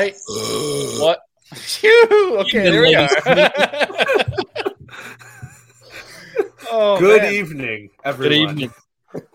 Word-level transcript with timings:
right. 0.00 0.16
what? 0.98 1.20
Phew, 1.54 2.38
okay, 2.40 2.70
there 2.70 2.82
we 2.82 2.94
are. 2.94 3.08
oh, 6.70 6.98
Good 6.98 7.22
man. 7.22 7.34
evening, 7.34 7.90
everyone. 8.04 8.54
Good 8.54 8.62
evening. 8.62 8.72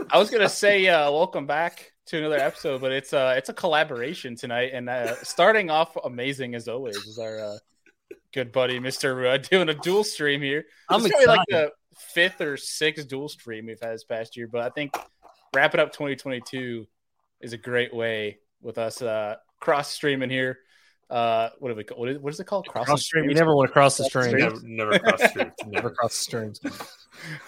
I 0.09 0.18
was 0.18 0.29
gonna 0.29 0.47
say 0.47 0.88
uh, 0.88 1.11
welcome 1.11 1.46
back 1.46 1.91
to 2.07 2.18
another 2.20 2.38
episode, 2.38 2.79
but 2.79 2.93
it's 2.93 3.11
uh 3.11 3.33
it's 3.38 3.50
a 3.50 3.54
collaboration 3.54 4.38
tonight, 4.38 4.71
and 4.73 4.88
uh, 4.89 5.15
starting 5.23 5.70
off 5.70 5.97
amazing 6.05 6.55
as 6.55 6.70
always 6.70 6.95
is 6.95 7.20
our 7.20 7.38
uh, 7.38 7.57
good 8.33 8.54
buddy 8.54 8.79
Mister 8.79 9.27
uh, 9.27 9.38
doing 9.38 9.68
a 9.68 9.74
dual 9.74 10.05
stream 10.05 10.41
here. 10.41 10.66
I'm 10.89 11.04
this 11.04 11.11
excited. 11.11 11.27
like 11.27 11.47
the 11.50 11.71
fifth 11.97 12.39
or 12.39 12.55
sixth 12.55 13.10
dual 13.10 13.27
stream 13.27 13.66
we've 13.66 13.82
had 13.82 13.93
this 13.93 14.05
past 14.05 14.38
year, 14.38 14.47
but 14.47 14.61
I 14.61 14.69
think 14.69 14.96
wrapping 15.54 15.82
up 15.82 15.91
2022 15.91 16.88
is 17.41 17.52
a 17.52 17.57
great 17.57 17.93
way 17.93 18.39
with 18.61 18.77
us 18.77 19.02
uh, 19.02 19.36
cross 19.65 19.92
streaming 19.92 20.29
here. 20.29 20.60
Uh, 21.10 21.50
what 21.60 21.69
do 21.69 21.75
we 21.75 21.83
call, 21.83 22.00
what 22.00 22.10
is, 22.10 22.19
what 22.19 22.32
is 22.33 22.39
it 22.39 22.46
called? 22.46 22.68
Cross, 22.68 22.86
cross 22.86 23.04
stream. 23.04 23.28
You 23.28 23.36
never 23.36 23.55
want 23.55 23.68
to 23.68 23.74
cross 23.74 23.97
the 23.97 24.05
stream. 24.05 24.38
Never, 24.38 24.60
never 24.64 25.00
cross 25.00 25.24
streams. 25.29 25.54
never 25.68 25.89
cross 25.89 26.18
the 26.18 26.24
streams. 26.24 26.60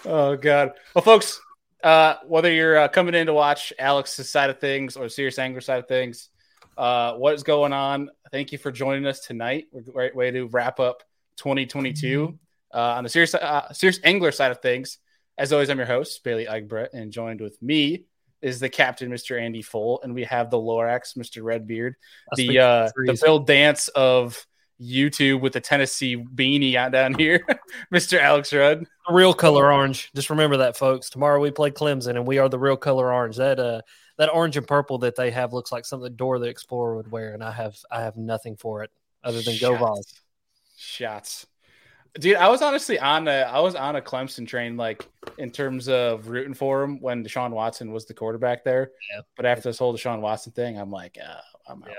oh 0.04 0.36
god. 0.36 0.72
Well, 0.94 1.02
folks, 1.02 1.40
uh, 1.82 2.16
whether 2.26 2.52
you're 2.52 2.76
uh, 2.76 2.88
coming 2.88 3.14
in 3.14 3.26
to 3.28 3.32
watch 3.32 3.72
Alex's 3.78 4.30
side 4.30 4.50
of 4.50 4.58
things 4.58 4.96
or 4.96 5.08
Serious 5.08 5.38
Angler 5.38 5.60
side 5.60 5.78
of 5.78 5.88
things, 5.88 6.28
uh, 6.76 7.14
what 7.14 7.34
is 7.34 7.44
going 7.44 7.72
on? 7.72 8.10
Thank 8.32 8.52
you 8.52 8.58
for 8.58 8.72
joining 8.72 9.06
us 9.06 9.20
tonight. 9.20 9.66
We're 9.72 9.82
Great 9.82 10.16
way 10.16 10.30
to 10.32 10.46
wrap 10.46 10.80
up 10.80 11.02
2022 11.36 12.38
uh, 12.74 12.78
on 12.78 13.04
the 13.04 13.10
Serious 13.10 13.34
uh, 13.34 13.72
Serious 13.72 14.00
Angler 14.02 14.32
side 14.32 14.50
of 14.50 14.60
things. 14.60 14.98
As 15.36 15.52
always, 15.52 15.70
I'm 15.70 15.78
your 15.78 15.86
host 15.86 16.22
Bailey 16.24 16.48
Egbert, 16.48 16.92
and 16.94 17.12
joined 17.12 17.40
with 17.40 17.60
me 17.62 18.06
is 18.42 18.60
the 18.60 18.68
captain, 18.68 19.10
Mr. 19.10 19.40
Andy 19.40 19.62
Full, 19.62 20.00
and 20.02 20.14
we 20.14 20.24
have 20.24 20.50
the 20.50 20.56
Lorax, 20.56 21.16
Mr. 21.16 21.42
Redbeard, 21.42 21.96
the 22.36 22.58
uh, 22.58 22.90
the 22.94 23.18
Bill 23.22 23.40
Dance 23.40 23.88
of 23.88 24.46
YouTube 24.80 25.40
with 25.40 25.52
the 25.52 25.60
Tennessee 25.60 26.16
beanie 26.16 26.74
out 26.76 26.92
down 26.92 27.14
here, 27.14 27.44
Mr. 27.92 28.20
Alex 28.20 28.52
Rudd. 28.52 28.86
Real 29.10 29.34
color 29.34 29.72
orange. 29.72 30.10
Just 30.14 30.30
remember 30.30 30.58
that, 30.58 30.76
folks. 30.76 31.10
Tomorrow 31.10 31.40
we 31.40 31.50
play 31.50 31.70
Clemson, 31.70 32.10
and 32.10 32.26
we 32.26 32.38
are 32.38 32.48
the 32.48 32.58
real 32.58 32.76
color 32.76 33.12
orange. 33.12 33.36
That 33.36 33.58
uh, 33.58 33.82
that 34.18 34.32
orange 34.32 34.56
and 34.56 34.66
purple 34.66 34.98
that 34.98 35.16
they 35.16 35.30
have 35.30 35.52
looks 35.52 35.72
like 35.72 35.84
something 35.84 36.14
Dora 36.14 36.38
the 36.38 36.48
Explorer 36.48 36.96
would 36.96 37.10
wear, 37.10 37.34
and 37.34 37.42
I 37.42 37.52
have 37.52 37.76
I 37.90 38.02
have 38.02 38.16
nothing 38.16 38.56
for 38.56 38.82
it 38.84 38.90
other 39.24 39.42
than 39.42 39.54
Shots. 39.54 39.60
go 39.60 39.76
Vols. 39.76 40.14
Shots. 40.76 41.46
Dude, 42.18 42.36
I 42.36 42.48
was 42.48 42.62
honestly 42.62 42.98
on 42.98 43.28
a 43.28 43.42
I 43.42 43.60
was 43.60 43.74
on 43.74 43.96
a 43.96 44.00
Clemson 44.00 44.46
train, 44.46 44.76
like 44.76 45.06
in 45.38 45.50
terms 45.50 45.88
of 45.88 46.28
rooting 46.28 46.54
for 46.54 46.82
him 46.82 47.00
when 47.00 47.24
Deshaun 47.24 47.50
Watson 47.50 47.92
was 47.92 48.06
the 48.06 48.14
quarterback 48.14 48.64
there. 48.64 48.90
Yeah. 49.12 49.20
But 49.36 49.46
after 49.46 49.68
this 49.68 49.78
whole 49.78 49.94
Deshaun 49.94 50.20
Watson 50.20 50.52
thing, 50.52 50.78
I'm 50.78 50.90
like, 50.90 51.16
uh, 51.22 51.40
I'm 51.70 51.84
yeah. 51.86 51.94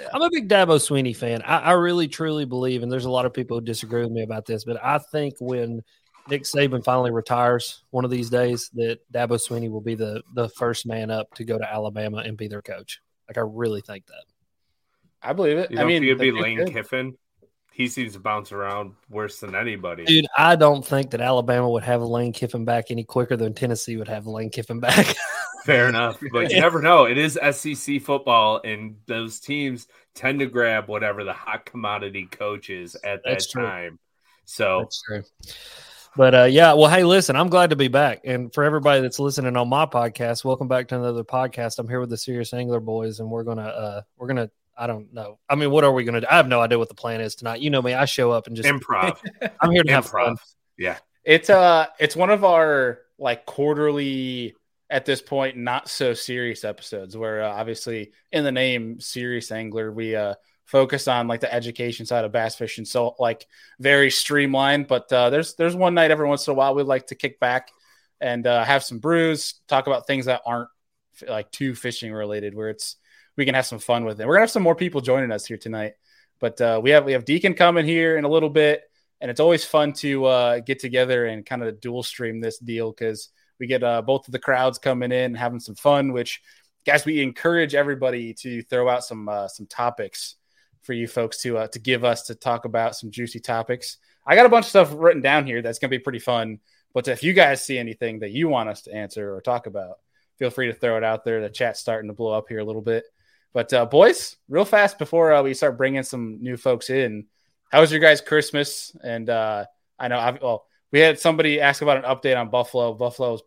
yeah. 0.00 0.08
I'm 0.12 0.22
a 0.22 0.30
big 0.30 0.48
Dabo 0.48 0.76
Swinney 0.78 1.14
fan. 1.14 1.42
I, 1.42 1.58
I 1.58 1.72
really 1.72 2.08
truly 2.08 2.44
believe, 2.44 2.82
and 2.82 2.90
there's 2.90 3.04
a 3.04 3.10
lot 3.10 3.26
of 3.26 3.34
people 3.34 3.58
who 3.58 3.64
disagree 3.64 4.02
with 4.02 4.12
me 4.12 4.22
about 4.22 4.46
this, 4.46 4.64
but 4.64 4.82
I 4.82 4.98
think 4.98 5.34
when 5.40 5.82
Nick 6.28 6.42
Saban 6.42 6.84
finally 6.84 7.10
retires 7.10 7.84
one 7.90 8.04
of 8.04 8.10
these 8.10 8.30
days, 8.30 8.70
that 8.74 9.00
Dabo 9.12 9.32
Swinney 9.32 9.70
will 9.70 9.80
be 9.80 9.94
the 9.94 10.22
the 10.34 10.48
first 10.50 10.86
man 10.86 11.10
up 11.10 11.32
to 11.34 11.44
go 11.44 11.58
to 11.58 11.72
Alabama 11.72 12.18
and 12.18 12.36
be 12.36 12.48
their 12.48 12.62
coach. 12.62 13.00
Like 13.28 13.38
I 13.38 13.42
really 13.42 13.82
think 13.82 14.06
that. 14.06 14.24
I 15.22 15.32
believe 15.32 15.58
it. 15.58 15.70
You 15.70 15.78
I 15.78 15.84
mean, 15.84 16.02
it'd 16.02 16.18
be 16.18 16.32
Lane 16.32 16.66
Kiffin 16.66 17.16
he 17.80 17.88
seems 17.88 18.12
to 18.12 18.20
bounce 18.20 18.52
around 18.52 18.92
worse 19.08 19.40
than 19.40 19.54
anybody. 19.54 20.04
Dude, 20.04 20.26
I 20.36 20.54
don't 20.54 20.84
think 20.84 21.12
that 21.12 21.22
Alabama 21.22 21.70
would 21.70 21.82
have 21.82 22.02
Lane 22.02 22.34
Kiffin 22.34 22.66
back 22.66 22.90
any 22.90 23.04
quicker 23.04 23.38
than 23.38 23.54
Tennessee 23.54 23.96
would 23.96 24.06
have 24.06 24.26
Lane 24.26 24.50
Kiffin 24.50 24.80
back. 24.80 25.16
Fair 25.64 25.88
enough, 25.88 26.22
but 26.30 26.50
you 26.50 26.60
never 26.60 26.82
know. 26.82 27.06
It 27.06 27.16
is 27.16 27.38
SEC 27.52 28.02
football, 28.02 28.60
and 28.64 28.96
those 29.06 29.40
teams 29.40 29.88
tend 30.14 30.40
to 30.40 30.46
grab 30.46 30.88
whatever 30.88 31.24
the 31.24 31.32
hot 31.32 31.64
commodity 31.64 32.26
coach 32.26 32.68
is 32.68 32.96
at 32.96 33.22
that 33.24 33.42
time. 33.50 33.98
So 34.44 34.80
That's 34.80 35.02
true. 35.02 35.22
But 36.16 36.34
uh, 36.34 36.44
yeah, 36.44 36.74
well, 36.74 36.90
hey, 36.90 37.04
listen, 37.04 37.34
I'm 37.34 37.48
glad 37.48 37.70
to 37.70 37.76
be 37.76 37.88
back, 37.88 38.20
and 38.24 38.52
for 38.52 38.62
everybody 38.62 39.00
that's 39.00 39.18
listening 39.18 39.56
on 39.56 39.70
my 39.70 39.86
podcast, 39.86 40.44
welcome 40.44 40.68
back 40.68 40.88
to 40.88 40.96
another 40.96 41.24
podcast. 41.24 41.78
I'm 41.78 41.88
here 41.88 42.00
with 42.00 42.10
the 42.10 42.18
Serious 42.18 42.52
Angler 42.52 42.80
Boys, 42.80 43.20
and 43.20 43.30
we're 43.30 43.44
gonna 43.44 43.62
uh, 43.62 44.02
we're 44.18 44.26
gonna 44.26 44.50
I 44.80 44.86
don't 44.86 45.12
know. 45.12 45.38
I 45.46 45.56
mean, 45.56 45.70
what 45.70 45.84
are 45.84 45.92
we 45.92 46.04
going 46.04 46.14
to 46.14 46.22
do? 46.22 46.26
I 46.30 46.36
have 46.36 46.48
no 46.48 46.62
idea 46.62 46.78
what 46.78 46.88
the 46.88 46.94
plan 46.94 47.20
is 47.20 47.34
tonight. 47.34 47.60
You 47.60 47.68
know 47.68 47.82
me. 47.82 47.92
I 47.92 48.06
show 48.06 48.30
up 48.30 48.46
and 48.46 48.56
just 48.56 48.66
improv. 48.66 49.18
I'm 49.60 49.70
here 49.72 49.82
to 49.82 49.90
improv. 49.90 49.92
have 49.92 50.06
fun. 50.06 50.36
Yeah. 50.78 50.96
It's 51.22 51.50
uh 51.50 51.86
it's 51.98 52.16
one 52.16 52.30
of 52.30 52.44
our 52.44 53.00
like 53.18 53.44
quarterly 53.44 54.54
at 54.88 55.04
this 55.04 55.20
point 55.20 55.58
not 55.58 55.90
so 55.90 56.14
serious 56.14 56.64
episodes 56.64 57.14
where 57.14 57.42
uh, 57.42 57.50
obviously 57.50 58.12
in 58.32 58.42
the 58.42 58.50
name 58.50 58.98
serious 59.00 59.52
angler 59.52 59.92
we 59.92 60.16
uh 60.16 60.34
focus 60.64 61.06
on 61.08 61.28
like 61.28 61.40
the 61.40 61.52
education 61.52 62.06
side 62.06 62.24
of 62.24 62.32
bass 62.32 62.56
fishing 62.56 62.86
so 62.86 63.14
like 63.18 63.46
very 63.78 64.10
streamlined 64.10 64.88
but 64.88 65.12
uh 65.12 65.28
there's 65.28 65.54
there's 65.56 65.76
one 65.76 65.92
night 65.94 66.10
every 66.10 66.26
once 66.26 66.46
in 66.46 66.52
a 66.52 66.54
while 66.54 66.74
we'd 66.74 66.84
like 66.84 67.06
to 67.06 67.14
kick 67.14 67.38
back 67.38 67.68
and 68.20 68.46
uh, 68.46 68.64
have 68.64 68.82
some 68.82 68.98
brews 68.98 69.54
talk 69.68 69.86
about 69.86 70.06
things 70.06 70.24
that 70.26 70.40
aren't 70.46 70.68
like 71.28 71.50
too 71.50 71.74
fishing 71.74 72.12
related 72.12 72.54
where 72.54 72.70
it's 72.70 72.96
we 73.40 73.46
can 73.46 73.54
have 73.54 73.64
some 73.64 73.78
fun 73.78 74.04
with 74.04 74.20
it. 74.20 74.26
We're 74.26 74.34
gonna 74.34 74.42
have 74.42 74.50
some 74.50 74.62
more 74.62 74.74
people 74.74 75.00
joining 75.00 75.32
us 75.32 75.46
here 75.46 75.56
tonight, 75.56 75.94
but 76.40 76.60
uh, 76.60 76.78
we 76.82 76.90
have 76.90 77.06
we 77.06 77.12
have 77.12 77.24
Deacon 77.24 77.54
coming 77.54 77.86
here 77.86 78.18
in 78.18 78.24
a 78.24 78.28
little 78.28 78.50
bit, 78.50 78.82
and 79.18 79.30
it's 79.30 79.40
always 79.40 79.64
fun 79.64 79.94
to 79.94 80.26
uh, 80.26 80.58
get 80.60 80.78
together 80.78 81.24
and 81.24 81.46
kind 81.46 81.62
of 81.62 81.80
dual 81.80 82.02
stream 82.02 82.42
this 82.42 82.58
deal 82.58 82.92
because 82.92 83.30
we 83.58 83.66
get 83.66 83.82
uh, 83.82 84.02
both 84.02 84.28
of 84.28 84.32
the 84.32 84.38
crowds 84.38 84.78
coming 84.78 85.10
in 85.10 85.34
having 85.34 85.58
some 85.58 85.74
fun. 85.74 86.12
Which 86.12 86.42
guys, 86.84 87.06
we 87.06 87.22
encourage 87.22 87.74
everybody 87.74 88.34
to 88.34 88.60
throw 88.64 88.90
out 88.90 89.04
some 89.04 89.26
uh, 89.26 89.48
some 89.48 89.64
topics 89.64 90.36
for 90.82 90.92
you 90.92 91.08
folks 91.08 91.40
to 91.40 91.56
uh, 91.56 91.68
to 91.68 91.78
give 91.78 92.04
us 92.04 92.24
to 92.24 92.34
talk 92.34 92.66
about 92.66 92.94
some 92.94 93.10
juicy 93.10 93.40
topics. 93.40 93.96
I 94.26 94.36
got 94.36 94.44
a 94.44 94.50
bunch 94.50 94.66
of 94.66 94.70
stuff 94.70 94.92
written 94.94 95.22
down 95.22 95.46
here 95.46 95.62
that's 95.62 95.78
gonna 95.78 95.88
be 95.88 95.98
pretty 95.98 96.18
fun. 96.18 96.60
But 96.92 97.08
if 97.08 97.22
you 97.22 97.32
guys 97.32 97.64
see 97.64 97.78
anything 97.78 98.18
that 98.18 98.32
you 98.32 98.48
want 98.48 98.68
us 98.68 98.82
to 98.82 98.92
answer 98.92 99.34
or 99.34 99.40
talk 99.40 99.66
about, 99.66 99.96
feel 100.38 100.50
free 100.50 100.66
to 100.66 100.74
throw 100.74 100.98
it 100.98 101.04
out 101.04 101.24
there. 101.24 101.40
The 101.40 101.48
chat's 101.48 101.80
starting 101.80 102.10
to 102.10 102.14
blow 102.14 102.36
up 102.36 102.46
here 102.50 102.58
a 102.58 102.64
little 102.64 102.82
bit. 102.82 103.04
But 103.52 103.72
uh, 103.72 103.86
boys, 103.86 104.36
real 104.48 104.64
fast 104.64 104.98
before 104.98 105.32
uh, 105.32 105.42
we 105.42 105.54
start 105.54 105.76
bringing 105.76 106.02
some 106.02 106.38
new 106.40 106.56
folks 106.56 106.90
in, 106.90 107.26
how 107.70 107.80
was 107.80 107.90
your 107.90 108.00
guys' 108.00 108.20
Christmas? 108.20 108.94
And 109.02 109.28
uh, 109.28 109.64
I 109.98 110.08
know, 110.08 110.18
I've, 110.18 110.40
well, 110.40 110.66
we 110.92 111.00
had 111.00 111.18
somebody 111.18 111.60
ask 111.60 111.82
about 111.82 111.98
an 111.98 112.04
update 112.04 112.38
on 112.38 112.50
Buffalo. 112.50 112.94
Buffalo's, 112.94 113.42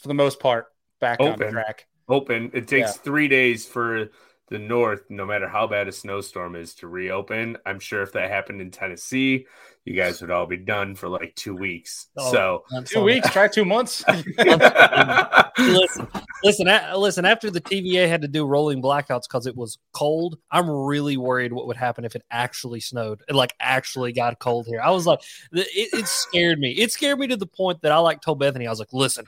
for 0.00 0.08
the 0.08 0.14
most 0.14 0.40
part, 0.40 0.66
back 1.00 1.20
Open. 1.20 1.46
on 1.46 1.52
track. 1.52 1.86
Open. 2.08 2.50
It 2.52 2.68
takes 2.68 2.96
yeah. 2.96 3.02
three 3.02 3.28
days 3.28 3.66
for 3.66 4.10
the 4.50 4.58
North, 4.58 5.04
no 5.08 5.24
matter 5.24 5.48
how 5.48 5.66
bad 5.66 5.88
a 5.88 5.92
snowstorm 5.92 6.54
is, 6.54 6.74
to 6.74 6.88
reopen. 6.88 7.56
I'm 7.64 7.80
sure 7.80 8.02
if 8.02 8.12
that 8.12 8.30
happened 8.30 8.60
in 8.60 8.70
Tennessee, 8.70 9.46
you 9.84 9.94
guys 9.94 10.20
would 10.20 10.30
all 10.30 10.46
be 10.46 10.58
done 10.58 10.94
for 10.94 11.08
like 11.08 11.34
two 11.34 11.56
weeks. 11.56 12.08
Oh, 12.16 12.32
so 12.32 12.64
two 12.84 13.02
weeks, 13.02 13.30
try 13.30 13.48
two 13.48 13.64
months. 13.64 14.04
listen, 15.58 16.08
listen, 16.42 16.68
listen. 16.96 17.24
After 17.24 17.50
the 17.50 17.60
TVA 17.60 18.08
had 18.08 18.22
to 18.22 18.28
do 18.28 18.44
rolling 18.44 18.82
blackouts 18.82 19.22
because 19.28 19.46
it 19.46 19.56
was 19.56 19.78
cold, 19.92 20.38
I'm 20.50 20.68
really 20.68 21.16
worried 21.16 21.52
what 21.52 21.66
would 21.66 21.76
happen 21.76 22.04
if 22.04 22.16
it 22.16 22.22
actually 22.30 22.80
snowed. 22.80 23.22
It 23.28 23.34
like 23.34 23.54
actually 23.60 24.12
got 24.12 24.38
cold 24.38 24.66
here. 24.66 24.80
I 24.80 24.90
was 24.90 25.06
like, 25.06 25.20
it, 25.52 25.66
it 25.92 26.06
scared 26.06 26.58
me. 26.58 26.72
It 26.72 26.92
scared 26.92 27.18
me 27.18 27.26
to 27.28 27.36
the 27.36 27.46
point 27.46 27.82
that 27.82 27.92
I 27.92 27.98
like 27.98 28.20
told 28.20 28.38
Bethany, 28.38 28.66
I 28.66 28.70
was 28.70 28.78
like, 28.78 28.92
listen, 28.92 29.26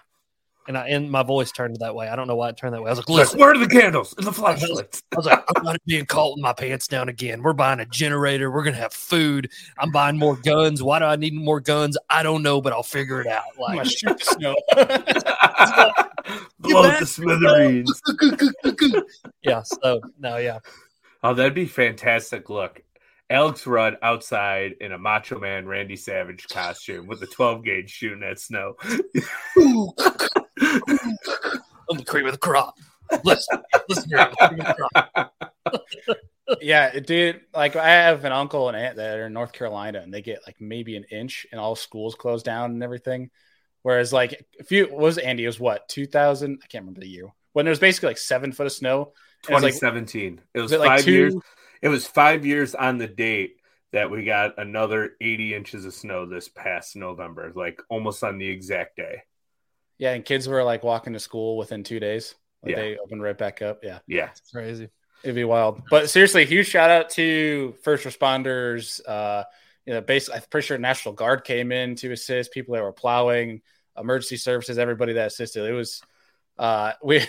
and 0.69 0.77
I 0.77 0.88
and 0.88 1.10
my 1.10 1.22
voice 1.22 1.53
turned 1.53 1.77
that 1.81 1.94
way. 1.94 2.09
I 2.09 2.16
don't 2.16 2.27
know 2.27 2.37
why 2.37 2.49
it 2.49 2.56
turned 2.56 2.75
that 2.75 2.82
way. 2.82 2.88
I 2.88 2.93
was 2.93 2.99
like, 2.99 3.09
Listen, 3.09 3.38
where 3.38 3.53
are 3.53 3.59
the 3.59 3.69
candles 3.69 4.15
and 4.16 4.27
the 4.27 4.32
flashlights? 4.32 5.03
I 5.12 5.16
was 5.16 5.27
like, 5.27 5.44
I'm 5.56 5.62
not 5.62 5.77
being 5.87 6.06
caught 6.06 6.37
with 6.37 6.43
my 6.43 6.53
pants 6.53 6.88
down 6.88 7.09
again. 7.09 7.43
We're 7.43 7.53
buying 7.53 7.81
a 7.81 7.87
generator. 7.87 8.50
We're 8.50 8.65
gonna 8.65 8.76
have 8.76 8.93
food. 8.93 9.50
I'm 9.79 9.90
buying 9.90 10.19
more 10.19 10.37
guns. 10.37 10.82
Why 10.82 10.99
do 10.99 11.05
I 11.05 11.17
need 11.17 11.35
more 11.35 11.61
guns? 11.61 11.96
I 12.11 12.23
don't 12.23 12.43
know, 12.43 12.61
but 12.61 12.73
I'll 12.73 12.82
figure 12.82 13.20
it 13.20 13.26
out. 13.26 13.44
Like 13.58 13.87
shoot 13.87 14.19
the 14.19 14.25
snow. 14.25 14.55
Blow 16.58 16.99
the 16.99 17.06
smithereens. 17.06 18.00
yeah. 19.43 19.62
So 19.62 20.00
no, 20.19 20.37
yeah. 20.38 20.58
Oh, 21.23 21.35
that'd 21.35 21.55
be 21.55 21.67
fantastic. 21.67 22.50
Look, 22.50 22.82
Alex 23.31 23.67
Rudd 23.67 23.96
outside 24.02 24.75
in 24.81 24.93
a 24.93 24.99
Macho 24.99 25.38
Man 25.38 25.67
Randy 25.67 25.96
Savage 25.96 26.46
costume 26.49 27.06
with 27.06 27.23
a 27.23 27.26
12 27.26 27.64
gauge 27.64 27.90
shooting 27.90 28.23
at 28.23 28.38
snow. 28.38 28.76
I'm 31.91 31.99
the 31.99 32.05
cream 32.05 32.27
of 32.27 32.33
the 32.33 32.38
crop. 32.38 32.75
Listen, 33.25 33.62
listen 33.88 34.11
here. 34.11 34.31
yeah, 36.61 36.99
dude. 36.99 37.41
Like 37.55 37.77
I 37.77 37.88
have 37.88 38.25
an 38.25 38.33
uncle 38.33 38.69
and 38.69 38.77
aunt 38.77 38.97
that 38.97 39.19
are 39.19 39.27
in 39.27 39.33
North 39.33 39.53
Carolina, 39.53 40.00
and 40.00 40.12
they 40.12 40.23
get 40.23 40.41
like 40.47 40.61
maybe 40.61 40.97
an 40.97 41.05
inch, 41.05 41.47
and 41.53 41.61
all 41.61 41.77
schools 41.77 42.15
closed 42.15 42.44
down 42.44 42.73
and 42.73 42.83
everything. 42.83 43.31
Whereas, 43.83 44.12
like, 44.12 44.44
if 44.59 44.73
you 44.73 44.88
was 44.91 45.17
Andy, 45.17 45.44
it 45.44 45.47
was 45.47 45.61
what 45.61 45.88
2000? 45.88 46.59
I 46.62 46.67
can't 46.67 46.83
remember 46.83 47.00
the 47.00 47.09
year 47.09 47.29
when 47.53 47.65
there 47.65 47.71
was 47.71 47.79
basically 47.79 48.09
like 48.09 48.19
seven 48.19 48.53
foot 48.53 48.67
of 48.67 48.73
snow. 48.73 49.12
2017. 49.44 50.41
It 50.55 50.61
was, 50.61 50.73
like, 50.73 50.79
it 50.79 50.81
was 50.81 50.88
five 50.88 51.05
two... 51.05 51.12
years. 51.12 51.35
It 51.83 51.88
was 51.88 52.06
five 52.06 52.44
years 52.44 52.75
on 52.75 52.99
the 52.99 53.06
date 53.06 53.56
that 53.93 54.11
we 54.11 54.25
got 54.25 54.59
another 54.59 55.12
80 55.21 55.55
inches 55.55 55.85
of 55.85 55.94
snow 55.94 56.27
this 56.27 56.49
past 56.49 56.97
November, 56.97 57.53
like 57.55 57.81
almost 57.88 58.25
on 58.25 58.38
the 58.38 58.49
exact 58.49 58.97
day. 58.97 59.23
Yeah, 59.98 60.12
and 60.12 60.25
kids 60.25 60.48
were 60.48 60.62
like 60.62 60.82
walking 60.82 61.12
to 61.14 61.20
school 61.20 61.56
within 61.56 61.82
two 61.82 62.00
days. 62.00 62.34
Like 62.62 62.72
yeah. 62.72 62.76
they 62.76 62.98
opened 62.98 63.22
right 63.22 63.37
back 63.37 63.62
up. 63.62 63.81
Yeah. 63.82 64.00
Yeah. 64.06 64.31
It's 64.31 64.50
crazy. 64.50 64.88
It'd 65.22 65.34
be 65.34 65.44
wild. 65.44 65.82
But 65.90 66.10
seriously, 66.10 66.44
huge 66.44 66.69
shout 66.69 66.90
out 66.90 67.10
to 67.10 67.75
first 67.82 68.04
responders. 68.04 69.00
Uh, 69.06 69.44
you 69.87 69.94
know, 69.94 70.00
basically, 70.00 70.37
I'm 70.37 70.44
pretty 70.50 70.66
sure 70.66 70.78
National 70.78 71.14
Guard 71.14 71.44
came 71.44 71.72
in 71.72 71.94
to 71.96 72.12
assist 72.12 72.52
people 72.52 72.75
that 72.75 72.82
were 72.82 72.93
plowing, 72.93 73.62
emergency 73.96 74.37
services, 74.37 74.78
everybody 74.78 75.14
that 75.14 75.28
assisted. 75.28 75.64
It 75.64 75.72
was 75.72 76.02
uh, 76.58 76.92
we 77.02 77.20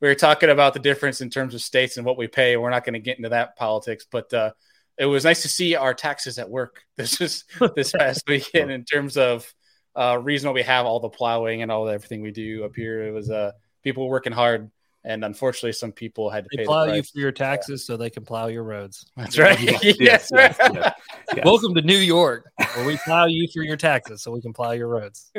we 0.00 0.08
were 0.08 0.14
talking 0.14 0.50
about 0.50 0.74
the 0.74 0.80
difference 0.80 1.20
in 1.20 1.30
terms 1.30 1.54
of 1.54 1.62
states 1.62 1.96
and 1.96 2.04
what 2.04 2.18
we 2.18 2.26
pay. 2.26 2.56
We're 2.56 2.70
not 2.70 2.84
going 2.84 2.94
to 2.94 3.00
get 3.00 3.16
into 3.16 3.30
that 3.30 3.56
politics, 3.56 4.06
but 4.10 4.32
uh, 4.34 4.52
it 4.98 5.06
was 5.06 5.24
nice 5.24 5.42
to 5.42 5.48
see 5.48 5.76
our 5.76 5.94
taxes 5.94 6.38
at 6.38 6.48
work 6.48 6.82
this 6.96 7.20
is 7.20 7.44
this 7.74 7.92
past 7.92 8.22
weekend 8.26 8.70
in 8.70 8.84
terms 8.84 9.16
of 9.16 9.52
uh, 9.96 10.18
reason 10.22 10.48
why 10.48 10.54
we 10.54 10.62
have 10.62 10.86
all 10.86 11.00
the 11.00 11.08
plowing 11.08 11.62
and 11.62 11.70
all 11.72 11.84
the 11.84 11.92
everything 11.92 12.22
we 12.22 12.30
do 12.30 12.64
up 12.64 12.74
here. 12.76 13.02
It 13.06 13.12
was 13.12 13.30
uh, 13.30 13.52
people 13.82 14.08
working 14.08 14.32
hard 14.32 14.70
and 15.06 15.24
unfortunately, 15.24 15.72
some 15.72 15.92
people 15.92 16.30
had 16.30 16.42
to 16.44 16.48
they 16.50 16.62
pay. 16.62 16.64
plow 16.66 16.84
the 16.86 16.96
you 16.96 17.02
for 17.04 17.20
your 17.20 17.30
taxes 17.30 17.86
so 17.86 17.96
they 17.96 18.10
can 18.10 18.24
plow 18.24 18.48
your 18.48 18.64
roads. 18.64 19.06
That's 19.16 19.38
right. 19.38 19.58
Yes, 19.60 19.80
yes, 19.84 19.96
yes, 20.00 20.30
yes, 20.60 20.92
yes. 21.32 21.44
Welcome 21.44 21.76
to 21.76 21.82
New 21.82 21.96
York, 21.98 22.50
where 22.74 22.84
we 22.84 22.96
plow 23.04 23.26
you 23.26 23.46
for 23.54 23.62
your 23.62 23.76
taxes 23.76 24.20
so 24.20 24.32
we 24.32 24.42
can 24.42 24.52
plow 24.52 24.72
your 24.72 24.88
roads. 24.88 25.30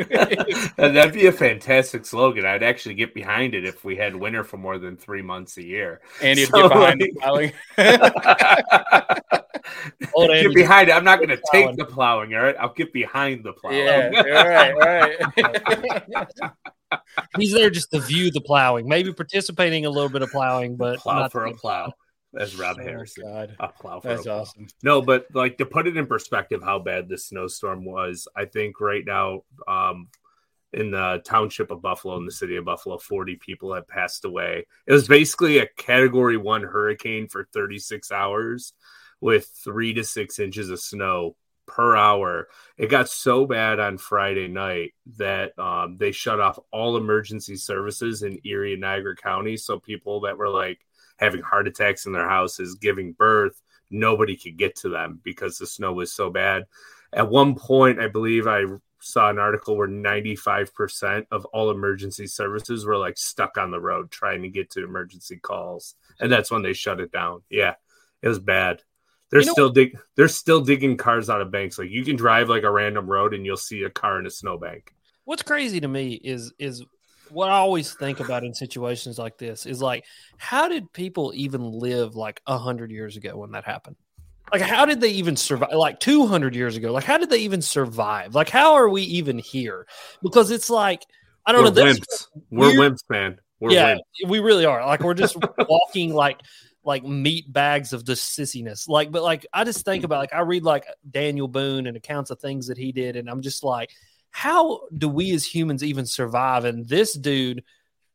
That'd 0.78 1.12
be 1.14 1.26
a 1.28 1.34
fantastic 1.34 2.06
slogan. 2.06 2.46
I'd 2.46 2.64
actually 2.64 2.96
get 2.96 3.14
behind 3.14 3.56
it 3.56 3.66
if 3.66 3.84
we 3.84 3.98
had 3.98 4.16
winter 4.16 4.46
for 4.46 4.56
more 4.56 4.78
than 4.78 4.96
three 4.96 5.22
months 5.22 5.58
a 5.58 5.64
year. 5.64 6.00
and 6.22 6.40
you'd 6.40 6.48
So, 6.48 6.62
get 6.70 6.72
behind 6.72 7.02
like- 7.02 7.54
the 7.76 7.76
plowing. 7.76 9.42
Old 10.14 10.30
get 10.30 10.54
behind 10.54 10.90
it. 10.90 10.94
I'm 10.94 11.04
not 11.04 11.18
going 11.20 11.30
to 11.30 11.42
take 11.52 11.76
the 11.76 11.86
plowing. 11.86 12.34
All 12.36 12.42
right, 12.42 12.56
I'll 12.60 12.74
get 12.74 12.92
behind 12.94 13.44
the 13.44 13.54
plowing. 13.54 13.78
yeah, 13.78 14.12
all 14.16 14.48
right, 14.50 14.74
all 14.74 16.12
right. 16.12 16.52
He's 17.38 17.52
there 17.54 17.70
just 17.70 17.92
to 17.92 18.00
view 18.00 18.32
the 18.32 18.42
plowing, 18.42 18.88
maybe 18.88 19.12
participating 19.14 19.86
a 19.86 19.90
little 19.90 20.10
bit 20.10 20.22
of 20.22 20.32
plowing, 20.32 20.76
but 20.78 21.00
plow 21.00 21.20
not 21.20 21.32
for 21.32 21.46
a 21.46 21.54
plow. 21.54 21.92
That's 22.34 22.56
Rob 22.56 22.78
Oh, 22.80 22.84
Harrison. 22.84 23.24
God. 23.24 23.56
A 23.60 23.68
plow 23.70 24.00
for 24.00 24.10
That's 24.10 24.22
a 24.22 24.24
plow. 24.26 24.40
awesome. 24.42 24.68
No, 24.84 25.02
but 25.02 25.26
like 25.34 25.58
to 25.58 25.66
put 25.66 25.88
it 25.88 25.98
in 25.98 26.06
perspective, 26.08 26.62
how 26.64 26.80
bad 26.80 27.10
this 27.10 27.26
snowstorm 27.28 27.84
was, 27.86 28.28
I 28.36 28.46
think 28.46 28.80
right 28.80 29.04
now, 29.06 29.42
um, 29.68 30.08
in 30.74 30.92
the 30.92 31.22
township 31.26 31.72
of 31.72 31.82
Buffalo, 31.82 32.18
in 32.18 32.26
the 32.26 32.32
city 32.32 32.58
of 32.58 32.66
Buffalo, 32.66 32.98
40 32.98 33.38
people 33.38 33.74
have 33.74 33.88
passed 33.88 34.26
away. 34.26 34.66
It 34.86 34.94
was 34.94 35.08
basically 35.08 35.60
a 35.60 35.68
category 35.78 36.36
one 36.38 36.62
hurricane 36.64 37.28
for 37.30 37.48
36 37.54 38.12
hours 38.12 38.74
with 39.22 39.48
three 39.64 39.94
to 39.94 40.04
six 40.04 40.40
inches 40.40 40.70
of 40.70 40.80
snow 40.80 41.36
per 41.66 41.96
hour. 41.96 42.48
It 42.78 42.88
got 42.88 43.10
so 43.10 43.46
bad 43.46 43.80
on 43.80 43.98
Friday 43.98 44.48
night 44.48 44.94
that 45.18 45.58
um, 45.60 45.98
they 45.98 46.12
shut 46.12 46.40
off 46.40 46.60
all 46.72 46.98
emergency 46.98 47.56
services 47.56 48.24
in 48.24 48.40
Erie 48.44 48.74
and 48.74 48.82
Niagara 48.82 49.16
County. 49.16 49.58
So 49.58 49.80
people 49.80 50.22
that 50.22 50.38
were 50.38 50.50
like 50.50 50.80
having 51.18 51.42
heart 51.42 51.68
attacks 51.68 52.06
in 52.06 52.14
their 52.14 52.28
houses, 52.28 52.76
giving 52.76 53.14
birth, 53.14 53.62
nobody 53.90 54.36
could 54.36 54.58
get 54.58 54.76
to 54.78 54.90
them 54.90 55.20
because 55.24 55.58
the 55.58 55.68
snow 55.68 55.94
was 55.94 56.12
so 56.12 56.30
bad. 56.30 56.66
At 57.14 57.30
one 57.30 57.56
point, 57.56 58.00
I 58.00 58.08
believe 58.08 58.48
I 58.48 58.64
saw 59.00 59.30
an 59.30 59.40
article 59.40 59.78
where 59.78 59.88
95% 59.88 61.28
of 61.32 61.46
all 61.46 61.70
emergency 61.70 62.28
services 62.28 62.86
were 62.86 62.98
like 62.98 63.18
stuck 63.18 63.58
on 63.58 63.72
the 63.72 63.80
road 63.80 64.12
trying 64.12 64.42
to 64.42 64.50
get 64.50 64.70
to 64.72 64.84
emergency 64.84 65.38
calls. 65.38 65.96
And 66.20 66.32
that's 66.32 66.52
when 66.52 66.64
they 66.64 66.74
shut 66.74 67.00
it 67.00 67.12
down. 67.12 67.44
Yeah, 67.50 67.76
it 68.22 68.28
was 68.28 68.40
bad. 68.40 68.82
They're 69.30 69.42
You 69.42 69.48
know- 69.48 69.54
still 69.54 69.70
dig 69.70 69.98
they're 70.16 70.28
still 70.28 70.62
digging 70.62 70.98
cars 70.98 71.30
out 71.30 71.42
of 71.42 71.52
banks. 71.52 71.78
Like 71.78 71.90
you 71.90 72.04
can 72.06 72.16
drive 72.16 72.50
like 72.50 72.64
a 72.64 72.72
random 72.72 73.08
road 73.08 73.34
and 73.34 73.46
you'll 73.46 73.58
see 73.58 73.84
a 73.84 73.90
car 73.90 74.20
in 74.20 74.26
a 74.26 74.30
snowbank. 74.30 74.94
what's 75.26 75.44
crazy 75.44 75.80
to 75.82 75.88
me 75.88 76.14
is 76.14 76.54
is 76.60 76.84
what 77.30 77.50
I 77.50 77.56
always 77.58 77.94
think 77.94 78.22
about 78.22 78.46
in 78.46 78.54
situations 78.54 79.20
like 79.20 79.38
this 79.38 79.66
is 79.66 79.82
like 79.82 80.06
how 80.38 80.70
did 80.70 80.94
people 80.94 81.34
even 81.36 81.62
live 81.72 82.16
like 82.16 82.42
a 82.48 82.58
hundred 82.58 82.90
years 82.92 83.18
ago 83.18 83.36
when 83.38 83.52
that 83.52 83.66
happened? 83.66 83.98
Like 84.54 84.62
how 84.62 84.86
did 84.86 85.02
they 85.02 85.10
even 85.10 85.36
survive? 85.36 85.74
Like 85.74 86.00
two 86.00 86.26
hundred 86.26 86.56
years 86.56 86.78
ago, 86.78 86.94
like 86.94 87.04
how 87.04 87.18
did 87.18 87.30
they 87.30 87.40
even 87.40 87.62
survive? 87.62 88.34
Like 88.34 88.48
how 88.50 88.76
are 88.76 88.88
we 88.88 89.02
even 89.02 89.38
here? 89.40 89.86
Because 90.24 90.52
it's 90.52 90.70
like 90.70 91.04
I 91.46 91.52
don't 91.52 91.66
We're 91.76 91.84
know. 91.84 91.92
Wimps. 91.94 92.28
We're 92.50 92.72
wimps, 92.72 93.04
man. 93.10 93.40
We're 93.60 93.72
yeah, 93.72 93.96
wimps. 93.96 94.30
we 94.30 94.40
really 94.40 94.64
are. 94.66 94.86
Like 94.86 95.02
we're 95.02 95.14
just 95.14 95.36
walking 95.68 96.14
like 96.14 96.40
like 96.88 97.04
meat 97.04 97.52
bags 97.52 97.92
of 97.92 98.06
just 98.06 98.38
sissiness. 98.38 98.88
Like, 98.88 99.12
but 99.12 99.22
like 99.22 99.46
I 99.52 99.66
just 99.66 99.84
think 99.84 100.06
about 100.06 100.20
like 100.20 100.34
I 100.34 100.40
read 100.40 100.64
like 100.64 100.86
Daniel 101.12 101.50
Boone 101.50 101.86
and 101.86 101.98
accounts 101.98 102.32
of 102.32 102.40
things 102.40 102.68
that 102.68 102.78
he 102.78 102.94
did, 102.94 103.18
and 103.18 103.30
I'm 103.30 103.42
just 103.42 103.62
like, 103.64 103.92
how 104.32 104.82
do 104.98 105.10
we 105.10 105.34
as 105.34 105.46
humans 105.46 105.84
even 105.84 106.06
survive? 106.06 106.64
And 106.64 106.88
this 106.88 107.14
dude, 107.14 107.64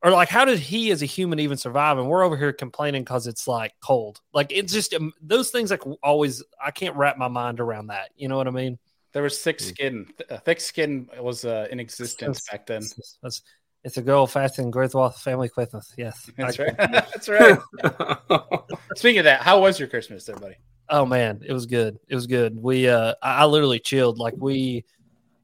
or 0.02 0.10
like, 0.10 0.30
how 0.30 0.46
did 0.46 0.58
he 0.58 0.90
as 0.90 1.02
a 1.02 1.06
human 1.06 1.38
even 1.38 1.58
survive? 1.58 1.98
And 1.98 2.08
we're 2.08 2.24
over 2.24 2.36
here 2.36 2.54
complaining 2.54 3.02
because 3.02 3.26
it's 3.26 3.46
like 3.46 3.74
cold. 3.82 4.20
Like 4.32 4.50
it's 4.50 4.72
just 4.72 4.94
um, 4.94 5.12
those 5.20 5.50
things. 5.50 5.70
Like 5.70 5.82
always, 6.02 6.42
I 6.64 6.70
can't 6.70 6.96
wrap 6.96 7.18
my 7.18 7.28
mind 7.28 7.60
around 7.60 7.88
that. 7.88 8.08
You 8.16 8.28
know 8.28 8.38
what 8.38 8.48
I 8.48 8.52
mean? 8.52 8.78
There 9.12 9.22
was 9.22 9.38
thick 9.38 9.60
skin. 9.60 10.06
Uh, 10.30 10.38
thick 10.38 10.60
skin 10.60 11.10
was 11.20 11.44
uh, 11.44 11.68
in 11.70 11.78
existence 11.78 12.48
back 12.50 12.64
then. 12.64 12.82
It's, 13.22 13.42
it's, 13.84 13.96
it's 13.96 13.96
a 13.96 14.02
girl 14.02 14.26
fasting 14.26 14.70
Girthworth 14.70 15.20
family 15.20 15.48
Christmas. 15.48 15.92
Yes, 15.96 16.30
That's 16.36 16.58
I- 16.58 16.64
right. 16.64 16.76
That's 16.78 17.28
right. 17.28 17.58
Speaking 18.96 19.18
of 19.18 19.24
that, 19.24 19.42
how 19.42 19.60
was 19.60 19.78
your 19.78 19.88
Christmas, 19.88 20.28
everybody? 20.28 20.56
Oh 20.88 21.06
man, 21.06 21.40
it 21.46 21.52
was 21.52 21.66
good. 21.66 21.98
It 22.08 22.14
was 22.14 22.26
good. 22.26 22.60
We 22.60 22.88
uh 22.88 23.14
I, 23.22 23.42
I 23.42 23.44
literally 23.46 23.78
chilled. 23.80 24.18
Like 24.18 24.34
we 24.36 24.84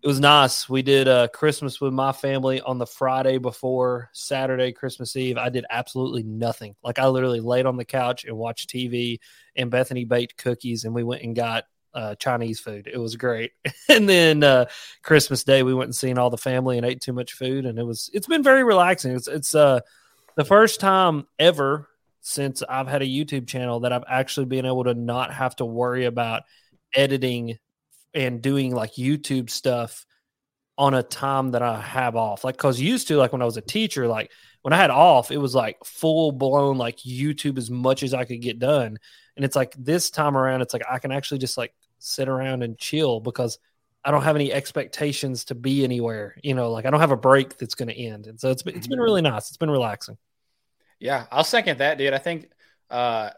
it 0.03 0.07
was 0.07 0.21
nice. 0.21 0.69
We 0.69 0.83
did 0.83 1.09
uh 1.09 1.29
Christmas 1.29 1.81
with 1.81 1.93
my 1.93 2.13
family 2.13 2.61
on 2.61 2.79
the 2.79 2.87
Friday 2.87 3.39
before 3.39 4.11
Saturday, 4.13 4.73
Christmas 4.73 5.17
Eve. 5.17 5.39
I 5.39 5.49
did 5.49 5.65
absolutely 5.71 6.23
nothing. 6.23 6.75
Like 6.83 6.99
I 6.99 7.07
literally 7.07 7.41
laid 7.41 7.67
on 7.67 7.77
the 7.77 7.85
couch 7.85 8.25
and 8.25 8.37
watched 8.37 8.71
TV 8.71 9.19
and 9.57 9.71
Bethany 9.71 10.05
baked 10.05 10.37
cookies 10.37 10.85
and 10.85 10.95
we 10.95 11.03
went 11.05 11.23
and 11.23 11.35
got 11.35 11.65
uh 11.95 12.15
Chinese 12.17 12.61
food. 12.61 12.89
It 12.93 12.99
was 12.99 13.17
great. 13.17 13.53
and 13.89 14.09
then 14.09 14.43
uh 14.43 14.67
Christmas 15.03 15.45
Day 15.45 15.63
we 15.63 15.75
went 15.75 15.89
and 15.89 15.95
seen 15.95 16.19
all 16.19 16.31
the 16.31 16.37
family 16.37 16.77
and 16.77 16.87
ate 16.87 17.01
too 17.01 17.13
much 17.13 17.33
food 17.33 17.67
and 17.67 17.79
it 17.79 17.85
was 17.85 18.11
it's 18.13 18.27
been 18.27 18.43
very 18.43 18.65
relaxing. 18.65 19.15
It's 19.15 19.29
it's 19.29 19.55
uh 19.55 19.81
the 20.37 20.45
first 20.45 20.81
time 20.81 21.27
ever 21.39 21.89
since 22.21 22.63
I've 22.69 22.89
had 22.89 23.03
a 23.03 23.07
YouTube 23.07 23.47
channel 23.47 23.81
that 23.81 23.93
I've 23.93 24.05
actually 24.07 24.47
been 24.47 24.67
able 24.67 24.85
to 24.85 24.95
not 24.95 25.33
have 25.33 25.57
to 25.57 25.65
worry 25.65 26.05
about 26.05 26.43
editing 26.95 27.59
and 28.15 28.43
doing 28.43 28.75
like 28.75 28.95
YouTube 28.95 29.51
stuff 29.51 30.05
on 30.77 30.95
a 30.95 31.03
time 31.03 31.53
that 31.53 31.63
I 31.63 31.81
have 31.81 32.17
off. 32.17 32.45
Like, 32.45 32.57
cause 32.57 32.79
used 32.79 33.09
to, 33.09 33.17
like 33.17 33.33
when 33.33 33.43
I 33.43 33.47
was 33.47 33.57
a 33.57 33.63
teacher, 33.63 34.07
like 34.07 34.31
when 34.63 34.73
I 34.73 34.77
had 34.77 34.91
off, 34.91 35.31
it 35.31 35.39
was 35.39 35.55
like 35.55 35.85
full 35.85 36.33
blown, 36.33 36.79
like 36.79 36.99
YouTube 36.99 37.59
as 37.59 37.71
much 37.71 38.03
as 38.03 38.15
I 38.15 38.25
could 38.25 38.41
get 38.41 38.59
done. 38.59 38.99
And 39.37 39.45
it's 39.45 39.57
like 39.57 39.75
this 39.77 40.11
time 40.11 40.37
around, 40.37 40.63
it's 40.63 40.73
like 40.73 40.85
I 40.89 40.99
can 40.99 41.13
actually 41.13 41.39
just 41.39 41.59
like 41.59 41.75
sit 41.99 42.29
around 42.29 42.63
and 42.63 42.79
chill 42.79 43.21
because 43.21 43.59
I 44.05 44.11
don't 44.11 44.23
have 44.23 44.37
any 44.37 44.53
expectations 44.53 45.45
to 45.47 45.55
be 45.55 45.85
anywhere, 45.85 46.37
you 46.43 46.55
know, 46.55 46.71
like 46.71 46.87
I 46.87 46.91
don't 46.91 47.01
have 47.01 47.11
a 47.11 47.17
break 47.17 47.59
that's 47.59 47.75
going 47.75 47.89
to 47.89 47.99
end. 47.99 48.27
And 48.27 48.41
so 48.41 48.51
it's 48.51 48.63
been, 48.63 48.77
it's 48.77 48.87
been 48.87 49.01
really 49.01 49.23
nice. 49.23 49.49
It's 49.49 49.57
been 49.57 49.71
relaxing. 49.71 50.17
Yeah, 51.01 51.27
I'll 51.31 51.45
second 51.45 51.79
that, 51.79 51.99
dude. 51.99 52.15
I 52.15 52.19
think 52.19 52.51
uh 52.91 53.31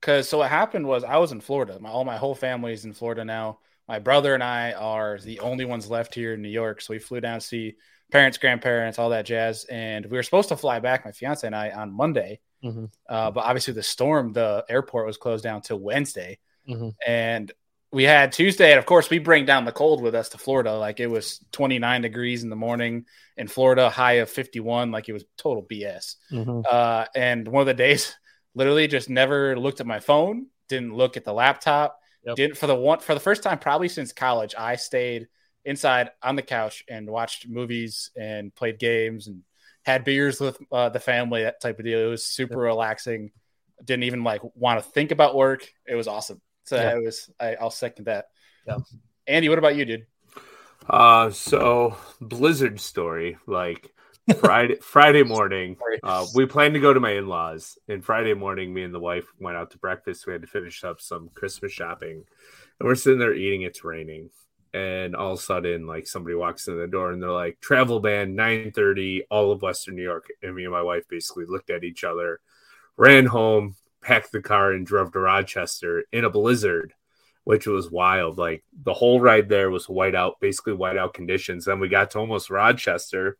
cuz 0.00 0.28
so 0.28 0.38
what 0.38 0.50
happened 0.50 0.86
was 0.86 1.04
I 1.04 1.16
was 1.16 1.32
in 1.32 1.40
Florida. 1.40 1.78
My 1.80 1.90
all 1.90 2.04
my 2.04 2.16
whole 2.16 2.34
family 2.34 2.72
is 2.72 2.84
in 2.84 2.92
Florida 2.92 3.24
now. 3.24 3.58
My 3.88 3.98
brother 3.98 4.34
and 4.34 4.42
I 4.42 4.72
are 4.72 5.18
the 5.18 5.40
only 5.40 5.64
ones 5.64 5.90
left 5.90 6.14
here 6.14 6.34
in 6.34 6.42
New 6.42 6.48
York, 6.48 6.80
so 6.80 6.94
we 6.94 6.98
flew 6.98 7.20
down 7.20 7.40
to 7.40 7.46
see 7.46 7.74
parents, 8.10 8.38
grandparents, 8.38 8.98
all 8.98 9.10
that 9.10 9.26
jazz, 9.26 9.64
and 9.64 10.06
we 10.06 10.16
were 10.16 10.22
supposed 10.22 10.50
to 10.50 10.56
fly 10.56 10.78
back 10.78 11.04
my 11.04 11.12
fiance 11.12 11.46
and 11.46 11.56
I 11.56 11.70
on 11.70 11.92
Monday. 11.92 12.40
Mhm. 12.62 12.90
Uh, 13.08 13.30
but 13.30 13.44
obviously 13.44 13.74
the 13.74 13.82
storm, 13.82 14.32
the 14.32 14.64
airport 14.68 15.06
was 15.06 15.16
closed 15.16 15.42
down 15.42 15.62
till 15.62 15.80
Wednesday. 15.80 16.38
Mhm. 16.68 16.94
And 17.04 17.52
we 17.92 18.04
had 18.04 18.32
Tuesday, 18.32 18.70
and 18.72 18.78
of 18.78 18.86
course, 18.86 19.10
we 19.10 19.18
bring 19.18 19.44
down 19.44 19.64
the 19.64 19.72
cold 19.72 20.02
with 20.02 20.14
us 20.14 20.30
to 20.30 20.38
Florida. 20.38 20.72
Like 20.76 20.98
it 20.98 21.08
was 21.08 21.44
29 21.52 22.02
degrees 22.02 22.42
in 22.42 22.48
the 22.50 22.56
morning 22.56 23.04
in 23.36 23.48
Florida, 23.48 23.90
high 23.90 24.14
of 24.14 24.30
51. 24.30 24.90
Like 24.90 25.08
it 25.08 25.12
was 25.12 25.24
total 25.36 25.62
BS. 25.62 26.16
Mhm. 26.30 26.64
Uh, 26.68 27.06
and 27.14 27.46
one 27.46 27.60
of 27.60 27.66
the 27.66 27.74
days, 27.74 28.16
literally, 28.54 28.88
just 28.88 29.10
never 29.10 29.56
looked 29.58 29.80
at 29.80 29.86
my 29.86 30.00
phone, 30.00 30.46
didn't 30.68 30.94
look 30.94 31.16
at 31.16 31.24
the 31.24 31.32
laptop, 31.32 31.98
Yep. 32.24 32.36
didn't 32.36 32.56
for 32.56 32.66
the 32.68 32.74
one 32.74 33.00
for 33.00 33.14
the 33.14 33.20
first 33.20 33.42
time 33.42 33.58
probably 33.58 33.88
since 33.88 34.12
college. 34.12 34.54
I 34.56 34.76
stayed 34.76 35.26
inside 35.64 36.10
on 36.22 36.36
the 36.36 36.42
couch 36.42 36.84
and 36.88 37.10
watched 37.10 37.48
movies 37.48 38.10
and 38.16 38.54
played 38.54 38.78
games 38.78 39.26
and 39.26 39.42
had 39.82 40.04
beers 40.04 40.40
with 40.40 40.56
uh, 40.70 40.88
the 40.88 41.00
family, 41.00 41.42
that 41.42 41.60
type 41.60 41.78
of 41.80 41.84
deal. 41.84 41.98
It 41.98 42.06
was 42.10 42.24
super 42.24 42.58
relaxing. 42.58 43.32
Didn't 43.84 44.04
even 44.04 44.22
like 44.22 44.40
want 44.54 44.82
to 44.82 44.88
think 44.90 45.10
about 45.10 45.34
work. 45.34 45.68
It 45.86 45.96
was 45.96 46.06
awesome. 46.06 46.40
So 46.64 46.76
Yeah. 46.76 46.90
I 46.90 46.98
was, 46.98 47.30
I, 47.40 47.54
I'll 47.54 47.70
second 47.70 48.06
that. 48.06 48.26
Yeah. 48.66 48.78
Andy, 49.26 49.48
what 49.48 49.58
about 49.58 49.76
you, 49.76 49.84
dude? 49.84 50.06
Uh, 50.88 51.30
so 51.30 51.96
Blizzard 52.20 52.80
story, 52.80 53.38
like 53.46 53.92
Friday 54.38 54.76
Friday 54.82 55.22
morning, 55.22 55.76
uh, 56.02 56.26
we 56.34 56.46
planned 56.46 56.74
to 56.74 56.80
go 56.80 56.92
to 56.92 57.00
my 57.00 57.12
in 57.12 57.26
laws, 57.26 57.78
and 57.88 58.04
Friday 58.04 58.34
morning, 58.34 58.72
me 58.74 58.82
and 58.82 58.94
the 58.94 59.00
wife 59.00 59.26
went 59.38 59.56
out 59.56 59.70
to 59.72 59.78
breakfast. 59.78 60.26
We 60.26 60.32
had 60.32 60.42
to 60.42 60.48
finish 60.48 60.82
up 60.84 61.00
some 61.00 61.30
Christmas 61.34 61.72
shopping, 61.72 62.24
and 62.80 62.88
we're 62.88 62.94
sitting 62.94 63.18
there 63.18 63.34
eating. 63.34 63.62
It's 63.62 63.84
raining, 63.84 64.30
and 64.74 65.14
all 65.14 65.32
of 65.32 65.38
a 65.38 65.42
sudden, 65.42 65.86
like 65.86 66.06
somebody 66.06 66.34
walks 66.34 66.66
in 66.68 66.78
the 66.78 66.86
door, 66.86 67.12
and 67.12 67.22
they're 67.22 67.30
like, 67.30 67.60
"Travel 67.60 68.00
ban, 68.00 68.34
nine 68.34 68.72
thirty, 68.72 69.24
all 69.30 69.52
of 69.52 69.62
Western 69.62 69.96
New 69.96 70.02
York." 70.02 70.26
And 70.42 70.54
me 70.54 70.64
and 70.64 70.72
my 70.72 70.82
wife 70.82 71.04
basically 71.08 71.44
looked 71.46 71.70
at 71.70 71.84
each 71.84 72.04
other, 72.04 72.40
ran 72.96 73.26
home, 73.26 73.76
packed 74.02 74.32
the 74.32 74.42
car 74.42 74.72
and 74.72 74.86
drove 74.86 75.12
to 75.12 75.20
Rochester 75.20 76.04
in 76.12 76.24
a 76.24 76.30
blizzard, 76.30 76.92
which 77.44 77.66
was 77.66 77.90
wild. 77.90 78.38
Like 78.38 78.64
the 78.72 78.92
whole 78.92 79.20
ride 79.20 79.48
there 79.48 79.70
was 79.70 79.86
whiteout, 79.86 80.34
basically 80.40 80.74
whiteout 80.74 81.14
conditions. 81.14 81.64
Then 81.64 81.80
we 81.80 81.88
got 81.88 82.10
to 82.12 82.18
almost 82.18 82.50
Rochester, 82.50 83.38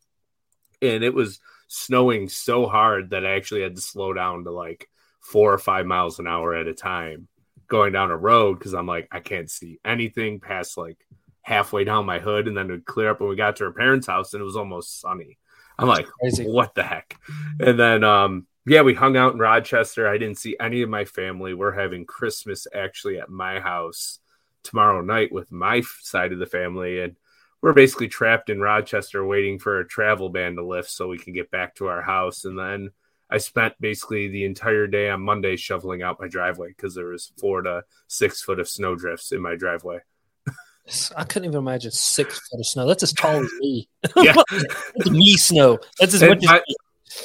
and 0.81 1.04
it 1.04 1.14
was 1.14 1.40
snowing 1.69 2.28
so 2.28 2.66
hard 2.66 3.11
that 3.11 3.26
I 3.26 3.33
actually 3.33 3.62
had 3.62 3.76
to 3.76 3.83
slow 3.83 4.12
down 4.12 4.45
to 4.45 4.50
like 4.50 4.88
four 5.21 5.52
or 5.52 5.59
five 5.59 5.87
miles 5.87 6.19
an 6.19 6.26
hour 6.26 6.54
at 6.54 6.66
a 6.66 6.75
time 6.75 7.28
going 7.69 7.92
down 7.92 8.11
a 8.11 8.16
road 8.16 8.59
because 8.59 8.75
I'm 8.75 8.87
like, 8.87 9.09
I 9.11 9.21
can't 9.21 9.50
see 9.50 9.78
anything 9.85 10.40
past 10.40 10.76
like 10.76 10.99
halfway 11.42 11.85
down 11.85 12.07
my 12.07 12.19
hood, 12.19 12.47
and 12.47 12.57
then 12.57 12.69
it 12.69 12.73
would 12.73 12.85
clear 12.85 13.11
up 13.11 13.21
when 13.21 13.31
we 13.31 13.37
got 13.37 13.57
to 13.57 13.64
her 13.64 13.73
parents' 13.73 14.07
house 14.07 14.33
and 14.33 14.40
it 14.40 14.45
was 14.45 14.57
almost 14.57 15.00
sunny. 15.00 15.38
I'm 15.78 15.88
like, 15.88 16.07
what 16.40 16.75
the 16.75 16.83
heck? 16.83 17.19
And 17.59 17.78
then 17.78 18.04
um 18.04 18.47
yeah, 18.66 18.83
we 18.83 18.95
hung 18.95 19.16
out 19.16 19.33
in 19.35 19.38
Rochester. 19.38 20.09
I 20.09 20.19
didn't 20.19 20.38
see 20.38 20.57
any 20.61 20.83
of 20.83 20.88
my 20.88 21.04
family. 21.04 21.54
We're 21.54 21.73
having 21.73 22.04
Christmas 22.07 22.66
actually 22.75 23.19
at 23.21 23.28
my 23.31 23.61
house 23.61 24.19
tomorrow 24.62 25.00
night 25.00 25.33
with 25.33 25.50
my 25.50 25.83
side 26.00 26.33
of 26.33 26.38
the 26.38 26.47
family 26.47 27.00
and 27.00 27.16
we're 27.61 27.73
basically 27.73 28.07
trapped 28.09 28.49
in 28.50 28.61
Rochester 28.61 29.25
waiting 29.26 29.59
for 29.59 29.81
a 29.81 29.87
travel 29.88 30.28
ban 30.28 30.54
to 30.57 30.64
lift 30.64 30.90
so 30.90 31.09
we 31.09 31.19
can 31.19 31.33
get 31.33 31.50
back 31.50 31.75
to 31.76 31.87
our 31.88 32.02
house 32.02 32.45
and 32.45 32.57
then 32.59 32.90
I 33.31 33.38
spent 33.38 33.75
basically 33.81 34.28
the 34.28 34.45
entire 34.45 34.87
day 34.87 35.09
on 35.11 35.23
Monday 35.23 35.57
shoveling 35.57 36.02
out 36.02 36.21
my 36.21 36.28
driveway 36.28 36.69
because 36.69 36.95
there 36.95 37.07
was 37.07 37.33
four 37.40 37.62
to 37.62 37.83
six 38.07 38.42
foot 38.42 38.61
of 38.61 38.69
snow 38.69 38.95
drifts 38.95 39.33
in 39.33 39.40
my 39.40 39.57
driveway. 39.57 39.99
I 41.16 41.25
couldn't 41.25 41.47
even 41.49 41.59
imagine 41.59 41.90
six 41.92 42.38
foot 42.49 42.61
of 42.61 42.66
snow. 42.66 42.87
That's 42.87 43.02
as 43.02 43.12
tall 43.12 43.42
as 43.42 43.50
me. 43.59 43.88
Yeah. 44.16 44.35
Me 45.11 45.37
snow. 45.37 45.78
That's 45.99 46.14
as 46.14 46.23
And 46.23 46.31
much 46.33 46.45
as 46.45 46.50
I- 46.50 46.62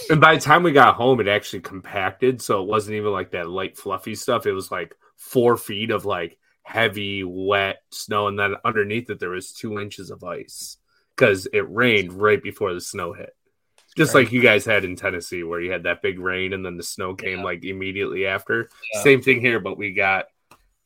And 0.10 0.20
by 0.22 0.36
the 0.36 0.42
time 0.42 0.64
we 0.64 0.72
got 0.72 0.96
home, 0.96 1.20
it 1.20 1.28
actually 1.28 1.62
compacted. 1.62 2.42
So 2.42 2.62
it 2.62 2.68
wasn't 2.68 2.96
even 2.96 3.12
like 3.12 3.32
that 3.32 3.50
light, 3.50 3.78
fluffy 3.78 4.16
stuff. 4.16 4.46
It 4.46 4.54
was 4.54 4.72
like 4.72 4.96
four 5.16 5.58
feet 5.58 5.92
of 5.92 6.06
like 6.06 6.38
heavy, 6.64 7.24
wet 7.24 7.78
snow. 7.92 8.28
And 8.28 8.38
then 8.38 8.56
underneath 8.66 9.10
it, 9.10 9.20
there 9.20 9.30
was 9.30 9.54
two 9.54 9.80
inches 9.80 10.10
of 10.12 10.24
ice 10.24 10.78
because 11.16 11.48
it 11.54 11.70
rained 11.70 12.14
right 12.14 12.42
before 12.42 12.74
the 12.74 12.82
snow 12.82 13.14
hit. 13.14 13.34
Just 13.96 14.14
Right. 14.14 14.26
like 14.26 14.32
you 14.34 14.42
guys 14.42 14.64
had 14.66 14.86
in 14.86 14.96
Tennessee, 14.96 15.44
where 15.44 15.60
you 15.62 15.72
had 15.72 15.84
that 15.84 16.02
big 16.04 16.20
rain 16.20 16.54
and 16.54 16.64
then 16.66 16.78
the 16.78 16.84
snow 16.84 17.16
came 17.16 17.40
Yeah. 17.40 17.44
like 17.46 17.64
immediately 17.66 18.28
after. 18.28 18.70
Yeah. 18.94 19.02
Same 19.04 19.22
thing 19.22 19.42
here, 19.42 19.60
but 19.60 19.78
we 19.78 19.94
got 19.94 20.26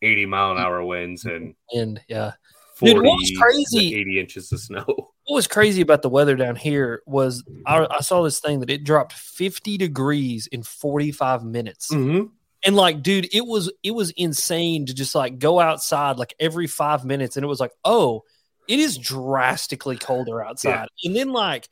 80 0.02 0.26
mile 0.28 0.52
an 0.54 0.58
hour 0.58 0.84
winds 0.84 1.26
and 1.26 1.56
and 1.74 2.00
yeah. 2.08 2.34
40 2.76 2.94
Dude, 2.94 3.04
what 3.04 3.18
was 3.20 3.32
crazy- 3.38 3.96
80 3.96 4.20
inches 4.20 4.52
of 4.52 4.60
snow. 4.60 4.86
What 5.32 5.38
was 5.38 5.48
crazy 5.48 5.80
about 5.80 6.02
the 6.02 6.10
weather 6.10 6.36
down 6.36 6.58
here 6.58 7.04
was 7.06 7.42
I, 7.66 7.88
I 7.90 8.02
saw 8.02 8.22
this 8.22 8.42
thing 8.42 8.60
that 8.60 8.70
it 8.70 8.84
dropped 8.84 9.14
50 9.14 9.78
degrees 9.78 10.46
in 10.48 10.62
45 10.62 11.46
minutes. 11.46 11.90
Mm-hmm. 11.90 12.26
And 12.66 12.76
like, 12.76 13.02
dude, 13.02 13.34
it 13.34 13.46
was 13.46 13.72
it 13.82 13.92
was 13.92 14.12
insane 14.18 14.88
to 14.88 14.94
just 14.94 15.16
like 15.16 15.40
go 15.40 15.58
outside 15.62 16.18
like 16.18 16.34
every 16.38 16.68
five 16.68 17.06
minutes, 17.06 17.38
and 17.38 17.46
it 17.46 17.48
was 17.48 17.62
like, 17.62 17.72
oh, 17.86 18.26
it 18.68 18.80
is 18.80 18.98
drastically 18.98 19.96
colder 19.96 20.44
outside. 20.44 20.90
And 21.06 21.16
then 21.16 21.32
like, 21.32 21.70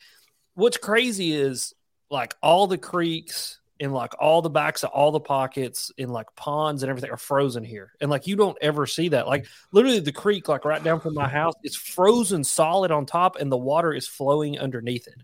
what's 0.53 0.77
crazy 0.77 1.33
is 1.33 1.73
like 2.09 2.35
all 2.41 2.65
the 2.65 2.77
creeks 2.77 3.58
and 3.79 3.93
like 3.93 4.13
all 4.19 4.41
the 4.41 4.49
backs 4.49 4.83
of 4.83 4.89
all 4.91 5.11
the 5.11 5.19
pockets 5.19 5.91
and 5.97 6.11
like 6.11 6.27
ponds 6.35 6.83
and 6.83 6.89
everything 6.89 7.11
are 7.11 7.17
frozen 7.17 7.63
here. 7.63 7.93
And 8.01 8.11
like 8.11 8.27
you 8.27 8.35
don't 8.35 8.57
ever 8.61 8.85
see 8.85 9.09
that. 9.09 9.27
Like 9.27 9.45
literally 9.71 9.99
the 9.99 10.11
creek, 10.11 10.47
like 10.47 10.65
right 10.65 10.83
down 10.83 10.99
from 10.99 11.13
my 11.13 11.27
house, 11.29 11.53
it's 11.63 11.75
frozen 11.75 12.43
solid 12.43 12.91
on 12.91 13.05
top, 13.05 13.37
and 13.37 13.51
the 13.51 13.57
water 13.57 13.93
is 13.93 14.07
flowing 14.07 14.59
underneath 14.59 15.07
it. 15.07 15.15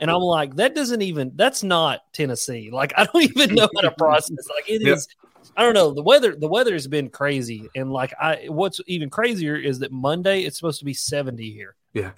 And 0.00 0.10
I'm 0.10 0.20
like, 0.20 0.56
that 0.56 0.74
doesn't 0.74 1.02
even 1.02 1.32
that's 1.36 1.62
not 1.62 2.12
Tennessee. 2.12 2.70
Like 2.80 2.92
I 2.96 3.04
don't 3.04 3.22
even 3.22 3.54
know 3.54 3.68
how 3.74 3.82
to 3.82 3.90
process. 3.92 4.46
Like 4.54 4.68
it 4.68 4.86
is. 4.86 5.08
Yeah. 5.08 5.50
I 5.56 5.62
don't 5.64 5.74
know. 5.74 5.92
The 5.92 6.02
weather 6.02 6.34
the 6.34 6.48
weather 6.48 6.72
has 6.72 6.86
been 6.86 7.08
crazy. 7.08 7.68
And 7.74 7.92
like 7.92 8.12
I 8.20 8.46
what's 8.48 8.80
even 8.86 9.10
crazier 9.10 9.56
is 9.56 9.78
that 9.80 9.92
Monday 9.92 10.42
it's 10.42 10.56
supposed 10.56 10.78
to 10.78 10.84
be 10.84 10.94
70 10.94 11.50
here. 11.50 11.76
Yeah. 11.92 12.12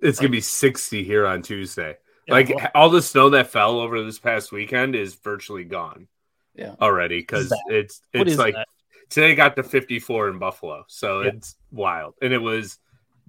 It's 0.00 0.18
gonna 0.18 0.30
be 0.30 0.40
60 0.40 1.04
here 1.04 1.26
on 1.26 1.42
Tuesday. 1.42 1.96
Yeah, 2.26 2.34
like 2.34 2.48
well, 2.54 2.68
all 2.74 2.90
the 2.90 3.02
snow 3.02 3.30
that 3.30 3.48
fell 3.50 3.80
over 3.80 4.02
this 4.02 4.18
past 4.18 4.52
weekend 4.52 4.94
is 4.94 5.14
virtually 5.14 5.64
gone. 5.64 6.08
Yeah. 6.54 6.74
already 6.82 7.18
because 7.20 7.50
it's 7.68 8.02
it's 8.12 8.36
like 8.36 8.54
that? 8.54 8.68
today 9.08 9.34
got 9.34 9.56
to 9.56 9.62
54 9.62 10.28
in 10.28 10.38
Buffalo, 10.38 10.84
so 10.86 11.22
Yeah. 11.22 11.30
it's 11.30 11.56
wild, 11.70 12.14
and 12.20 12.32
it 12.34 12.42
was 12.42 12.78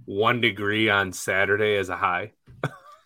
one 0.05 0.41
degree 0.41 0.89
on 0.89 1.13
Saturday 1.13 1.77
as 1.77 1.87
a 1.89 1.95
high. 1.95 2.33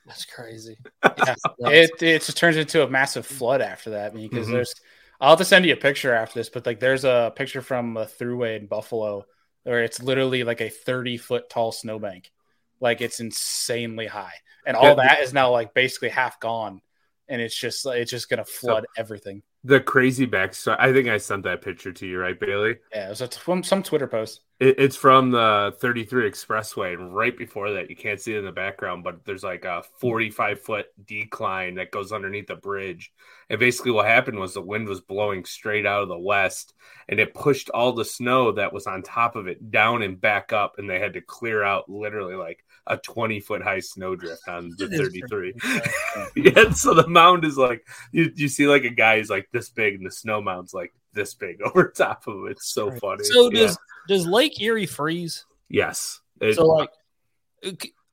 That's 0.07 0.25
crazy. 0.25 0.77
Yeah. 1.03 1.35
it 1.69 1.91
it 2.01 2.21
just 2.23 2.35
turns 2.37 2.57
into 2.57 2.83
a 2.83 2.89
massive 2.89 3.25
flood 3.27 3.61
after 3.61 3.91
that 3.91 4.13
because 4.15 4.47
Mhm. 4.47 4.51
there's 4.53 4.73
I'll 5.21 5.29
have 5.31 5.39
to 5.39 5.45
send 5.45 5.65
you 5.65 5.73
a 5.73 5.77
picture 5.77 6.13
after 6.13 6.39
this, 6.39 6.49
but 6.49 6.65
like 6.65 6.79
there's 6.79 7.03
a 7.05 7.31
picture 7.35 7.61
from 7.61 7.95
a 7.97 8.05
throughway 8.05 8.57
in 8.59 8.67
Buffalo 8.67 9.25
where 9.63 9.83
it's 9.83 10.01
literally 10.01 10.43
like 10.43 10.61
a 10.61 10.69
30 10.69 11.17
foot 11.17 11.49
tall 11.49 11.71
snowbank. 11.71 12.31
Like 12.79 13.01
it's 13.01 13.19
insanely 13.19 14.07
high. 14.07 14.33
And 14.65 14.75
all 14.75 14.95
that 14.95 15.21
is 15.21 15.33
now 15.33 15.51
like 15.51 15.73
basically 15.73 16.09
half 16.09 16.39
gone. 16.39 16.81
And 17.29 17.41
it's 17.41 17.57
just 17.57 17.85
it's 17.85 18.11
just 18.11 18.29
gonna 18.29 18.45
flood 18.45 18.85
everything. 18.97 19.43
The 19.63 19.81
crazy 19.81 20.25
backstory. 20.25 20.77
I 20.79 20.93
think 20.93 21.09
I 21.09 21.17
sent 21.17 21.43
that 21.43 21.61
picture 21.61 21.91
to 21.91 22.07
you, 22.07 22.19
right, 22.19 22.39
Bailey? 22.39 22.77
Yeah, 22.93 23.07
it 23.07 23.09
was 23.09 23.19
t- 23.19 23.37
from 23.37 23.63
some 23.63 23.83
Twitter 23.83 24.07
post. 24.07 24.39
It, 24.61 24.79
it's 24.79 24.95
from 24.95 25.31
the 25.31 25.75
33 25.81 26.29
Expressway, 26.31 26.93
and 26.93 27.13
right 27.13 27.37
before 27.37 27.71
that, 27.71 27.89
you 27.89 27.95
can't 27.97 28.21
see 28.21 28.33
it 28.33 28.39
in 28.39 28.45
the 28.45 28.53
background, 28.53 29.03
but 29.03 29.25
there's 29.25 29.43
like 29.43 29.65
a 29.65 29.83
45 29.99 30.61
foot 30.61 30.85
decline 31.05 31.75
that 31.75 31.91
goes 31.91 32.13
underneath 32.13 32.47
the 32.47 32.55
bridge. 32.55 33.11
And 33.49 33.59
basically, 33.59 33.91
what 33.91 34.05
happened 34.05 34.39
was 34.39 34.53
the 34.53 34.61
wind 34.61 34.87
was 34.87 35.01
blowing 35.01 35.43
straight 35.43 35.85
out 35.85 36.03
of 36.03 36.07
the 36.07 36.17
west, 36.17 36.73
and 37.09 37.19
it 37.19 37.33
pushed 37.33 37.69
all 37.69 37.91
the 37.91 38.05
snow 38.05 38.53
that 38.53 38.71
was 38.71 38.87
on 38.87 39.01
top 39.01 39.35
of 39.35 39.47
it 39.47 39.69
down 39.69 40.01
and 40.01 40.21
back 40.21 40.53
up, 40.53 40.75
and 40.77 40.89
they 40.89 40.99
had 40.99 41.13
to 41.13 41.21
clear 41.21 41.61
out 41.61 41.89
literally 41.89 42.35
like 42.35 42.63
a 42.89 42.97
20 42.97 43.39
foot 43.39 43.61
high 43.61 43.79
snowdrift 43.79 44.47
on 44.47 44.69
the 44.77 44.87
33. 44.87 45.53
freaking 45.53 46.27
yeah, 46.35 46.71
so 46.71 46.93
the 46.93 47.07
mound 47.07 47.43
is 47.45 47.57
like 47.57 47.85
you, 48.11 48.31
you 48.35 48.47
see 48.47 48.67
like 48.67 48.83
a 48.83 48.89
guy 48.89 49.15
is 49.15 49.29
like 49.29 49.47
this 49.51 49.69
big, 49.69 49.95
and 49.95 50.05
the 50.05 50.11
snow 50.11 50.41
mound's 50.41 50.73
like 50.73 50.93
this 51.13 51.33
big 51.33 51.61
over 51.65 51.89
top 51.89 52.27
of 52.27 52.45
it. 52.47 52.51
It's 52.51 52.69
so 52.73 52.91
funny. 52.91 53.23
So 53.23 53.51
Yeah. 53.51 53.59
does 53.67 53.77
does 54.07 54.25
Lake 54.27 54.61
Erie 54.61 54.85
freeze? 54.85 55.45
yes, 55.69 56.19
It- 56.41 56.55
So 56.55 56.65
like 56.65 56.89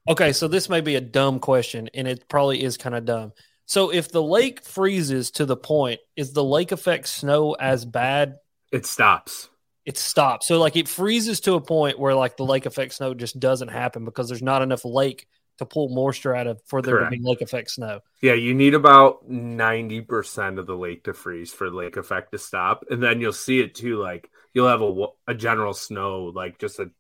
okay, 0.09 0.33
so 0.33 0.49
this 0.49 0.69
may 0.69 0.81
be 0.81 0.97
a 0.97 1.01
dumb 1.01 1.39
question 1.39 1.89
and 1.95 2.09
it 2.09 2.29
probably 2.29 2.63
is 2.63 2.77
kind 2.77 2.95
of 2.95 3.05
dumb. 3.05 3.33
So 3.67 3.91
if 3.91 4.11
the 4.11 4.23
lake 4.23 4.63
freezes 4.63 5.31
to 5.33 5.47
the 5.47 5.57
point, 5.57 6.01
is 6.17 6.33
the 6.33 6.45
lake 6.45 6.73
effect 6.73 7.09
snow 7.09 7.53
as 7.55 7.85
bad? 7.85 8.37
it 8.73 8.85
stops. 8.87 9.49
It 9.85 9.99
stops. 9.99 10.49
So 10.49 10.59
like 10.59 10.77
it 10.77 10.89
freezes 10.89 11.41
to 11.41 11.55
a 11.55 11.61
point 11.61 11.99
where 11.99 12.15
like 12.15 12.37
the 12.37 12.45
lake 12.45 12.67
effect 12.67 12.95
snow 12.95 13.15
just 13.15 13.39
doesn't 13.39 13.69
happen 13.69 14.05
because 14.05 14.29
there's 14.29 14.43
not 14.43 14.63
enough 14.63 14.85
lake 14.85 15.27
to 15.59 15.67
pull 15.67 15.89
moisture 15.89 16.35
out 16.35 16.47
of 16.47 16.61
for 16.67 16.83
there 16.83 16.97
Correct. 16.97 17.13
to 17.13 17.19
be 17.19 17.25
lake 17.25 17.41
effect 17.41 17.71
snow. 17.71 18.01
Yeah, 18.21 18.33
you 18.35 18.55
need 18.55 18.75
about 18.75 19.29
90% 19.31 20.59
of 20.59 20.67
the 20.67 20.77
lake 20.77 21.05
to 21.05 21.15
freeze 21.15 21.53
for 21.53 21.71
lake 21.71 21.97
effect 21.97 22.33
to 22.33 22.39
stop. 22.39 22.85
And 22.91 23.03
then 23.03 23.21
you'll 23.21 23.33
see 23.33 23.61
it 23.61 23.75
too. 23.75 24.01
Like 24.01 24.31
you'll 24.53 24.69
have 24.69 24.83
a, 24.83 25.07
a 25.29 25.35
general 25.35 25.75
snow, 25.75 26.33
like 26.35 26.59
just 26.59 26.81
a 26.81 26.91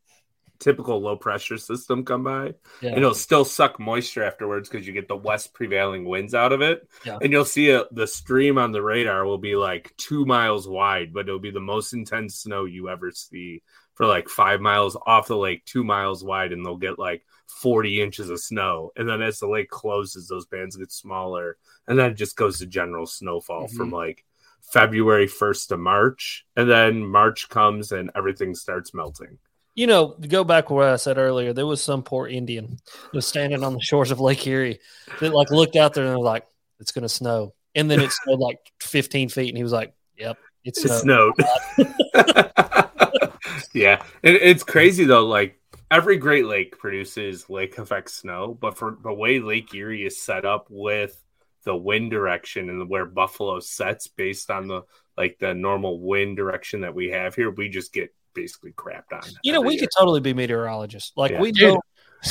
typical 0.64 0.98
low 0.98 1.14
pressure 1.14 1.58
system 1.58 2.04
come 2.04 2.24
by. 2.24 2.54
Yeah. 2.80 2.90
And 2.90 2.98
it'll 2.98 3.14
still 3.14 3.44
suck 3.44 3.78
moisture 3.78 4.24
afterwards 4.24 4.68
because 4.68 4.86
you 4.86 4.94
get 4.94 5.08
the 5.08 5.16
west 5.16 5.52
prevailing 5.52 6.06
winds 6.06 6.34
out 6.34 6.52
of 6.52 6.62
it. 6.62 6.88
Yeah. 7.04 7.18
And 7.20 7.30
you'll 7.30 7.44
see 7.44 7.70
a, 7.70 7.84
the 7.92 8.06
stream 8.06 8.56
on 8.56 8.72
the 8.72 8.82
radar 8.82 9.26
will 9.26 9.38
be 9.38 9.56
like 9.56 9.94
two 9.98 10.24
miles 10.24 10.66
wide, 10.66 11.12
but 11.12 11.28
it'll 11.28 11.38
be 11.38 11.50
the 11.50 11.60
most 11.60 11.92
intense 11.92 12.36
snow 12.36 12.64
you 12.64 12.88
ever 12.88 13.12
see 13.12 13.62
for 13.92 14.06
like 14.06 14.28
five 14.28 14.60
miles 14.60 14.96
off 15.06 15.28
the 15.28 15.36
lake, 15.36 15.64
two 15.66 15.84
miles 15.84 16.24
wide, 16.24 16.52
and 16.52 16.64
they'll 16.64 16.76
get 16.76 16.98
like 16.98 17.24
40 17.46 18.00
inches 18.00 18.30
of 18.30 18.40
snow. 18.40 18.90
And 18.96 19.06
then 19.06 19.20
as 19.20 19.38
the 19.38 19.46
lake 19.46 19.68
closes, 19.68 20.26
those 20.26 20.46
bands 20.46 20.76
get 20.76 20.90
smaller. 20.90 21.58
And 21.86 21.98
then 21.98 22.12
it 22.12 22.16
just 22.16 22.36
goes 22.36 22.58
to 22.58 22.66
general 22.66 23.06
snowfall 23.06 23.68
from 23.68 23.88
mm-hmm. 23.88 23.96
like 23.96 24.24
February 24.62 25.28
1st 25.28 25.68
to 25.68 25.76
March. 25.76 26.46
And 26.56 26.70
then 26.70 27.06
March 27.06 27.50
comes 27.50 27.92
and 27.92 28.10
everything 28.16 28.54
starts 28.54 28.94
melting. 28.94 29.38
You 29.74 29.86
know, 29.88 30.12
to 30.20 30.28
go 30.28 30.44
back 30.44 30.70
where 30.70 30.92
I 30.92 30.96
said 30.96 31.18
earlier, 31.18 31.52
there 31.52 31.66
was 31.66 31.82
some 31.82 32.02
poor 32.02 32.28
Indian 32.28 32.78
who 33.10 33.18
was 33.18 33.26
standing 33.26 33.64
on 33.64 33.74
the 33.74 33.80
shores 33.80 34.10
of 34.10 34.20
Lake 34.20 34.46
Erie 34.46 34.78
that 35.20 35.34
like 35.34 35.50
looked 35.50 35.76
out 35.76 35.94
there 35.94 36.06
and 36.06 36.16
was 36.16 36.24
like, 36.24 36.46
"It's 36.78 36.92
going 36.92 37.02
to 37.02 37.08
snow," 37.08 37.54
and 37.74 37.90
then 37.90 38.00
it 38.00 38.12
snowed 38.24 38.38
like 38.38 38.58
15 38.80 39.30
feet, 39.30 39.48
and 39.48 39.56
he 39.56 39.64
was 39.64 39.72
like, 39.72 39.92
"Yep, 40.16 40.38
it 40.64 40.78
It 40.78 41.00
snowed." 41.00 41.34
snowed. 41.74 41.94
yeah, 43.74 44.02
it, 44.22 44.34
it's 44.34 44.62
crazy 44.62 45.04
though. 45.04 45.26
Like 45.26 45.58
every 45.90 46.16
Great 46.16 46.46
Lake 46.46 46.78
produces 46.78 47.50
lake 47.50 47.78
effect 47.78 48.10
snow, 48.10 48.56
but 48.60 48.76
for 48.76 48.98
the 49.02 49.12
way 49.12 49.38
Lake 49.40 49.74
Erie 49.74 50.06
is 50.06 50.20
set 50.20 50.44
up 50.44 50.66
with 50.70 51.20
the 51.64 51.74
wind 51.74 52.10
direction 52.10 52.68
and 52.68 52.88
where 52.88 53.06
Buffalo 53.06 53.58
sets 53.60 54.06
based 54.06 54.50
on 54.50 54.68
the 54.68 54.82
like 55.16 55.38
the 55.38 55.54
normal 55.54 56.00
wind 56.00 56.36
direction 56.36 56.82
that 56.82 56.94
we 56.94 57.10
have 57.10 57.34
here, 57.34 57.50
we 57.50 57.68
just 57.68 57.92
get 57.92 58.14
basically 58.34 58.72
crapped 58.72 59.12
on. 59.12 59.22
You 59.42 59.52
know, 59.52 59.60
we 59.60 59.74
year. 59.74 59.80
could 59.80 59.90
totally 59.98 60.20
be 60.20 60.34
meteorologists. 60.34 61.12
Like 61.16 61.32
Yeah. 61.32 61.40
we 61.40 61.52
Dude. 61.52 61.74
know 61.74 61.80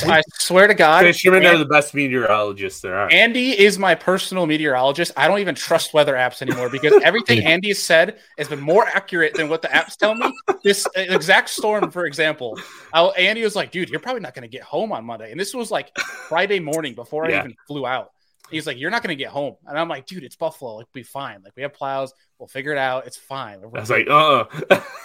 I 0.06 0.22
swear 0.40 0.66
to 0.66 0.74
God, 0.74 1.02
Fishermen 1.04 1.44
An- 1.46 1.54
are 1.54 1.58
the 1.58 1.66
best 1.66 1.94
meteorologists 1.94 2.80
there 2.80 2.96
are. 2.96 3.08
Andy 3.12 3.56
is 3.56 3.78
my 3.78 3.94
personal 3.94 4.44
meteorologist. 4.44 5.12
I 5.16 5.28
don't 5.28 5.38
even 5.38 5.54
trust 5.54 5.94
weather 5.94 6.14
apps 6.14 6.42
anymore 6.42 6.68
because 6.68 7.00
everything 7.04 7.44
Andy 7.46 7.68
has 7.68 7.78
said 7.78 8.18
has 8.36 8.48
been 8.48 8.60
more 8.60 8.86
accurate 8.88 9.34
than 9.34 9.48
what 9.48 9.62
the 9.62 9.68
apps 9.68 9.96
tell 9.96 10.16
me. 10.16 10.32
This 10.64 10.84
exact 10.96 11.48
storm, 11.50 11.92
for 11.92 12.06
example, 12.06 12.58
I, 12.92 13.04
Andy 13.04 13.44
was 13.44 13.54
like, 13.54 13.70
"Dude, 13.70 13.88
you're 13.88 14.00
probably 14.00 14.20
not 14.22 14.34
going 14.34 14.42
to 14.42 14.48
get 14.48 14.62
home 14.62 14.90
on 14.90 15.04
Monday," 15.04 15.30
and 15.30 15.38
this 15.38 15.54
was 15.54 15.70
like 15.70 15.96
Friday 16.28 16.58
morning 16.58 16.94
before 16.94 17.26
I 17.26 17.38
even 17.38 17.54
flew 17.68 17.86
out. 17.86 18.10
He's 18.50 18.66
like, 18.66 18.78
"You're 18.78 18.90
not 18.90 19.02
going 19.02 19.16
to 19.16 19.22
get 19.22 19.30
home," 19.30 19.56
and 19.66 19.78
I'm 19.78 19.88
like, 19.88 20.06
"Dude, 20.06 20.22
it's 20.22 20.36
Buffalo. 20.36 20.76
Like, 20.76 20.92
be 20.92 21.02
fine. 21.02 21.42
Like, 21.42 21.54
we 21.56 21.62
have 21.62 21.72
plows. 21.72 22.12
We'll 22.38 22.46
figure 22.46 22.72
it 22.72 22.78
out. 22.78 23.06
It's 23.06 23.16
fine." 23.16 23.60
I 23.62 23.66
was 23.66 23.90
like, 23.90 24.06
uh, 24.08 24.44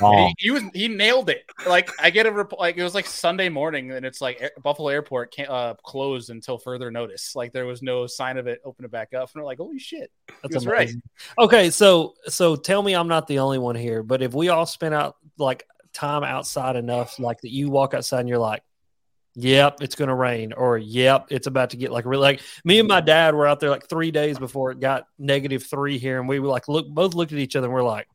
Oh, 0.02 0.14
And 0.14 0.36
he, 0.38 0.46
he 0.46 0.52
was 0.52 0.64
he 0.74 0.88
nailed 0.88 1.30
it. 1.30 1.44
Like 1.68 1.90
I 2.02 2.10
get 2.10 2.26
a 2.26 2.32
report. 2.32 2.60
Like 2.60 2.78
it 2.78 2.84
was 2.84 2.96
like 2.96 3.06
Sunday 3.06 3.50
morning, 3.50 3.92
and 3.92 4.06
it's 4.06 4.22
like 4.22 4.38
Air- 4.42 4.52
Buffalo 4.62 4.90
Airport 4.90 5.34
can't 5.34 5.50
uh, 5.50 5.76
closed 5.84 6.30
until 6.30 6.58
further 6.58 6.92
notice. 6.92 7.36
Like 7.36 7.52
there 7.52 7.66
was 7.66 7.82
no 7.82 8.08
sign 8.08 8.38
of 8.38 8.48
it 8.48 8.62
open 8.66 8.86
it 8.86 8.92
back 8.92 9.14
up, 9.14 9.30
and 9.34 9.42
we're 9.42 9.46
like, 9.46 9.58
holy 9.58 9.80
shit! 9.80 10.12
That's 10.42 10.56
was 10.56 10.68
right. 10.68 10.92
Okay, 11.38 11.70
so 11.70 12.16
so 12.28 12.56
tell 12.56 12.82
me 12.82 12.94
I'm 12.94 13.08
not 13.08 13.28
the 13.28 13.40
only 13.40 13.58
one 13.58 13.76
here, 13.76 14.04
but 14.04 14.22
if 14.22 14.34
we 14.34 14.50
all 14.50 14.66
spent 14.66 14.94
out 14.94 15.18
like 15.38 15.66
time 15.94 16.24
outside 16.24 16.76
enough, 16.76 17.20
like 17.20 17.42
that 17.42 17.52
you 17.52 17.70
walk 17.70 17.94
outside 17.94 18.22
and 18.22 18.30
you're 18.30 18.38
like, 18.38 18.64
Yep, 19.36 19.82
it's 19.82 19.96
gonna 19.96 20.16
rain, 20.16 20.54
or 20.54 20.78
yep, 20.78 21.28
it's 21.30 21.48
about 21.48 21.70
to 21.70 21.78
get 21.78 21.92
like 21.92 22.06
really 22.06 22.22
like 22.24 22.42
me 22.66 22.80
and 22.80 22.88
my 22.88 23.00
dad 23.02 23.36
were 23.36 23.48
out 23.48 23.60
there 23.60 23.70
like 23.70 23.88
three 23.88 24.12
days 24.12 24.38
before 24.40 24.72
it 24.72 24.80
got 24.80 25.06
negative 25.18 25.64
three 25.64 25.98
here, 25.98 26.20
and 26.20 26.28
we 26.28 26.40
were 26.40 26.48
like 26.48 26.68
look 26.68 26.88
both 26.90 27.14
looked 27.14 27.32
at 27.32 27.38
each 27.40 27.56
other 27.56 27.68
and 27.68 27.74
we're 27.74 27.84
like, 27.84 28.08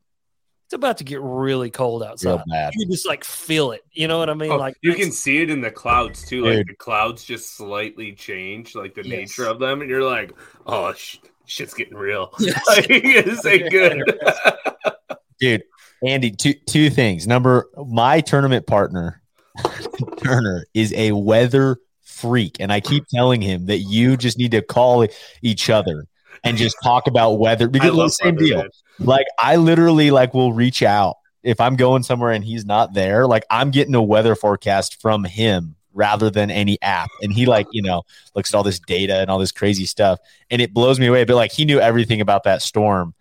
it's 0.67 0.73
about 0.73 0.97
to 0.97 1.03
get 1.03 1.21
really 1.21 1.71
cold 1.71 2.03
outside. 2.03 2.41
bad. 2.47 2.73
You 2.75 2.85
just 2.87 3.07
like 3.07 3.23
feel 3.23 3.71
it. 3.71 3.81
You 3.91 4.07
know 4.07 4.19
what 4.19 4.29
I 4.29 4.33
mean? 4.33 4.51
oh, 4.51 4.57
like 4.57 4.75
you 4.81 4.93
can 4.93 5.11
see 5.11 5.41
it 5.41 5.49
in 5.49 5.61
the 5.61 5.71
clouds 5.71 6.25
too. 6.27 6.43
Like 6.45 6.57
Dude. 6.57 6.67
the 6.67 6.75
clouds 6.75 7.23
just 7.23 7.55
slightly 7.55 8.11
change, 8.13 8.75
like 8.75 8.93
the 8.93 9.03
Yes. 9.07 9.17
nature 9.37 9.45
of 9.45 9.59
them, 9.59 9.81
and 9.81 9.89
you're 9.89 10.03
like, 10.03 10.31
oh, 10.67 10.93
sh- 10.93 11.17
shit's 11.45 11.73
getting 11.73 11.95
real. 11.97 12.33
Yes. 12.39 12.61
like, 12.67 12.87
this 12.87 13.45
ain't 13.45 13.71
good. 13.71 14.03
dude 15.39 15.63
andy 16.07 16.31
two 16.31 16.53
two 16.67 16.89
things 16.89 17.25
number 17.27 17.69
my 17.87 18.21
tournament 18.21 18.65
partner 18.67 19.21
turner 20.17 20.65
is 20.73 20.93
a 20.93 21.11
weather 21.11 21.77
freak 22.03 22.57
and 22.59 22.71
i 22.71 22.79
keep 22.79 23.05
telling 23.07 23.41
him 23.41 23.65
that 23.65 23.79
you 23.79 24.15
just 24.15 24.37
need 24.37 24.51
to 24.51 24.61
call 24.61 25.05
each 25.41 25.69
other 25.69 26.05
and 26.43 26.57
just 26.57 26.75
talk 26.83 27.07
about 27.07 27.39
weather 27.39 27.67
because 27.67 27.95
the 27.95 28.09
same 28.09 28.35
weather, 28.35 28.45
deal. 28.45 28.57
man. 28.57 28.69
like 28.99 29.27
i 29.39 29.55
literally 29.55 30.11
like 30.11 30.33
will 30.33 30.53
reach 30.53 30.83
out 30.83 31.15
if 31.43 31.59
i'm 31.59 31.75
going 31.75 32.03
somewhere 32.03 32.31
and 32.31 32.43
he's 32.43 32.65
not 32.65 32.93
there 32.93 33.27
like 33.27 33.43
i'm 33.49 33.71
getting 33.71 33.95
a 33.95 34.03
weather 34.03 34.35
forecast 34.35 35.01
from 35.01 35.23
him 35.23 35.75
rather 35.95 36.29
than 36.29 36.51
any 36.51 36.79
app. 36.81 37.09
And 37.21 37.33
he 37.33 37.47
like 37.47 37.67
you 37.71 37.81
know 37.81 38.03
looks 38.35 38.53
at 38.53 38.57
all 38.57 38.63
this 38.63 38.79
data 38.79 39.15
and 39.15 39.31
all 39.31 39.39
this 39.39 39.51
crazy 39.51 39.85
stuff 39.85 40.19
and 40.51 40.61
it 40.61 40.73
blows 40.73 40.99
me 40.99 41.07
away. 41.07 41.23
But 41.23 41.35
like 41.37 41.51
he 41.51 41.65
knew 41.65 41.79
everything 41.79 42.21
about 42.21 42.43
that 42.43 42.61
storm 42.61 43.15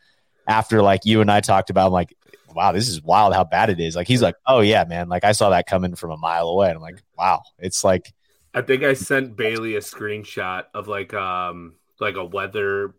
after 0.46 0.82
like 0.82 1.06
you 1.06 1.22
and 1.22 1.30
i 1.30 1.40
talked 1.40 1.70
about 1.70 1.86
I'm 1.86 1.92
like 1.92 2.14
wow 2.54 2.72
this 2.72 2.88
is 2.88 3.02
wild 3.02 3.34
how 3.34 3.44
bad 3.44 3.70
it 3.70 3.80
is 3.80 3.96
like 3.96 4.06
he's 4.06 4.22
like 4.22 4.36
oh 4.46 4.60
yeah 4.60 4.84
man 4.84 5.08
like 5.08 5.24
i 5.24 5.32
saw 5.32 5.50
that 5.50 5.66
coming 5.66 5.94
from 5.94 6.10
a 6.10 6.16
mile 6.16 6.48
away 6.48 6.68
and 6.68 6.76
i'm 6.76 6.82
like 6.82 7.02
wow 7.16 7.42
it's 7.58 7.84
like 7.84 8.12
I 8.54 8.62
think 8.62 8.84
I 8.84 8.94
sent 8.94 9.36
Bailey 9.36 9.74
a 9.74 9.80
screenshot 9.80 10.64
of 10.72 10.86
like 10.86 11.12
um 11.12 11.74
like 12.00 12.14
a 12.14 12.24
weather 12.24 12.94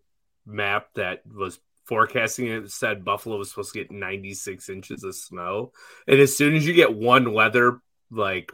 map 0.46 0.90
that 0.96 1.22
was 1.26 1.60
forecasting 1.86 2.48
it 2.48 2.70
said 2.72 3.06
Buffalo 3.06 3.38
was 3.38 3.50
supposed 3.50 3.72
to 3.74 3.80
get 3.80 3.92
96 3.92 4.70
inches 4.70 5.04
of 5.04 5.16
snow. 5.16 5.72
And 6.08 6.20
as 6.20 6.36
soon 6.36 6.56
as 6.56 6.68
you 6.68 6.74
get 6.74 6.94
one 6.94 7.32
weather 7.32 7.80
like 8.12 8.52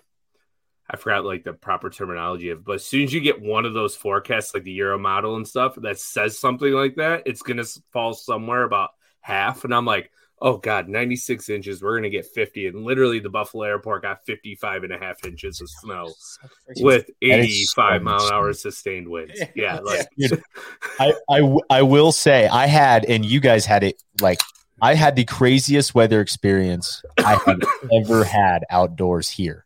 I 0.87 0.97
forgot 0.97 1.25
like 1.25 1.43
the 1.43 1.53
proper 1.53 1.89
terminology 1.89 2.49
of, 2.49 2.65
but 2.65 2.73
as 2.73 2.85
soon 2.85 3.03
as 3.03 3.13
you 3.13 3.21
get 3.21 3.41
one 3.41 3.65
of 3.65 3.73
those 3.73 3.95
forecasts, 3.95 4.53
like 4.53 4.63
the 4.63 4.73
Euro 4.73 4.99
model 4.99 5.37
and 5.37 5.47
stuff, 5.47 5.75
that 5.77 5.97
says 5.97 6.37
something 6.37 6.71
like 6.71 6.95
that, 6.95 7.23
it's 7.25 7.41
gonna 7.41 7.63
fall 7.93 8.13
somewhere 8.13 8.63
about 8.63 8.89
half. 9.21 9.63
And 9.63 9.73
I'm 9.73 9.85
like, 9.85 10.11
oh 10.41 10.57
god, 10.57 10.89
96 10.89 11.49
inches, 11.49 11.81
we're 11.81 11.95
gonna 11.95 12.09
get 12.09 12.25
50. 12.25 12.67
And 12.67 12.83
literally, 12.83 13.19
the 13.19 13.29
Buffalo 13.29 13.63
airport 13.63 14.01
got 14.01 14.25
55 14.25 14.83
and 14.83 14.93
a 14.93 14.97
half 14.97 15.23
inches 15.23 15.61
of 15.61 15.69
snow 15.81 16.11
with 16.79 17.09
85 17.21 17.99
so 17.99 18.03
mile 18.03 18.25
an 18.25 18.33
hour 18.33 18.53
sustained 18.53 19.07
winds. 19.07 19.39
Yeah. 19.55 19.75
Yeah, 19.75 19.79
like 19.79 20.07
Dude, 20.17 20.43
I, 20.99 21.13
I 21.29 21.39
w- 21.39 21.59
I 21.69 21.81
will 21.81 22.11
say 22.11 22.47
I 22.47 22.67
had 22.67 23.05
and 23.05 23.25
you 23.25 23.39
guys 23.39 23.65
had 23.65 23.83
it 23.83 24.01
like 24.21 24.39
I 24.81 24.95
had 24.95 25.15
the 25.15 25.25
craziest 25.25 25.93
weather 25.93 26.21
experience 26.21 27.03
I 27.17 27.35
have 27.35 27.61
ever 27.93 28.23
had 28.23 28.63
outdoors 28.69 29.29
here. 29.29 29.65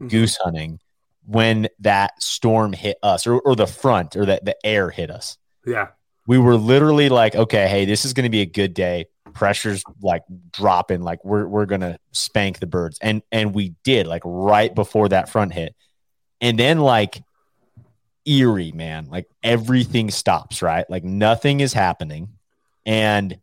Mm-hmm. 0.00 0.08
Goose 0.08 0.36
hunting 0.36 0.80
when 1.26 1.68
that 1.80 2.20
storm 2.22 2.72
hit 2.72 2.98
us 3.02 3.26
or, 3.26 3.38
or 3.40 3.56
the 3.56 3.66
front 3.66 4.16
or 4.16 4.26
that 4.26 4.44
the 4.44 4.56
air 4.64 4.90
hit 4.90 5.10
us. 5.10 5.38
Yeah, 5.64 5.88
we 6.26 6.38
were 6.38 6.56
literally 6.56 7.08
like 7.08 7.34
okay 7.34 7.68
hey 7.68 7.84
this 7.84 8.04
is 8.04 8.12
going 8.12 8.24
to 8.24 8.30
be 8.30 8.40
a 8.40 8.46
good 8.46 8.74
day 8.74 9.06
pressure's 9.36 9.84
like 10.00 10.22
dropping 10.50 11.02
like 11.02 11.22
we're 11.22 11.46
we're 11.46 11.66
to 11.66 11.98
spank 12.12 12.58
the 12.58 12.66
birds. 12.66 12.98
And 13.02 13.22
and 13.30 13.54
we 13.54 13.74
did 13.84 14.06
like 14.06 14.22
right 14.24 14.74
before 14.74 15.10
that 15.10 15.28
front 15.28 15.52
hit. 15.52 15.76
And 16.40 16.58
then 16.58 16.80
like 16.80 17.22
eerie 18.24 18.72
man. 18.72 19.08
Like 19.10 19.28
everything 19.42 20.10
stops 20.10 20.62
right? 20.62 20.88
Like 20.88 21.04
nothing 21.04 21.60
is 21.60 21.74
happening. 21.74 22.30
And 22.86 23.38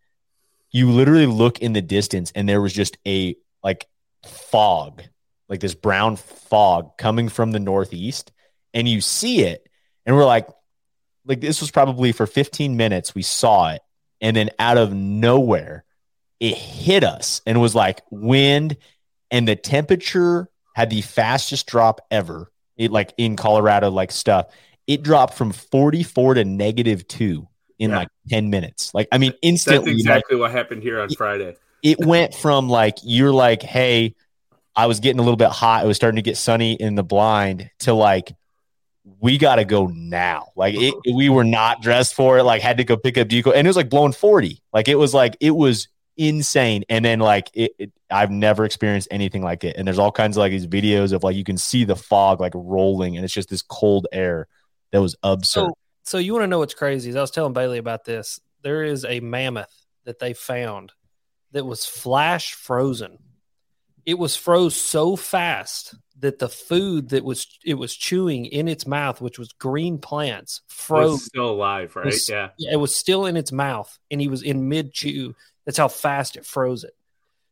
you 0.72 0.90
literally 0.90 1.28
look 1.28 1.60
in 1.60 1.74
the 1.74 1.82
distance 1.82 2.32
and 2.34 2.50
there 2.50 2.62
was 2.62 2.74
just 2.74 2.98
a 3.08 3.36
like 3.64 3.88
fog 4.26 5.04
like 5.48 5.60
this 5.60 5.76
brown 5.76 6.16
fog 6.16 6.98
coming 6.98 7.30
from 7.30 7.52
the 7.52 7.60
northeast. 7.60 8.32
And 8.74 8.90
you 8.90 9.00
see 9.00 9.44
it 9.44 9.70
and 10.08 10.16
we're 10.16 10.26
like 10.26 10.48
like 11.26 11.40
this 11.40 11.62
was 11.62 11.70
probably 11.70 12.12
for 12.12 12.26
15 12.26 12.76
minutes 12.76 13.14
we 13.14 13.22
saw 13.22 13.72
it 13.72 13.82
and 14.24 14.36
then 14.36 14.50
out 14.58 14.78
of 14.78 14.92
nowhere 14.92 15.84
it 16.40 16.58
hit 16.58 17.04
us 17.04 17.42
and 17.46 17.62
was 17.62 17.76
like 17.76 18.02
wind 18.10 18.76
and 19.30 19.48
the 19.48 19.56
temperature 19.56 20.50
had 20.76 20.90
the 20.90 21.02
fastest 21.02 21.68
drop 21.68 22.02
ever 22.10 22.52
it 22.78 22.90
like 22.92 23.14
in 23.18 23.36
colorado 23.36 23.92
like 23.92 24.12
stuff 24.12 24.48
it 24.88 25.04
dropped 25.04 25.36
from 25.36 25.52
44 25.52 26.34
to 26.34 26.46
negative 26.46 27.08
2 27.08 27.48
in 27.78 27.92
Yeah. 27.92 27.98
like 27.98 28.08
10 28.30 28.50
minutes 28.50 28.92
like 28.96 29.08
i 29.12 29.20
mean 29.20 29.32
that's 29.32 29.40
instantly 29.44 29.92
like, 29.92 30.00
exactly 30.00 30.38
what 30.38 30.50
happened 30.52 30.82
here 30.82 31.00
on 31.00 31.10
Friday. 31.10 31.56
it 31.84 32.00
went 32.00 32.34
from 32.34 32.70
like 32.70 32.98
you're 33.04 33.32
like, 33.34 33.62
hey, 33.62 34.16
I 34.76 34.88
was 34.88 35.00
getting 35.02 35.20
a 35.20 35.22
little 35.22 35.38
bit 35.38 35.50
hot. 35.50 35.84
It 35.84 35.88
was 35.88 35.98
starting 35.98 36.16
to 36.16 36.22
get 36.24 36.36
sunny 36.38 36.74
in 36.74 36.96
the 36.96 37.04
blind 37.04 37.70
to 37.82 37.94
like, 37.94 38.34
we 39.20 39.38
got 39.38 39.56
to 39.56 39.66
go 39.66 39.88
now. 39.88 40.50
Like 40.56 40.76
it, 40.76 40.94
we 41.14 41.30
were 41.30 41.44
not 41.44 41.82
dressed 41.82 42.14
for 42.14 42.38
it. 42.38 42.44
Like 42.44 42.62
had 42.62 42.78
to 42.78 42.84
go 42.84 42.98
pick 42.98 43.18
up 43.18 43.28
decoy, 43.28 43.52
and 43.52 43.68
it 43.68 43.70
was 43.70 43.78
like 43.78 43.90
blowing 43.90 44.14
forty. 44.14 44.62
Like 44.74 44.88
it 44.88 44.96
was 44.96 45.14
like 45.14 45.38
it 45.40 45.52
was 45.52 45.88
insane. 46.18 46.84
And 46.90 47.04
then 47.04 47.20
like 47.20 47.50
it, 47.54 47.72
it 47.78 47.92
I've 48.10 48.32
never 48.32 48.66
experienced 48.66 49.08
anything 49.12 49.42
like 49.42 49.64
it. 49.64 49.76
And 49.78 49.88
there's 49.88 50.00
all 50.00 50.12
kinds 50.12 50.38
of 50.38 50.42
like 50.42 50.52
these 50.52 50.68
videos 50.68 51.14
of 51.14 51.24
like 51.24 51.36
you 51.36 51.44
can 51.44 51.58
see 51.58 51.84
the 51.84 51.96
fog 51.96 52.40
like 52.40 52.54
rolling, 52.56 53.16
and 53.16 53.26
it's 53.26 53.34
just 53.34 53.50
this 53.50 53.62
cold 53.62 54.08
air 54.12 54.48
that 54.92 55.02
was 55.02 55.16
absurd. 55.24 55.70
So, 55.70 55.78
so 56.04 56.18
you 56.18 56.34
want 56.34 56.44
to 56.44 56.48
know 56.48 56.60
what's 56.60 56.74
crazy? 56.74 57.10
Is 57.10 57.16
I 57.16 57.22
was 57.22 57.32
telling 57.32 57.54
Bailey 57.54 57.80
about 57.80 58.06
this. 58.06 58.40
There 58.62 58.84
is 58.84 59.04
a 59.04 59.20
mammoth 59.20 59.74
that 60.06 60.20
they 60.20 60.34
found 60.34 60.94
that 61.52 61.66
was 61.66 61.86
flash 61.86 62.54
frozen. 62.54 63.18
It 64.06 64.20
was 64.20 64.36
froze 64.36 64.76
so 64.76 65.16
fast 65.16 65.96
that 66.20 66.40
the 66.40 66.50
food 66.50 67.10
that 67.10 67.24
was 67.24 67.48
it 67.66 67.74
was 67.76 67.96
chewing 67.96 68.46
in 68.46 68.68
its 68.68 68.86
mouth, 68.86 69.22
which 69.22 69.40
was 69.40 69.52
green 69.54 69.98
plants, 69.98 70.62
Was 70.68 70.76
froze. 70.76 71.26
still 71.26 71.50
alive, 71.50 71.96
right? 71.96 72.06
Was- 72.06 72.30
yeah. 72.30 72.50
It 72.72 72.78
was 72.78 72.96
still 72.96 73.26
in 73.26 73.38
its 73.38 73.52
mouth, 73.52 73.98
and 74.12 74.20
he 74.22 74.28
was 74.28 74.42
in 74.44 74.70
mid 74.70 74.94
chew. 74.94 75.36
That's 75.66 75.78
how 75.78 75.88
fast 75.88 76.36
it 76.36 76.46
froze 76.46 76.84
it. 76.84 76.96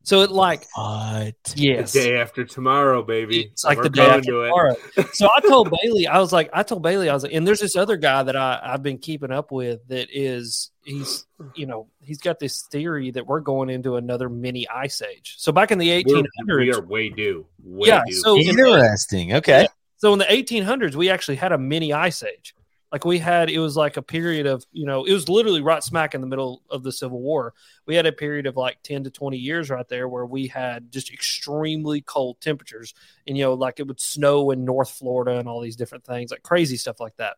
So 0.04 0.22
it 0.22 0.32
like 0.32 0.66
what? 0.74 1.36
yes, 1.56 1.94
The 1.94 2.00
day 2.00 2.18
after 2.18 2.44
tomorrow, 2.44 3.04
baby. 3.04 3.42
it's 3.52 3.64
like 3.64 3.78
We're 3.78 3.84
the 3.84 3.90
day 3.92 4.06
after 4.06 4.32
tomorrow. 4.32 4.76
So 5.14 5.30
I 5.36 5.42
told 5.42 5.72
Bailey, 5.82 6.08
I 6.08 6.20
was 6.20 6.34
like, 6.34 6.50
I 6.54 6.64
told 6.64 6.82
Bailey, 6.82 7.10
I 7.10 7.14
was 7.14 7.24
like, 7.24 7.34
and 7.34 7.48
there's 7.48 7.60
this 7.60 7.76
other 7.76 7.98
guy 7.98 8.24
that 8.24 8.36
I, 8.36 8.60
I've 8.64 8.82
been 8.82 8.98
keeping 8.98 9.32
up 9.32 9.52
with 9.52 9.88
that 9.90 10.08
is 10.12 10.72
he's 10.84 11.28
you 11.56 11.68
know 11.68 11.88
he's 12.00 12.20
got 12.20 12.40
this 12.40 12.64
theory 12.72 13.12
that 13.12 13.28
we're 13.28 13.40
going 13.40 13.70
into 13.70 13.96
another 13.98 14.28
mini 14.30 14.68
ice 14.70 15.02
age. 15.02 15.36
So 15.38 15.52
back 15.52 15.72
in 15.72 15.78
the 15.78 16.04
We're, 16.06 16.24
1800s, 16.24 16.60
we 16.60 16.74
are 16.74 16.82
way 16.82 17.10
due. 17.10 17.46
Way 17.64 17.90
yeah. 17.90 18.02
due. 18.08 18.16
So 18.16 18.38
Interesting. 18.38 19.34
Okay. 19.36 19.68
so 19.98 20.14
in 20.14 20.20
the 20.20 20.26
1800s, 20.26 20.96
we 20.96 21.10
actually 21.10 21.38
had 21.38 21.52
a 21.52 21.58
mini 21.58 21.94
ice 21.94 22.24
age. 22.24 22.56
Like 22.92 23.06
we 23.06 23.20
had, 23.20 23.50
it 23.50 23.60
was 23.60 23.78
like 23.78 23.96
a 23.96 24.02
period 24.02 24.46
of, 24.46 24.66
you 24.72 24.86
know, 24.86 25.06
it 25.06 25.14
was 25.14 25.30
literally 25.30 25.62
right 25.62 25.82
smack 25.82 26.14
in 26.14 26.20
the 26.20 26.28
middle 26.28 26.62
of 26.70 26.84
the 26.84 26.92
Civil 26.92 27.22
War. 27.22 27.54
We 27.86 27.96
had 27.96 28.06
a 28.06 28.12
period 28.12 28.48
of 28.48 28.58
like 28.58 28.84
10 28.84 29.06
to 29.06 29.12
20 29.12 29.38
years 29.38 29.70
right 29.70 29.88
there 29.88 30.10
where 30.10 30.26
we 30.26 30.48
had 30.48 30.92
just 30.92 31.12
extremely 31.12 32.02
cold 32.02 32.42
temperatures. 32.42 32.94
And, 33.26 33.38
you 33.38 33.44
know, 33.44 33.54
like 33.54 33.80
it 33.80 33.88
would 33.88 34.02
snow 34.02 34.52
in 34.52 34.66
North 34.66 34.92
Florida 34.92 35.38
and 35.40 35.48
all 35.48 35.62
these 35.62 35.78
different 35.78 36.04
things, 36.04 36.32
like 36.32 36.44
crazy 36.44 36.76
stuff 36.76 37.00
like 37.00 37.16
that. 37.16 37.38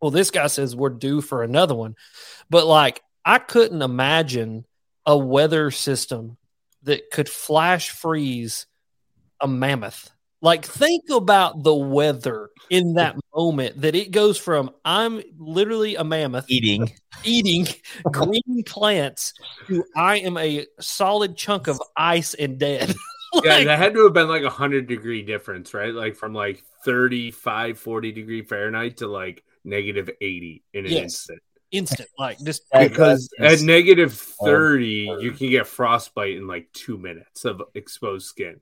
Well, 0.00 0.10
this 0.10 0.32
guy 0.32 0.48
says 0.48 0.74
we're 0.74 0.90
due 0.90 1.20
for 1.20 1.44
another 1.44 1.76
one. 1.76 1.94
But 2.50 2.66
like, 2.66 3.02
I 3.24 3.38
couldn't 3.38 3.82
imagine 3.82 4.66
a 5.06 5.16
weather 5.16 5.70
system 5.70 6.38
that 6.82 7.12
could 7.12 7.28
flash 7.28 7.90
freeze 7.90 8.66
a 9.40 9.46
mammoth 9.46 10.10
Like, 10.42 10.64
think 10.64 11.04
about 11.10 11.62
the 11.62 11.74
weather 11.74 12.50
in 12.68 12.94
that 12.94 13.16
moment 13.34 13.80
that 13.80 13.94
it 13.94 14.10
goes 14.10 14.36
from 14.38 14.70
I'm 14.84 15.22
literally 15.38 15.94
a 15.94 16.02
mammoth 16.04 16.46
Eating. 16.48 16.92
eating 17.24 17.68
green 18.12 18.64
plants 18.66 19.32
to 19.68 19.84
I 19.96 20.16
am 20.18 20.36
a 20.36 20.66
solid 20.80 21.36
chunk 21.36 21.68
of 21.68 21.80
ice 21.96 22.34
and 22.34 22.58
dead. 22.58 22.94
Yeah, 23.42 23.64
that 23.64 23.78
had 23.78 23.94
to 23.94 24.04
have 24.04 24.12
been 24.12 24.28
like 24.28 24.42
a 24.42 24.50
hundred 24.50 24.86
degree 24.88 25.22
difference, 25.22 25.72
right? 25.72 25.94
Like 25.94 26.16
from 26.16 26.34
like 26.34 26.62
35, 26.84 27.78
40 27.78 28.12
degree 28.12 28.42
Fahrenheit 28.42 28.98
to 28.98 29.06
like 29.06 29.42
negative 29.64 30.10
80 30.20 30.62
in 30.74 30.84
an 30.84 30.92
Yes. 30.92 31.02
instant. 31.04 31.40
instant, 31.70 32.08
like 32.18 32.38
just 32.44 32.64
Because 32.74 33.30
at 33.40 33.52
is- 33.52 33.62
negative 33.62 34.22
Oh, 34.38 34.44
30, 34.44 35.16
you 35.20 35.32
can 35.32 35.48
get 35.48 35.66
frostbite 35.66 36.36
in 36.36 36.46
like 36.46 36.70
two 36.74 36.98
minutes 36.98 37.46
of 37.46 37.62
exposed 37.74 38.26
skin. 38.26 38.60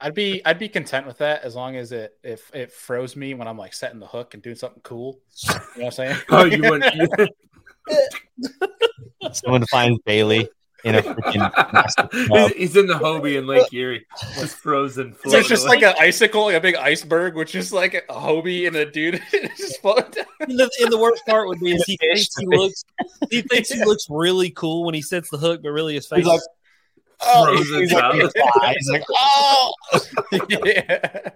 I'd 0.00 0.14
be 0.14 0.44
I'd 0.44 0.58
be 0.58 0.68
content 0.68 1.06
with 1.06 1.18
that 1.18 1.42
as 1.42 1.54
long 1.54 1.76
as 1.76 1.92
it 1.92 2.18
if 2.22 2.50
it 2.54 2.72
froze 2.72 3.16
me 3.16 3.34
when 3.34 3.48
I'm 3.48 3.58
like 3.58 3.72
setting 3.72 4.00
the 4.00 4.06
hook 4.06 4.34
and 4.34 4.42
doing 4.42 4.56
something 4.56 4.82
cool. 4.82 5.20
You 5.44 5.54
know 5.54 5.60
what 5.60 5.76
I'm 5.76 5.82
oh, 5.86 5.90
saying? 5.90 6.16
Oh, 6.30 6.44
you 6.44 6.62
wouldn't. 6.62 7.30
Someone 9.32 9.66
finds 9.66 9.98
Bailey 10.04 10.48
in 10.84 10.94
a 10.94 11.02
freaking. 11.02 12.48
he's, 12.48 12.56
he's 12.56 12.76
in 12.76 12.86
the 12.86 12.94
Hobie 12.94 13.36
in 13.36 13.46
Lake 13.46 13.72
Erie, 13.72 14.06
just 14.34 14.56
frozen. 14.56 15.14
So 15.24 15.36
it's 15.38 15.48
just 15.48 15.64
floating 15.64 15.82
like 15.82 15.96
an 15.96 16.02
icicle, 16.02 16.44
like 16.44 16.56
a 16.56 16.60
big 16.60 16.76
iceberg, 16.76 17.36
which 17.36 17.54
is 17.54 17.72
like 17.72 17.94
a 17.94 18.12
Hobie 18.12 18.66
and 18.66 18.76
a 18.76 18.90
dude 18.90 19.20
just 19.56 19.80
floating 19.80 20.10
down. 20.10 20.26
and 20.40 20.58
the, 20.58 20.70
and 20.80 20.92
the 20.92 20.98
worst 20.98 21.24
part 21.26 21.48
would 21.48 21.60
be 21.60 21.72
is 21.72 21.84
he 21.84 21.96
thinks 21.96 22.36
he 22.36 22.46
looks 22.46 22.84
he 23.30 23.42
thinks 23.42 23.70
he 23.70 23.84
looks 23.84 24.06
really 24.08 24.50
cool 24.50 24.84
when 24.84 24.94
he 24.94 25.02
sets 25.02 25.30
the 25.30 25.38
hook, 25.38 25.62
but 25.62 25.70
really 25.70 25.94
his 25.94 26.06
face 26.06 26.18
He's 26.18 26.26
like, 26.26 26.40
is 27.22 27.68
frozen 27.68 27.80
he's 27.80 27.92
like, 27.92 28.02
solid. 28.02 28.76
he's 28.76 28.88
like, 28.90 29.04
oh. 29.10 29.72
yeah. 30.48 31.30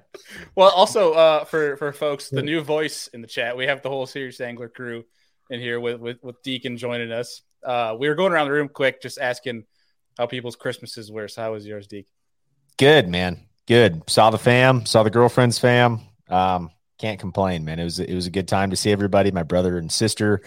Well, 0.55 0.71
also 0.71 1.13
uh, 1.13 1.45
for 1.45 1.77
for 1.77 1.93
folks, 1.93 2.31
the 2.31 2.43
new 2.43 2.61
voice 2.61 3.09
in 3.09 3.21
the 3.21 3.27
chat, 3.27 3.57
we 3.57 3.67
have 3.67 3.83
the 3.83 3.89
whole 3.89 4.07
Serious 4.07 4.41
Angler 4.41 4.69
crew 4.69 5.05
in 5.51 5.61
here 5.61 5.81
with 5.81 6.01
with, 6.01 6.23
with 6.23 6.43
Deacon 6.43 6.77
joining 6.77 7.13
us. 7.13 7.43
Uh, 7.65 7.97
we 7.99 8.09
were 8.09 8.15
going 8.15 8.33
around 8.33 8.47
the 8.47 8.53
room 8.53 8.69
quick, 8.69 9.03
just 9.03 9.19
asking 9.19 9.65
how 10.19 10.27
people's 10.27 10.57
Christmases 10.57 11.11
were. 11.11 11.29
So 11.29 11.43
how 11.43 11.53
was 11.53 11.67
yours, 11.67 11.87
Deacon? 11.87 12.11
Good 12.79 13.09
man. 13.09 13.41
Good. 13.67 14.03
Saw 14.09 14.31
the 14.31 14.39
fam. 14.39 14.87
Saw 14.87 15.03
the 15.03 15.11
girlfriend's 15.11 15.59
fam. 15.59 16.01
Um, 16.29 16.71
can't 16.99 17.19
complain, 17.19 17.65
man. 17.65 17.79
It 17.79 17.85
was 17.85 17.99
it 17.99 18.15
was 18.15 18.27
a 18.27 18.31
good 18.31 18.49
time 18.49 18.71
to 18.71 18.77
see 18.77 18.93
everybody. 18.93 19.31
My 19.31 19.43
brother 19.43 19.79
and 19.79 19.91
sister, 19.91 20.43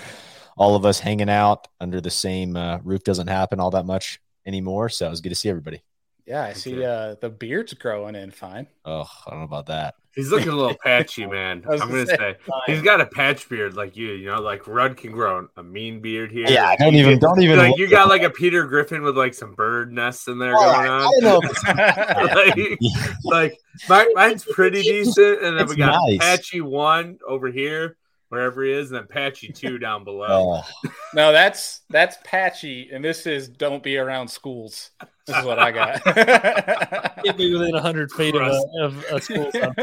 all 0.55 0.75
of 0.75 0.85
us 0.85 0.99
hanging 0.99 1.29
out 1.29 1.67
under 1.79 2.01
the 2.01 2.09
same 2.09 2.55
uh, 2.55 2.79
roof 2.83 3.03
doesn't 3.03 3.27
happen 3.27 3.59
all 3.59 3.71
that 3.71 3.85
much 3.85 4.19
anymore. 4.47 4.89
So 4.89 5.05
it 5.05 5.09
was 5.11 5.21
good 5.21 5.29
to 5.29 5.35
see 5.35 5.49
everybody. 5.49 5.83
Yeah, 6.25 6.43
I 6.43 6.53
see 6.53 6.83
uh, 6.83 7.15
the 7.21 7.29
beard's 7.29 7.73
growing 7.73 8.15
in 8.15 8.31
fine. 8.31 8.67
Oh, 8.83 9.07
I 9.25 9.29
don't 9.29 9.39
know 9.39 9.45
about 9.45 9.67
that. 9.67 9.95
He's 10.13 10.29
looking 10.29 10.49
a 10.49 10.55
little 10.55 10.75
patchy, 10.83 11.25
man. 11.25 11.63
I 11.65 11.69
was 11.71 11.81
I'm 11.81 11.87
gonna 11.89 12.03
gonna 12.05 12.17
say 12.17 12.35
he's 12.65 12.81
got 12.81 12.99
a 12.99 13.05
patch 13.05 13.47
beard 13.47 13.75
like 13.75 13.95
you. 13.95 14.11
You 14.11 14.31
know, 14.31 14.41
like 14.41 14.67
Rudd 14.67 14.97
can 14.97 15.11
grow 15.13 15.47
a 15.55 15.63
mean 15.63 16.01
beard 16.01 16.31
here. 16.31 16.45
Yeah, 16.49 16.65
Like, 16.65 16.79
don't 16.79 16.93
you 16.95 16.99
even 16.99 17.13
get- 17.13 17.21
don't 17.21 17.41
even. 17.41 17.57
like 17.59 17.77
you 17.77 17.87
got 17.87 18.09
like 18.09 18.23
a 18.23 18.29
Peter 18.29 18.65
Griffin 18.65 19.03
with 19.03 19.15
like 19.17 19.35
some 19.35 19.53
bird 19.55 19.93
nests 19.93 20.27
in 20.27 20.37
there 20.37 20.53
All 20.53 20.63
going 20.65 20.89
right, 20.89 20.89
I 20.89 21.05
on. 21.05 21.21
don't 21.21 21.43
know. 21.43 22.35
like, 22.35 22.79
like 23.23 23.59
mine, 23.87 24.13
mine's 24.15 24.43
pretty 24.43 24.81
decent, 24.81 25.43
and 25.43 25.55
then 25.55 25.63
It's 25.63 25.69
we 25.69 25.77
got 25.77 25.97
nice. 26.09 26.17
Patchy 26.19 26.59
one 26.61 27.19
over 27.25 27.49
here, 27.51 27.95
wherever 28.29 28.63
he 28.63 28.71
is, 28.71 28.91
and 28.91 28.99
then 28.99 29.07
Patchy 29.07 29.49
two 29.51 29.77
down 29.77 30.03
below. 30.03 30.61
Oh, 30.85 30.89
no, 31.13 31.31
that's 31.31 31.81
that's 31.89 32.17
patchy, 32.23 32.89
and 32.91 33.03
this 33.03 33.25
is 33.25 33.47
don't 33.49 33.83
be 33.83 33.97
around 33.97 34.27
schools. 34.27 34.91
This 35.25 35.37
is 35.37 35.45
what 35.45 35.59
I 35.59 35.71
got. 35.71 36.03
Get 37.23 37.37
me 37.37 37.53
within 37.53 37.75
hundred 37.75 38.11
feet 38.11 38.35
of 38.35 38.41
a, 38.43 38.83
of 38.83 39.05
a 39.11 39.21
school. 39.21 39.51
zone. 39.51 39.75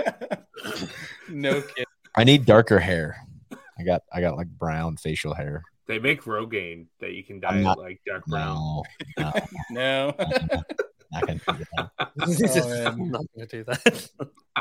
no 1.29 1.61
kid. 1.61 1.87
I 2.17 2.25
need 2.25 2.45
darker 2.45 2.79
hair. 2.79 3.17
I 3.79 3.83
got 3.83 4.03
I 4.13 4.21
got 4.21 4.37
like 4.37 4.49
brown 4.49 4.97
facial 4.97 5.35
hair. 5.35 5.63
They 5.87 5.99
make 5.99 6.23
Rogaine 6.25 6.87
that 7.01 7.13
you 7.13 7.23
can 7.23 7.41
dye 7.41 7.61
not- 7.61 7.79
like 7.79 8.01
dark 8.07 8.25
brown. 8.27 8.83
No, 9.19 9.33
no, 9.33 9.33
No. 9.71 10.63
not 12.17 12.27
gonna 12.27 12.37
do 12.37 12.45
that. 12.47 12.67
man. 12.69 12.87
I'm 12.87 13.11
not 13.11 13.25
going 13.35 13.47
to 13.49 13.57
do 13.57 13.65
that. 13.65 14.11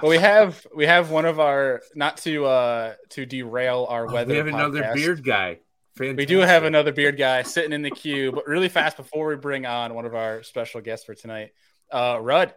But 0.01 0.07
we 0.09 0.17
have 0.17 0.65
we 0.75 0.85
have 0.85 1.11
one 1.11 1.25
of 1.25 1.39
our 1.39 1.81
not 1.95 2.17
to 2.17 2.45
uh 2.45 2.93
to 3.09 3.25
derail 3.25 3.85
our 3.89 4.07
Oh, 4.09 4.13
weather. 4.13 4.31
we 4.31 4.37
have 4.37 4.47
another 4.47 4.91
beard 4.93 5.23
guy. 5.23 5.59
Fantastic. 5.95 6.17
We 6.17 6.25
do 6.25 6.39
have 6.39 6.63
another 6.63 6.91
beard 6.91 7.17
guy 7.17 7.43
sitting 7.43 7.71
in 7.71 7.83
the 7.83 7.91
queue, 7.91 8.31
but 8.31 8.47
really 8.47 8.69
fast 8.69 8.97
before 8.97 9.27
we 9.27 9.35
bring 9.35 9.65
on 9.67 9.93
one 9.93 10.05
of 10.05 10.15
our 10.15 10.41
special 10.41 10.81
guests 10.81 11.05
for 11.05 11.13
tonight, 11.13 11.51
uh, 11.91 12.17
Rudd. 12.19 12.55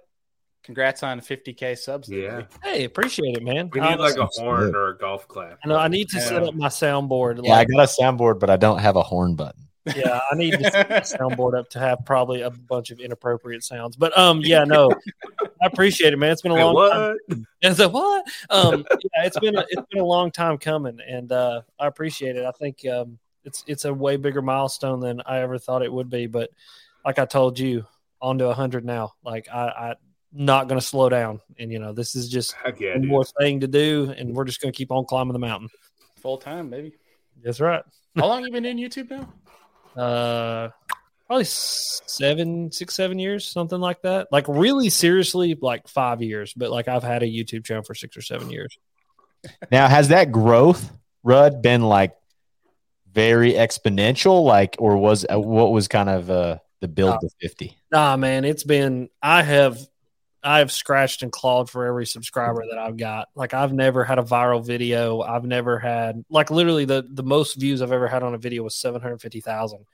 Congrats 0.64 1.02
on 1.04 1.20
50k 1.20 1.78
subs. 1.78 2.08
Yeah, 2.08 2.42
hey, 2.64 2.84
appreciate 2.84 3.36
it, 3.36 3.42
man. 3.44 3.70
we 3.72 3.80
need 3.80 4.00
like 4.00 4.16
a 4.16 4.26
horn 4.26 4.74
or 4.74 4.88
a 4.88 4.98
golf 4.98 5.28
clap. 5.28 5.58
I 5.64 5.68
know 5.68 5.76
I 5.76 5.86
need 5.86 6.08
to 6.08 6.20
set 6.20 6.42
up 6.42 6.54
my 6.56 6.66
soundboard. 6.66 7.40
Yeah, 7.44 7.54
I 7.54 7.64
got 7.66 7.78
a 7.78 7.82
soundboard, 8.02 8.40
but 8.40 8.50
I 8.50 8.56
don't 8.56 8.78
have 8.78 8.96
a 8.96 9.02
horn 9.02 9.36
button. 9.36 9.65
Yeah, 9.94 10.20
I 10.30 10.34
need 10.34 10.52
to 10.52 10.70
set 10.70 10.90
my 10.90 10.96
soundboard 11.00 11.58
up 11.58 11.70
to 11.70 11.78
have 11.78 12.04
probably 12.04 12.42
a 12.42 12.50
bunch 12.50 12.90
of 12.90 13.00
inappropriate 13.00 13.62
sounds. 13.62 13.96
But 13.96 14.16
um, 14.18 14.40
yeah, 14.42 14.64
no, 14.64 14.90
I 15.62 15.66
appreciate 15.66 16.12
it, 16.12 16.16
man. 16.16 16.32
It's 16.32 16.42
been 16.42 16.52
a 16.52 16.54
Wait, 16.54 16.62
long 16.62 16.90
time. 16.90 17.16
what? 17.28 17.38
And 17.62 17.76
so 17.76 17.88
what? 17.88 18.24
Um, 18.50 18.84
yeah, 18.90 19.24
it's 19.26 19.38
been 19.38 19.56
a, 19.56 19.64
it's 19.70 19.86
been 19.90 20.00
a 20.00 20.04
long 20.04 20.30
time 20.30 20.58
coming, 20.58 20.98
and 21.06 21.32
uh, 21.32 21.62
I 21.80 21.86
appreciate 21.86 22.36
it. 22.36 22.44
I 22.44 22.52
think 22.52 22.86
um, 22.86 23.18
it's 23.44 23.64
it's 23.66 23.84
a 23.84 23.92
way 23.92 24.16
bigger 24.16 24.42
milestone 24.42 25.00
than 25.00 25.20
I 25.26 25.40
ever 25.40 25.58
thought 25.58 25.82
it 25.82 25.92
would 25.92 26.10
be. 26.10 26.26
But 26.26 26.50
like 27.04 27.18
I 27.18 27.24
told 27.24 27.58
you, 27.58 27.84
on 28.20 28.38
to 28.38 28.52
hundred 28.52 28.84
now. 28.84 29.14
Like 29.24 29.48
I, 29.52 29.66
I 29.68 29.94
not 30.32 30.68
going 30.68 30.80
to 30.80 30.86
slow 30.86 31.08
down, 31.08 31.40
and 31.58 31.72
you 31.72 31.78
know 31.78 31.92
this 31.92 32.14
is 32.14 32.28
just 32.28 32.54
yeah, 32.78 32.92
one 32.92 33.06
more 33.06 33.24
thing 33.24 33.60
to 33.60 33.66
do, 33.66 34.14
and 34.16 34.34
we're 34.34 34.44
just 34.44 34.60
going 34.60 34.72
to 34.72 34.76
keep 34.76 34.90
on 34.90 35.04
climbing 35.06 35.32
the 35.32 35.38
mountain. 35.38 35.70
Full 36.16 36.38
time, 36.38 36.70
baby. 36.70 36.92
That's 37.42 37.60
right. 37.60 37.82
How 38.16 38.26
long 38.26 38.44
you 38.44 38.50
been 38.50 38.62
doing 38.62 38.78
YouTube 38.78 39.10
now? 39.10 39.32
Uh, 39.96 40.68
probably 41.26 41.44
seven, 41.44 42.70
six, 42.70 42.94
seven 42.94 43.18
years, 43.18 43.46
something 43.46 43.80
like 43.80 44.02
that. 44.02 44.28
Like 44.30 44.46
really 44.48 44.90
seriously, 44.90 45.56
like 45.60 45.88
five 45.88 46.22
years. 46.22 46.52
But 46.54 46.70
like 46.70 46.88
I've 46.88 47.02
had 47.02 47.22
a 47.22 47.26
YouTube 47.26 47.64
channel 47.64 47.82
for 47.82 47.94
six 47.94 48.16
or 48.16 48.22
seven 48.22 48.50
years. 48.50 48.78
Now, 49.70 49.88
has 49.88 50.08
that 50.08 50.32
growth, 50.32 50.90
Rudd, 51.22 51.62
been 51.62 51.82
like 51.82 52.16
very 53.12 53.52
exponential? 53.52 54.44
Like, 54.44 54.76
or 54.78 54.96
was 54.96 55.24
uh, 55.30 55.40
what 55.40 55.72
was 55.72 55.88
kind 55.88 56.08
of 56.08 56.30
uh, 56.30 56.58
the 56.80 56.88
build 56.88 57.14
Uh, 57.14 57.18
to 57.20 57.28
fifty? 57.40 57.76
Nah, 57.90 58.16
man, 58.16 58.44
it's 58.44 58.64
been 58.64 59.08
I 59.22 59.42
have 59.42 59.78
I 60.46 60.58
have 60.60 60.70
scratched 60.70 61.22
and 61.22 61.32
clawed 61.32 61.68
for 61.68 61.84
every 61.86 62.06
subscriber 62.06 62.64
that 62.70 62.78
I've 62.78 62.96
got. 62.96 63.28
Like 63.34 63.52
I've 63.52 63.72
never 63.72 64.04
had 64.04 64.18
a 64.18 64.22
viral 64.22 64.64
video. 64.64 65.20
I've 65.20 65.44
never 65.44 65.78
had 65.78 66.24
like 66.30 66.50
literally 66.50 66.84
the 66.84 67.04
the 67.10 67.24
most 67.24 67.54
views 67.56 67.82
I've 67.82 67.90
ever 67.92 68.06
had 68.06 68.22
on 68.22 68.32
a 68.34 68.38
video 68.38 68.62
was 68.62 68.76
seven 68.76 69.00
hundred 69.02 69.20
fifty 69.20 69.40
thousand, 69.40 69.84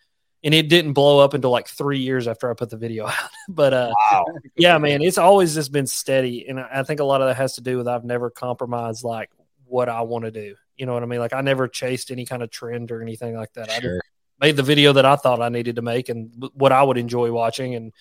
and 0.45 0.53
it 0.53 0.69
didn't 0.69 0.93
blow 0.93 1.21
up 1.21 1.33
until 1.33 1.51
like 1.51 1.69
three 1.69 2.01
years 2.01 2.29
after 2.29 2.51
I 2.51 2.55
put 2.55 2.69
the 2.71 2.77
video 2.77 3.07
out. 3.09 3.15
but 3.49 3.73
uh, 3.73 3.93
Wow. 4.13 4.25
yeah, 4.57 4.77
man, 4.79 5.01
it's 5.01 5.19
always 5.19 5.55
just 5.55 5.73
been 5.73 5.87
steady, 5.87 6.47
and 6.47 6.61
I 6.61 6.69
I 6.73 6.83
think 6.83 7.01
a 7.01 7.05
lot 7.05 7.23
of 7.23 7.29
that 7.29 7.37
has 7.37 7.55
to 7.55 7.63
do 7.63 7.79
with 7.79 7.89
I've 7.89 8.05
never 8.05 8.29
compromised 8.29 9.05
like 9.05 9.31
what 9.65 9.89
I 9.89 10.03
want 10.03 10.27
to 10.27 10.31
do. 10.31 10.55
You 10.77 10.85
know 10.85 10.93
what 10.95 11.03
I 11.03 11.07
mean? 11.07 11.21
Like 11.21 11.33
I 11.33 11.41
never 11.41 11.67
chased 11.67 12.11
any 12.11 12.27
kind 12.27 12.43
of 12.43 12.51
trend 12.51 12.91
or 12.93 13.01
anything 13.01 13.35
like 13.35 13.53
that. 13.55 13.71
I 13.71 13.81
just 13.81 14.03
made 14.41 14.57
the 14.57 14.63
video 14.63 14.93
that 14.95 15.05
I 15.07 15.17
thought 15.17 15.41
I 15.41 15.49
needed 15.49 15.77
to 15.77 15.83
make 15.83 16.09
and 16.09 16.31
what 16.55 16.73
I 16.73 16.83
would 16.83 16.99
enjoy 16.99 17.31
watching, 17.33 17.75
and 17.75 17.93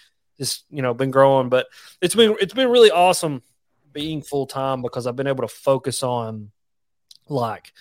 just 0.41 0.65
you 0.71 0.82
know 0.82 0.93
been 0.93 1.12
growing. 1.12 1.49
But 1.49 1.67
it's 2.01 2.15
been 2.15 2.36
it's 2.41 2.54
been 2.54 2.69
really 2.69 2.89
awesome 2.89 3.43
being 3.93 4.23
full 4.23 4.47
time 4.47 4.82
because 4.82 5.06
I've 5.06 5.15
been 5.15 5.27
able 5.27 5.47
to 5.47 5.54
focus 5.54 6.01
on 6.01 6.49
like 7.30 7.71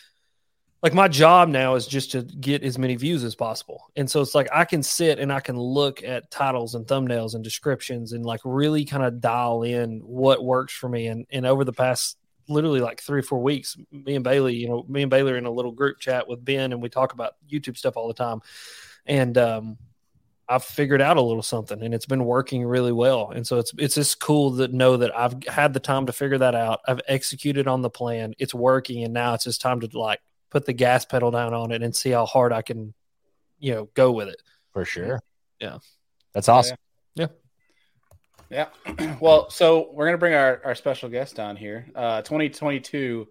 like 0.83 0.92
my 0.92 1.09
job 1.09 1.49
now 1.49 1.75
is 1.75 1.87
just 1.87 2.12
to 2.12 2.23
get 2.23 2.62
as 2.62 2.79
many 2.79 2.96
views 2.96 3.25
as 3.25 3.35
possible. 3.35 3.90
And 3.96 4.11
so 4.11 4.20
it's 4.20 4.35
like 4.35 4.49
I 4.53 4.64
can 4.64 4.83
sit 4.83 5.18
and 5.18 5.33
I 5.33 5.40
can 5.40 5.59
look 5.59 6.03
at 6.03 6.31
titles 6.31 6.75
and 6.75 6.87
thumbnails 6.87 7.35
and 7.35 7.42
descriptions 7.42 8.12
and 8.12 8.25
like 8.25 8.40
really 8.44 8.85
kind 8.85 9.05
of 9.05 9.20
dial 9.20 9.62
in 9.62 10.01
what 10.01 10.44
works 10.44 10.75
for 10.75 10.88
me. 10.88 11.07
And 11.07 11.27
and 11.31 11.46
over 11.46 11.64
the 11.64 11.73
past 11.73 12.18
literally 12.46 12.81
like 12.81 13.01
three 13.01 13.20
or 13.20 13.23
four 13.23 13.42
weeks, 13.42 13.77
me 13.90 14.16
and 14.16 14.25
Bailey, 14.25 14.57
you 14.57 14.68
know, 14.68 14.85
me 14.87 15.03
and 15.03 15.11
Bailey 15.11 15.33
are 15.33 15.38
in 15.38 15.46
a 15.46 15.51
little 15.51 15.73
group 15.73 15.99
chat 15.99 16.29
with 16.29 16.44
Ben 16.44 16.73
and 16.73 16.83
we 16.83 16.90
talk 16.90 17.14
about 17.14 17.37
YouTube 17.51 17.79
stuff 17.79 17.96
all 17.96 18.09
the 18.09 18.14
time. 18.14 18.40
And 19.07 19.38
um 19.38 19.79
I've 20.51 20.65
figured 20.65 21.01
out 21.01 21.17
a 21.17 21.23
little 21.23 21.45
something 21.45 21.81
and 21.81 21.95
it's 21.95 22.07
been 22.07 22.25
working 22.25 22.65
really 22.65 22.91
well. 22.91 23.31
And 23.31 23.47
so 23.47 23.59
it's 23.59 23.73
it's 23.79 23.95
just 23.95 24.19
cool 24.19 24.57
to 24.57 24.67
know 24.67 24.97
that 24.97 25.17
I've 25.17 25.45
had 25.45 25.73
the 25.73 25.81
time 25.81 26.07
to 26.07 26.13
figure 26.13 26.39
that 26.39 26.57
out. 26.57 26.81
I've 26.89 27.01
executed 27.07 27.69
on 27.69 27.83
the 27.83 27.89
plan. 27.89 28.35
It's 28.37 28.53
working 28.53 29.05
and 29.05 29.15
now 29.15 29.35
it's 29.35 29.45
just 29.45 29.61
time 29.61 29.79
to 29.81 29.99
like 29.99 30.19
put 30.51 30.67
the 30.67 30.73
gas 30.73 31.05
pedal 31.05 31.31
down 31.31 31.55
on 31.55 31.71
it 31.71 31.85
and 31.85 31.95
see 31.95 32.11
how 32.11 32.27
hard 32.27 32.53
I 32.53 32.63
can, 32.63 32.95
you 33.61 33.75
know, 33.75 33.89
go 33.95 34.11
with 34.11 34.27
it. 34.27 34.43
For 34.73 34.85
sure. 34.85 35.21
Yeah. 35.61 35.79
That's 36.33 36.49
awesome. 36.49 36.77
Yeah. 37.15 37.29
Yeah. 38.51 38.67
Well, 39.21 39.51
so 39.51 39.91
we're 39.93 40.07
gonna 40.07 40.19
bring 40.19 40.35
our, 40.35 40.61
our 40.65 40.75
special 40.75 41.11
guest 41.11 41.39
on 41.39 41.55
here. 41.55 41.87
Uh, 41.95 42.23
2022 42.23 43.29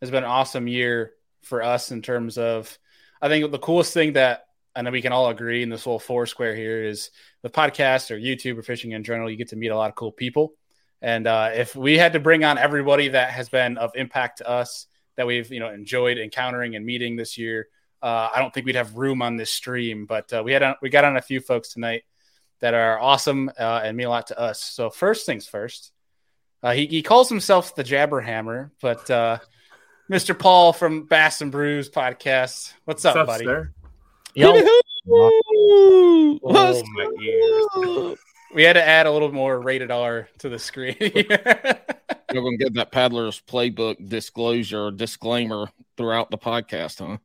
has 0.00 0.10
been 0.10 0.24
an 0.24 0.30
awesome 0.30 0.66
year 0.66 1.12
for 1.42 1.62
us 1.62 1.90
in 1.90 2.00
terms 2.00 2.38
of. 2.38 2.78
I 3.20 3.28
think 3.28 3.50
the 3.50 3.58
coolest 3.58 3.94
thing 3.94 4.14
that 4.14 4.46
I 4.76 4.82
know 4.82 4.90
we 4.90 5.02
can 5.02 5.12
all 5.12 5.28
agree 5.28 5.62
in 5.62 5.68
this 5.68 5.84
whole 5.84 5.98
four 5.98 6.26
square 6.26 6.54
here 6.54 6.82
is 6.82 7.10
the 7.42 7.50
podcast 7.50 8.10
or 8.10 8.18
YouTube 8.18 8.58
or 8.58 8.62
fishing 8.62 8.92
in 8.92 9.04
general, 9.04 9.30
you 9.30 9.36
get 9.36 9.48
to 9.48 9.56
meet 9.56 9.68
a 9.68 9.76
lot 9.76 9.90
of 9.90 9.94
cool 9.94 10.12
people. 10.12 10.54
And 11.00 11.26
uh, 11.26 11.50
if 11.54 11.76
we 11.76 11.98
had 11.98 12.14
to 12.14 12.20
bring 12.20 12.44
on 12.44 12.58
everybody 12.58 13.08
that 13.08 13.30
has 13.30 13.48
been 13.48 13.76
of 13.76 13.92
impact 13.94 14.38
to 14.38 14.48
us, 14.48 14.86
that 15.16 15.26
we've 15.26 15.52
you 15.52 15.60
know 15.60 15.70
enjoyed 15.70 16.18
encountering 16.18 16.74
and 16.74 16.84
meeting 16.84 17.14
this 17.16 17.38
year, 17.38 17.68
uh, 18.02 18.30
I 18.34 18.40
don't 18.40 18.52
think 18.52 18.66
we'd 18.66 18.74
have 18.74 18.96
room 18.96 19.22
on 19.22 19.36
this 19.36 19.50
stream. 19.50 20.06
But 20.06 20.32
uh, 20.32 20.42
we 20.44 20.52
had 20.52 20.62
on, 20.62 20.74
we 20.82 20.90
got 20.90 21.04
on 21.04 21.16
a 21.16 21.22
few 21.22 21.40
folks 21.40 21.72
tonight 21.72 22.02
that 22.60 22.74
are 22.74 22.98
awesome 22.98 23.50
uh, 23.58 23.82
and 23.84 23.96
mean 23.96 24.06
a 24.06 24.10
lot 24.10 24.28
to 24.28 24.38
us. 24.38 24.62
So 24.62 24.90
first 24.90 25.26
things 25.26 25.46
first, 25.46 25.92
uh, 26.62 26.72
he 26.72 26.86
he 26.86 27.02
calls 27.02 27.28
himself 27.28 27.76
the 27.76 27.84
Jabberhammer, 27.84 28.70
but 28.80 29.08
uh, 29.10 29.38
Mr. 30.10 30.38
Paul 30.38 30.72
from 30.72 31.04
Bass 31.04 31.40
and 31.42 31.52
Brews 31.52 31.90
podcast, 31.90 32.72
what's 32.86 33.04
up, 33.04 33.16
What's 33.16 33.16
up, 33.16 33.26
buddy? 33.26 33.44
sir? 33.44 33.72
Yo, 34.34 34.52
Oh, 35.06 36.82
my 36.94 37.10
ears. 37.22 38.18
We 38.54 38.62
had 38.62 38.74
to 38.74 38.82
add 38.86 39.06
a 39.06 39.10
little 39.12 39.32
more 39.32 39.60
rated 39.60 39.90
R 39.90 40.28
to 40.38 40.48
the 40.48 40.58
screen. 40.58 40.96
You're 41.00 42.42
going 42.42 42.58
to 42.58 42.64
get 42.64 42.74
that 42.74 42.90
Paddler's 42.92 43.40
Playbook 43.40 44.08
disclosure 44.08 44.90
disclaimer 44.90 45.68
throughout 45.96 46.30
the 46.30 46.38
podcast, 46.38 47.06
huh? 47.06 47.18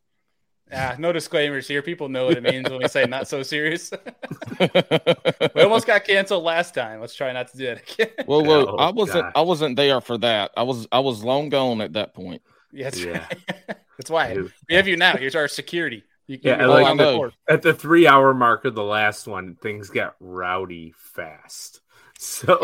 yeah, 0.71 0.95
no 0.99 1.11
disclaimers 1.11 1.67
here. 1.67 1.81
People 1.81 2.09
know 2.09 2.25
what 2.25 2.37
it 2.37 2.43
means 2.43 2.69
when 2.69 2.79
we 2.79 2.87
say 2.87 3.05
not 3.05 3.27
so 3.27 3.41
serious. 3.43 3.91
we 4.59 5.61
almost 5.61 5.87
got 5.87 6.03
canceled 6.05 6.43
last 6.43 6.73
time. 6.75 6.99
Let's 6.99 7.15
try 7.15 7.31
not 7.31 7.47
to 7.51 7.57
do 7.57 7.65
that 7.67 7.91
again. 7.93 8.09
well, 8.27 8.43
well, 8.43 8.69
Oh, 8.71 8.77
I 8.77 8.91
wasn't. 8.91 9.23
gosh. 9.25 9.33
I 9.35 9.41
wasn't 9.41 9.75
there 9.77 10.01
for 10.01 10.17
that. 10.19 10.51
I 10.57 10.63
was. 10.63 10.87
I 10.91 10.99
was 10.99 11.23
long 11.23 11.49
gone 11.49 11.81
at 11.81 11.93
that 11.93 12.13
point. 12.13 12.41
yeah, 12.71 12.83
that's 12.85 12.99
Yeah. 13.03 13.11
right. 13.19 13.77
That's 13.99 14.09
why 14.09 14.33
Dude. 14.33 14.53
we 14.69 14.75
have 14.75 14.87
you 14.87 14.95
now. 14.95 15.17
Here's 15.17 15.35
our 15.35 15.49
security. 15.49 16.03
You 16.29 16.37
Yeah, 16.43 16.67
like 16.67 16.85
on 16.85 16.97
the- 16.97 17.31
the. 17.47 17.53
At 17.53 17.61
the 17.63 17.73
three 17.73 18.05
hour 18.05 18.35
mark 18.35 18.63
of 18.65 18.75
the 18.75 18.83
last 18.83 19.27
one, 19.27 19.55
things 19.55 19.89
got 19.89 20.15
rowdy 20.19 20.93
fast. 20.95 21.81
So 22.19 22.59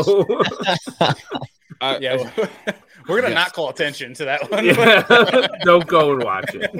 I, 1.82 1.97
Yeah, 1.99 2.17
we're 3.08 3.21
gonna 3.21 3.34
Yes. 3.34 3.45
not 3.45 3.54
call 3.54 3.69
attention 3.69 4.13
to 4.15 4.25
that 4.25 4.51
one. 4.51 4.65
yeah, 4.65 5.47
don't 5.63 5.88
go 5.88 6.13
and 6.13 6.23
watch 6.23 6.54
it. 6.54 6.71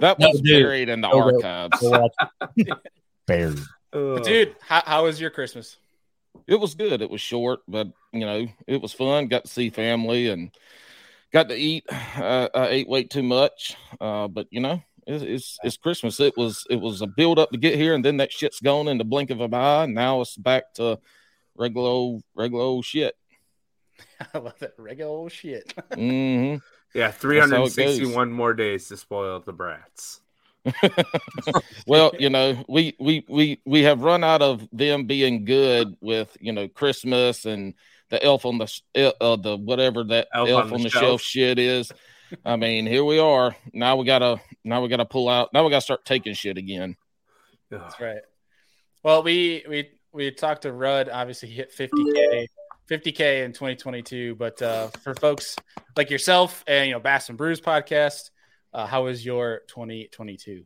that 0.00 0.18
was 0.18 0.40
dude. 0.40 0.62
buried 0.64 0.88
in 0.88 1.00
the 1.00 1.08
No, 1.08 1.28
no. 1.30 1.36
archives. 1.36 1.80
go. 1.80 2.08
Buried. 3.26 3.58
Ugh. 3.92 4.24
Dude, 4.24 4.56
how, 4.60 4.82
how 4.84 5.04
was 5.04 5.20
your 5.20 5.30
Christmas? 5.30 5.76
It 6.48 6.56
was 6.56 6.74
good. 6.74 7.00
It 7.02 7.08
was 7.10 7.20
short, 7.20 7.60
but 7.68 7.86
you 8.12 8.20
know, 8.26 8.48
it 8.66 8.82
was 8.82 8.92
fun. 8.92 9.28
Got 9.28 9.44
to 9.44 9.50
see 9.50 9.70
family 9.70 10.28
and 10.30 10.50
got 11.32 11.48
to 11.50 11.54
eat. 11.54 11.84
Uh, 12.16 12.48
I 12.54 12.66
ate 12.68 12.88
way 12.88 13.04
too 13.04 13.22
much, 13.24 13.76
uh, 14.00 14.26
but 14.28 14.46
you 14.50 14.60
know, 14.60 14.80
it's, 15.06 15.24
it's 15.24 15.58
it's 15.62 15.76
Christmas. 15.76 16.20
It 16.20 16.36
was 16.36 16.66
it 16.70 16.80
was 16.80 17.02
a 17.02 17.06
build 17.06 17.38
up 17.38 17.50
to 17.50 17.58
get 17.58 17.76
here, 17.76 17.94
and 17.94 18.04
then 18.04 18.18
that 18.18 18.32
shit's 18.32 18.60
gone 18.60 18.88
in 18.88 18.98
the 18.98 19.04
blink 19.04 19.30
of 19.30 19.40
an 19.40 19.54
eye. 19.54 19.84
And 19.84 19.94
now 19.94 20.20
it's 20.20 20.36
back 20.36 20.74
to 20.74 20.98
regular 21.56 21.88
old 21.88 22.22
regular 22.34 22.62
old 22.64 22.84
shit. 22.84 23.14
I 24.34 24.38
love 24.38 24.58
that 24.60 24.74
regular 24.78 25.10
old 25.10 25.32
shit. 25.32 25.72
hmm 25.94 26.56
yeah, 26.94 27.08
That's 27.10 27.50
how 27.50 27.64
it 27.64 27.74
goes. 27.76 27.98
361 27.98 28.32
more 28.32 28.54
days 28.54 28.88
to 28.88 28.96
spoil 28.96 29.40
the 29.40 29.52
brats. 29.52 30.20
well, 31.86 32.12
you 32.18 32.30
know, 32.30 32.64
we 32.68 32.96
we 32.98 33.24
we 33.28 33.60
we 33.66 33.82
have 33.82 34.02
run 34.02 34.24
out 34.24 34.42
of 34.42 34.66
them 34.72 35.04
being 35.06 35.44
good 35.44 35.96
with 36.00 36.36
you 36.40 36.52
know 36.52 36.68
Christmas 36.68 37.44
and 37.44 37.74
the 38.10 38.22
elf 38.24 38.46
on 38.46 38.58
the 38.58 38.66
sh- 38.66 38.80
uh, 38.96 39.36
the 39.36 39.56
whatever 39.56 40.04
that 40.04 40.28
Elf 40.32 40.48
elf, 40.48 40.64
on 40.66 40.72
on, 40.74 40.78
the 40.78 40.84
the 40.84 40.90
shelf. 40.90 41.02
shelf 41.02 41.20
shit 41.22 41.58
is. 41.58 41.92
I 42.44 42.56
mean, 42.56 42.86
here 42.86 43.04
we 43.04 43.18
are. 43.18 43.56
Now 43.72 43.96
we 43.96 44.04
gotta 44.04 44.40
now 44.64 44.82
we 44.82 44.88
gotta 44.88 45.04
pull 45.04 45.28
out. 45.28 45.52
Now 45.52 45.64
we 45.64 45.70
gotta 45.70 45.80
start 45.80 46.04
taking 46.04 46.34
shit 46.34 46.58
again. 46.58 46.96
That's 47.70 48.00
right. 48.00 48.22
Well, 49.02 49.22
we 49.22 49.64
we 49.68 49.90
we 50.12 50.30
talked 50.30 50.62
to 50.62 50.72
Rudd. 50.72 51.08
Obviously, 51.08 51.48
he 51.48 51.56
hit 51.56 51.76
50k, 51.76 52.46
50k 52.88 53.44
in 53.44 53.52
2022. 53.52 54.34
But 54.36 54.62
uh, 54.62 54.88
for 55.02 55.14
folks 55.14 55.56
like 55.96 56.10
yourself 56.10 56.64
and 56.66 56.88
you 56.88 56.94
know 56.94 57.00
Bass 57.00 57.28
and 57.28 57.38
Brews 57.38 57.60
podcast, 57.60 58.30
uh, 58.72 58.86
how 58.86 59.04
was 59.04 59.24
your 59.24 59.62
2022? 59.68 60.64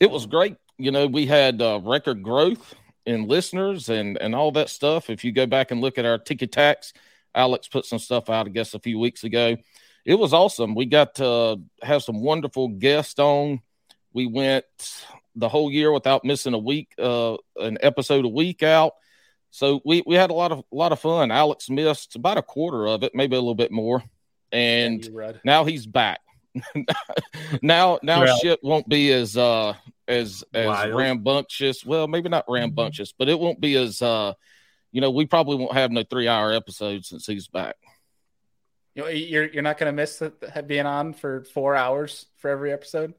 It 0.00 0.10
was 0.10 0.26
great. 0.26 0.56
You 0.78 0.90
know, 0.90 1.06
we 1.06 1.26
had 1.26 1.62
uh, 1.62 1.80
record 1.82 2.22
growth 2.22 2.74
in 3.06 3.28
listeners 3.28 3.88
and 3.88 4.18
and 4.18 4.34
all 4.34 4.52
that 4.52 4.68
stuff. 4.68 5.08
If 5.08 5.24
you 5.24 5.32
go 5.32 5.46
back 5.46 5.70
and 5.70 5.80
look 5.80 5.98
at 5.98 6.04
our 6.04 6.18
ticket 6.18 6.52
tax, 6.52 6.92
Alex 7.34 7.68
put 7.68 7.86
some 7.86 7.98
stuff 7.98 8.28
out, 8.28 8.46
I 8.46 8.50
guess, 8.50 8.74
a 8.74 8.80
few 8.80 8.98
weeks 8.98 9.24
ago. 9.24 9.56
It 10.06 10.14
was 10.14 10.32
awesome. 10.32 10.74
We 10.74 10.86
got 10.86 11.16
to 11.16 11.60
have 11.82 12.02
some 12.02 12.22
wonderful 12.22 12.68
guests 12.68 13.18
on. 13.18 13.60
We 14.12 14.26
went 14.26 14.64
the 15.34 15.48
whole 15.48 15.70
year 15.70 15.92
without 15.92 16.24
missing 16.24 16.54
a 16.54 16.58
week, 16.58 16.88
uh, 16.98 17.36
an 17.56 17.76
episode 17.82 18.24
a 18.24 18.28
week 18.28 18.62
out. 18.62 18.92
So 19.50 19.80
we 19.84 20.02
we 20.06 20.14
had 20.14 20.30
a 20.30 20.34
lot 20.34 20.52
of 20.52 20.60
a 20.60 20.74
lot 20.76 20.92
of 20.92 21.00
fun. 21.00 21.30
Alex 21.30 21.68
missed 21.68 22.14
about 22.14 22.38
a 22.38 22.42
quarter 22.42 22.86
of 22.86 23.02
it, 23.02 23.12
maybe 23.14 23.34
a 23.36 23.40
little 23.40 23.54
bit 23.56 23.72
more, 23.72 24.02
and 24.52 25.06
Rudd. 25.12 25.40
now 25.44 25.64
he's 25.64 25.86
back. 25.86 26.20
now 27.62 27.98
now 28.02 28.22
Right. 28.22 28.38
shit 28.40 28.60
won't 28.62 28.88
be 28.88 29.12
as 29.12 29.36
uh 29.36 29.74
as 30.08 30.44
as 30.54 30.66
Wild. 30.66 30.94
rambunctious. 30.94 31.84
Well, 31.84 32.06
maybe 32.06 32.28
not 32.28 32.44
rambunctious, 32.48 33.12
but 33.18 33.28
it 33.28 33.38
won't 33.38 33.60
be 33.60 33.76
as 33.76 34.00
uh 34.02 34.34
you 34.92 35.00
know, 35.00 35.10
we 35.10 35.26
probably 35.26 35.56
won't 35.56 35.72
have 35.74 35.90
no 35.90 36.04
three 36.04 36.28
hour 36.28 36.52
episodes 36.52 37.08
since 37.08 37.26
he's 37.26 37.48
back. 37.48 37.76
You 38.96 39.02
know, 39.02 39.08
you're 39.08 39.46
you're 39.48 39.62
not 39.62 39.76
gonna 39.76 39.92
miss 39.92 40.18
the, 40.18 40.32
the- 40.40 40.62
being 40.62 40.86
on 40.86 41.12
for 41.12 41.44
four 41.52 41.76
hours 41.76 42.24
for 42.38 42.50
every 42.50 42.72
episode. 42.72 43.12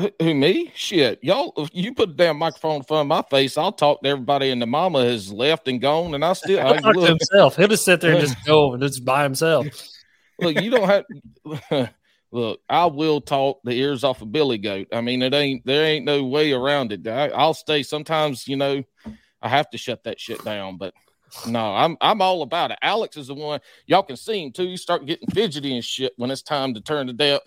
Who, 0.00 0.10
who 0.20 0.32
me? 0.32 0.70
Shit, 0.76 1.18
y'all! 1.22 1.52
If 1.56 1.70
you 1.72 1.92
put 1.92 2.10
a 2.10 2.12
damn 2.12 2.38
microphone 2.38 2.76
in 2.76 2.82
front 2.84 3.00
of 3.00 3.06
my 3.08 3.22
face, 3.28 3.58
I'll 3.58 3.72
talk 3.72 4.02
to 4.02 4.08
everybody, 4.08 4.50
and 4.50 4.62
the 4.62 4.66
mama 4.66 5.04
has 5.04 5.32
left 5.32 5.66
and 5.66 5.80
gone, 5.80 6.14
and 6.14 6.24
I 6.24 6.34
still 6.34 6.60
I, 6.60 6.74
He'll 6.74 6.82
talk 6.82 6.94
to 6.94 7.06
himself. 7.06 7.56
He'll 7.56 7.66
just 7.66 7.84
sit 7.84 8.00
there 8.00 8.12
and 8.12 8.20
just 8.20 8.46
go 8.46 8.74
and 8.74 8.82
just 8.82 9.04
by 9.04 9.24
himself. 9.24 9.66
look. 10.40 10.60
You 10.60 10.70
don't 10.70 10.88
have 10.88 11.90
look. 12.30 12.60
I 12.68 12.86
will 12.86 13.20
talk 13.20 13.58
the 13.64 13.72
ears 13.72 14.04
off 14.04 14.22
of 14.22 14.30
Billy 14.30 14.58
Goat. 14.58 14.86
I 14.92 15.00
mean, 15.00 15.20
it 15.20 15.34
ain't 15.34 15.66
there 15.66 15.84
ain't 15.84 16.04
no 16.04 16.22
way 16.22 16.52
around 16.52 16.92
it. 16.92 17.04
I, 17.08 17.28
I'll 17.30 17.54
stay. 17.54 17.82
Sometimes 17.82 18.46
you 18.46 18.54
know, 18.54 18.84
I 19.42 19.48
have 19.48 19.68
to 19.70 19.78
shut 19.78 20.04
that 20.04 20.20
shit 20.20 20.44
down, 20.44 20.76
but. 20.76 20.94
No, 21.46 21.74
I'm 21.74 21.96
I'm 22.00 22.20
all 22.20 22.42
about 22.42 22.70
it. 22.70 22.78
Alex 22.82 23.16
is 23.16 23.28
the 23.28 23.34
one 23.34 23.60
y'all 23.86 24.02
can 24.02 24.16
see 24.16 24.44
him 24.44 24.52
too. 24.52 24.64
You 24.64 24.76
start 24.76 25.06
getting 25.06 25.28
fidgety 25.28 25.74
and 25.74 25.84
shit 25.84 26.12
when 26.16 26.30
it's 26.30 26.42
time 26.42 26.74
to 26.74 26.80
turn 26.80 27.06
the 27.06 27.12
day. 27.12 27.38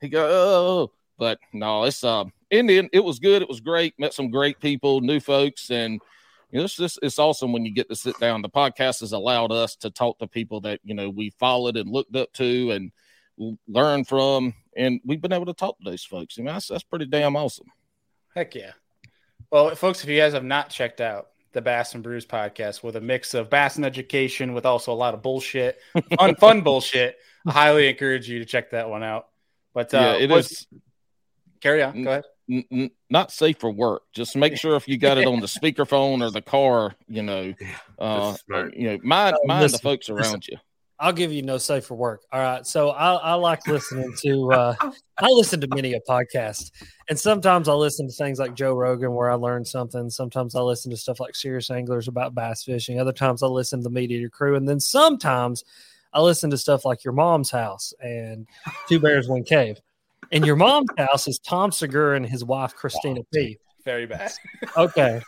He 0.00 0.08
go, 0.08 0.26
oh, 0.26 0.92
but 1.18 1.38
no, 1.52 1.84
it's 1.84 2.02
uh 2.04 2.24
in 2.50 2.66
the 2.66 2.78
end, 2.78 2.90
it 2.92 3.04
was 3.04 3.18
good. 3.18 3.42
It 3.42 3.48
was 3.48 3.60
great. 3.60 3.98
Met 3.98 4.14
some 4.14 4.30
great 4.30 4.60
people, 4.60 5.00
new 5.00 5.20
folks, 5.20 5.70
and 5.70 6.00
you 6.50 6.58
know, 6.58 6.64
it's 6.64 6.76
just 6.76 6.98
it's 7.02 7.18
awesome 7.18 7.52
when 7.52 7.64
you 7.64 7.74
get 7.74 7.88
to 7.88 7.96
sit 7.96 8.18
down. 8.18 8.42
The 8.42 8.48
podcast 8.48 9.00
has 9.00 9.12
allowed 9.12 9.52
us 9.52 9.76
to 9.76 9.90
talk 9.90 10.18
to 10.18 10.26
people 10.26 10.60
that 10.62 10.80
you 10.84 10.94
know 10.94 11.10
we 11.10 11.30
followed 11.38 11.76
and 11.76 11.90
looked 11.90 12.16
up 12.16 12.32
to 12.34 12.70
and 12.70 12.92
learn 13.66 14.04
from, 14.04 14.54
and 14.76 15.00
we've 15.04 15.20
been 15.20 15.32
able 15.32 15.46
to 15.46 15.54
talk 15.54 15.78
to 15.78 15.90
those 15.90 16.04
folks. 16.04 16.36
I 16.38 16.42
mean, 16.42 16.54
that's 16.54 16.68
that's 16.68 16.84
pretty 16.84 17.06
damn 17.06 17.36
awesome. 17.36 17.66
Heck 18.34 18.54
yeah. 18.54 18.72
Well, 19.50 19.74
folks, 19.74 20.02
if 20.02 20.08
you 20.08 20.18
guys 20.18 20.32
have 20.32 20.44
not 20.44 20.70
checked 20.70 21.00
out 21.00 21.28
the 21.54 21.62
Bass 21.62 21.94
and 21.94 22.02
Brews 22.02 22.26
podcast 22.26 22.82
with 22.82 22.96
a 22.96 23.00
mix 23.00 23.32
of 23.34 23.48
bass 23.48 23.76
and 23.76 23.84
education 23.86 24.52
with 24.52 24.66
also 24.66 24.92
a 24.92 24.94
lot 24.94 25.14
of 25.14 25.22
bullshit, 25.22 25.78
fun, 26.18 26.34
fun 26.36 26.60
bullshit, 26.60 27.16
I 27.46 27.52
highly 27.52 27.88
encourage 27.88 28.28
you 28.28 28.40
to 28.40 28.44
check 28.44 28.70
that 28.70 28.90
one 28.90 29.02
out. 29.02 29.28
But 29.72 29.94
uh, 29.94 29.98
yeah, 30.18 30.24
it 30.24 30.30
what's- 30.30 30.50
is 30.50 30.66
Carry 31.60 31.82
on. 31.82 32.02
Go 32.02 32.10
ahead. 32.10 32.24
n- 32.50 32.64
n- 32.70 32.90
not 33.08 33.32
safe 33.32 33.56
for 33.58 33.70
work. 33.70 34.02
Just 34.12 34.36
make 34.36 34.58
sure 34.58 34.76
if 34.76 34.86
you 34.86 34.98
got 34.98 35.16
it 35.16 35.26
on 35.26 35.40
the 35.40 35.46
speakerphone 35.60 36.22
or 36.22 36.30
the 36.30 36.42
car, 36.42 36.94
you 37.08 37.22
know, 37.22 37.54
uh, 37.98 38.36
you 38.76 38.90
know, 38.90 38.98
mind 39.02 39.34
Uh, 39.36 39.46
mind 39.46 39.62
listen, 39.62 39.76
the 39.76 39.82
folks 39.82 40.10
around 40.10 40.18
listen. 40.24 40.40
you. 40.50 40.58
I'll 40.98 41.12
give 41.12 41.32
you 41.32 41.42
no 41.42 41.58
safer 41.58 41.94
work. 41.94 42.22
All 42.32 42.40
right. 42.40 42.66
So 42.66 42.90
I, 42.90 43.14
I 43.14 43.34
like 43.34 43.66
listening 43.66 44.14
to 44.22 44.52
uh 44.52 44.74
I 45.18 45.28
listen 45.28 45.60
to 45.60 45.68
many 45.74 45.94
a 45.94 46.00
podcast. 46.00 46.70
And 47.08 47.18
sometimes 47.18 47.68
I 47.68 47.74
listen 47.74 48.08
to 48.08 48.12
things 48.12 48.38
like 48.38 48.54
Joe 48.54 48.74
Rogan 48.74 49.12
where 49.14 49.30
I 49.30 49.34
learn 49.34 49.64
something. 49.64 50.10
Sometimes 50.10 50.54
I 50.54 50.60
listen 50.60 50.90
to 50.90 50.96
stuff 50.96 51.20
like 51.20 51.34
Serious 51.34 51.70
Anglers 51.70 52.08
about 52.08 52.34
bass 52.34 52.64
fishing. 52.64 53.00
Other 53.00 53.12
times 53.12 53.42
I 53.42 53.46
listen 53.46 53.80
to 53.80 53.84
the 53.84 53.90
Meat 53.90 54.10
Eater 54.10 54.30
crew. 54.30 54.56
And 54.56 54.68
then 54.68 54.80
sometimes 54.80 55.64
I 56.12 56.20
listen 56.20 56.50
to 56.50 56.58
stuff 56.58 56.84
like 56.84 57.04
Your 57.04 57.12
Mom's 57.12 57.50
House 57.50 57.92
and 58.00 58.46
Two 58.88 59.00
Bears 59.00 59.28
One 59.28 59.42
Cave. 59.42 59.78
And 60.32 60.46
Your 60.46 60.56
Mom's 60.56 60.90
House 60.96 61.28
is 61.28 61.38
Tom 61.38 61.72
Segura 61.72 62.16
and 62.16 62.26
his 62.26 62.44
wife 62.44 62.74
Christina 62.74 63.20
P. 63.32 63.58
Very 63.84 64.06
bad. 64.06 64.32
Okay. 64.76 65.20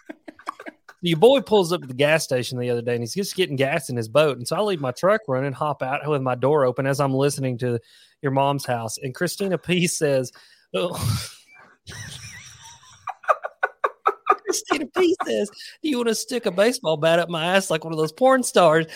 Your 1.02 1.18
boy 1.18 1.40
pulls 1.40 1.72
up 1.72 1.82
at 1.82 1.88
the 1.88 1.94
gas 1.94 2.24
station 2.24 2.58
the 2.58 2.70
other 2.70 2.82
day 2.82 2.94
and 2.94 3.02
he's 3.02 3.14
just 3.14 3.36
getting 3.36 3.56
gas 3.56 3.90
in 3.90 3.96
his 3.96 4.08
boat. 4.08 4.38
And 4.38 4.48
so 4.48 4.56
I 4.56 4.60
leave 4.60 4.80
my 4.80 4.92
truck 4.92 5.20
running, 5.28 5.52
hop 5.52 5.82
out 5.82 6.08
with 6.08 6.22
my 6.22 6.34
door 6.34 6.64
open 6.64 6.86
as 6.86 7.00
I'm 7.00 7.14
listening 7.14 7.58
to 7.58 7.78
your 8.22 8.32
mom's 8.32 8.64
house. 8.64 8.98
And 8.98 9.14
Christina 9.14 9.58
P 9.58 9.86
says, 9.86 10.32
oh. 10.74 11.28
Christina 14.46 14.86
P 14.86 15.16
says, 15.24 15.50
Do 15.82 15.88
you 15.88 15.96
want 15.98 16.08
to 16.08 16.14
stick 16.14 16.46
a 16.46 16.50
baseball 16.50 16.96
bat 16.96 17.18
up 17.18 17.28
my 17.28 17.56
ass 17.56 17.70
like 17.70 17.84
one 17.84 17.92
of 17.92 17.98
those 17.98 18.12
porn 18.12 18.42
stars? 18.42 18.86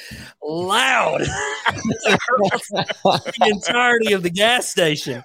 Loud. 0.43 1.21
the 1.71 3.51
entirety 3.53 4.13
of 4.13 4.23
the 4.23 4.31
gas 4.31 4.69
station. 4.69 5.23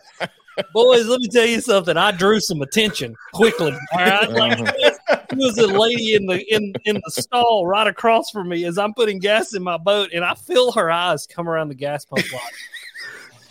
Boys, 0.74 1.06
let 1.08 1.22
me 1.22 1.28
tell 1.28 1.46
you 1.46 1.62
something. 1.62 1.98
I 1.98 2.12
drew 2.12 2.40
some 2.40 2.62
attention 2.62 3.16
quickly. 3.34 3.74
All 3.94 4.00
right. 4.00 4.30
Like, 4.32 4.94
was 5.36 5.58
a 5.58 5.68
lady 5.68 6.15
in 6.15 6.26
the 6.26 6.44
in 6.54 6.74
in 6.86 7.02
the 7.04 7.12
stall 7.12 7.68
right 7.68 7.88
across 7.88 8.30
from 8.30 8.50
me 8.50 8.65
as 8.65 8.78
I'm 8.78 8.94
putting 8.94 9.20
gas 9.20 9.54
in 9.54 9.63
my 9.63 9.78
boat, 9.78 10.10
and 10.13 10.24
I 10.24 10.34
feel 10.34 10.72
her 10.74 10.91
eyes 10.91 11.28
come 11.28 11.48
around 11.48 11.70
the 11.70 11.76
gas 11.76 12.06
pump 12.06 12.32
light. 12.32 12.41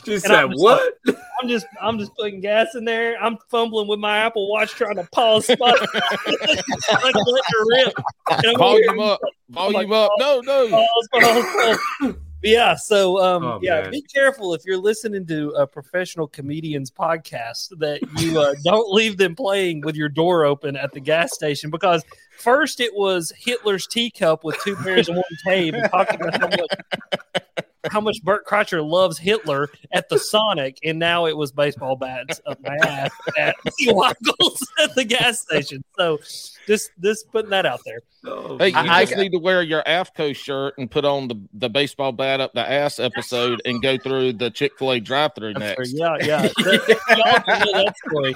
She 0.04 0.12
And 0.12 0.22
said, 0.22 0.32
I'm 0.32 0.50
just 0.50 0.62
"What?" 0.62 0.98
I'm 1.40 1.48
just 1.48 1.66
I'm 1.80 1.98
just 1.98 2.14
putting 2.14 2.40
gas 2.40 2.74
in 2.74 2.84
there. 2.84 3.16
I'm 3.22 3.38
fumbling 3.48 3.88
with 3.88 3.98
my 3.98 4.18
Apple 4.18 4.50
Watch 4.50 4.72
trying 4.72 4.96
to 4.96 5.04
pause 5.12 5.46
spot, 5.46 5.80
like 5.94 7.14
let 7.14 7.44
her 7.46 7.64
rip. 7.66 7.94
And 8.28 8.46
I'm 8.46 8.60
over 8.60 8.78
here, 8.78 8.88
Volume 8.88 9.00
up, 9.00 9.20
volume 9.48 9.92
up. 9.94 10.10
No, 10.18 10.40
no. 10.40 10.68
pause, 10.68 11.08
pause, 11.10 11.78
pause. 12.02 12.14
Yeah, 12.44 12.74
so 12.76 13.22
um, 13.24 13.42
Oh, 13.44 13.58
yeah, 13.62 13.82
man. 13.82 13.90
be 13.90 14.02
careful 14.02 14.54
if 14.54 14.62
you're 14.64 14.78
listening 14.78 15.26
to 15.26 15.50
a 15.50 15.66
professional 15.66 16.28
comedian's 16.28 16.90
podcast 16.90 17.76
that 17.78 18.00
you 18.20 18.38
uh, 18.38 18.54
don't 18.64 18.92
leave 18.92 19.16
them 19.16 19.34
playing 19.34 19.80
with 19.80 19.96
your 19.96 20.08
door 20.08 20.44
open 20.44 20.76
at 20.76 20.92
the 20.92 21.00
gas 21.00 21.34
station 21.34 21.70
because 21.70 22.04
first 22.38 22.80
it 22.80 22.94
was 22.94 23.32
Hitler's 23.36 23.86
teacup 23.86 24.44
with 24.44 24.58
two 24.62 24.76
pairs 24.76 25.08
of 25.08 25.16
one 25.16 25.24
tape 25.44 25.74
and 25.74 25.90
talking 25.90 26.20
about 26.20 26.40
how 26.40 26.48
much 26.48 27.64
how 27.90 28.00
much 28.00 28.22
Bert 28.22 28.46
Kreischer 28.46 28.84
loves 28.88 29.18
Hitler 29.18 29.68
at 29.92 30.08
the 30.08 30.18
Sonic, 30.18 30.78
and 30.84 30.98
now 30.98 31.26
it 31.26 31.36
was 31.36 31.52
baseball 31.52 31.96
bats 31.96 32.40
up 32.46 32.58
my 32.62 32.76
ass 32.86 33.10
at 33.38 33.54
Waggles 33.86 34.66
at 34.82 34.94
the 34.94 35.04
gas 35.04 35.40
station. 35.40 35.84
So 35.98 36.18
just 36.66 36.90
just 37.02 37.30
putting 37.32 37.50
that 37.50 37.66
out 37.66 37.80
there. 37.84 38.00
Oh, 38.26 38.56
Hey, 38.58 38.68
you 38.70 38.76
I- 38.76 38.98
I 38.98 39.02
just 39.02 39.14
got- 39.14 39.22
need 39.22 39.32
to 39.32 39.38
wear 39.38 39.62
your 39.62 39.82
AFTCO 39.82 40.34
shirt 40.34 40.74
and 40.78 40.90
put 40.90 41.04
on 41.04 41.28
the, 41.28 41.36
the 41.52 41.68
baseball 41.68 42.12
bat 42.12 42.40
up 42.40 42.52
the 42.54 42.68
ass 42.68 42.98
episode 42.98 43.60
and 43.64 43.82
go 43.82 43.98
through 43.98 44.34
the 44.34 44.50
Chick 44.50 44.72
fil 44.78 44.92
A 44.92 45.00
drive 45.00 45.32
through 45.34 45.54
next. 45.54 45.92
Yeah, 45.92 46.16
yeah. 46.20 46.42
That- 46.42 46.98
y'all 47.18 47.40
can 47.42 47.58
know 47.72 47.84
that 47.84 47.94
story. 48.08 48.34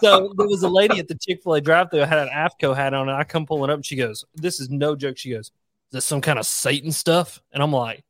So 0.00 0.34
there 0.36 0.46
was 0.46 0.62
a 0.62 0.68
lady 0.68 0.98
at 0.98 1.08
the 1.08 1.14
Chick 1.14 1.42
Fil 1.42 1.54
A 1.54 1.60
drive-through 1.62 2.00
had 2.00 2.18
an 2.18 2.28
AFTCO 2.28 2.76
hat 2.76 2.92
on, 2.92 3.08
and 3.08 3.16
I 3.16 3.24
come 3.24 3.46
pulling 3.46 3.70
up, 3.70 3.76
and 3.76 3.86
she 3.86 3.96
goes, 3.96 4.22
"This 4.34 4.60
is 4.60 4.68
no 4.68 4.94
joke." 4.94 5.16
She 5.16 5.30
goes, 5.30 5.46
"Is 5.46 5.52
this 5.92 6.04
some 6.04 6.20
kind 6.20 6.38
of 6.38 6.44
Satan 6.44 6.92
stuff?" 6.92 7.40
And 7.52 7.62
I'm 7.62 7.72
like, 7.72 8.04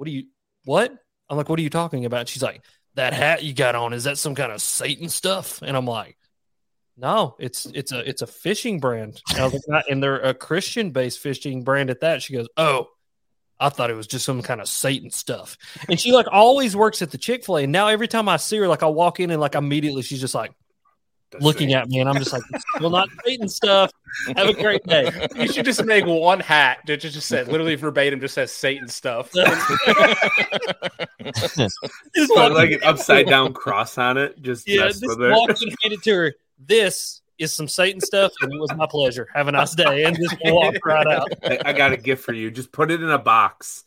"What 0.00 0.08
are 0.08 0.12
you? 0.12 0.24
What?" 0.64 0.94
I'm 1.28 1.36
like, 1.36 1.50
"What 1.50 1.58
are 1.58 1.62
you 1.62 1.68
talking 1.68 2.06
about?" 2.06 2.26
She's 2.26 2.42
like, 2.42 2.64
"That 2.94 3.12
hat 3.12 3.44
you 3.44 3.52
got 3.52 3.74
on 3.74 3.92
is 3.92 4.04
that 4.04 4.16
some 4.16 4.34
kind 4.34 4.50
of 4.50 4.62
Satan 4.62 5.10
stuff?" 5.10 5.60
And 5.60 5.76
I'm 5.76 5.84
like, 5.84 6.16
"No, 6.96 7.36
it's 7.38 7.66
it's 7.66 7.92
a 7.92 8.08
it's 8.08 8.22
a 8.22 8.26
fishing 8.26 8.80
brand." 8.80 9.20
And 9.36 9.52
like, 9.52 9.62
"Not- 9.68 9.84
"And 9.90 10.02
they're 10.02 10.18
a 10.20 10.32
Christian-based 10.32 11.18
fishing 11.18 11.64
brand 11.64 11.90
at 11.90 12.00
that." 12.00 12.22
She 12.22 12.32
goes, 12.32 12.48
"Oh." 12.56 12.88
I 13.62 13.68
thought 13.68 13.90
it 13.90 13.94
was 13.94 14.06
just 14.06 14.24
some 14.24 14.40
kind 14.40 14.62
of 14.62 14.68
Satan 14.68 15.10
stuff. 15.10 15.58
And 15.86 16.00
she 16.00 16.12
like 16.12 16.24
always 16.32 16.74
works 16.74 17.02
at 17.02 17.10
the 17.10 17.18
Chick 17.18 17.44
fil 17.44 17.58
A. 17.58 17.64
And 17.64 17.72
now 17.72 17.88
every 17.88 18.08
time 18.08 18.26
I 18.26 18.38
see 18.38 18.56
her, 18.56 18.66
like 18.66 18.82
I 18.82 18.86
walk 18.86 19.20
in 19.20 19.30
and 19.30 19.38
like 19.38 19.54
immediately 19.54 20.00
she's 20.00 20.22
just 20.22 20.34
like 20.34 20.52
that's 21.30 21.44
looking 21.44 21.70
it. 21.70 21.74
at 21.74 21.88
me. 21.88 22.00
And 22.00 22.08
I'm 22.08 22.16
just 22.16 22.32
like, 22.32 22.42
well, 22.80 22.90
not 22.90 23.08
Satan 23.24 23.48
stuff. 23.48 23.90
Have 24.36 24.48
a 24.48 24.54
great 24.54 24.84
day. 24.86 25.28
You 25.36 25.46
should 25.52 25.64
just 25.64 25.84
make 25.84 26.04
one 26.06 26.40
hat 26.40 26.80
that 26.86 27.00
just 27.00 27.20
said 27.28 27.48
literally 27.48 27.74
verbatim, 27.76 28.20
just 28.20 28.34
says 28.34 28.52
Satan 28.52 28.88
stuff. 28.88 29.30
Just 31.22 31.56
Put 32.34 32.52
like 32.52 32.70
an 32.72 32.82
upside 32.82 33.26
down 33.26 33.52
cross 33.52 33.98
on 33.98 34.16
it. 34.16 34.40
Just 34.42 34.68
yeah, 34.68 34.84
mess 34.84 35.00
just 35.00 35.18
with 35.18 35.30
walk 35.30 35.50
and 35.50 35.76
hand 35.82 35.92
it 35.92 36.02
to 36.04 36.14
her. 36.14 36.34
This 36.58 37.20
is 37.38 37.52
some 37.52 37.68
Satan 37.68 38.00
stuff. 38.00 38.32
And 38.40 38.52
it 38.52 38.58
was 38.60 38.72
my 38.74 38.86
pleasure. 38.86 39.28
Have 39.34 39.48
a 39.48 39.52
nice 39.52 39.74
day. 39.74 40.04
And 40.04 40.16
just 40.16 40.36
walk 40.44 40.74
right 40.84 41.06
out. 41.06 41.28
I, 41.44 41.58
I 41.66 41.72
got 41.72 41.92
a 41.92 41.96
gift 41.96 42.24
for 42.24 42.32
you. 42.32 42.50
Just 42.50 42.72
put 42.72 42.90
it 42.90 43.02
in 43.02 43.10
a 43.10 43.18
box. 43.18 43.84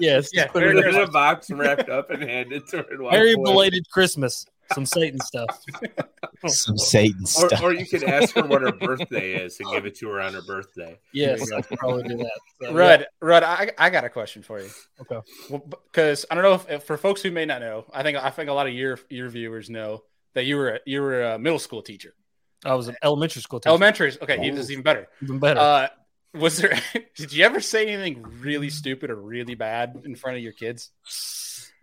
Yes. 0.00 0.30
Yeah, 0.32 0.46
Put 0.48 0.62
it 0.64 0.76
in 0.76 0.94
a 0.94 1.06
box 1.06 1.50
wrapped 1.50 1.88
up 1.88 2.10
and 2.10 2.22
hand 2.22 2.52
it 2.52 2.66
to 2.68 2.78
her. 2.78 2.84
and 2.90 3.10
Very 3.10 3.34
away. 3.34 3.44
belated 3.44 3.88
Christmas. 3.90 4.46
Some 4.74 4.86
Satan 4.86 5.20
stuff. 5.20 5.62
Some 6.46 6.78
Satan 6.78 7.22
Or, 7.22 7.48
stuff. 7.48 7.62
or 7.62 7.72
you 7.72 7.86
could 7.86 8.04
ask 8.04 8.34
her 8.34 8.42
what 8.42 8.62
her 8.62 8.72
birthday 8.72 9.34
is 9.34 9.60
and 9.60 9.70
give 9.70 9.86
it 9.86 9.94
to 9.96 10.08
her 10.08 10.20
on 10.20 10.32
her 10.34 10.42
birthday. 10.42 10.98
Yes, 11.12 11.52
I 11.52 11.60
could 11.62 11.78
probably 11.78 12.04
do 12.04 12.16
that. 12.16 12.40
So, 12.60 12.70
yeah. 12.70 12.76
Rudd, 12.76 13.06
Rudd, 13.20 13.42
I, 13.42 13.70
I 13.78 13.90
got 13.90 14.04
a 14.04 14.08
question 14.08 14.42
for 14.42 14.60
you. 14.60 14.70
Okay. 15.00 15.20
Because 15.90 16.24
I 16.30 16.34
don't 16.34 16.44
know 16.44 16.54
if, 16.54 16.70
if 16.70 16.84
for 16.84 16.96
folks 16.96 17.22
who 17.22 17.30
may 17.30 17.44
not 17.44 17.60
know, 17.60 17.84
I 17.92 18.02
think 18.02 18.16
I 18.16 18.30
think 18.30 18.48
a 18.50 18.52
lot 18.52 18.66
of 18.66 18.72
your 18.72 18.98
your 19.10 19.28
viewers 19.28 19.68
know 19.70 20.02
that 20.34 20.46
you 20.46 20.56
were 20.56 20.68
a, 20.70 20.80
you 20.86 21.02
were 21.02 21.22
a 21.22 21.38
middle 21.38 21.58
school 21.58 21.82
teacher. 21.82 22.14
I 22.64 22.74
was 22.74 22.88
an 22.88 22.96
elementary 23.02 23.42
school 23.42 23.60
teacher. 23.60 23.70
Elementary, 23.70 24.12
okay, 24.22 24.38
even 24.42 24.54
this 24.54 24.70
even 24.70 24.82
better. 24.82 25.08
Even 25.22 25.38
better. 25.38 25.60
Uh, 25.60 25.88
was 26.34 26.56
there? 26.58 26.78
did 27.16 27.32
you 27.32 27.44
ever 27.44 27.60
say 27.60 27.86
anything 27.86 28.22
really 28.40 28.70
stupid 28.70 29.10
or 29.10 29.16
really 29.16 29.54
bad 29.54 30.00
in 30.04 30.14
front 30.14 30.36
of 30.38 30.42
your 30.42 30.52
kids? 30.52 30.90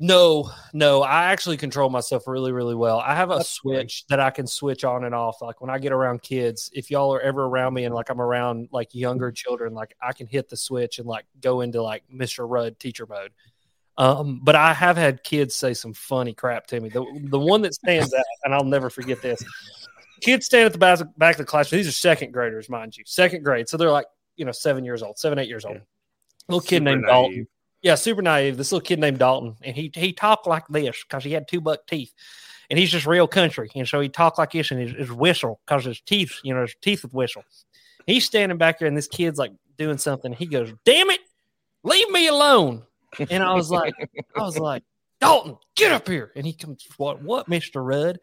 No, 0.01 0.49
no, 0.71 1.01
I 1.01 1.25
actually 1.25 1.57
control 1.57 1.89
myself 1.89 2.25
really, 2.25 2.53
really 2.53 2.73
well. 2.73 2.99
I 2.99 3.15
have 3.15 3.31
a 3.31 3.35
That's 3.35 3.49
switch 3.49 4.05
that 4.07 4.21
I 4.21 4.29
can 4.29 4.47
switch 4.47 4.85
on 4.85 5.03
and 5.03 5.13
off. 5.13 5.41
Like 5.41 5.59
when 5.59 5.69
I 5.69 5.77
get 5.77 5.91
around 5.91 6.21
kids, 6.21 6.71
if 6.73 6.89
y'all 6.89 7.13
are 7.13 7.19
ever 7.19 7.45
around 7.45 7.73
me 7.73 7.83
and 7.83 7.93
like 7.93 8.09
I'm 8.09 8.21
around 8.21 8.69
like 8.71 8.95
younger 8.95 9.29
children, 9.29 9.73
like 9.73 9.93
I 10.01 10.13
can 10.13 10.25
hit 10.25 10.47
the 10.47 10.55
switch 10.55 10.99
and 10.99 11.07
like 11.07 11.25
go 11.41 11.59
into 11.59 11.81
like 11.81 12.03
Mr. 12.13 12.49
Rudd 12.49 12.79
teacher 12.79 13.05
mode. 13.07 13.31
Um, 13.97 14.39
but 14.41 14.55
I 14.55 14.73
have 14.73 14.95
had 14.95 15.21
kids 15.25 15.53
say 15.53 15.73
some 15.73 15.93
funny 15.93 16.33
crap 16.33 16.67
to 16.67 16.79
me. 16.79 16.87
The 16.87 17.05
the 17.25 17.39
one 17.39 17.61
that 17.63 17.73
stands 17.73 18.13
out, 18.13 18.23
and 18.45 18.55
I'll 18.55 18.63
never 18.63 18.89
forget 18.89 19.21
this. 19.21 19.43
Kids 20.21 20.45
stand 20.45 20.65
at 20.65 20.71
the 20.71 20.77
back, 20.77 20.99
back 21.17 21.35
of 21.35 21.39
the 21.39 21.45
classroom. 21.45 21.79
These 21.79 21.89
are 21.89 21.91
second 21.91 22.31
graders, 22.31 22.69
mind 22.69 22.95
you, 22.95 23.03
second 23.05 23.43
grade. 23.43 23.67
So 23.67 23.75
they're 23.75 23.91
like, 23.91 24.07
you 24.37 24.45
know, 24.45 24.53
seven 24.53 24.85
years 24.85 25.03
old, 25.03 25.19
seven, 25.19 25.39
eight 25.39 25.49
years 25.49 25.65
old. 25.65 25.81
Little 26.47 26.61
kid 26.61 26.77
Super 26.77 26.83
named 26.85 27.01
naive. 27.01 27.11
Dalton. 27.11 27.47
Yeah, 27.81 27.95
super 27.95 28.21
naive. 28.21 28.57
This 28.57 28.71
little 28.71 28.85
kid 28.85 28.99
named 28.99 29.19
Dalton, 29.19 29.55
and 29.61 29.75
he 29.75 29.91
he 29.95 30.13
talked 30.13 30.47
like 30.47 30.67
this 30.67 31.03
because 31.03 31.23
he 31.23 31.31
had 31.31 31.47
two 31.47 31.61
buck 31.61 31.87
teeth, 31.87 32.13
and 32.69 32.77
he's 32.77 32.91
just 32.91 33.05
real 33.05 33.27
country, 33.27 33.69
and 33.75 33.87
so 33.87 33.99
he 33.99 34.09
talked 34.09 34.37
like 34.37 34.51
this, 34.51 34.71
and 34.71 34.81
his, 34.81 34.91
his 34.91 35.11
whistle 35.11 35.61
because 35.65 35.85
his 35.85 36.01
teeth, 36.01 36.39
you 36.43 36.53
know, 36.53 36.61
his 36.61 36.75
teeth 36.81 37.03
would 37.03 37.13
whistle. 37.13 37.43
He's 38.05 38.25
standing 38.25 38.57
back 38.57 38.79
there, 38.79 38.87
and 38.87 38.97
this 38.97 39.07
kid's 39.07 39.39
like 39.39 39.51
doing 39.77 39.97
something. 39.97 40.33
He 40.33 40.45
goes, 40.45 40.73
"Damn 40.83 41.09
it, 41.09 41.21
leave 41.83 42.09
me 42.09 42.27
alone!" 42.27 42.83
And 43.29 43.41
I 43.41 43.55
was 43.55 43.71
like, 43.71 43.95
I 44.35 44.41
was 44.41 44.59
like, 44.59 44.83
Dalton, 45.19 45.57
get 45.75 45.91
up 45.91 46.07
here. 46.07 46.31
And 46.35 46.45
he 46.45 46.53
comes, 46.53 46.85
what, 46.97 47.23
what, 47.23 47.47
Mister 47.47 47.83
Rudd? 47.83 48.19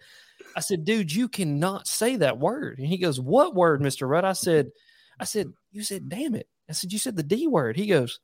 I 0.55 0.61
said, 0.61 0.85
dude, 0.85 1.12
you 1.12 1.29
cannot 1.29 1.88
say 1.88 2.16
that 2.16 2.38
word. 2.38 2.79
And 2.79 2.87
he 2.87 2.97
goes, 2.97 3.21
what 3.21 3.55
word, 3.55 3.83
Mister 3.83 4.07
Rudd? 4.07 4.25
I 4.25 4.33
said, 4.33 4.71
I 5.19 5.25
said, 5.25 5.53
you 5.73 5.83
said, 5.83 6.09
damn 6.09 6.37
it. 6.37 6.47
I 6.69 6.73
said, 6.73 6.92
you 6.92 7.01
said 7.01 7.16
the 7.16 7.25
D 7.25 7.49
word. 7.49 7.77
He 7.77 7.87
goes, 7.87 8.21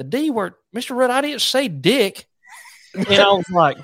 the 0.00 0.04
D 0.04 0.30
word, 0.30 0.54
Mister 0.72 0.94
Rudd. 0.94 1.10
I 1.10 1.20
didn't 1.20 1.42
say 1.42 1.68
dick. 1.68 2.26
And 2.94 3.06
I 3.06 3.32
was 3.32 3.50
like, 3.50 3.76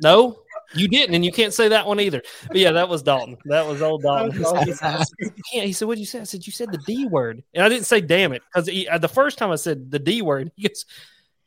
no, 0.00 0.38
you 0.74 0.88
didn't, 0.88 1.14
and 1.14 1.22
you 1.22 1.30
can't 1.30 1.52
say 1.52 1.68
that 1.68 1.86
one 1.86 2.00
either. 2.00 2.22
But 2.48 2.56
yeah, 2.56 2.72
that 2.72 2.88
was 2.88 3.02
Dalton. 3.02 3.36
That 3.44 3.66
was 3.66 3.82
old 3.82 4.02
Dalton. 4.02 4.32
He 4.64 4.72
said. 4.72 5.04
He 5.50 5.72
said, 5.74 5.86
"What 5.86 5.96
did 5.96 6.00
you 6.00 6.06
say?" 6.06 6.20
I 6.20 6.24
said, 6.24 6.46
"You 6.46 6.52
said 6.52 6.72
the 6.72 6.78
D 6.78 7.04
word," 7.04 7.44
and 7.52 7.62
I 7.62 7.68
didn't 7.68 7.84
say 7.84 8.00
"damn 8.00 8.32
it" 8.32 8.40
because 8.50 8.66
uh, 8.90 8.96
the 8.96 9.08
first 9.08 9.36
time 9.36 9.50
I 9.50 9.56
said 9.56 9.90
the 9.90 9.98
D 9.98 10.22
word, 10.22 10.50
he 10.56 10.66
goes, 10.66 10.86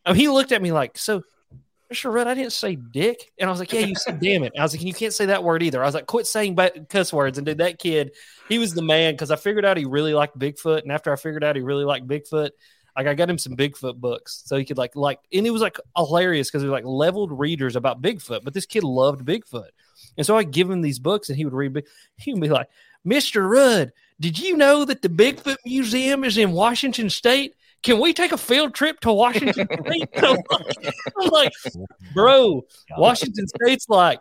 I 0.06 0.12
mean, 0.12 0.20
he 0.20 0.30
looked 0.30 0.52
at 0.52 0.62
me 0.62 0.72
like, 0.72 1.00
"So, 1.00 1.24
Mr. 1.92 2.12
Rudd, 2.12 2.28
I 2.28 2.34
didn't 2.34 2.54
say 2.54 2.76
dick," 2.76 3.32
and 3.38 3.48
I 3.48 3.52
was 3.52 3.60
like, 3.60 3.72
"Yeah, 3.72 3.82
you 3.82 3.96
said 3.96 4.20
damn 4.22 4.44
it." 4.44 4.54
I 4.58 4.64
was 4.64 4.74
like, 4.76 4.84
"You 4.84 4.94
can't 4.94 5.14
say 5.14 5.28
that 5.28 5.44
word 5.44 5.62
either." 5.62 5.82
I 5.84 5.86
was 5.86 5.96
like, 5.96 6.08
"Quit 6.08 6.26
saying 6.28 6.58
cuss 6.90 7.14
words." 7.14 7.38
And 7.38 7.46
dude, 7.46 7.60
that 7.60 7.80
kid, 7.80 8.12
he 8.50 8.58
was 8.58 8.74
the 8.74 8.82
man 8.82 9.14
because 9.14 9.32
I 9.32 9.36
figured 9.36 9.66
out 9.66 9.78
he 9.78 9.86
really 9.86 10.14
liked 10.14 10.38
Bigfoot, 10.38 10.82
and 10.82 10.92
after 10.92 11.12
I 11.14 11.16
figured 11.16 11.44
out 11.44 11.56
he 11.56 11.62
really 11.62 11.86
liked 11.86 12.08
Bigfoot, 12.08 12.50
like 12.98 13.08
I 13.08 13.14
got 13.14 13.30
him 13.30 13.38
some 13.38 13.56
Bigfoot 13.56 13.98
books 13.98 14.42
so 14.46 14.58
he 14.58 14.66
could 14.66 14.78
like 14.78 14.96
like, 14.96 15.20
and 15.32 15.46
it 15.46 15.52
was 15.52 15.62
like 15.62 15.78
hilarious 15.96 16.50
because 16.50 16.64
it 16.64 16.68
was 16.68 16.72
like 16.72 16.86
leveled 16.86 17.38
readers 17.38 17.76
about 17.76 18.02
Bigfoot, 18.02 18.44
but 18.44 18.54
this 18.54 18.66
kid 18.66 18.84
loved 18.84 19.26
Bigfoot, 19.26 19.70
and 20.18 20.26
so 20.26 20.36
I 20.36 20.44
give 20.44 20.70
him 20.70 20.82
these 20.82 21.00
books, 21.00 21.30
and 21.30 21.38
he 21.38 21.46
would 21.46 21.54
read. 21.54 21.74
Big- 21.74 21.88
He 22.18 22.34
would 22.34 22.42
be 22.42 22.50
like, 22.50 22.70
"Mr. 23.06 23.48
Rudd, 23.48 23.92
did 24.20 24.40
you 24.40 24.58
know 24.58 24.86
that 24.86 25.02
the 25.04 25.10
Bigfoot 25.10 25.58
Museum 25.66 26.24
is 26.24 26.38
in 26.38 26.52
Washington 26.52 27.10
State?" 27.10 27.54
Can 27.84 28.00
we 28.00 28.14
take 28.14 28.32
a 28.32 28.38
field 28.38 28.74
trip 28.74 29.00
to 29.02 29.14
Washington 29.14 29.68
State? 29.86 30.10
I'm 30.18 30.38
like, 30.52 30.94
I'm 31.22 31.30
like, 31.30 31.54
bro, 32.14 32.66
Washington 32.98 33.48
State's 33.48 33.88
like, 33.90 34.20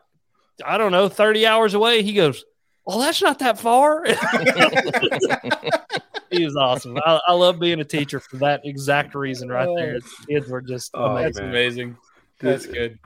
I 0.65 0.79
don't 0.79 0.93
know, 0.93 1.09
30 1.09 1.47
hours 1.47 1.75
away. 1.75 2.03
He 2.03 2.13
goes, 2.13 2.45
Well, 2.87 2.99
that's 2.99 3.23
not 3.23 3.39
that 3.41 3.59
far. 3.59 4.05
he 6.31 6.45
was 6.45 6.57
awesome. 6.57 6.97
I, 6.99 7.21
I 7.27 7.33
love 7.33 7.59
being 7.59 7.81
a 7.81 7.85
teacher 7.85 8.21
for 8.21 8.37
that 8.39 8.63
exact 8.65 9.15
reason 9.15 9.49
right 9.49 9.69
there. 9.77 9.99
Oh. 10.03 10.25
Kids 10.29 10.49
were 10.49 10.63
just 10.63 10.91
Oh, 10.95 11.17
amazing. 11.17 11.25
That's 11.33 11.39
amazing. 11.39 11.97
That's 12.41 12.67
good. 12.67 12.99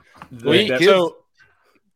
We, 0.45 0.69
that- 0.69 0.83
so, 0.83 1.17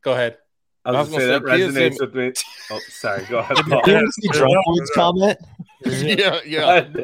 go 0.03 0.13
ahead. 0.13 0.37
I 0.85 0.91
was, 0.91 0.97
I 0.97 0.99
was 0.99 1.09
gonna 1.11 1.21
say 1.21 1.27
that 1.27 1.45
gonna 1.45 1.71
say 1.71 1.89
kids 1.89 1.97
resonates 1.97 2.01
with 2.01 2.15
me. 2.15 2.33
Oh, 2.71 2.79
sorry. 2.89 3.23
Go 3.29 3.37
ahead. 3.39 3.55
Paul. 3.57 3.81
Did 3.83 4.01
you 4.01 4.11
see 4.11 4.27
Drunkard's 4.29 4.91
comment? 4.93 5.37
Yeah, 5.85 6.39
yeah. 6.45 6.87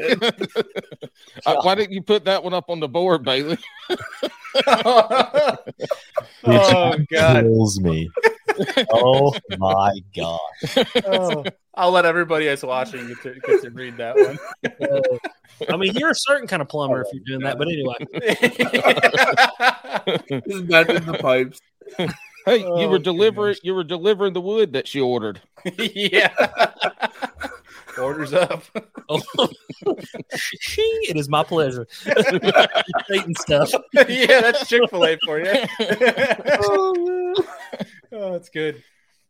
Uh, 1.46 1.56
why 1.62 1.74
didn't 1.76 1.94
you 1.94 2.02
put 2.02 2.26
that 2.26 2.44
one 2.44 2.54
up 2.54 2.70
on 2.70 2.80
the 2.82 2.88
board, 2.88 3.24
Bailey? 3.24 3.58
oh 4.68 5.56
God! 6.46 7.44
Kills 7.44 7.80
me. 7.80 8.10
Oh 8.92 9.34
my 9.58 10.02
god. 10.14 10.40
Oh, 11.08 11.46
I'll 11.76 11.92
let 11.92 12.06
everybody 12.06 12.44
that's 12.46 12.62
watching 12.64 13.08
get 13.08 13.22
to, 13.24 13.40
get 13.40 13.62
to 13.62 13.70
read 13.70 13.96
that 13.98 14.18
one. 14.18 14.38
I 15.72 15.78
mean, 15.78 15.94
you're 15.96 16.10
a 16.10 16.16
certain 16.16 16.46
kind 16.46 16.62
of 16.62 16.68
plumber 16.68 17.02
if 17.02 17.08
you're 17.14 17.24
doing 17.26 17.40
that. 17.46 17.58
But 17.58 17.70
anyway, 17.70 17.96
Just 20.50 20.68
bending 20.68 21.06
the 21.06 21.18
pipes. 21.22 21.62
Hey, 22.46 22.66
Oh, 22.66 22.82
you 22.82 22.90
were 22.90 23.00
delivering 23.00 23.54
goodness. 23.54 23.60
you 23.64 23.74
were 23.76 23.84
delivering 23.86 24.34
the 24.34 24.42
wood 24.42 24.74
that 24.74 24.90
she 24.90 25.00
ordered. 25.00 25.40
yeah. 25.78 26.34
Orders 28.00 28.34
up. 28.34 28.64
Oh. 29.12 29.50
it 29.88 31.18
is 31.18 31.30
my 31.30 31.44
pleasure. 31.44 31.88
Eating 33.12 33.34
stuff. 33.34 33.72
yeah, 34.08 34.40
that's 34.40 34.68
Chick 34.68 34.88
Fil 34.88 35.04
A 35.04 35.18
for 35.26 35.40
you. 35.40 35.52
oh, 36.62 37.34
that's 38.12 38.50
good. 38.50 38.84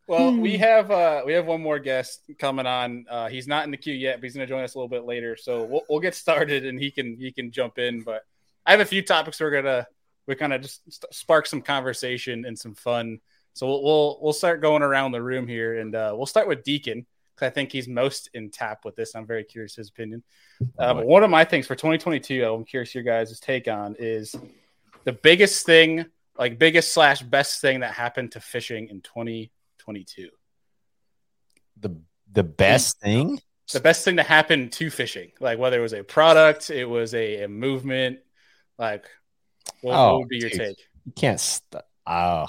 Well, 0.05 0.36
we 0.36 0.57
have 0.57 0.91
uh, 0.91 1.22
we 1.26 1.32
have 1.32 1.45
one 1.45 1.61
more 1.61 1.80
guest 1.80 2.24
coming 2.39 2.65
on. 2.65 3.05
Uh, 3.09 3.30
he's 3.30 3.47
not 3.47 3.63
in 3.63 3.72
the 3.72 3.78
queue 3.78 3.93
yet, 3.93 4.17
but 4.17 4.26
he's 4.26 4.36
going 4.36 4.45
to 4.45 4.51
join 4.51 4.65
us 4.65 4.76
a 4.76 4.78
little 4.78 4.89
bit 4.89 5.05
later. 5.05 5.38
So 5.38 5.63
we'll, 5.63 5.84
we'll 5.89 6.01
get 6.01 6.13
started, 6.13 6.65
and 6.65 6.78
he 6.78 6.91
can 6.91 7.15
he 7.15 7.32
can 7.32 7.51
jump 7.51 7.78
in. 7.78 8.01
But 8.01 8.24
I 8.65 8.72
have 8.72 8.82
a 8.82 8.86
few 8.86 9.01
topics 9.01 9.39
we're 9.39 9.51
gonna 9.51 9.88
we 10.28 10.36
kind 10.36 10.51
of 10.51 10.61
just 10.61 10.82
spark 11.13 11.45
some 11.45 11.61
conversation 11.61 12.43
and 12.43 12.59
some 12.59 12.76
fun. 12.76 13.20
So 13.53 13.65
we'll 13.65 13.84
we'll, 13.84 14.20
we'll 14.22 14.34
start 14.34 14.61
going 14.61 14.82
around 14.82 15.13
the 15.13 15.22
room 15.22 15.47
here, 15.47 15.80
and 15.80 15.95
uh, 15.95 16.11
we'll 16.17 16.26
start 16.26 16.49
with 16.49 16.65
Deacon 16.65 17.05
I 17.41 17.49
think 17.49 17.71
he's 17.71 17.87
most 17.87 18.29
in 18.33 18.49
tap 18.49 18.85
with 18.85 18.95
this. 18.95 19.15
I'm 19.15 19.25
very 19.25 19.43
curious 19.43 19.75
his 19.75 19.89
opinion. 19.89 20.23
Uh, 20.77 20.93
but 20.95 21.05
one 21.05 21.23
of 21.23 21.29
my 21.29 21.43
things 21.45 21.67
for 21.67 21.75
2022, 21.75 22.43
I'm 22.45 22.65
curious 22.65 22.93
your 22.93 23.03
guys' 23.03 23.39
take 23.39 23.67
on 23.67 23.95
is 23.99 24.35
the 25.05 25.13
biggest 25.13 25.65
thing, 25.65 26.05
like 26.37 26.59
biggest 26.59 26.93
slash 26.93 27.21
best 27.21 27.61
thing 27.61 27.79
that 27.81 27.93
happened 27.93 28.33
to 28.33 28.39
fishing 28.39 28.87
in 28.89 29.01
2022. 29.01 30.29
The 31.79 31.95
the 32.31 32.43
best 32.43 32.99
thing. 32.99 33.39
The 33.71 33.79
best 33.79 34.03
thing 34.03 34.17
to 34.17 34.23
happen 34.23 34.69
to 34.71 34.89
fishing, 34.89 35.31
like 35.39 35.59
whether 35.59 35.77
it 35.77 35.81
was 35.83 35.93
a 35.93 36.03
product, 36.03 36.71
it 36.71 36.85
was 36.85 37.13
a, 37.13 37.43
a 37.43 37.47
movement, 37.47 38.19
like 38.79 39.05
what, 39.81 39.91
what 39.91 39.95
Oh, 39.99 40.19
would 40.19 40.27
be 40.27 40.37
your 40.37 40.49
dude. 40.49 40.59
take? 40.59 40.77
You 41.05 41.11
can't. 41.15 41.39
St- 41.39 41.83
oh, 42.07 42.47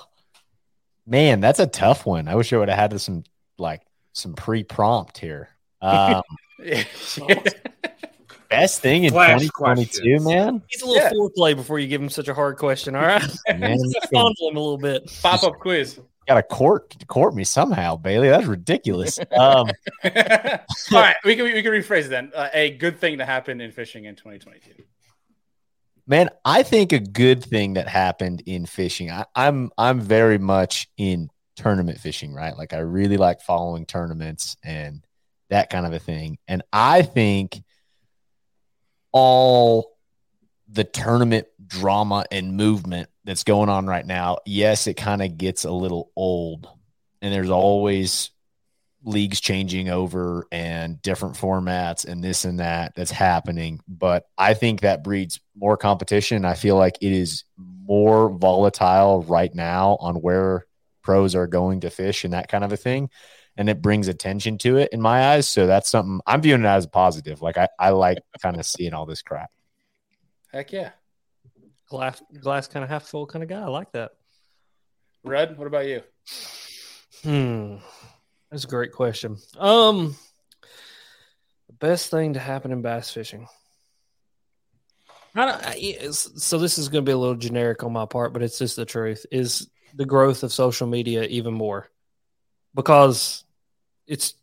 man, 1.06 1.40
that's 1.40 1.58
a 1.58 1.66
tough 1.66 2.06
one. 2.06 2.26
I 2.26 2.36
wish 2.36 2.52
I 2.52 2.56
would 2.56 2.70
have 2.70 2.92
had 2.92 3.00
some 3.02 3.24
like 3.58 3.82
some 4.12 4.34
pre 4.34 4.64
prompt 4.64 5.18
here. 5.18 5.48
Um, 5.82 6.22
best 8.50 8.80
thing 8.80 9.04
in 9.04 9.12
Flash 9.12 9.40
2022, 9.40 9.52
questions. 9.54 10.24
man. 10.24 10.62
He's 10.68 10.82
a 10.82 10.86
little 10.86 11.02
Yeah. 11.02 11.10
foreplay 11.12 11.56
before 11.56 11.78
you 11.78 11.88
give 11.88 12.02
him 12.02 12.08
such 12.10 12.28
a 12.28 12.34
hard 12.34 12.56
question. 12.56 12.94
All 12.94 13.02
right, 13.02 13.22
man 13.58 13.78
fondle 14.12 14.48
him 14.50 14.56
a 14.56 14.60
little 14.60 14.78
bit. 14.78 15.10
Pop 15.22 15.42
up 15.44 15.58
quiz. 15.60 16.00
got 16.26 16.34
to 16.34 16.42
court 16.42 16.94
court 17.06 17.34
me 17.34 17.44
somehow, 17.44 17.96
Bailey. 17.96 18.28
That's 18.28 18.46
ridiculous. 18.46 19.18
Um, 19.18 19.70
All 20.04 20.10
right, 20.92 21.16
we 21.24 21.36
can 21.36 21.44
we 21.44 21.62
can 21.62 21.72
rephrase 21.72 22.06
it 22.06 22.08
then. 22.10 22.32
Uh, 22.34 22.48
a 22.52 22.70
good 22.72 22.98
thing 22.98 23.18
to 23.18 23.24
happen 23.24 23.60
in 23.60 23.72
fishing 23.72 24.04
in 24.04 24.16
2022. 24.16 24.82
man, 26.06 26.28
I 26.44 26.62
think 26.62 26.92
a 26.92 26.98
good 27.00 27.42
thing 27.44 27.74
that 27.74 27.88
happened 27.88 28.42
in 28.46 28.66
fishing. 28.66 29.10
I, 29.10 29.24
I'm 29.34 29.70
I'm 29.78 30.00
very 30.00 30.38
much 30.38 30.88
in 30.96 31.30
tournament 31.60 31.98
fishing, 31.98 32.32
right? 32.32 32.56
Like 32.56 32.72
I 32.72 32.78
really 32.78 33.16
like 33.18 33.42
following 33.42 33.84
tournaments 33.84 34.56
and 34.64 35.04
that 35.50 35.68
kind 35.68 35.84
of 35.84 35.92
a 35.92 35.98
thing. 35.98 36.38
And 36.48 36.62
I 36.72 37.02
think 37.02 37.60
all 39.12 39.96
the 40.68 40.84
tournament 40.84 41.48
drama 41.66 42.24
and 42.30 42.56
movement 42.56 43.08
that's 43.24 43.44
going 43.44 43.68
on 43.68 43.86
right 43.86 44.06
now, 44.06 44.38
yes, 44.46 44.86
it 44.86 44.94
kind 44.94 45.22
of 45.22 45.36
gets 45.36 45.64
a 45.64 45.70
little 45.70 46.10
old. 46.16 46.68
And 47.20 47.34
there's 47.34 47.50
always 47.50 48.30
leagues 49.02 49.40
changing 49.40 49.88
over 49.88 50.46
and 50.52 51.00
different 51.02 51.34
formats 51.34 52.06
and 52.06 52.22
this 52.22 52.44
and 52.44 52.60
that 52.60 52.94
that's 52.94 53.10
happening. 53.10 53.80
But 53.86 54.24
I 54.38 54.54
think 54.54 54.80
that 54.80 55.04
breeds 55.04 55.40
more 55.54 55.76
competition. 55.76 56.44
I 56.44 56.54
feel 56.54 56.76
like 56.76 56.96
it 57.00 57.12
is 57.12 57.44
more 57.58 58.30
volatile 58.30 59.22
right 59.22 59.54
now 59.54 59.96
on 60.00 60.16
where 60.16 60.66
pros 61.02 61.34
are 61.34 61.46
going 61.46 61.80
to 61.80 61.90
fish 61.90 62.24
and 62.24 62.32
that 62.32 62.48
kind 62.48 62.64
of 62.64 62.72
a 62.72 62.76
thing. 62.76 63.10
And 63.56 63.68
it 63.68 63.82
brings 63.82 64.08
attention 64.08 64.58
to 64.58 64.76
it 64.76 64.90
in 64.92 65.00
my 65.00 65.32
eyes. 65.32 65.48
So 65.48 65.66
that's 65.66 65.90
something 65.90 66.20
I'm 66.26 66.40
viewing 66.40 66.62
it 66.62 66.66
as 66.66 66.84
a 66.84 66.88
positive. 66.88 67.42
Like 67.42 67.58
I, 67.58 67.68
I 67.78 67.90
like 67.90 68.18
kind 68.40 68.58
of 68.58 68.64
seeing 68.64 68.94
all 68.94 69.06
this 69.06 69.22
crap. 69.22 69.50
Heck 70.52 70.72
yeah, 70.72 70.90
Glass, 71.88 72.22
glass 72.40 72.68
kind 72.68 72.84
of 72.84 72.88
half 72.88 73.04
full 73.04 73.26
kind 73.26 73.42
of 73.42 73.48
guy. 73.48 73.60
I 73.60 73.66
like 73.66 73.92
that. 73.92 74.12
Red. 75.24 75.58
What 75.58 75.66
about 75.66 75.86
you? 75.86 76.02
Hmm, 77.22 77.76
that's 78.50 78.64
a 78.64 78.68
great 78.68 78.92
question. 78.92 79.36
Um, 79.58 80.16
the 81.66 81.74
best 81.74 82.10
thing 82.10 82.34
to 82.34 82.40
happen 82.40 82.72
in 82.72 82.80
bass 82.80 83.10
fishing. 83.10 83.46
I 85.34 85.44
don't, 85.44 85.62
I, 85.64 86.10
so 86.10 86.58
this 86.58 86.78
is 86.78 86.88
going 86.88 87.04
to 87.04 87.08
be 87.08 87.12
a 87.12 87.18
little 87.18 87.36
generic 87.36 87.84
on 87.84 87.92
my 87.92 88.06
part, 88.06 88.32
but 88.32 88.42
it's 88.42 88.58
just 88.58 88.76
the 88.76 88.84
truth. 88.84 89.26
Is 89.30 89.68
the 89.94 90.04
growth 90.04 90.42
of 90.42 90.52
social 90.52 90.86
media 90.86 91.24
even 91.24 91.54
more 91.54 91.88
because 92.74 93.44
it's 94.06 94.34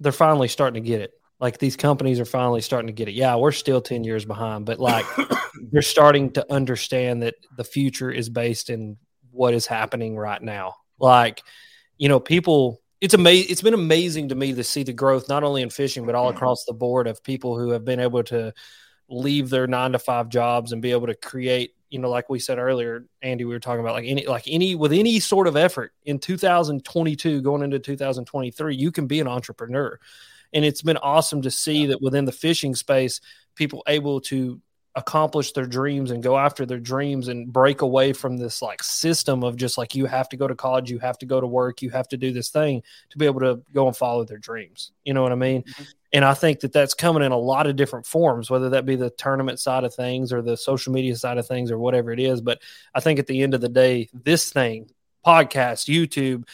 they're 0.00 0.12
finally 0.12 0.48
starting 0.48 0.82
to 0.82 0.88
get 0.88 1.00
it. 1.00 1.12
Like 1.38 1.58
these 1.58 1.76
companies 1.76 2.20
are 2.20 2.26
finally 2.26 2.60
starting 2.60 2.88
to 2.88 2.92
get 2.92 3.08
it. 3.08 3.14
Yeah, 3.14 3.36
we're 3.36 3.52
still 3.52 3.80
ten 3.80 4.04
years 4.04 4.24
behind, 4.24 4.66
but 4.66 4.78
like 4.78 5.06
they're 5.72 5.82
starting 5.82 6.32
to 6.32 6.52
understand 6.52 7.22
that 7.22 7.34
the 7.56 7.64
future 7.64 8.10
is 8.10 8.28
based 8.28 8.70
in 8.70 8.96
what 9.30 9.54
is 9.54 9.66
happening 9.66 10.16
right 10.16 10.42
now. 10.42 10.76
Like, 10.98 11.42
you 11.96 12.08
know, 12.08 12.20
people 12.20 12.80
it's 13.00 13.14
amazing 13.14 13.50
it's 13.50 13.62
been 13.62 13.74
amazing 13.74 14.28
to 14.28 14.34
me 14.34 14.52
to 14.52 14.64
see 14.64 14.82
the 14.82 14.92
growth 14.92 15.28
not 15.28 15.42
only 15.42 15.62
in 15.62 15.70
fishing 15.70 16.04
but 16.04 16.14
all 16.14 16.28
mm-hmm. 16.28 16.36
across 16.36 16.64
the 16.64 16.74
board 16.74 17.06
of 17.06 17.22
people 17.24 17.58
who 17.58 17.70
have 17.70 17.84
been 17.84 18.00
able 18.00 18.22
to 18.22 18.52
leave 19.10 19.50
their 19.50 19.66
9 19.66 19.92
to 19.92 19.98
5 19.98 20.28
jobs 20.28 20.72
and 20.72 20.80
be 20.80 20.92
able 20.92 21.08
to 21.08 21.14
create, 21.14 21.74
you 21.90 21.98
know, 21.98 22.08
like 22.08 22.30
we 22.30 22.38
said 22.38 22.58
earlier, 22.58 23.04
Andy, 23.20 23.44
we 23.44 23.54
were 23.54 23.60
talking 23.60 23.80
about 23.80 23.94
like 23.94 24.06
any 24.06 24.26
like 24.26 24.44
any 24.46 24.74
with 24.74 24.92
any 24.92 25.20
sort 25.20 25.46
of 25.46 25.56
effort 25.56 25.92
in 26.04 26.18
2022 26.18 27.42
going 27.42 27.62
into 27.62 27.78
2023, 27.78 28.74
you 28.74 28.92
can 28.92 29.06
be 29.06 29.20
an 29.20 29.28
entrepreneur. 29.28 29.98
And 30.52 30.64
it's 30.64 30.82
been 30.82 30.96
awesome 30.96 31.42
to 31.42 31.50
see 31.50 31.86
that 31.86 32.02
within 32.02 32.24
the 32.24 32.32
fishing 32.32 32.74
space, 32.74 33.20
people 33.54 33.82
able 33.86 34.20
to 34.22 34.60
accomplish 34.96 35.52
their 35.52 35.66
dreams 35.66 36.10
and 36.10 36.22
go 36.22 36.36
after 36.36 36.66
their 36.66 36.80
dreams 36.80 37.28
and 37.28 37.52
break 37.52 37.82
away 37.82 38.12
from 38.12 38.36
this 38.36 38.60
like 38.60 38.82
system 38.82 39.44
of 39.44 39.56
just 39.56 39.78
like 39.78 39.94
you 39.94 40.06
have 40.06 40.28
to 40.28 40.36
go 40.36 40.48
to 40.48 40.54
college, 40.54 40.90
you 40.90 40.98
have 40.98 41.16
to 41.18 41.26
go 41.26 41.40
to 41.40 41.46
work, 41.46 41.80
you 41.80 41.90
have 41.90 42.08
to 42.08 42.16
do 42.16 42.32
this 42.32 42.48
thing 42.48 42.82
to 43.10 43.18
be 43.18 43.26
able 43.26 43.40
to 43.40 43.62
go 43.72 43.86
and 43.86 43.96
follow 43.96 44.24
their 44.24 44.38
dreams. 44.38 44.92
You 45.04 45.14
know 45.14 45.22
what 45.22 45.32
I 45.32 45.36
mean? 45.36 45.62
Mm-hmm. 45.62 45.82
And 46.12 46.24
I 46.24 46.34
think 46.34 46.60
that 46.60 46.72
that's 46.72 46.94
coming 46.94 47.22
in 47.22 47.32
a 47.32 47.38
lot 47.38 47.66
of 47.66 47.76
different 47.76 48.06
forms, 48.06 48.50
whether 48.50 48.70
that 48.70 48.84
be 48.84 48.96
the 48.96 49.10
tournament 49.10 49.60
side 49.60 49.84
of 49.84 49.94
things 49.94 50.32
or 50.32 50.42
the 50.42 50.56
social 50.56 50.92
media 50.92 51.14
side 51.14 51.38
of 51.38 51.46
things 51.46 51.70
or 51.70 51.78
whatever 51.78 52.10
it 52.10 52.18
is. 52.18 52.40
But 52.40 52.60
I 52.94 53.00
think 53.00 53.18
at 53.18 53.26
the 53.26 53.42
end 53.42 53.54
of 53.54 53.60
the 53.60 53.68
day, 53.68 54.08
this 54.12 54.52
thing, 54.52 54.90
podcast, 55.24 55.88
YouTube, 55.88 56.48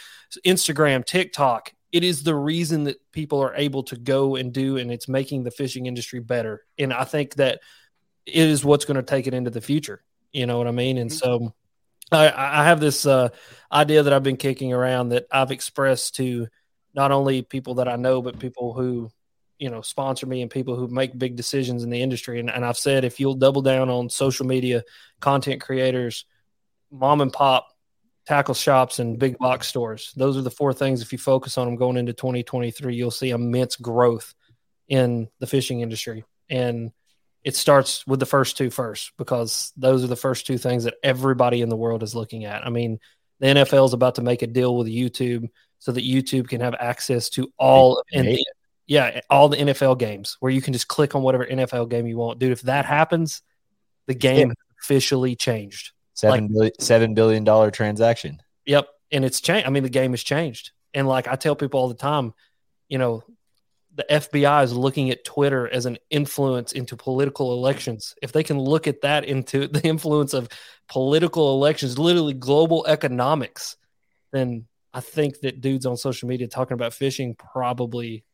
Instagram, 0.44 1.04
TikTok, 1.04 1.72
it 1.92 2.04
is 2.04 2.22
the 2.22 2.34
reason 2.34 2.84
that 2.84 3.00
people 3.12 3.42
are 3.42 3.54
able 3.54 3.84
to 3.84 3.96
go 3.96 4.36
and 4.36 4.52
do, 4.52 4.76
and 4.76 4.92
it's 4.92 5.08
making 5.08 5.44
the 5.44 5.50
fishing 5.50 5.86
industry 5.86 6.20
better. 6.20 6.64
And 6.78 6.92
I 6.92 7.04
think 7.04 7.36
that 7.36 7.60
it 8.26 8.48
is 8.48 8.64
what's 8.64 8.84
going 8.84 8.96
to 8.96 9.02
take 9.02 9.26
it 9.26 9.34
into 9.34 9.50
the 9.50 9.60
future. 9.60 10.02
You 10.32 10.44
know 10.44 10.58
what 10.58 10.66
I 10.66 10.72
mean? 10.72 10.98
And 10.98 11.10
so 11.10 11.54
I, 12.12 12.30
I 12.36 12.64
have 12.64 12.80
this 12.80 13.06
uh, 13.06 13.30
idea 13.72 14.02
that 14.02 14.12
I've 14.12 14.22
been 14.22 14.36
kicking 14.36 14.72
around 14.72 15.10
that 15.10 15.26
I've 15.30 15.52
expressed 15.52 16.16
to 16.16 16.48
not 16.94 17.12
only 17.12 17.42
people 17.42 17.76
that 17.76 17.88
I 17.88 17.96
know, 17.96 18.20
but 18.20 18.38
people 18.38 18.74
who, 18.74 19.10
you 19.58 19.70
know, 19.70 19.80
sponsor 19.80 20.26
me 20.26 20.42
and 20.42 20.50
people 20.50 20.76
who 20.76 20.88
make 20.88 21.18
big 21.18 21.36
decisions 21.36 21.82
in 21.82 21.90
the 21.90 22.00
industry. 22.00 22.40
And, 22.40 22.50
and 22.50 22.64
I've 22.64 22.76
said, 22.76 23.04
if 23.04 23.18
you'll 23.18 23.34
double 23.34 23.62
down 23.62 23.88
on 23.88 24.10
social 24.10 24.46
media, 24.46 24.84
content 25.20 25.60
creators, 25.60 26.24
mom 26.90 27.20
and 27.20 27.32
pop, 27.32 27.68
tackle 28.26 28.54
shops, 28.54 28.98
and 28.98 29.18
big 29.18 29.38
box 29.38 29.68
stores, 29.68 30.12
those 30.16 30.36
are 30.36 30.42
the 30.42 30.50
four 30.50 30.72
things. 30.72 31.00
If 31.00 31.12
you 31.12 31.18
focus 31.18 31.58
on 31.58 31.66
them 31.66 31.76
going 31.76 31.96
into 31.96 32.12
2023, 32.12 32.94
you'll 32.94 33.10
see 33.10 33.30
immense 33.30 33.76
growth 33.76 34.34
in 34.88 35.28
the 35.38 35.46
fishing 35.46 35.80
industry. 35.80 36.24
And 36.48 36.92
it 37.42 37.56
starts 37.56 38.06
with 38.06 38.20
the 38.20 38.26
first 38.26 38.56
two 38.56 38.70
first 38.70 39.12
because 39.16 39.72
those 39.76 40.02
are 40.02 40.08
the 40.08 40.16
first 40.16 40.46
two 40.46 40.58
things 40.58 40.84
that 40.84 40.94
everybody 41.02 41.62
in 41.62 41.68
the 41.68 41.76
world 41.76 42.02
is 42.02 42.14
looking 42.14 42.44
at. 42.44 42.66
I 42.66 42.70
mean, 42.70 42.98
the 43.38 43.46
NFL 43.46 43.86
is 43.86 43.92
about 43.92 44.16
to 44.16 44.22
make 44.22 44.42
a 44.42 44.46
deal 44.46 44.76
with 44.76 44.88
YouTube 44.88 45.48
so 45.78 45.92
that 45.92 46.04
YouTube 46.04 46.48
can 46.48 46.60
have 46.60 46.74
access 46.74 47.28
to 47.30 47.52
all 47.58 48.02
Right. 48.14 48.55
Yeah, 48.86 49.20
all 49.28 49.48
the 49.48 49.56
NFL 49.56 49.98
games 49.98 50.36
where 50.40 50.52
you 50.52 50.62
can 50.62 50.72
just 50.72 50.88
click 50.88 51.14
on 51.14 51.22
whatever 51.22 51.44
NFL 51.44 51.88
game 51.88 52.06
you 52.06 52.16
want. 52.16 52.38
Dude, 52.38 52.52
if 52.52 52.62
that 52.62 52.84
happens, 52.84 53.42
the 54.06 54.14
game 54.14 54.54
officially 54.80 55.34
changed. 55.34 55.92
Seven 56.14 56.48
billion 56.48 56.72
seven 56.80 57.14
billion 57.14 57.44
dollar 57.44 57.70
transaction. 57.70 58.40
Yep. 58.64 58.88
And 59.12 59.24
it's 59.24 59.40
changed. 59.40 59.66
I 59.66 59.70
mean, 59.70 59.82
the 59.82 59.90
game 59.90 60.12
has 60.12 60.22
changed. 60.22 60.70
And 60.94 61.06
like 61.06 61.28
I 61.28 61.36
tell 61.36 61.56
people 61.56 61.80
all 61.80 61.88
the 61.88 61.94
time, 61.94 62.32
you 62.88 62.98
know, 62.98 63.22
the 63.94 64.06
FBI 64.10 64.64
is 64.64 64.72
looking 64.72 65.10
at 65.10 65.24
Twitter 65.24 65.68
as 65.68 65.86
an 65.86 65.98
influence 66.10 66.72
into 66.72 66.96
political 66.96 67.52
elections. 67.52 68.14
If 68.22 68.32
they 68.32 68.42
can 68.42 68.58
look 68.58 68.86
at 68.86 69.00
that 69.02 69.24
into 69.24 69.66
the 69.68 69.84
influence 69.84 70.32
of 70.32 70.48
political 70.88 71.54
elections, 71.54 71.98
literally 71.98 72.34
global 72.34 72.86
economics, 72.86 73.76
then 74.32 74.66
I 74.94 75.00
think 75.00 75.40
that 75.40 75.60
dudes 75.60 75.86
on 75.86 75.96
social 75.96 76.28
media 76.28 76.46
talking 76.46 76.74
about 76.74 76.94
fishing 76.94 77.34
probably 77.34 78.24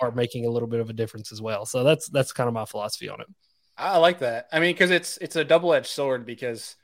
are 0.00 0.10
making 0.12 0.46
a 0.46 0.50
little 0.50 0.68
bit 0.68 0.80
of 0.80 0.90
a 0.90 0.92
difference 0.92 1.32
as 1.32 1.42
well. 1.42 1.66
So 1.66 1.84
that's 1.84 2.08
that's 2.08 2.32
kind 2.32 2.48
of 2.48 2.54
my 2.54 2.64
philosophy 2.64 3.08
on 3.08 3.20
it. 3.20 3.26
I 3.76 3.98
like 3.98 4.20
that. 4.20 4.48
I 4.52 4.60
mean, 4.60 4.74
because 4.74 4.90
it's 4.90 5.18
it's 5.18 5.36
a 5.36 5.44
double 5.44 5.72
edged 5.72 5.86
sword 5.86 6.26
because 6.26 6.76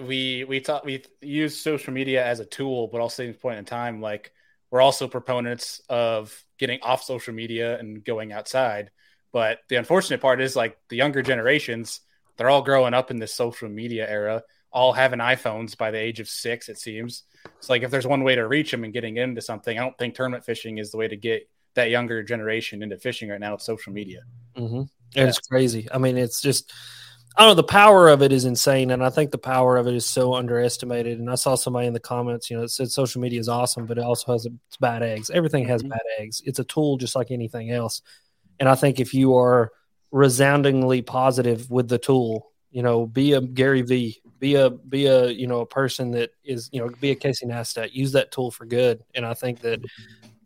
we 0.00 0.44
we 0.44 0.60
talk 0.60 0.84
we 0.84 1.02
use 1.20 1.60
social 1.60 1.92
media 1.92 2.24
as 2.24 2.40
a 2.40 2.44
tool, 2.44 2.88
but 2.88 3.00
also 3.00 3.24
at 3.24 3.32
the 3.32 3.38
point 3.38 3.58
in 3.58 3.64
time, 3.64 4.00
like 4.00 4.32
we're 4.70 4.80
also 4.80 5.08
proponents 5.08 5.80
of 5.88 6.44
getting 6.58 6.80
off 6.82 7.02
social 7.02 7.34
media 7.34 7.78
and 7.78 8.04
going 8.04 8.32
outside. 8.32 8.90
But 9.32 9.58
the 9.68 9.76
unfortunate 9.76 10.20
part 10.20 10.40
is 10.40 10.54
like 10.54 10.76
the 10.88 10.96
younger 10.96 11.22
generations, 11.22 12.00
they're 12.36 12.50
all 12.50 12.62
growing 12.62 12.94
up 12.94 13.10
in 13.10 13.18
this 13.18 13.34
social 13.34 13.68
media 13.68 14.08
era, 14.08 14.42
all 14.72 14.92
having 14.92 15.18
iPhones 15.18 15.76
by 15.76 15.90
the 15.90 15.98
age 15.98 16.20
of 16.20 16.28
six, 16.28 16.68
it 16.68 16.78
seems. 16.78 17.24
It's 17.58 17.68
like 17.68 17.82
if 17.82 17.90
there's 17.90 18.06
one 18.06 18.22
way 18.22 18.36
to 18.36 18.46
reach 18.46 18.70
them 18.70 18.84
and 18.84 18.92
getting 18.92 19.16
into 19.16 19.40
something, 19.40 19.76
I 19.76 19.82
don't 19.82 19.98
think 19.98 20.14
tournament 20.14 20.44
fishing 20.44 20.78
is 20.78 20.90
the 20.90 20.96
way 20.96 21.08
to 21.08 21.16
get 21.16 21.48
that 21.74 21.90
younger 21.90 22.22
generation 22.22 22.82
into 22.82 22.96
fishing 22.98 23.28
right 23.28 23.40
now. 23.40 23.52
with 23.52 23.62
social 23.62 23.92
media. 23.92 24.20
Mm-hmm. 24.56 24.82
It's 25.14 25.38
crazy. 25.40 25.88
I 25.92 25.98
mean, 25.98 26.16
it's 26.16 26.40
just 26.40 26.72
I 27.36 27.42
don't 27.42 27.50
know. 27.52 27.54
The 27.62 27.64
power 27.64 28.08
of 28.08 28.22
it 28.22 28.32
is 28.32 28.44
insane, 28.44 28.90
and 28.90 29.04
I 29.04 29.08
think 29.10 29.30
the 29.30 29.38
power 29.38 29.76
of 29.76 29.86
it 29.86 29.94
is 29.94 30.04
so 30.04 30.34
underestimated. 30.34 31.20
And 31.20 31.30
I 31.30 31.36
saw 31.36 31.54
somebody 31.54 31.86
in 31.86 31.92
the 31.92 32.00
comments, 32.00 32.50
you 32.50 32.56
know, 32.56 32.64
it 32.64 32.70
said 32.70 32.90
social 32.90 33.20
media 33.20 33.38
is 33.38 33.48
awesome, 33.48 33.86
but 33.86 33.98
it 33.98 34.04
also 34.04 34.32
has 34.32 34.46
its 34.46 34.76
bad 34.80 35.02
eggs. 35.04 35.30
Everything 35.30 35.64
has 35.66 35.82
Mhm. 35.82 35.90
bad 35.90 36.02
eggs. 36.18 36.42
It's 36.44 36.58
a 36.58 36.64
tool 36.64 36.96
just 36.96 37.14
like 37.14 37.30
anything 37.30 37.70
else. 37.70 38.02
And 38.58 38.68
I 38.68 38.74
think 38.74 38.98
if 38.98 39.14
you 39.14 39.36
are 39.36 39.70
resoundingly 40.10 41.02
positive 41.02 41.70
with 41.70 41.88
the 41.88 41.98
tool, 41.98 42.50
you 42.72 42.82
know, 42.82 43.06
be 43.06 43.32
a 43.32 43.40
Gary 43.40 43.82
V, 43.82 44.20
be 44.40 44.56
a 44.56 44.70
be 44.70 45.06
a 45.06 45.28
you 45.28 45.46
know 45.46 45.60
a 45.60 45.66
person 45.66 46.10
that 46.12 46.30
is 46.44 46.68
you 46.72 46.80
know 46.80 46.90
be 47.00 47.12
a 47.12 47.14
Casey 47.14 47.46
Neistat. 47.46 47.92
Use 47.92 48.12
that 48.12 48.32
tool 48.32 48.50
for 48.50 48.66
good, 48.66 49.02
and 49.14 49.24
I 49.24 49.34
think 49.34 49.60
that 49.60 49.80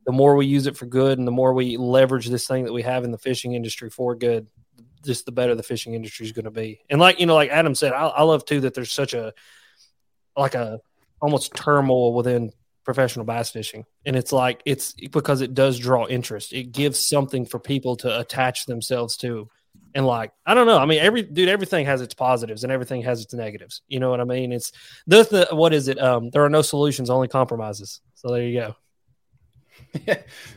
the 0.05 0.13
more 0.13 0.37
we 0.37 0.47
use 0.47 0.67
it 0.67 0.77
for 0.77 0.87
good, 0.87 1.19
and 1.19 1.27
the 1.27 1.33
more 1.33 1.53
we 1.53 1.77
leverage 1.77 2.29
this 2.29 2.47
thing 2.47 2.65
that 2.65 2.73
we 2.73 2.83
have 2.83 3.05
in 3.05 3.11
the 3.11 3.19
fishing 3.19 3.55
industry 3.55 3.91
for 3.91 4.15
good, 4.15 4.47
just 5.05 5.27
the 5.27 5.33
better 5.33 5.55
the 5.55 5.63
fishing 5.63 5.95
industry 5.95 6.27
is 6.27 6.33
going 6.33 6.45
to 6.45 6.51
be. 6.51 6.81
And 6.91 7.01
like 7.01 7.21
you 7.21 7.27
know, 7.27 7.35
like 7.35 7.51
Adam 7.51 7.75
said, 7.75 7.93
I, 7.93 8.07
I 8.09 8.23
love 8.23 8.45
too 8.45 8.61
that 8.61 8.75
there's 8.75 8.93
such 8.93 9.15
a 9.15 9.33
like 10.37 10.55
a 10.55 10.81
almost 11.21 11.55
turmoil 11.55 12.13
within 12.15 12.53
professional 12.85 13.25
bass 13.25 13.51
fishing, 13.51 13.85
and 14.05 14.17
it's 14.17 14.33
like 14.33 14.63
it's 14.65 14.93
because 14.93 15.41
it 15.41 15.55
does 15.55 15.79
draw 15.79 16.07
interest. 16.07 16.53
It 16.53 16.73
gives 16.73 17.09
something 17.09 17.47
for 17.47 17.59
people 17.59 17.97
to 17.97 18.21
attach 18.21 18.67
themselves 18.67 19.17
to. 19.19 19.49
And 19.97 20.07
like 20.07 20.33
I 20.45 20.55
don't 20.55 20.67
know, 20.67 20.79
I 20.79 20.87
mean, 20.87 20.99
every 20.99 21.23
dude, 21.23 21.49
everything 21.49 21.87
has 21.87 22.01
its 22.01 22.15
positives 22.15 22.65
and 22.65 22.73
everything 22.73 23.03
has 23.03 23.23
its 23.23 23.33
negatives. 23.33 23.83
You 23.87 24.01
know 24.01 24.11
what 24.11 24.21
I 24.21 24.25
mean? 24.25 24.53
It's 24.53 24.73
the, 25.07 25.23
the 25.23 25.55
what 25.55 25.73
is 25.73 25.87
it? 25.87 26.01
Um, 26.01 26.31
there 26.31 26.45
are 26.45 26.51
no 26.51 26.63
solutions, 26.63 27.11
only 27.11 27.29
compromises. 27.29 28.01
So 28.15 28.33
there 28.33 28.43
you 28.43 28.59
go. 28.59 28.77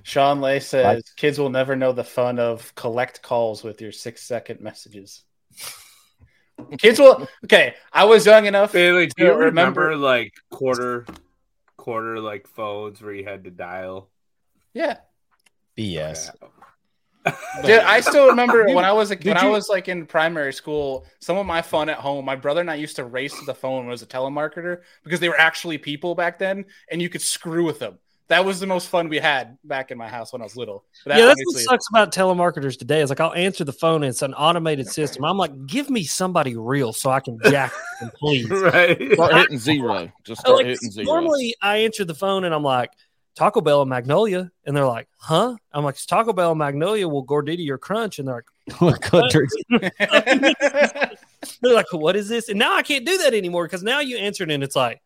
Sean 0.03 0.41
Lay 0.41 0.59
says 0.59 0.85
Right. 0.85 1.03
kids 1.15 1.39
will 1.39 1.49
never 1.49 1.75
know 1.75 1.91
the 1.91 2.03
fun 2.03 2.39
of 2.39 2.73
collect 2.75 3.21
calls 3.21 3.63
with 3.63 3.81
your 3.81 3.91
six 3.91 4.23
second 4.23 4.61
messages. 4.61 5.23
kids 6.79 6.99
will. 6.99 7.27
Okay, 7.45 7.75
I 7.93 8.05
was 8.05 8.25
young 8.25 8.45
enough. 8.45 8.73
Bailey, 8.73 9.07
do 9.07 9.25
you 9.25 9.29
remember- 9.33 9.45
remember 9.45 9.95
like 9.95 10.33
quarter 10.49 11.05
quarter 11.77 12.19
like 12.19 12.47
phones 12.47 13.01
where 13.01 13.13
you 13.13 13.23
had 13.25 13.43
to 13.45 13.51
dial? 13.51 14.09
Yeah, 14.73 14.97
BS. 15.77 16.29
Dude, 17.61 17.79
I 17.81 17.99
still 18.01 18.27
remember 18.27 18.65
when 18.73 18.85
I 18.85 18.91
was 18.93 19.11
a, 19.11 19.15
did 19.15 19.27
when 19.27 19.37
I 19.37 19.49
was 19.49 19.67
like 19.69 19.87
in 19.87 20.05
primary 20.05 20.53
school. 20.53 21.05
Some 21.19 21.37
of 21.37 21.45
my 21.45 21.61
fun 21.61 21.89
at 21.89 21.97
home, 21.97 22.23
my 22.25 22.35
brother 22.35 22.61
and 22.61 22.71
I 22.71 22.75
used 22.75 22.95
to 22.97 23.03
race 23.05 23.37
to 23.39 23.45
the 23.45 23.53
phone 23.53 23.79
when 23.79 23.87
I 23.87 23.91
was 23.91 24.01
a 24.01 24.05
telemarketer 24.07 24.81
because 25.03 25.19
they 25.19 25.29
were 25.29 25.39
actually 25.39 25.77
people 25.77 26.15
back 26.15 26.39
then, 26.39 26.65
and 26.89 27.01
you 27.01 27.09
could 27.09 27.21
screw 27.21 27.63
with 27.65 27.79
them. 27.79 27.99
That 28.29 28.43
was 28.43 28.59
the 28.59 28.67
most 28.67 28.89
fun 28.89 29.07
we 29.07 29.19
had 29.19 29.57
back 29.63 29.89
in 29.89 29.97
my 29.97 30.09
house 30.09 30.33
when 30.33 30.41
I 30.41 30.45
was 30.45 30.57
little. 30.57 30.83
But 31.05 31.11
that 31.11 31.19
yeah, 31.19 31.25
that's 31.27 31.41
what 31.45 31.55
sucks 31.57 31.85
about 31.89 32.13
telemarketers 32.13 32.77
today. 32.77 33.01
Is 33.01 33.09
like 33.09 33.21
I'll 33.21 33.33
answer 33.33 33.63
the 33.63 33.71
phone 33.71 34.03
and 34.03 34.09
it's 34.09 34.21
an 34.21 34.33
automated 34.33 34.87
system. 34.87 35.23
I'm 35.23 35.37
like, 35.37 35.65
give 35.65 35.89
me 35.89 36.03
somebody 36.03 36.57
real 36.57 36.91
so 36.91 37.09
I 37.09 37.21
can 37.21 37.39
jack 37.49 37.71
them, 38.01 38.11
please. 38.17 38.49
right. 38.49 39.13
Start 39.13 39.35
hitting 39.35 39.57
zero. 39.57 40.11
Just 40.25 40.41
I 40.41 40.43
start 40.43 40.57
like, 40.57 40.65
hitting 40.67 40.91
zero. 40.91 41.05
normally 41.05 41.55
I 41.61 41.77
answer 41.77 42.03
the 42.03 42.15
phone 42.15 42.43
and 42.43 42.53
I'm 42.53 42.63
like 42.63 42.91
Taco 43.37 43.61
Bell 43.61 43.81
and 43.83 43.89
Magnolia, 43.89 44.51
and 44.65 44.75
they're 44.75 44.87
like, 44.87 45.07
"Huh?" 45.19 45.55
I'm 45.71 45.83
like, 45.83 45.93
"It's 45.93 46.07
Taco 46.07 46.33
Bell 46.33 46.51
and 46.51 46.59
Magnolia 46.59 47.07
will 47.07 47.23
Gordita 47.23 47.63
your 47.63 47.77
Crunch," 47.77 48.17
and 48.17 48.27
they're 48.27 48.43
like, 48.81 49.09
"They're 51.61 51.73
like, 51.73 51.85
what 51.93 52.15
is 52.15 52.29
this?" 52.29 52.49
And 52.49 52.57
now 52.57 52.75
I 52.75 52.81
can't 52.81 53.05
do 53.05 53.19
that 53.19 53.35
anymore 53.35 53.65
because 53.65 53.83
now 53.83 53.99
you 53.99 54.17
answer 54.17 54.43
it 54.43 54.49
and 54.49 54.63
it's 54.63 54.75
like, 54.75 55.03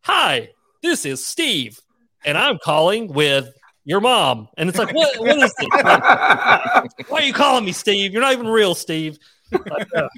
"Hi, 0.00 0.50
this 0.82 1.06
is 1.06 1.24
Steve, 1.24 1.80
and 2.24 2.36
I'm 2.38 2.58
calling 2.62 3.12
with." 3.12 3.50
Your 3.86 4.00
mom, 4.00 4.48
and 4.56 4.70
it's 4.70 4.78
like, 4.78 4.94
what? 4.94 5.20
What 5.20 5.36
is 5.36 5.54
this? 5.58 5.68
Like, 5.74 7.10
why 7.10 7.18
are 7.18 7.22
you 7.22 7.34
calling 7.34 7.66
me 7.66 7.72
Steve? 7.72 8.14
You're 8.14 8.22
not 8.22 8.32
even 8.32 8.46
real, 8.46 8.74
Steve. 8.74 9.18
Like, 9.52 9.86
uh, 9.94 10.08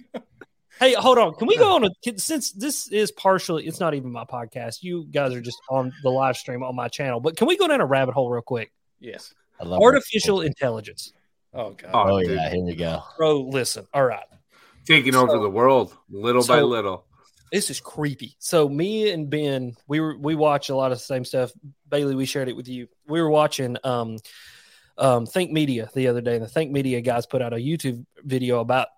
hey, 0.79 0.95
hold 0.95 1.19
on. 1.19 1.35
Can 1.35 1.49
we 1.49 1.57
go 1.57 1.75
on 1.75 1.83
a 1.83 1.89
can- 2.05 2.17
since 2.17 2.53
this 2.53 2.87
is 2.93 3.11
partially 3.11 3.67
it's 3.67 3.81
not 3.81 3.95
even 3.95 4.13
my 4.13 4.23
podcast. 4.25 4.85
You 4.85 5.05
guys 5.11 5.35
are 5.35 5.41
just 5.41 5.59
on 5.69 5.93
the 6.05 6.11
live 6.11 6.37
stream 6.37 6.63
on 6.63 6.77
my 6.77 6.87
channel. 6.87 7.19
But 7.19 7.37
can 7.37 7.49
we 7.49 7.57
go 7.57 7.67
down 7.67 7.81
a 7.81 7.87
rabbit 7.87 8.15
hole 8.15 8.31
real 8.31 8.41
quick? 8.41 8.73
yes. 9.01 9.35
I 9.61 9.65
love 9.65 9.83
Artificial 9.83 10.43
intelligence. 10.43 11.13
Oh 11.53 11.71
god. 11.71 11.91
Oh, 11.93 12.15
Oh 12.15 12.19
yeah, 12.19 12.51
here 12.51 12.63
we 12.65 12.77
go. 12.77 13.03
Bro, 13.19 13.41
listen. 13.49 13.85
All 13.93 14.05
right. 14.05 14.23
Taking 14.85 15.17
over 15.17 15.39
the 15.39 15.51
world 15.51 15.93
little 16.09 16.47
by 16.47 16.61
little. 16.61 17.05
This 17.53 17.70
is 17.70 17.80
creepy. 17.80 18.36
So 18.38 18.68
me 18.68 19.11
and 19.11 19.30
Ben, 19.30 19.76
we 19.86 20.01
were 20.01 20.16
we 20.16 20.34
watch 20.34 20.68
a 20.68 20.76
lot 20.76 20.92
of 20.92 20.99
the 20.99 21.05
same 21.05 21.24
stuff. 21.24 21.53
Bailey, 21.88 22.14
we 22.14 22.26
shared 22.26 22.49
it 22.49 22.57
with 22.57 22.68
you. 22.68 22.88
We 23.07 23.20
were 23.20 23.30
watching 23.30 23.76
um 23.84 24.18
um 24.99 25.26
Think 25.26 25.53
Media 25.53 25.88
the 25.94 26.09
other 26.09 26.20
day, 26.20 26.34
and 26.34 26.44
the 26.44 26.49
Think 26.49 26.72
Media 26.72 27.01
guys 27.01 27.26
put 27.26 27.42
out 27.42 27.53
a 27.53 27.57
YouTube 27.57 28.05
video 28.24 28.61
about 28.61 28.88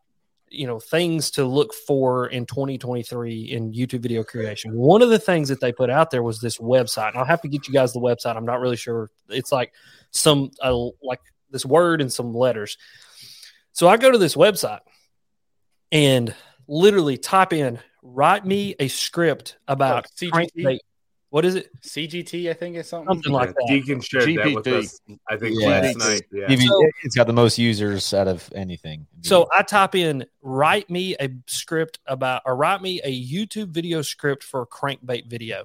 you 0.51 0.67
know 0.67 0.81
things 0.81 1.31
to 1.33 1.45
look 1.45 1.75
for 1.75 2.29
in 2.29 2.47
2023 2.47 3.41
in 3.43 3.73
YouTube 3.73 4.01
video 4.01 4.25
creation. 4.25 4.75
One 4.75 5.03
of 5.03 5.11
the 5.11 5.19
things 5.19 5.49
that 5.49 5.61
they 5.61 5.73
put 5.73 5.91
out 5.91 6.11
there 6.11 6.23
was 6.23 6.41
this 6.41 6.59
website. 6.59 7.09
And 7.09 7.19
I'll 7.19 7.25
have 7.25 7.43
to 7.43 7.49
get 7.49 7.69
you 7.69 7.75
guys 7.75 7.93
the 7.93 8.01
website. 8.01 8.37
I'm 8.37 8.47
not 8.47 8.61
really 8.61 8.77
sure. 8.77 9.11
It's 9.29 9.53
like 9.53 9.73
some 10.11 10.51
uh, 10.63 10.89
like 11.03 11.21
this 11.51 11.67
word 11.67 12.01
and 12.01 12.13
some 12.13 12.35
letters. 12.35 12.79
So 13.73 13.89
I 13.89 13.97
go 13.97 14.11
to 14.11 14.19
this 14.19 14.35
website 14.35 14.81
and 15.93 16.35
literally 16.67 17.17
type 17.17 17.53
in 17.53 17.79
write 18.03 18.45
me 18.45 18.73
mm-hmm. 18.73 18.85
a 18.85 18.89
script 18.89 19.59
about 19.67 20.07
Oh, 20.07 20.25
CGT? 20.27 20.31
crankbait. 20.31 20.79
What 21.31 21.45
is 21.45 21.57
it? 21.57 21.69
CGT, 21.83 22.49
I 22.49 22.55
think 22.55 22.77
is 22.77 22.89
something. 22.89 23.09
Something 23.09 23.33
like 23.33 23.49
Yeah, 23.49 23.53
that. 23.59 23.67
Deacon 23.69 24.01
shared 24.01 24.35
that 24.37 24.55
with 24.55 24.67
us. 24.67 24.99
I 25.29 25.37
think 25.37 25.61
Yeah. 25.61 25.69
last 25.69 25.99
night. 25.99 26.23
Yeah. 26.33 26.57
So- 26.57 26.87
it's 27.05 27.15
got 27.15 27.27
the 27.27 27.35
most 27.35 27.59
users 27.59 28.15
out 28.15 28.29
of 28.29 28.51
anything. 28.55 29.07
So 29.21 29.47
I 29.55 29.63
type 29.63 29.95
in 29.95 30.25
write 30.41 30.89
me 30.89 31.17
a 31.21 31.29
script 31.47 31.99
about 32.07 32.43
or 32.47 32.57
write 32.57 32.81
me 32.81 33.03
a 33.05 33.25
YouTube 33.25 33.69
video 33.69 34.01
script 34.01 34.43
for 34.43 34.63
a 34.63 34.67
crankbait 34.67 35.27
video. 35.27 35.65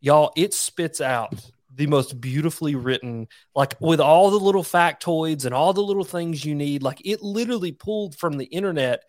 Y'all, 0.00 0.32
it 0.36 0.54
spits 0.54 1.00
out 1.00 1.34
the 1.74 1.86
most 1.86 2.20
beautifully 2.20 2.74
written, 2.74 3.26
like 3.54 3.74
with 3.80 4.00
all 4.00 4.30
the 4.30 4.38
little 4.38 4.62
factoids 4.62 5.44
and 5.44 5.54
all 5.54 5.72
the 5.72 5.82
little 5.82 6.04
things 6.04 6.44
you 6.44 6.54
need. 6.54 6.82
Like 6.82 7.02
it 7.04 7.20
literally 7.22 7.72
pulled 7.72 8.16
from 8.16 8.38
the 8.38 8.46
internet. 8.46 9.02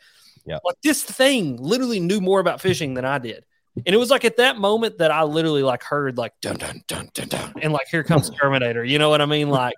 Yeah. 0.47 0.59
Like 0.63 0.77
this 0.81 1.03
thing 1.03 1.57
literally 1.57 1.99
knew 1.99 2.21
more 2.21 2.39
about 2.39 2.61
fishing 2.61 2.93
than 2.93 3.05
I 3.05 3.17
did. 3.19 3.45
And 3.85 3.93
it 3.93 3.97
was 3.97 4.09
like 4.09 4.25
at 4.25 4.37
that 4.37 4.57
moment 4.57 4.97
that 4.97 5.11
I 5.11 5.23
literally 5.23 5.61
like 5.61 5.83
heard 5.83 6.17
like 6.17 6.33
dun 6.41 6.55
dun 6.55 6.81
dun 6.87 7.09
dun 7.13 7.27
dun 7.27 7.53
and 7.61 7.71
like 7.71 7.87
here 7.91 8.03
comes 8.03 8.31
Terminator. 8.31 8.83
You 8.83 8.97
know 8.97 9.09
what 9.09 9.21
I 9.21 9.27
mean? 9.27 9.49
Like, 9.49 9.75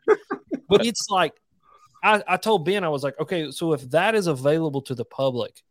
but 0.69 0.85
it's 0.85 1.09
like 1.09 1.33
I, 2.03 2.23
I 2.27 2.37
told 2.37 2.65
Ben, 2.65 2.83
I 2.83 2.89
was 2.89 3.03
like, 3.03 3.19
okay, 3.19 3.51
so 3.51 3.73
if 3.73 3.81
that 3.89 4.15
is 4.15 4.27
available 4.27 4.81
to 4.83 4.95
the 4.95 5.03
public, 5.03 5.61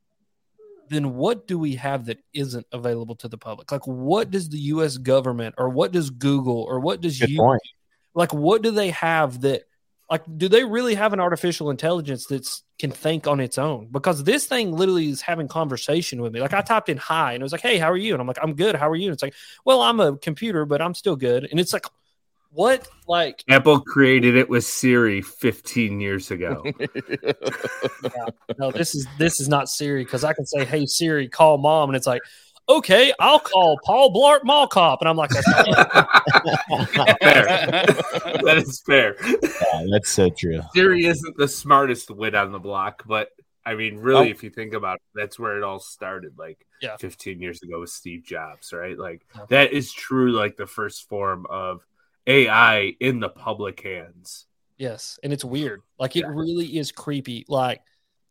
then 0.91 1.15
what 1.15 1.47
do 1.47 1.59
we 1.59 1.77
have 1.77 2.07
that 2.07 2.19
isn't 2.35 2.67
available 2.73 3.15
to 3.17 3.29
the 3.29 3.39
public? 3.39 3.71
Like, 3.71 3.87
what 3.87 4.31
does 4.31 4.49
the 4.49 4.59
U.S. 4.59 4.99
government 4.99 5.55
or 5.59 5.69
what 5.69 5.93
does 5.93 6.11
Google 6.11 6.63
or 6.63 6.81
what 6.81 7.01
does 7.01 7.19
Good 7.19 7.31
you 7.31 7.39
point. 7.39 7.63
like? 8.15 8.33
What 8.33 8.63
do 8.63 8.71
they 8.71 8.91
have 8.91 9.41
that? 9.43 9.63
Like, 10.11 10.23
do 10.39 10.49
they 10.49 10.65
really 10.65 10.95
have 10.95 11.13
an 11.13 11.21
artificial 11.21 11.71
intelligence 11.71 12.27
that's 12.27 12.63
can 12.79 12.91
think 12.91 13.27
on 13.27 13.41
its 13.41 13.59
own? 13.59 13.89
Because 13.91 14.25
this 14.25 14.47
thing 14.47 14.73
literally 14.73 15.09
is 15.09 15.21
having 15.21 15.49
conversation 15.49 16.23
with 16.23 16.33
me. 16.33 16.41
Like, 16.41 16.55
I 16.55 16.63
typed 16.63 16.89
in 16.89 16.97
"hi" 16.97 17.35
and 17.35 17.43
it 17.43 17.45
was 17.45 17.53
like, 17.53 17.61
"Hey, 17.61 17.79
how 17.79 17.91
are 17.91 17.97
you?" 17.97 18.15
And 18.15 18.21
I'm 18.21 18.27
like, 18.27 18.39
"I'm 18.43 18.55
good. 18.55 18.75
How 18.75 18.89
are 18.89 18.97
you?" 18.97 19.09
And 19.09 19.13
it's 19.13 19.23
like, 19.23 19.35
"Well, 19.65 19.83
I'm 19.83 20.01
a 20.01 20.17
computer, 20.17 20.65
but 20.65 20.81
I'm 20.81 20.95
still 20.95 21.17
good." 21.17 21.47
And 21.51 21.61
it's 21.61 21.73
like, 21.73 21.85
what? 22.51 22.89
Like, 23.07 23.45
Apple 23.49 23.81
created 23.81 24.37
it 24.37 24.49
with 24.49 24.65
Siri 24.65 25.21
15 25.21 26.01
years 26.01 26.31
ago. 26.31 26.63
no, 28.59 28.71
this 28.71 28.95
is 28.95 29.07
this 29.19 29.41
is 29.41 29.49
not 29.49 29.69
Siri 29.69 30.05
because 30.05 30.25
I 30.25 30.33
can 30.33 30.47
say, 30.47 30.65
"Hey 30.65 30.87
Siri, 30.87 31.29
call 31.29 31.59
mom," 31.59 31.91
and 31.91 31.97
it's 31.97 32.07
like, 32.07 32.23
"Okay, 32.69 33.13
I'll 33.19 33.39
call 33.41 33.79
Paul 33.85 34.13
Blart 34.13 34.45
Mall 34.45 34.67
Cop," 34.67 35.01
and 35.01 35.09
I'm 35.09 35.17
like, 35.17 35.31
"That's 35.31 35.47
fair. 36.93 37.15
that 38.43 38.55
is 38.59 38.81
fair. 38.83 39.17
Yeah, 39.25 39.85
that's 39.91 40.11
so 40.11 40.31
true. 40.31 40.61
Siri 40.75 41.07
isn't 41.07 41.37
the 41.37 41.49
smartest 41.49 42.11
wit 42.11 42.35
on 42.35 42.53
the 42.53 42.59
block, 42.59 43.05
but 43.07 43.31
I 43.65 43.75
mean, 43.75 43.99
really, 43.99 44.29
Oh. 44.29 44.31
if 44.31 44.43
you 44.43 44.51
think 44.51 44.73
about 44.73 44.97
it, 44.97 45.03
that's 45.15 45.39
where 45.39 45.57
it 45.59 45.63
all 45.63 45.79
started. 45.79 46.39
Like 46.39 46.65
Yeah. 46.81 46.97
15 46.97 47.41
years 47.41 47.63
ago 47.63 47.81
with 47.81 47.91
Steve 47.91 48.25
Jobs, 48.25 48.73
right? 48.73 48.99
Like 48.99 49.27
Yeah. 49.37 49.45
that 49.51 49.73
is 49.73 49.93
true. 49.93 50.33
Like 50.33 50.57
the 50.57 50.67
first 50.67 51.09
form 51.09 51.47
of 51.51 51.85
AI 52.27 52.95
in 53.01 53.21
the 53.21 53.29
public 53.29 53.81
hands. 53.83 54.47
Yes, 54.79 55.19
and 55.23 55.33
it's 55.33 55.45
weird. 55.45 55.83
Like 55.99 56.17
it 56.17 56.21
Yeah. 56.21 56.31
really 56.33 56.79
is 56.79 56.93
creepy. 56.93 57.45
Like 57.49 57.83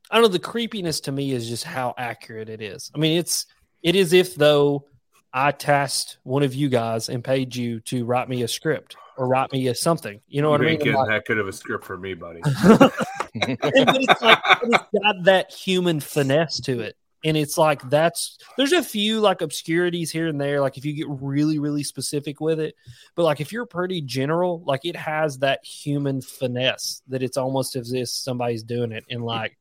I 0.09 0.15
don't 0.15 0.23
know, 0.23 0.29
the 0.29 0.39
creepiness 0.39 1.01
to 1.01 1.11
me 1.11 1.31
is 1.33 1.49
just 1.49 1.65
how 1.65 1.93
accurate 1.97 2.47
it 2.49 2.61
is. 2.61 2.89
I 2.95 2.97
mean, 2.97 3.17
it's 3.17 3.45
it 3.87 3.95
is 3.95 4.11
if 4.11 4.35
though 4.35 4.83
I 5.31 5.51
tasked 5.51 6.17
one 6.23 6.43
of 6.43 6.53
you 6.53 6.67
guys 6.67 7.07
and 7.07 7.23
paid 7.23 7.55
you 7.55 7.79
to 7.81 8.03
write 8.03 8.27
me 8.27 8.43
a 8.43 8.47
script 8.49 8.97
or 9.15 9.29
write 9.29 9.53
me 9.53 9.65
a 9.67 9.75
something. 9.75 10.19
You 10.27 10.41
know 10.41 10.49
what 10.49 10.59
I 10.59 10.65
mean? 10.65 10.77
Making 10.77 10.93
Like- 10.95 11.07
that 11.07 11.25
good 11.25 11.37
of 11.37 11.47
a 11.47 11.53
script 11.53 11.85
for 11.85 11.97
me, 11.97 12.13
buddy. 12.13 12.41
but 12.43 12.93
it's 13.33 14.21
like 14.21 14.39
it's 14.63 14.83
got 15.01 15.23
that 15.23 15.53
human 15.53 16.01
finesse 16.01 16.59
to 16.61 16.81
it. 16.81 16.97
And 17.23 17.37
it's 17.37 17.57
like 17.57 17.81
that's 17.89 18.37
there's 18.57 18.73
a 18.73 18.83
few 18.83 19.21
like 19.21 19.41
obscurities 19.41 20.11
here 20.11 20.27
and 20.27 20.39
there, 20.39 20.59
like 20.59 20.77
if 20.77 20.83
you 20.83 20.91
get 20.91 21.07
really, 21.09 21.57
really 21.57 21.83
specific 21.83 22.41
with 22.41 22.59
it. 22.59 22.75
But 23.15 23.23
like 23.23 23.39
if 23.39 23.53
you're 23.53 23.65
pretty 23.65 24.01
general, 24.01 24.61
like 24.65 24.83
it 24.83 24.97
has 24.97 25.39
that 25.39 25.63
human 25.63 26.21
finesse 26.21 27.03
that 27.07 27.23
it's 27.23 27.37
almost 27.37 27.77
as 27.77 27.93
if 27.93 28.09
somebody's 28.09 28.63
doing 28.63 28.91
it. 28.91 29.05
And 29.09 29.23
like 29.23 29.57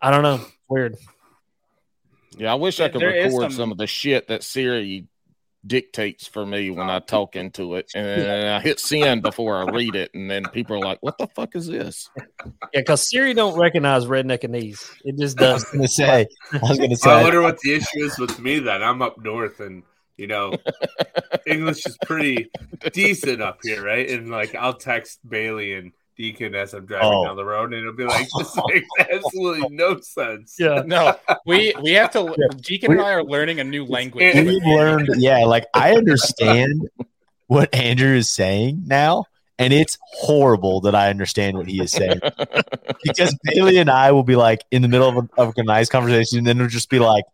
I 0.00 0.12
don't 0.12 0.22
know, 0.22 0.44
weird. 0.68 0.96
Yeah, 2.38 2.52
I 2.52 2.54
wish 2.56 2.80
I 2.80 2.88
could 2.88 3.00
there 3.00 3.14
is 3.14 3.32
record 3.32 3.50
some- 3.50 3.52
some... 3.52 3.72
of 3.72 3.78
the 3.78 3.86
shit 3.86 4.28
that 4.28 4.42
Siri 4.42 5.06
dictates 5.66 6.26
for 6.26 6.46
me 6.46 6.70
when 6.70 6.88
I 6.88 7.00
talk 7.00 7.34
into 7.34 7.74
it, 7.74 7.90
and 7.94 8.48
I 8.48 8.60
hit 8.60 8.78
send 8.78 9.22
before 9.22 9.56
I 9.56 9.70
read 9.70 9.96
it, 9.96 10.12
and 10.14 10.30
then 10.30 10.44
people 10.44 10.76
are 10.76 10.80
like, 10.86 10.98
"What 11.00 11.18
the 11.18 11.26
fuck 11.26 11.56
is 11.56 11.66
this?" 11.66 12.08
Yeah, 12.72 12.80
because 12.80 13.08
Siri 13.10 13.34
don't 13.34 13.58
recognize 13.58 14.06
redneck 14.06 14.44
and 14.44 14.52
knees. 14.52 14.88
It 15.04 15.18
just 15.18 15.40
I 15.40 15.54
was 15.54 15.64
does. 15.64 15.72
gonna 15.72 15.88
say. 15.88 16.26
I 16.52 16.58
was 16.62 16.78
gonna 16.78 16.96
say. 16.96 17.10
I 17.10 17.22
wonder 17.22 17.42
what 17.42 17.58
the 17.60 17.74
issue 17.74 18.04
is 18.04 18.18
with 18.18 18.38
me 18.38 18.60
then. 18.60 18.82
I'm 18.82 19.02
up 19.02 19.18
north 19.18 19.60
and 19.60 19.82
you 20.16 20.28
know 20.28 20.54
English 21.46 21.84
is 21.86 21.98
pretty 22.06 22.50
decent 22.92 23.42
up 23.42 23.58
here, 23.62 23.84
right? 23.84 24.08
And 24.08 24.30
like 24.30 24.54
I'll 24.54 24.74
text 24.74 25.18
Bailey 25.28 25.74
and 25.74 25.92
Deacon 26.18 26.54
as 26.56 26.74
I'm 26.74 26.84
driving 26.84 27.08
Oh. 27.10 27.24
down 27.24 27.36
the 27.36 27.44
road 27.44 27.72
and 27.72 27.80
it'll 27.80 27.92
be 27.94 28.04
like 28.04 28.26
this 28.36 28.58
makes 28.66 28.88
absolutely 28.98 29.68
no 29.74 30.00
sense. 30.00 30.56
Yeah. 30.58 30.82
No, 30.84 31.14
we 31.46 31.72
we 31.80 31.92
have 31.92 32.10
to. 32.10 32.34
Deacon 32.60 32.92
and 32.92 33.00
I 33.00 33.12
are 33.12 33.22
learning 33.24 33.60
a 33.60 33.64
new 33.64 33.84
language. 33.86 34.34
We've 34.34 34.62
learned, 34.64 35.08
yeah. 35.18 35.44
Like 35.44 35.66
I 35.72 35.92
understand 35.94 36.88
what 37.46 37.72
Andrew 37.72 38.16
is 38.16 38.28
saying 38.28 38.82
now, 38.86 39.26
and 39.60 39.72
it's 39.72 39.96
horrible 40.02 40.80
that 40.82 40.94
I 40.96 41.08
understand 41.08 41.56
what 41.56 41.66
he 41.68 41.80
is 41.80 41.92
saying 41.92 42.18
because 43.04 43.36
Bailey 43.44 43.78
and 43.78 43.88
I 43.88 44.10
will 44.12 44.24
be 44.24 44.34
like 44.36 44.62
in 44.72 44.82
the 44.82 44.88
middle 44.88 45.08
of 45.08 45.16
a, 45.16 45.40
of 45.40 45.54
a 45.56 45.62
nice 45.62 45.88
conversation, 45.88 46.38
and 46.38 46.46
then 46.48 46.56
it'll 46.56 46.68
just 46.68 46.90
be 46.90 46.98
like, 46.98 47.24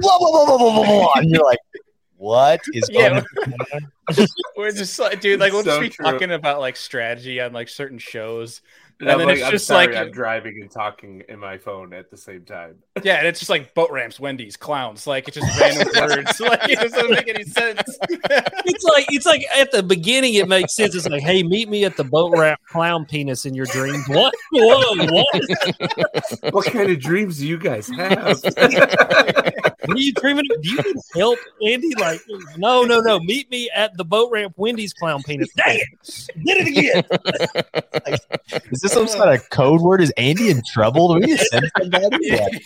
blah, 0.00 0.18
blah, 0.18 0.30
blah, 0.30 0.46
blah, 0.46 0.56
blah, 0.58 0.72
blah, 0.72 0.84
blah, 0.86 1.12
and 1.16 1.30
you're 1.30 1.44
like, 1.44 1.58
what 2.20 2.60
is 2.74 2.86
going 2.90 3.14
Yeah. 3.14 3.22
on? 3.74 4.26
We're 4.56 4.72
just 4.72 4.98
like, 4.98 5.22
dude, 5.22 5.40
like 5.40 5.52
we'll 5.54 5.64
So 5.64 5.70
just 5.70 5.80
be 5.80 5.88
true. 5.88 6.04
talking 6.04 6.30
about 6.32 6.60
like 6.60 6.76
strategy 6.76 7.40
on 7.40 7.54
like 7.54 7.68
certain 7.68 7.98
shows. 7.98 8.60
And, 9.00 9.08
And 9.08 9.10
I'm 9.12 9.18
then 9.18 9.28
like, 9.28 9.36
it's 9.38 9.46
I'm 9.46 9.52
just 9.52 9.66
sorry, 9.66 9.86
like- 9.86 9.96
I'm 9.96 10.10
driving 10.12 10.60
and 10.60 10.70
talking 10.70 11.22
in 11.28 11.38
my 11.38 11.56
phone 11.56 11.94
at 11.94 12.10
the 12.10 12.16
same 12.16 12.44
time. 12.44 12.76
Yeah, 13.02 13.14
and 13.16 13.26
it's 13.26 13.38
just 13.38 13.48
like 13.48 13.72
boat 13.72 13.90
ramps, 13.90 14.20
Wendy's, 14.20 14.58
clowns. 14.58 15.06
Like 15.06 15.26
it's 15.26 15.38
just 15.38 15.58
random 15.58 15.88
words. 15.96 16.38
Like 16.40 16.68
it 16.68 16.78
doesn't 16.78 17.10
make 17.10 17.28
any 17.28 17.44
sense. 17.44 17.80
It's 18.10 18.84
like 18.84 19.06
it's 19.08 19.24
like 19.24 19.42
at 19.56 19.72
the 19.72 19.82
beginning 19.82 20.34
it 20.34 20.46
makes 20.48 20.74
sense. 20.76 20.94
It's 20.94 21.08
like, 21.08 21.22
hey, 21.22 21.42
meet 21.42 21.70
me 21.70 21.84
at 21.86 21.96
the 21.96 22.04
boat 22.04 22.36
ramp 22.36 22.60
clown 22.68 23.06
penis 23.06 23.46
in 23.46 23.54
your 23.54 23.64
dreams. 23.66 24.06
What? 24.08 24.34
Whoa, 24.52 24.96
what? 25.06 26.52
what 26.52 26.66
kind 26.66 26.90
of 26.90 26.98
dreams 27.00 27.38
do 27.38 27.46
you 27.48 27.56
guys 27.56 27.88
have? 27.88 28.38
What 28.42 29.96
are 29.96 29.98
you 29.98 30.12
dreaming 30.12 30.44
of? 30.54 30.62
Do 30.62 30.68
you 30.68 30.76
need 30.82 30.96
help, 31.16 31.38
Andy? 31.66 31.94
Like, 31.98 32.20
no, 32.58 32.82
no, 32.84 33.00
no. 33.00 33.18
Meet 33.20 33.50
me 33.50 33.70
at 33.74 33.96
the 33.96 34.04
boat 34.04 34.30
ramp 34.30 34.52
Wendy's 34.56 34.92
clown 34.92 35.22
penis. 35.22 35.48
Dang 35.56 35.78
it. 35.78 36.28
Did 36.44 36.58
it 36.58 36.68
again. 36.68 38.62
Is 38.70 38.80
this 38.80 38.89
some 38.90 39.06
sort 39.08 39.34
of 39.34 39.48
code 39.50 39.80
word? 39.80 40.00
Is 40.02 40.10
Andy 40.16 40.50
in 40.50 40.62
trouble? 40.72 41.08
Do 41.08 41.14
we 41.20 41.26
need 41.26 41.38
to 41.38 41.44
send 41.46 41.70
somebody? 41.78 42.30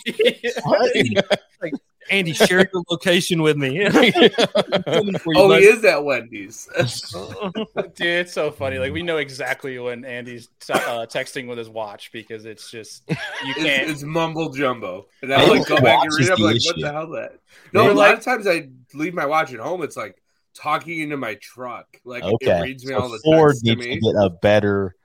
Like, 1.61 1.71
what? 1.71 1.71
Andy, 2.11 2.33
share 2.33 2.59
your 2.71 2.83
location 2.91 3.41
with 3.41 3.57
me. 3.57 3.79
Coming 3.89 5.17
for 5.17 5.33
you, 5.33 5.39
oh, 5.39 5.51
he 5.57 5.65
is 5.65 5.83
at 5.85 6.03
Wendy's. 6.03 6.69
Dude, 6.77 7.99
it's 7.99 8.31
so 8.33 8.51
funny. 8.51 8.77
Like 8.77 8.93
we 8.93 9.01
know 9.01 9.17
exactly 9.17 9.79
when 9.79 10.05
Andy's 10.05 10.49
uh, 10.71 11.07
texting 11.07 11.47
with 11.47 11.57
his 11.57 11.67
watch 11.69 12.11
because 12.11 12.45
it's 12.45 12.69
just 12.69 13.03
you 13.09 13.15
It's, 13.45 13.63
can't. 13.63 13.89
it's 13.89 14.03
mumble 14.03 14.49
jumbo. 14.51 15.07
And 15.23 15.33
I 15.33 15.37
Maybe 15.37 15.59
like 15.59 15.67
go 15.67 15.77
back 15.81 16.03
and 16.03 16.13
read 16.13 16.27
it. 16.27 16.31
I'm 16.33 16.37
the 16.37 16.43
like, 16.45 16.61
what 16.65 16.75
the 16.79 16.91
hell 16.91 17.07
that? 17.11 17.39
No, 17.73 17.81
Maybe 17.83 17.93
a 17.93 17.97
lot 17.97 18.13
of 18.13 18.21
times 18.21 18.45
I 18.45 18.69
leave 18.93 19.15
my 19.15 19.25
watch 19.25 19.51
at 19.53 19.59
home. 19.59 19.81
It's 19.81 19.97
like 19.97 20.21
talking 20.53 20.99
into 20.99 21.17
my 21.17 21.33
truck. 21.35 21.87
Like 22.03 22.23
it 22.23 22.61
reads 22.61 22.85
me 22.85 22.93
So 22.93 22.99
all 22.99 23.09
the 23.09 23.19
Ford 23.23 23.53
text 23.53 23.65
to 23.65 23.75
needs 23.75 23.81
to 23.83 23.89
me. 23.89 23.99
get 24.13 24.23
a 24.23 24.29
better, 24.29 24.95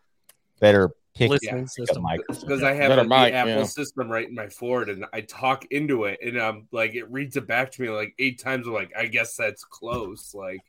better 0.60 0.90
pick 1.20 1.30
Listening 1.30 1.64
up 1.64 1.68
system. 1.68 2.04
Because 2.28 2.62
I 2.62 2.72
have 2.72 2.88
Better 2.88 3.02
the 3.02 3.08
mic, 3.08 3.34
Apple 3.34 3.52
yeah. 3.52 3.64
system 3.64 4.10
right 4.10 4.26
in 4.26 4.34
my 4.34 4.48
Ford, 4.48 4.88
and 4.88 5.04
I 5.12 5.20
talk 5.20 5.66
into 5.70 6.04
it, 6.04 6.18
and 6.24 6.40
um, 6.40 6.66
like 6.72 6.94
it 6.94 7.10
reads 7.10 7.36
it 7.36 7.46
back 7.46 7.70
to 7.72 7.82
me 7.82 7.90
like 7.90 8.14
eight 8.18 8.40
times. 8.40 8.66
I'm 8.66 8.72
like, 8.72 8.90
I 8.96 9.06
guess 9.06 9.36
that's 9.36 9.62
close. 9.64 10.34
Like, 10.34 10.60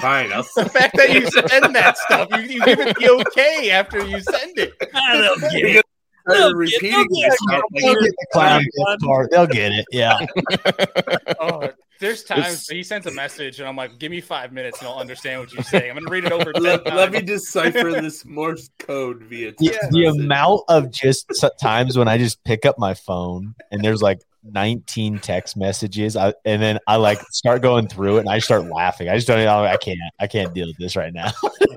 fine, 0.00 0.32
I'll 0.32 0.42
The 0.56 0.68
fact 0.68 0.96
that 0.96 1.12
you 1.12 1.30
send 1.48 1.74
that 1.74 1.96
stuff, 1.98 2.28
you, 2.32 2.40
you 2.40 2.64
give 2.64 2.80
it 2.80 2.96
the 2.98 3.24
okay 3.28 3.70
after 3.70 4.04
you 4.04 4.20
send 4.20 4.58
it. 4.58 4.72
I 4.94 5.16
don't 5.18 5.40
get 5.40 5.52
it. 5.54 5.86
Because 6.26 6.38
They'll 6.38 6.62
get- 6.64 6.82
myself. 7.10 7.38
they'll 7.50 7.60
Like, 7.60 7.72
They'll 7.82 7.94
get 7.94 8.10
the 8.10 8.26
clown 8.32 8.62
gift 8.62 9.02
card. 9.04 9.28
They'll 9.30 9.46
get 9.46 9.72
it. 9.72 9.86
Yeah. 9.90 10.18
Oh, 11.40 11.68
there's 12.02 12.22
times 12.24 12.40
It's- 12.46 12.68
he 12.68 12.82
sends 12.82 13.06
a 13.06 13.10
message 13.12 13.58
and 13.60 13.66
I'm 13.68 13.76
like, 13.76 13.98
give 13.98 14.10
me 14.10 14.20
five 14.20 14.52
minutes 14.52 14.80
and 14.80 14.88
I'll 14.88 14.98
understand 14.98 15.40
what 15.40 15.52
you're 15.54 15.62
saying. 15.74 15.90
I'm 15.90 15.96
gonna 15.96 16.10
read 16.10 16.24
it 16.24 16.32
over. 16.32 16.52
10 16.52 16.62
let, 16.62 16.84
let 16.86 17.12
me 17.12 17.22
decipher 17.22 17.90
this 18.02 18.24
Morse 18.26 18.68
code 18.78 19.22
via 19.22 19.52
The, 19.58 19.68
text 19.70 19.90
the 19.92 20.04
amount 20.06 20.62
of 20.68 20.90
just 20.90 21.32
times 21.60 21.96
when 21.96 22.08
I 22.08 22.18
just 22.18 22.42
pick 22.44 22.66
up 22.66 22.78
my 22.78 22.92
phone 22.92 23.54
and 23.70 23.82
there's 23.82 24.02
like 24.02 24.20
19 24.44 25.20
text 25.20 25.56
messages, 25.56 26.16
I, 26.16 26.34
and 26.44 26.60
then 26.60 26.80
I 26.88 26.96
like 26.96 27.20
start 27.30 27.62
going 27.62 27.86
through 27.86 28.16
it 28.16 28.20
and 28.20 28.28
I 28.28 28.40
start 28.40 28.64
laughing. 28.64 29.08
I 29.08 29.14
just 29.14 29.28
don't. 29.28 29.38
know. 29.38 29.62
I 29.64 29.76
can't. 29.76 30.00
I 30.18 30.26
can't 30.26 30.52
deal 30.52 30.66
with 30.66 30.76
this 30.78 30.96
right 30.96 31.14
now. 31.14 31.30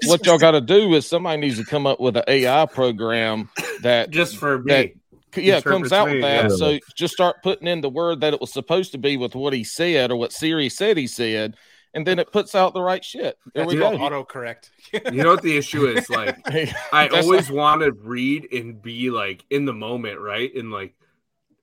what 0.08 0.26
y'all 0.26 0.40
got 0.40 0.52
to 0.52 0.62
do 0.62 0.96
is 0.96 1.06
somebody 1.06 1.40
needs 1.42 1.60
to 1.60 1.64
come 1.66 1.86
up 1.86 2.00
with 2.00 2.18
an 2.18 2.24
AI 2.28 2.66
program 2.66 3.50
that 3.84 4.10
just 4.10 4.38
for 4.38 4.64
that- 4.66 4.86
me. 4.88 4.96
Yeah 5.38 5.62
comes 5.62 5.92
out 5.92 6.10
with 6.10 6.22
that. 6.22 6.50
yeah. 6.50 6.56
So 6.56 6.80
just 6.96 7.14
start 7.14 7.38
putting 7.44 7.68
in 7.68 7.82
the 7.82 7.90
word 7.90 8.22
that 8.22 8.34
it 8.34 8.42
was 8.42 8.52
supposed 8.54 8.92
to 8.94 8.98
be 8.98 9.18
with 9.18 9.36
what 9.36 9.54
he 9.54 9.64
said 9.64 10.12
or 10.12 10.16
what 10.18 10.34
Siri 10.34 10.70
said 10.70 10.98
he 10.98 11.08
said, 11.08 11.56
and 11.94 12.06
then 12.06 12.20
it 12.20 12.32
puts 12.32 12.56
out 12.56 12.74
the 12.74 12.82
right 12.82 13.04
shit. 13.04 13.38
There 13.54 13.64
That's 13.64 13.74
we 13.74 13.80
called 13.80 14.00
go. 14.00 14.10
autocorrect. 14.10 14.70
You 15.12 15.24
know 15.24 15.30
what 15.32 15.42
the 15.42 15.58
issue 15.58 15.88
is? 15.88 16.10
Like, 16.10 16.38
I 16.94 17.08
That's 17.08 17.26
always 17.26 17.50
want 17.52 17.82
to 17.82 17.92
read 17.92 18.52
and 18.54 18.82
be 18.82 19.10
like 19.10 19.44
in 19.50 19.66
the 19.66 19.74
moment, 19.74 20.20
right? 20.20 20.54
And 20.56 20.72
like 20.72 20.96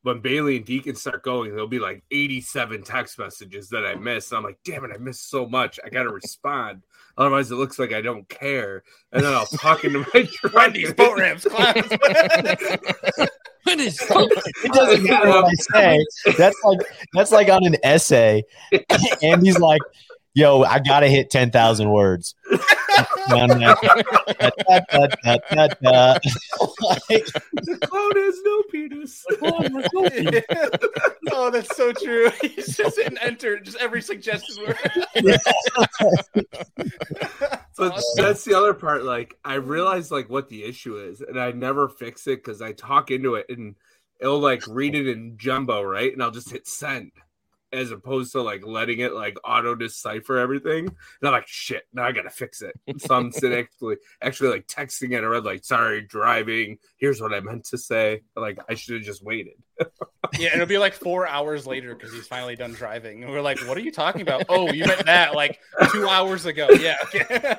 when 0.03 0.21
Bailey 0.21 0.57
and 0.57 0.67
Deacon 0.67 0.97
start 0.97 1.23
going, 1.23 1.51
there'll 1.51 1.69
be 1.69 1.79
like 1.79 2.03
87 2.11 2.83
text 2.83 3.19
messages 3.19 3.69
that 3.69 3.87
I 3.87 3.95
miss. 3.95 4.31
And 4.31 4.39
I'm 4.39 4.45
like, 4.45 4.59
damn 4.65 4.85
it, 4.85 4.91
I 4.93 4.99
missed 4.99 5.31
so 5.31 5.47
much. 5.47 5.79
I 5.85 5.89
got 5.91 6.03
to 6.03 6.11
respond. 6.11 6.83
Otherwise, 7.17 7.51
it 7.51 7.57
looks 7.57 7.79
like 7.79 7.93
I 7.93 8.01
don't 8.01 8.29
care. 8.29 8.83
And 9.13 9.25
then 9.25 9.33
I'll 9.33 9.47
talk 9.47 9.85
into 9.85 10.01
my 10.13 10.23
truck. 10.33 10.55
Wendy's 10.55 10.93
boat 10.93 11.19
ramps, 11.19 11.47
It 14.65 14.73
doesn't 14.73 15.05
matter 15.05 15.29
what 15.29 15.45
I 15.45 15.55
say. 15.55 16.05
That's 16.37 16.57
like 16.65 16.81
that's 17.13 17.31
like 17.33 17.49
on 17.49 17.65
an 17.65 17.77
essay, 17.83 18.43
and 19.23 19.45
he's 19.45 19.59
like, 19.59 19.81
"Yo, 20.35 20.63
I 20.63 20.79
gotta 20.81 21.09
hit 21.09 21.31
ten 21.31 21.51
thousand 21.51 21.91
words." 21.91 22.35
The 27.53 27.79
clown 27.83 28.13
has 28.17 28.41
no 28.45 28.63
penis. 28.71 29.25
oh, 31.33 31.51
that's 31.51 31.77
so 31.77 31.93
true. 31.93 32.31
He's 32.43 32.77
just 32.77 32.97
hitting 32.97 33.19
enter 33.19 33.61
just 33.61 33.77
every 33.79 34.03
suggested 34.03 34.59
word. 34.59 34.77
But 37.77 38.03
that's 38.17 38.45
the 38.45 38.57
other 38.57 38.75
part. 38.75 39.05
Like, 39.05 39.39
I 39.45 39.55
realize 39.55 40.11
like 40.11 40.29
what 40.29 40.49
the 40.49 40.65
issue 40.65 40.97
is, 40.97 41.21
and 41.21 41.41
I 41.41 41.53
never 41.53 41.89
fix 41.89 42.27
it 42.27 42.45
because 42.45 42.61
I 42.61 42.73
talk 42.73 43.11
into 43.11 43.37
it 43.37 43.47
and 43.49 43.77
it'll 44.21 44.41
like 44.41 44.63
read 44.69 44.95
it 44.95 45.09
in 45.09 45.39
jumbo, 45.39 45.81
right? 45.83 46.13
And 46.13 46.23
I'll 46.23 46.31
just 46.31 46.51
hit 46.51 46.67
send 46.67 47.13
as 47.73 47.91
opposed 47.91 48.33
to 48.33 48.43
like 48.43 48.67
letting 48.67 49.01
it 49.01 49.15
like 49.15 49.39
auto 49.45 49.75
decipher 49.75 50.39
everything. 50.39 50.87
And 50.87 50.97
I'm 51.23 51.33
like, 51.33 51.49
shit, 51.49 51.85
now 51.93 52.05
I 52.05 52.13
gotta 52.13 52.31
fix 52.31 52.63
it. 52.63 52.79
So 52.99 53.15
I'm 53.15 53.33
sitting 53.33 53.59
actually 53.59 53.97
actually 54.21 54.51
like 54.51 54.67
texting 54.67 55.17
at 55.17 55.25
a 55.25 55.29
red 55.29 55.45
light, 55.45 55.65
sorry, 55.65 56.03
driving. 56.03 56.79
Here's 56.97 57.21
what 57.21 57.33
I 57.33 57.41
meant 57.41 57.65
to 57.67 57.79
say. 57.79 58.23
Like 58.37 58.59
I 58.69 58.75
should 58.75 58.97
have 58.97 59.05
just 59.05 59.25
waited. 59.25 59.55
Yeah, 60.39 60.55
it'll 60.55 60.65
be 60.65 60.79
like 60.79 60.95
four 60.95 61.29
hours 61.29 61.67
later 61.67 61.95
because 61.95 62.11
he's 62.11 62.27
finally 62.27 62.57
done 62.57 62.73
driving. 62.73 63.23
And 63.23 63.31
we're 63.31 63.43
like, 63.43 63.59
what 63.67 63.77
are 63.77 63.81
you 63.81 63.93
talking 63.93 64.23
about? 64.23 64.45
Oh, 64.49 64.73
you 64.73 64.87
meant 64.87 65.05
that 65.05 65.35
like 65.35 65.59
two 65.91 66.09
hours 66.09 66.47
ago. 66.47 66.71
Yeah. 66.71 66.97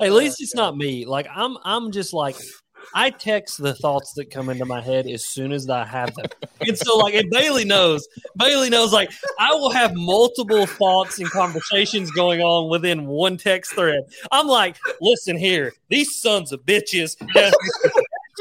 At 0.00 0.10
uh, 0.10 0.14
least 0.14 0.40
it's 0.40 0.54
not 0.54 0.76
me. 0.76 1.04
Like 1.04 1.26
I'm 1.34 1.56
I'm 1.64 1.90
just 1.90 2.12
like 2.12 2.36
I 2.94 3.10
text 3.10 3.58
the 3.62 3.74
thoughts 3.74 4.12
that 4.14 4.30
come 4.30 4.48
into 4.48 4.64
my 4.64 4.80
head 4.80 5.06
as 5.06 5.24
soon 5.26 5.52
as 5.52 5.68
I 5.68 5.84
have 5.84 6.14
them. 6.14 6.26
And 6.60 6.76
so 6.76 6.96
like 6.98 7.14
and 7.14 7.30
Bailey 7.30 7.64
knows, 7.64 8.06
Bailey 8.36 8.70
knows 8.70 8.92
like 8.92 9.10
I 9.38 9.52
will 9.52 9.70
have 9.70 9.94
multiple 9.94 10.66
thoughts 10.66 11.18
and 11.18 11.30
conversations 11.30 12.10
going 12.10 12.40
on 12.40 12.68
within 12.68 13.06
one 13.06 13.36
text 13.36 13.72
thread. 13.74 14.02
I'm 14.32 14.46
like, 14.46 14.76
listen 15.00 15.36
here, 15.36 15.72
these 15.88 16.20
sons 16.20 16.52
of 16.52 16.60
bitches. 16.64 17.16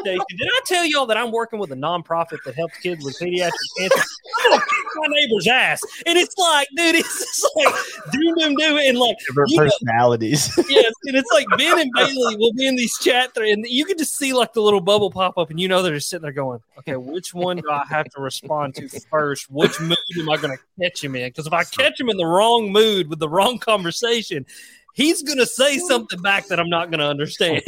Down 0.04 0.14
here 0.14 0.22
at 0.22 0.28
the 0.28 0.36
station. 0.36 0.38
Did 0.38 0.48
I 0.48 0.60
tell 0.66 0.86
y'all 0.86 1.06
that 1.08 1.18
I'm 1.18 1.32
working 1.32 1.60
with 1.60 1.72
a 1.72 1.76
nonprofit 1.76 2.38
that 2.46 2.56
helps 2.56 2.78
kids 2.80 3.04
with 3.04 3.18
pediatric 3.20 3.52
cancer? 3.78 4.00
I'm 4.44 4.52
gonna 4.52 4.62
kick 4.62 4.86
my 4.96 5.08
neighbor's 5.10 5.48
ass. 5.48 5.82
And 6.06 6.18
it's 6.18 6.38
like, 6.38 6.68
dude, 6.76 6.96
it's 6.96 7.20
just 7.20 7.50
like 7.56 7.74
doom 8.12 8.36
doom 8.38 8.56
doom 8.56 8.78
and 8.78 8.98
like 8.98 9.18
Different 9.28 9.50
you 9.52 9.58
know- 9.58 9.64
personalities. 9.66 10.60
yeah, 10.70 10.82
and 11.06 11.16
it's 11.18 11.32
like 11.34 11.46
Ben 11.58 11.80
and 11.80 11.92
Bailey 11.96 12.36
will 12.38 12.54
be 12.54 12.68
in 12.68 12.76
these 12.76 12.98
chat 13.00 13.34
threads, 13.34 13.52
and 13.54 13.66
you 13.68 13.86
can 13.86 13.98
just 13.98 14.18
see 14.18 14.34
like 14.34 14.54
the 14.54 14.62
little 14.62 14.82
bubble 14.82 15.12
pop 15.12 15.38
up, 15.38 15.50
and 15.50 15.60
you 15.60 15.68
know 15.68 15.82
they're 15.82 15.96
just 15.96 16.10
sitting 16.10 16.24
there 16.24 16.32
going, 16.32 16.60
"Okay, 16.80 16.96
which 16.96 17.34
one 17.34 17.58
do 17.58 17.70
I 17.72 17.84
have 17.90 18.06
to 18.12 18.22
respond 18.22 18.76
to 18.76 18.88
first? 19.10 19.50
Which 19.52 19.80
mood 19.80 19.98
am 20.20 20.30
I 20.30 20.38
going 20.38 20.58
to 20.58 20.64
catch 20.82 21.04
him 21.04 21.16
in? 21.16 21.28
Because 21.30 21.48
if 21.48 21.54
I 21.54 21.64
catch 21.64 22.00
him 22.00 22.10
in 22.10 22.18
the 22.18 22.26
wrong 22.26 22.72
mood 22.72 23.10
with 23.10 23.20
the 23.20 23.30
wrong 23.30 23.60
conversation, 23.60 24.46
he's 24.94 25.22
going 25.24 25.38
to 25.38 25.46
say 25.46 25.78
something 25.78 26.22
back 26.22 26.48
that 26.48 26.60
I'm 26.60 26.70
not 26.70 26.90
going 26.92 27.00
to 27.00 27.08
understand." 27.08 27.62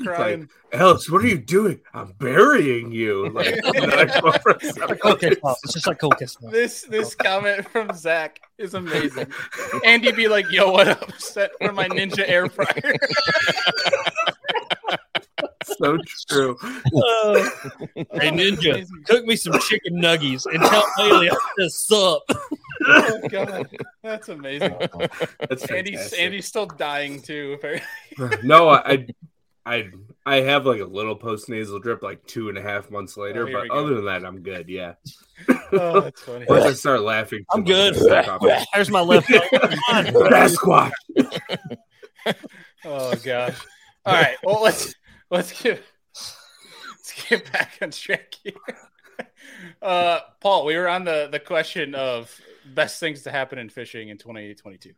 I'm 0.06 0.06
crying. 0.06 0.48
Alex, 0.72 1.10
what 1.10 1.22
are 1.22 1.26
you 1.26 1.38
doing? 1.38 1.80
I'm 1.92 2.12
burying 2.18 2.92
you. 2.92 3.30
Like, 3.40 5.04
okay, 5.04 5.30
it's 5.30 5.72
just 5.72 5.86
like 5.86 5.98
cool 5.98 6.10
kiss. 6.10 6.36
Paul. 6.36 6.50
This 6.50 6.82
this 6.82 7.14
comment 7.14 7.68
from 7.68 7.92
Zach 7.94 8.40
is 8.58 8.74
amazing. 8.74 9.26
Andy 9.84 10.12
be 10.12 10.28
like, 10.28 10.50
"Yo, 10.50 10.70
what 10.70 10.88
up?" 10.88 11.12
Set 11.18 11.50
for 11.60 11.72
my 11.72 11.88
Ninja 11.88 12.28
air 12.28 12.48
fryer. 12.48 12.96
so 15.64 15.98
true. 16.28 16.56
Uh, 16.62 17.50
hey 17.94 18.30
Ninja, 18.30 18.86
cook 19.06 19.24
me 19.24 19.36
some 19.36 19.58
chicken 19.60 20.00
nuggies 20.00 20.46
and 20.46 20.62
tell 20.62 20.84
Bailey 20.96 21.30
I 21.30 21.36
said 21.58 21.70
sup. 21.72 22.22
oh 22.86 23.20
god, 23.28 23.68
that's 24.02 24.28
amazing. 24.28 24.76
That's 25.48 25.70
Andy's. 25.70 26.12
Andy's 26.12 26.46
still 26.46 26.66
dying 26.66 27.22
too. 27.22 27.58
no, 28.42 28.70
I, 28.70 29.06
I, 29.66 29.90
I 30.24 30.36
have 30.36 30.64
like 30.66 30.80
a 30.80 30.86
little 30.86 31.14
post 31.14 31.48
nasal 31.48 31.78
drip 31.78 32.02
like 32.02 32.26
two 32.26 32.48
and 32.48 32.56
a 32.56 32.62
half 32.62 32.90
months 32.90 33.16
later, 33.16 33.46
Oh, 33.48 33.52
but 33.52 33.70
other 33.70 33.94
than 33.94 34.06
that, 34.06 34.24
I'm 34.24 34.40
good. 34.42 34.68
Yeah. 34.68 34.94
Oh, 35.72 36.00
that's 36.00 36.22
funny. 36.26 36.46
Once 36.48 36.64
I 36.64 36.72
start 36.72 37.02
laughing, 37.02 37.44
I'm 37.52 37.64
good. 37.64 37.94
I 37.96 37.98
start 37.98 38.26
coughing. 38.26 38.64
There's 38.74 38.90
my 38.90 39.00
left. 39.00 39.28
Sasquatch. 39.28 40.92
Oh 42.84 43.14
gosh. 43.16 43.58
All 44.06 44.14
right. 44.14 44.36
Well, 44.42 44.62
let's 44.62 44.94
let's 45.30 45.62
get 45.62 45.82
let's 46.14 47.28
get 47.28 47.52
back 47.52 47.78
on 47.82 47.90
track 47.90 48.34
here. 48.42 48.54
Uh, 49.82 50.20
Paul, 50.40 50.64
we 50.64 50.76
were 50.76 50.88
on 50.88 51.04
the 51.04 51.28
the 51.30 51.40
question 51.40 51.94
of 51.94 52.34
best 52.74 52.98
things 53.00 53.22
to 53.22 53.30
happen 53.30 53.58
in 53.58 53.68
fishing 53.68 54.08
in 54.08 54.16
2022. 54.16 54.94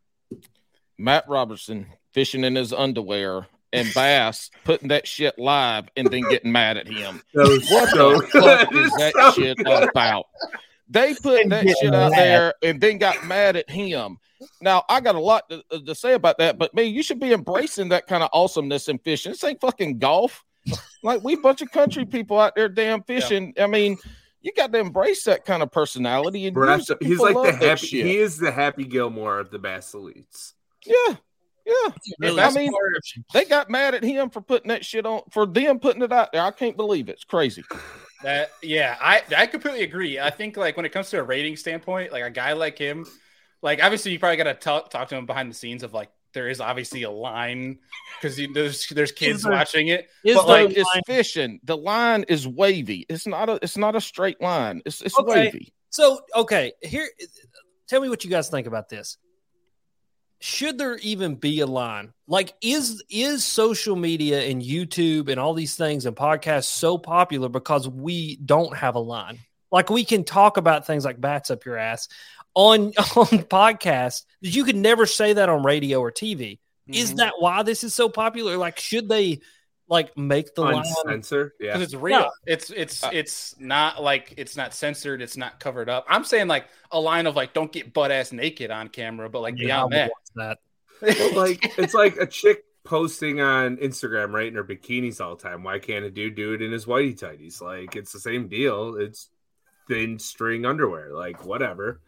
Matt 0.98 1.24
Robertson 1.28 1.86
fishing 2.12 2.44
in 2.44 2.54
his 2.54 2.72
underwear 2.72 3.48
and 3.72 3.92
Bass 3.94 4.50
putting 4.64 4.88
that 4.88 5.06
shit 5.06 5.38
live 5.38 5.88
and 5.96 6.08
then 6.10 6.22
getting 6.28 6.52
mad 6.52 6.76
at 6.76 6.86
him. 6.88 7.22
What 7.34 7.88
so 7.90 8.20
the 8.20 8.26
fuck 8.28 8.72
is 8.74 8.90
that 8.92 9.12
So 9.14 9.32
shit 9.32 9.56
good. 9.58 9.88
about? 9.88 10.26
They 10.88 11.14
put 11.14 11.48
that 11.48 11.66
shit 11.80 11.94
out 11.94 12.10
mad. 12.10 12.18
there 12.18 12.54
and 12.62 12.80
then 12.80 12.98
got 12.98 13.26
mad 13.26 13.56
at 13.56 13.70
him. 13.70 14.18
Now 14.60 14.84
I 14.88 15.00
got 15.00 15.14
a 15.14 15.20
lot 15.20 15.48
to, 15.48 15.62
uh, 15.70 15.78
to 15.86 15.94
say 15.94 16.14
about 16.14 16.38
that, 16.38 16.58
but 16.58 16.74
man, 16.74 16.92
you 16.92 17.02
should 17.02 17.20
be 17.20 17.32
embracing 17.32 17.88
that 17.90 18.06
kind 18.06 18.22
of 18.22 18.28
awesomeness 18.32 18.88
in 18.88 18.98
fishing. 18.98 19.32
This 19.32 19.42
ain't 19.44 19.60
fucking 19.60 19.98
golf. 19.98 20.44
Like 21.02 21.22
we 21.24 21.36
bunch 21.36 21.62
of 21.62 21.70
country 21.70 22.04
people 22.04 22.38
out 22.38 22.54
there 22.54 22.68
damn 22.68 23.02
fishing. 23.04 23.54
I 23.58 23.66
mean, 23.66 23.96
you 24.42 24.52
got 24.56 24.72
to 24.72 24.78
embrace 24.78 25.24
that 25.24 25.44
kind 25.44 25.62
of 25.62 25.70
personality. 25.72 26.46
And 26.46 26.56
usually 26.56 26.98
he's 27.00 27.18
like 27.18 27.34
the 27.34 27.66
happy. 27.66 27.86
He 28.02 28.16
is 28.18 28.36
the 28.38 28.50
Happy 28.52 28.84
Gilmore 28.84 29.38
of 29.38 29.50
the 29.50 29.58
Bass 29.58 29.92
Elites. 29.92 30.52
Yeah, 30.84 31.16
yeah. 31.66 31.92
Really? 32.18 32.40
I 32.42 32.50
mean, 32.50 32.72
they 33.32 33.44
got 33.44 33.70
mad 33.70 33.94
at 33.94 34.02
him 34.04 34.30
for 34.30 34.40
putting 34.40 34.68
that 34.68 34.84
shit 34.84 35.06
on 35.06 35.22
for 35.30 35.46
them 35.46 35.78
putting 35.78 36.02
it 36.02 36.12
out 36.12 36.32
there. 36.32 36.42
I 36.42 36.50
can't 36.50 36.76
believe 36.76 37.08
it. 37.08 37.12
It's 37.12 37.24
crazy. 37.24 37.64
That 38.22 38.52
yeah, 38.62 38.96
I 39.00 39.22
I 39.36 39.46
completely 39.48 39.82
agree. 39.82 40.20
I 40.20 40.30
think 40.30 40.56
like 40.56 40.76
when 40.76 40.86
it 40.86 40.92
comes 40.92 41.10
to 41.10 41.18
a 41.18 41.22
rating 41.24 41.56
standpoint, 41.56 42.12
like 42.12 42.22
a 42.22 42.30
guy 42.30 42.52
like 42.52 42.78
him, 42.78 43.04
like 43.62 43.82
obviously 43.82 44.12
you 44.12 44.20
probably 44.20 44.36
got 44.36 44.44
to 44.44 44.54
talk 44.54 44.90
talk 44.90 45.08
to 45.08 45.16
him 45.16 45.26
behind 45.26 45.50
the 45.50 45.56
scenes 45.56 45.82
of 45.82 45.92
like 45.92 46.08
there 46.32 46.48
is 46.48 46.60
obviously 46.60 47.02
a 47.02 47.10
line 47.10 47.80
because 48.20 48.38
there's 48.54 48.86
there's 48.90 49.10
kids 49.10 49.38
Is 49.38 49.42
there- 49.42 49.50
watching 49.50 49.88
it. 49.88 50.08
Is 50.24 50.36
but 50.36 50.46
there 50.46 50.66
like 50.68 50.76
it's 50.76 50.88
fishing. 51.04 51.58
The 51.64 51.76
line 51.76 52.24
is 52.28 52.46
wavy. 52.46 53.06
It's 53.08 53.26
not 53.26 53.48
a 53.48 53.58
it's 53.60 53.76
not 53.76 53.96
a 53.96 54.00
straight 54.00 54.40
line. 54.40 54.82
It's 54.86 55.02
it's 55.02 55.18
Okay. 55.18 55.46
wavy. 55.46 55.74
so 55.90 56.20
okay, 56.36 56.74
here 56.80 57.08
tell 57.88 58.00
me 58.00 58.08
what 58.08 58.22
you 58.22 58.30
guys 58.30 58.48
think 58.48 58.68
about 58.68 58.88
this. 58.88 59.18
Should 60.42 60.76
there 60.76 60.96
even 60.96 61.36
be 61.36 61.60
a 61.60 61.66
line? 61.66 62.12
Like 62.26 62.52
is 62.60 63.02
is 63.08 63.44
social 63.44 63.94
media 63.94 64.40
and 64.42 64.60
YouTube 64.60 65.28
and 65.28 65.38
all 65.38 65.54
these 65.54 65.76
things 65.76 66.04
and 66.04 66.16
podcasts 66.16 66.64
so 66.64 66.98
popular 66.98 67.48
because 67.48 67.88
we 67.88 68.36
don't 68.36 68.76
have 68.76 68.96
a 68.96 69.00
line? 69.00 69.38
Like 69.70 69.88
we 69.88 70.04
can 70.04 70.24
talk 70.24 70.56
about 70.56 70.84
things 70.84 71.04
like 71.04 71.20
bats 71.20 71.50
up 71.50 71.64
your 71.64 71.76
ass 71.76 72.08
on 72.54 72.86
on 73.16 73.44
podcasts 73.44 74.24
that 74.42 74.50
you 74.54 74.64
could 74.64 74.74
never 74.76 75.06
say 75.06 75.32
that 75.32 75.48
on 75.48 75.62
radio 75.62 76.00
or 76.00 76.10
TV. 76.10 76.58
Is 76.88 77.12
Mhm. 77.12 77.16
that 77.18 77.34
why 77.38 77.62
this 77.62 77.84
is 77.84 77.94
so 77.94 78.08
popular? 78.08 78.56
Like 78.56 78.80
should 78.80 79.08
they 79.08 79.42
like 79.92 80.16
make 80.16 80.54
the 80.54 80.62
line 80.62 80.84
Uncensored. 81.04 81.52
Yeah. 81.60 81.74
because 81.74 81.82
it's 81.82 81.94
real. 81.94 82.20
Yeah. 82.20 82.28
It's 82.46 82.70
it's 82.70 83.04
Uh, 83.04 83.10
it's 83.12 83.54
not 83.60 84.02
like 84.02 84.32
it's 84.38 84.56
not 84.56 84.72
censored. 84.72 85.20
It's 85.20 85.36
not 85.36 85.60
covered 85.60 85.90
up. 85.90 86.06
I'm 86.08 86.24
saying 86.24 86.48
like 86.48 86.66
a 86.90 86.98
line 86.98 87.26
of 87.26 87.36
like 87.36 87.52
don't 87.52 87.70
get 87.70 87.92
butt 87.92 88.10
ass 88.10 88.32
naked 88.32 88.70
on 88.70 88.88
camera, 88.88 89.28
but 89.28 89.40
like 89.40 89.58
Yeah, 89.58 89.84
I 89.84 89.88
beyond 89.88 89.92
watch 89.92 90.10
that. 90.36 90.58
But, 91.00 91.18
that, 91.18 91.32
like 91.36 91.78
it's 91.78 91.92
like 91.92 92.16
a 92.16 92.26
chick 92.26 92.64
posting 92.84 93.42
on 93.42 93.76
Instagram, 93.76 94.32
right, 94.32 94.48
in 94.48 94.54
her 94.54 94.64
bikinis 94.64 95.20
all 95.20 95.36
the 95.36 95.42
time. 95.42 95.62
Why 95.62 95.78
can't 95.78 96.06
a 96.06 96.10
dude 96.10 96.36
do 96.36 96.54
it 96.54 96.62
in 96.62 96.72
his 96.72 96.86
whitey 96.86 97.18
tighties? 97.18 97.60
Like 97.60 97.94
it's 97.94 98.12
the 98.12 98.20
same 98.20 98.48
deal. 98.48 98.96
It's 98.96 99.28
thin 99.88 100.18
string 100.18 100.64
underwear. 100.64 101.12
Like 101.12 101.44
whatever. 101.44 102.00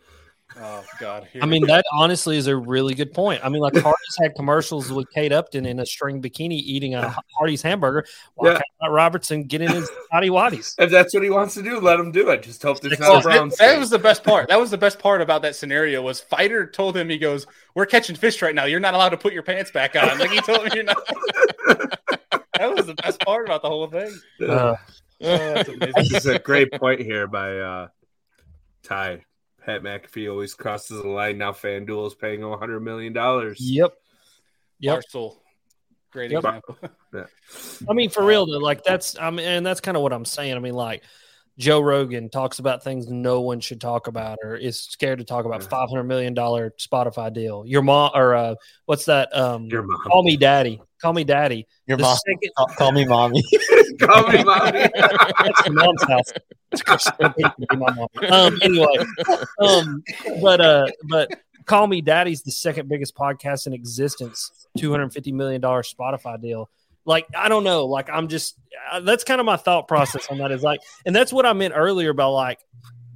Oh 0.56 0.84
god. 1.00 1.26
here 1.32 1.42
I 1.42 1.46
mean, 1.46 1.66
that 1.66 1.84
honestly 1.92 2.36
is 2.36 2.46
a 2.46 2.56
really 2.56 2.94
good 2.94 3.12
point. 3.12 3.40
I 3.44 3.48
mean, 3.48 3.60
like 3.60 3.72
Hardee's 3.82 4.16
had 4.22 4.34
commercials 4.36 4.92
with 4.92 5.10
Kate 5.10 5.32
Upton 5.32 5.66
in 5.66 5.80
a 5.80 5.86
string 5.86 6.22
bikini 6.22 6.52
eating 6.52 6.94
a 6.94 7.14
Hardee's 7.40 7.62
hamburger. 7.62 8.06
Why 8.34 8.50
Yeah. 8.52 8.60
can't 8.80 8.92
Robertson 8.92 9.44
get 9.44 9.62
in 9.62 9.72
his 9.72 9.90
Hottie 10.12 10.30
Waddies? 10.30 10.74
If 10.78 10.90
that's 10.90 11.12
what 11.12 11.24
he 11.24 11.30
wants 11.30 11.54
to 11.54 11.62
do, 11.62 11.80
let 11.80 11.98
him 11.98 12.12
do 12.12 12.28
it. 12.30 12.42
Just 12.42 12.62
hope 12.62 12.80
there's 12.80 12.98
not 13.00 13.22
brown 13.24 13.48
that, 13.48 13.58
that 13.58 13.78
was 13.78 13.90
the 13.90 13.98
best 13.98 14.22
part. 14.22 14.48
That 14.48 14.60
was 14.60 14.70
the 14.70 14.78
best 14.78 14.98
part 15.00 15.20
about 15.20 15.42
that 15.42 15.56
scenario 15.56 16.02
was 16.02 16.20
fighter 16.20 16.66
told 16.70 16.96
him 16.96 17.08
he 17.08 17.18
goes, 17.18 17.46
"We're 17.74 17.86
catching 17.86 18.14
fish 18.14 18.40
right 18.40 18.54
now. 18.54 18.66
You're 18.66 18.80
not 18.80 18.94
allowed 18.94 19.08
to 19.10 19.16
put 19.16 19.32
your 19.32 19.42
pants 19.42 19.70
back 19.72 19.96
on." 19.96 20.18
Like 20.18 20.30
he 20.30 20.40
told 20.40 20.64
me, 20.64 20.70
you're 20.74 20.84
not. 20.84 20.98
that 22.58 22.72
was 22.76 22.86
the 22.86 22.94
best 22.94 23.18
part 23.20 23.46
about 23.46 23.62
the 23.62 23.68
whole 23.68 23.88
thing. 23.88 24.12
Uh, 24.46 24.76
Oh, 25.22 25.26
that's 25.26 25.68
amazing. 25.68 25.92
This 25.96 26.12
is 26.12 26.26
a 26.26 26.38
great 26.38 26.70
point 26.72 27.00
here 27.00 27.26
by 27.26 27.56
uh, 27.58 27.88
Ty. 28.82 29.24
Pat 29.64 29.82
McAfee 29.82 30.30
always 30.30 30.54
crosses 30.54 31.00
the 31.02 31.08
line. 31.08 31.38
Now 31.38 31.52
FanDuel 31.52 32.06
is 32.08 32.14
paying 32.14 32.40
him 32.40 32.48
$100 32.48 32.82
million. 32.82 33.14
yep. 33.58 33.92
Yep. 34.80 34.98
Barstool, 35.00 35.36
great 36.12 36.30
Yep. 36.32 36.44
example. 36.44 36.78
I 37.88 37.92
mean, 37.92 38.10
for 38.10 38.24
real 38.24 38.44
though, 38.46 38.58
like 38.58 38.82
that's 38.82 39.16
I 39.18 39.30
mean, 39.30 39.46
and 39.46 39.64
that's 39.64 39.80
kind 39.80 39.96
of 39.96 40.02
what 40.02 40.12
I'm 40.12 40.24
saying. 40.24 40.54
I 40.54 40.58
mean, 40.58 40.74
like 40.74 41.02
Joe 41.58 41.80
Rogan 41.80 42.28
talks 42.28 42.58
about 42.58 42.82
things 42.82 43.06
no 43.08 43.40
one 43.40 43.60
should 43.60 43.80
talk 43.80 44.08
about, 44.08 44.38
or 44.42 44.56
is 44.56 44.80
scared 44.80 45.20
to 45.20 45.24
talk 45.24 45.44
about. 45.44 45.62
Five 45.62 45.88
hundred 45.88 46.04
million 46.04 46.34
dollar 46.34 46.74
Spotify 46.80 47.32
deal. 47.32 47.64
Your 47.64 47.82
mom, 47.82 48.10
or 48.14 48.34
uh, 48.34 48.54
what's 48.86 49.04
that? 49.04 49.34
Um, 49.34 49.66
Your 49.66 49.82
mom. 49.84 50.00
call 50.02 50.24
me 50.24 50.36
daddy. 50.36 50.82
Call 51.04 51.12
me 51.12 51.22
daddy. 51.22 51.66
Your 51.86 51.98
The 51.98 52.02
mom, 52.04 52.16
second- 52.16 52.50
call, 52.56 52.66
call 52.78 52.92
me 52.92 53.04
mommy. 53.04 53.42
Call 54.00 54.26
me 54.26 54.42
mommy. 54.42 54.88
That's 54.94 55.66
your 55.66 55.74
mom's 55.74 56.02
house. 56.04 56.32
My 57.76 57.92
mom. 57.92 58.08
um, 58.30 58.58
anyway, 58.62 58.96
um, 59.60 60.02
but 60.40 60.62
uh, 60.62 60.86
but 61.10 61.30
call 61.66 61.86
me 61.86 62.00
daddy's 62.00 62.42
the 62.42 62.50
second 62.52 62.88
biggest 62.88 63.14
podcast 63.14 63.66
in 63.66 63.74
existence. 63.74 64.66
Two 64.78 64.90
hundred 64.90 65.12
fifty 65.12 65.30
million 65.30 65.60
dollar 65.60 65.82
Spotify 65.82 66.40
deal. 66.40 66.70
Like 67.04 67.26
I 67.36 67.50
don't 67.50 67.64
know. 67.64 67.84
Like 67.84 68.08
I'm 68.08 68.26
just 68.26 68.58
uh, 68.90 69.00
that's 69.00 69.24
kind 69.24 69.40
of 69.40 69.44
my 69.44 69.58
thought 69.58 69.86
process 69.86 70.26
on 70.30 70.38
that. 70.38 70.52
Is 70.52 70.62
like, 70.62 70.80
and 71.04 71.14
that's 71.14 71.34
what 71.34 71.44
I 71.44 71.52
meant 71.52 71.74
earlier 71.76 72.12
about 72.12 72.32
like 72.32 72.60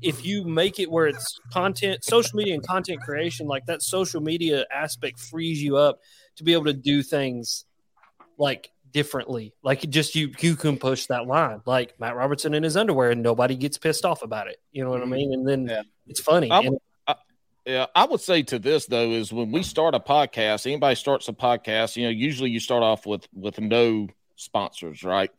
if 0.03 0.27
you 0.27 0.45
make 0.45 0.79
it 0.79 0.91
where 0.91 1.07
it's 1.07 1.41
content, 1.55 2.05
social 2.05 2.37
media 2.37 2.53
and 2.53 2.63
content 2.67 3.01
creation, 3.01 3.47
like 3.47 3.65
that 3.65 3.83
social 3.83 4.21
media 4.21 4.67
aspect 4.71 5.19
frees 5.19 5.63
you 5.63 5.79
up 5.79 6.01
to 6.37 6.45
be 6.45 6.53
able 6.53 6.67
to 6.67 6.75
do 6.75 7.03
things 7.03 7.65
like 8.39 8.71
differently. 8.93 9.53
Like 9.63 9.81
just 9.91 10.15
you 10.15 10.33
you 10.41 10.57
can 10.57 10.79
push 10.79 11.07
that 11.07 11.27
line, 11.27 11.61
like 11.67 11.99
Matt 12.01 12.17
Robertson 12.17 12.55
in 12.55 12.63
his 12.63 12.77
underwear, 12.77 13.11
and 13.11 13.23
nobody 13.23 13.55
gets 13.57 13.79
pissed 13.79 14.05
off 14.05 14.23
about 14.23 14.49
it. 14.49 14.61
You 14.73 14.85
know 14.85 14.91
what 14.91 15.01
I 15.01 15.03
mm-hmm. 15.03 15.13
mean? 15.13 15.33
And 15.35 15.47
then 15.49 15.67
Yeah. 15.67 15.83
it's 16.07 16.21
funny. 16.21 16.51
And- 16.51 16.79
Yeah, 17.67 17.85
I 17.95 18.07
would 18.07 18.23
say 18.23 18.43
to 18.45 18.59
this 18.59 18.87
though 18.87 19.11
is 19.11 19.31
when 19.31 19.53
we 19.53 19.63
start 19.63 19.95
a 19.95 20.01
podcast, 20.01 20.67
anybody 20.67 20.95
starts 20.95 21.29
a 21.29 21.35
podcast, 21.35 21.97
you 21.97 22.05
know, 22.05 22.09
usually 22.09 22.49
you 22.49 22.61
start 22.61 22.83
off 22.83 23.05
with 23.05 23.29
with 23.35 23.61
no 23.61 24.09
sponsors, 24.37 25.05
right? 25.05 25.31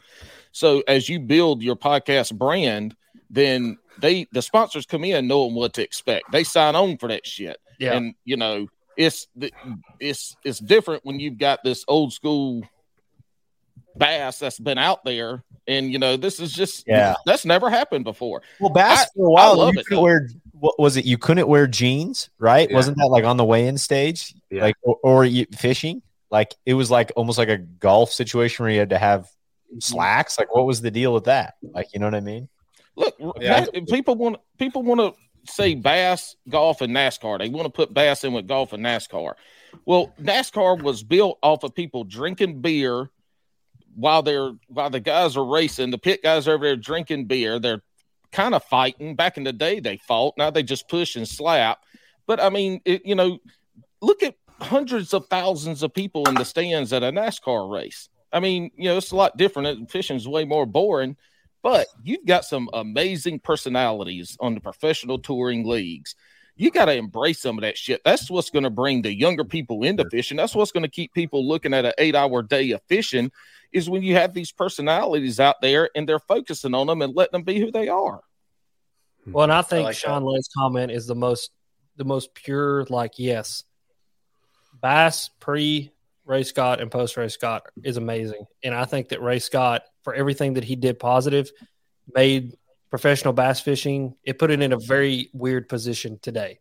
So 0.52 0.84
as 0.88 1.10
you 1.10 1.20
build 1.20 1.64
your 1.64 1.76
podcast 1.76 2.38
brand, 2.38 2.96
then 3.32 3.80
they 3.98 4.28
the 4.32 4.44
sponsors 4.44 4.86
come 4.86 5.04
in 5.06 5.28
knowing 5.28 5.56
what 5.56 5.74
to 5.74 5.82
expect. 5.84 6.32
They 6.32 6.44
sign 6.44 6.76
on 6.76 6.98
for 6.98 7.08
that 7.10 7.26
shit. 7.26 7.58
yeah, 7.80 7.94
And 7.94 8.14
you 8.26 8.38
know, 8.38 8.68
it's 8.96 9.28
it's 10.00 10.36
it's 10.44 10.60
different 10.60 11.04
when 11.06 11.20
you've 11.20 11.40
got 11.40 11.64
this 11.64 11.84
old 11.88 12.14
school 12.14 12.62
bass 13.98 14.40
that's 14.40 14.60
been 14.60 14.78
out 14.78 15.04
there 15.04 15.44
and 15.68 15.92
you 15.92 16.00
know 16.00 16.16
this 16.16 16.40
is 16.40 16.52
just 16.54 16.86
Yeah. 16.88 17.16
that's 17.26 17.46
never 17.46 17.70
happened 17.70 18.04
before 18.06 18.42
Well, 18.60 18.70
Bass 18.70 19.02
I- 19.02 19.06
for 19.16 19.28
a 19.28 19.32
while 19.32 19.52
I 19.52 19.56
love 19.56 19.74
you 19.74 19.80
it, 19.80 19.86
couldn't 19.86 19.98
though. 19.98 20.04
wear 20.04 20.30
what 20.60 20.80
was 20.80 20.98
it? 20.98 21.06
You 21.06 21.18
couldn't 21.18 21.48
wear 21.48 21.68
jeans, 21.68 22.30
right? 22.38 22.70
Yeah. 22.70 22.76
Wasn't 22.76 22.98
that 22.98 23.08
like 23.08 23.24
on 23.24 23.38
the 23.38 23.46
weigh-in 23.46 23.78
stage? 23.78 24.36
Yeah. 24.50 24.64
Like 24.64 24.76
or, 24.82 24.98
or 25.04 25.26
you, 25.26 25.46
fishing? 25.58 26.02
Like 26.32 26.56
it 26.66 26.74
was 26.74 26.92
like 26.92 27.12
almost 27.16 27.38
like 27.38 27.50
a 27.50 27.58
golf 27.58 28.12
situation 28.12 28.64
where 28.64 28.72
you 28.72 28.80
had 28.80 28.90
to 28.90 28.98
have 28.98 29.22
mm-hmm. 29.22 29.80
slacks. 29.80 30.38
Like 30.38 30.54
what 30.54 30.66
was 30.66 30.82
the 30.82 30.92
deal 30.92 31.14
with 31.14 31.26
that? 31.26 31.56
Like 31.62 31.94
you 31.94 32.00
know 32.00 32.08
what 32.08 32.16
I 32.16 32.20
mean? 32.20 32.50
Look, 32.96 33.16
Yeah. 33.40 33.66
na- 33.74 33.82
people 33.90 34.16
want 34.16 34.38
people 34.58 34.84
want 34.84 35.00
to 35.00 35.52
say 35.52 35.76
bass, 35.76 36.36
golf, 36.50 36.82
and 36.82 36.94
NASCAR. 36.94 37.40
They 37.40 37.50
want 37.50 37.66
to 37.66 37.72
put 37.72 37.94
bass 37.94 38.24
in 38.24 38.34
with 38.34 38.48
golf 38.48 38.74
and 38.74 38.84
NASCAR. 38.84 39.34
Well, 39.86 40.14
NASCAR 40.22 40.82
was 40.82 41.04
built 41.04 41.40
off 41.42 41.64
of 41.64 41.74
people 41.74 42.04
drinking 42.04 42.62
beer 42.62 43.10
while 44.00 44.24
they're 44.24 44.52
while 44.68 44.90
the 44.90 45.02
guys 45.02 45.36
are 45.36 45.46
racing. 45.46 45.92
The 45.92 45.98
pit 45.98 46.24
guys 46.24 46.48
are 46.48 46.54
over 46.54 46.66
there 46.66 46.78
drinking 46.78 47.26
beer. 47.26 47.60
They're 47.60 47.84
kind 48.32 48.56
of 48.56 48.64
fighting. 48.64 49.16
Back 49.16 49.38
in 49.38 49.44
the 49.44 49.54
day, 49.54 49.80
they 49.80 49.98
fought. 49.98 50.36
Now 50.38 50.50
they 50.50 50.64
just 50.64 50.88
push 50.88 51.16
and 51.16 51.28
slap. 51.28 51.80
But 52.26 52.42
I 52.42 52.50
mean, 52.50 52.82
it, 52.86 53.06
you 53.06 53.16
know, 53.16 53.40
look 54.02 54.24
at 54.24 54.36
hundreds 54.62 55.14
of 55.14 55.28
thousands 55.28 55.84
of 55.84 55.94
people 55.94 56.28
in 56.30 56.36
the 56.36 56.46
stands 56.46 56.94
at 56.94 57.04
a 57.04 57.12
NASCAR 57.12 57.70
race. 57.72 58.08
I 58.32 58.40
mean, 58.40 58.72
you 58.76 58.86
know, 58.86 58.98
it's 58.98 59.12
a 59.12 59.16
lot 59.16 59.38
different. 59.38 59.92
Fishing's 59.92 60.28
way 60.28 60.46
more 60.46 60.66
boring, 60.66 61.18
but 61.62 61.88
you've 62.04 62.26
got 62.26 62.46
some 62.46 62.70
amazing 62.74 63.40
personalities 63.40 64.38
on 64.40 64.54
the 64.54 64.62
professional 64.62 65.20
touring 65.20 65.68
leagues. 65.68 66.16
You 66.60 66.72
got 66.72 66.86
to 66.86 66.94
embrace 66.94 67.40
some 67.40 67.58
of 67.58 67.62
that 67.62 67.78
shit. 67.78 68.02
That's 68.04 68.30
what's 68.30 68.50
going 68.50 68.66
to 68.66 68.70
bring 68.70 69.02
the 69.02 69.16
younger 69.16 69.46
people 69.46 69.84
into 69.84 70.04
fishing. 70.10 70.36
That's 70.36 70.54
what's 70.54 70.74
going 70.74 70.84
to 70.84 70.90
keep 70.90 71.14
people 71.14 71.48
looking 71.48 71.74
at 71.74 71.86
an 71.86 71.94
eight 71.98 72.16
hour 72.16 72.44
day 72.44 72.72
of 72.72 72.82
fishing 72.90 73.32
is 73.72 73.90
when 73.90 74.04
you 74.04 74.16
have 74.16 74.34
these 74.34 74.52
personalities 74.52 75.40
out 75.40 75.62
there 75.62 75.90
and 75.96 76.08
they're 76.08 76.20
focusing 76.20 76.74
on 76.74 76.88
them 76.88 77.02
and 77.02 77.16
letting 77.16 77.32
them 77.32 77.44
be 77.44 77.62
who 77.62 77.72
they 77.72 77.88
are. 77.88 78.20
Hmm. 79.24 79.32
Well, 79.32 79.44
and 79.44 79.54
I 79.54 79.62
think 79.62 79.86
like 79.86 79.96
Sean 79.96 80.26
Lay's 80.26 80.50
comment 80.54 80.92
is 80.92 81.08
the 81.08 81.16
most 81.16 81.52
the 81.96 82.04
most 82.04 82.34
pure. 82.34 82.84
Like, 82.90 83.14
yes, 83.16 83.64
Bass 84.82 85.30
pre 85.40 85.94
Ray 86.26 86.44
Scott 86.44 86.82
and 86.82 86.92
post 86.92 87.16
Ray 87.16 87.30
Scott 87.30 87.68
is 87.86 87.96
amazing, 87.96 88.46
and 88.66 88.76
I 88.76 88.84
think 88.84 89.10
that 89.10 89.22
Ray 89.22 89.40
Scott 89.40 89.84
for 90.04 90.14
everything 90.14 90.56
that 90.56 90.66
he 90.66 90.76
did 90.76 91.00
positive 91.00 91.54
made 92.14 92.58
professional 92.90 93.34
bass 93.34 93.60
fishing. 93.60 94.16
It 94.24 94.40
put 94.40 94.52
it 94.52 94.62
in 94.62 94.74
a 94.74 94.80
very 94.80 95.30
weird 95.34 95.70
position 95.70 96.20
today 96.22 96.60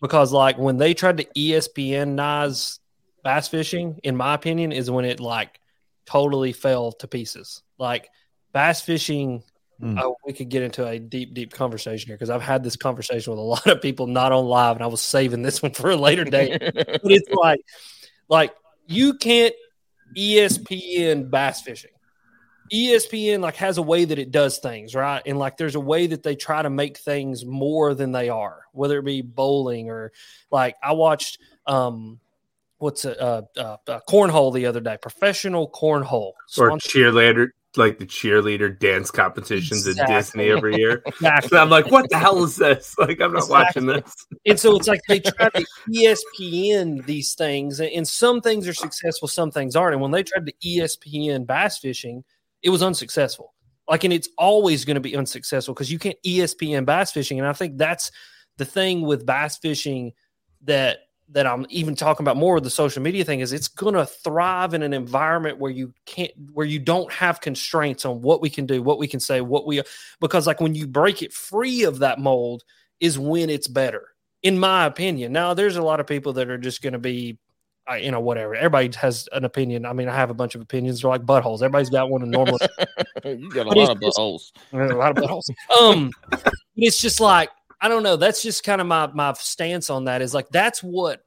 because, 0.00 0.32
like, 0.32 0.58
when 0.58 0.76
they 0.76 0.94
tried 0.94 1.18
to 1.18 1.26
E 1.34 1.52
ESPNize 1.52 2.78
bass 3.22 3.48
fishing, 3.48 4.00
in 4.02 4.16
my 4.16 4.34
opinion, 4.34 4.72
is 4.72 4.90
when 4.90 5.04
it 5.04 5.20
like 5.20 5.60
totally 6.06 6.52
fell 6.52 6.92
to 6.92 7.08
pieces. 7.08 7.62
Like 7.78 8.08
bass 8.52 8.80
fishing. 8.80 9.42
Hmm. 9.78 9.98
Oh, 9.98 10.16
we 10.26 10.32
could 10.32 10.50
get 10.50 10.62
into 10.62 10.86
a 10.86 10.98
deep, 10.98 11.32
deep 11.32 11.52
conversation 11.52 12.08
here 12.08 12.16
because 12.16 12.30
I've 12.30 12.42
had 12.42 12.62
this 12.62 12.76
conversation 12.76 13.30
with 13.30 13.38
a 13.38 13.42
lot 13.54 13.66
of 13.66 13.80
people 13.80 14.06
not 14.06 14.32
on 14.32 14.44
live, 14.44 14.76
and 14.76 14.84
I 14.84 14.88
was 14.88 15.00
saving 15.00 15.42
this 15.42 15.62
one 15.62 15.72
for 15.74 15.90
a 15.90 15.96
later 15.96 16.24
date. 16.24 16.58
but 16.74 17.00
it's 17.04 17.30
like, 17.30 17.60
like 18.28 18.54
you 18.86 19.14
can't 19.14 19.54
ESPN 20.16 21.30
bass 21.30 21.62
fishing. 21.62 21.92
ESPN 22.72 23.40
like 23.40 23.56
has 23.56 23.78
a 23.78 23.82
way 23.82 24.04
that 24.04 24.18
it 24.18 24.30
does 24.30 24.58
things, 24.58 24.94
right? 24.94 25.22
And 25.26 25.38
like 25.38 25.56
there's 25.56 25.74
a 25.74 25.80
way 25.80 26.06
that 26.06 26.22
they 26.22 26.36
try 26.36 26.62
to 26.62 26.70
make 26.70 26.98
things 26.98 27.44
more 27.44 27.94
than 27.94 28.12
they 28.12 28.28
are, 28.28 28.62
whether 28.72 28.98
it 28.98 29.04
be 29.04 29.22
bowling 29.22 29.90
or 29.90 30.12
like 30.50 30.76
I 30.82 30.92
watched 30.92 31.38
um 31.66 32.20
what's 32.78 33.04
a, 33.04 33.20
uh, 33.20 33.42
uh, 33.56 33.76
uh 33.88 34.00
cornhole 34.08 34.54
the 34.54 34.66
other 34.66 34.80
day, 34.80 34.96
professional 35.00 35.68
cornhole. 35.70 36.32
Or 36.56 36.70
cheerleader, 36.78 37.48
like 37.76 37.98
the 37.98 38.06
cheerleader 38.06 38.76
dance 38.78 39.10
competitions 39.10 39.86
Exactly. 39.86 40.14
at 40.14 40.18
Disney 40.18 40.50
every 40.50 40.76
year. 40.76 41.02
Exactly. 41.06 41.58
I'm 41.58 41.70
like, 41.70 41.90
what 41.90 42.08
the 42.08 42.18
hell 42.18 42.42
is 42.44 42.56
this? 42.56 42.94
Like, 42.98 43.20
I'm 43.20 43.32
not 43.32 43.50
watching 43.50 43.86
this. 43.86 44.26
And 44.46 44.58
so 44.58 44.76
it's 44.76 44.88
like 44.88 45.00
they 45.08 45.20
try 45.20 45.50
to 45.50 45.66
ESPN 45.88 47.04
these 47.04 47.34
things, 47.34 47.80
and 47.80 48.06
some 48.06 48.40
things 48.40 48.66
are 48.68 48.74
successful, 48.74 49.28
some 49.28 49.50
things 49.50 49.76
aren't. 49.76 49.94
And 49.94 50.02
when 50.02 50.10
they 50.12 50.22
tried 50.22 50.46
to 50.46 50.52
ESPN 50.64 51.46
bass 51.46 51.78
fishing, 51.78 52.24
it 52.62 52.70
was 52.70 52.82
unsuccessful. 52.82 53.54
Like, 53.88 54.04
and 54.04 54.12
it's 54.12 54.28
always 54.38 54.84
going 54.84 54.94
to 54.94 55.00
be 55.00 55.16
unsuccessful 55.16 55.74
because 55.74 55.90
you 55.90 55.98
can't 55.98 56.18
ESPN 56.24 56.84
bass 56.84 57.10
fishing. 57.10 57.38
And 57.38 57.48
I 57.48 57.52
think 57.52 57.76
that's 57.76 58.12
the 58.56 58.64
thing 58.64 59.02
with 59.02 59.26
bass 59.26 59.58
fishing 59.58 60.12
that 60.62 60.98
that 61.32 61.46
I'm 61.46 61.64
even 61.70 61.94
talking 61.94 62.24
about 62.24 62.36
more 62.36 62.54
with 62.54 62.64
the 62.64 62.70
social 62.70 63.02
media 63.02 63.24
thing 63.24 63.38
is 63.38 63.52
it's 63.52 63.68
going 63.68 63.94
to 63.94 64.04
thrive 64.04 64.74
in 64.74 64.82
an 64.82 64.92
environment 64.92 65.58
where 65.58 65.70
you 65.70 65.94
can't 66.04 66.32
where 66.52 66.66
you 66.66 66.80
don't 66.80 67.10
have 67.12 67.40
constraints 67.40 68.04
on 68.04 68.20
what 68.20 68.40
we 68.40 68.50
can 68.50 68.66
do, 68.66 68.82
what 68.82 68.98
we 68.98 69.06
can 69.06 69.20
say, 69.20 69.40
what 69.40 69.66
we 69.66 69.80
because 70.20 70.46
like 70.46 70.60
when 70.60 70.74
you 70.74 70.86
break 70.86 71.22
it 71.22 71.32
free 71.32 71.84
of 71.84 72.00
that 72.00 72.18
mold 72.18 72.64
is 72.98 73.18
when 73.18 73.48
it's 73.48 73.68
better 73.68 74.08
in 74.42 74.58
my 74.58 74.86
opinion. 74.86 75.32
Now, 75.32 75.54
there's 75.54 75.76
a 75.76 75.82
lot 75.82 76.00
of 76.00 76.06
people 76.06 76.32
that 76.34 76.48
are 76.48 76.58
just 76.58 76.82
going 76.82 76.92
to 76.94 76.98
be, 76.98 77.38
uh, 77.90 77.94
you 77.94 78.10
know, 78.10 78.20
whatever. 78.20 78.54
Everybody 78.54 78.90
has 78.98 79.28
an 79.32 79.44
opinion. 79.44 79.84
I 79.84 79.92
mean, 79.92 80.08
I 80.08 80.14
have 80.14 80.30
a 80.30 80.34
bunch 80.34 80.54
of 80.54 80.60
opinions. 80.60 81.00
They're 81.02 81.10
like 81.10 81.22
buttholes. 81.22 81.56
Everybody's 81.56 81.90
got 81.90 82.10
one. 82.10 82.22
And 82.22 82.30
normally, 82.30 82.58
you 83.24 83.50
got 83.50 83.66
a 83.66 83.70
But 83.70 83.76
lot 83.76 83.90
of 83.90 83.98
buttholes. 83.98 84.52
a 84.72 84.76
lot 84.94 85.16
of 85.16 85.24
buttholes. 85.24 85.42
Um, 85.80 86.10
it's 86.76 87.00
just 87.00 87.20
like 87.20 87.50
I 87.80 87.88
don't 87.88 88.02
know. 88.02 88.16
That's 88.16 88.42
just 88.42 88.64
kind 88.64 88.80
of 88.80 88.86
my 88.86 89.08
my 89.08 89.32
stance 89.34 89.90
on 89.90 90.04
that. 90.04 90.22
Is 90.22 90.34
like 90.34 90.48
that's 90.50 90.82
what 90.82 91.24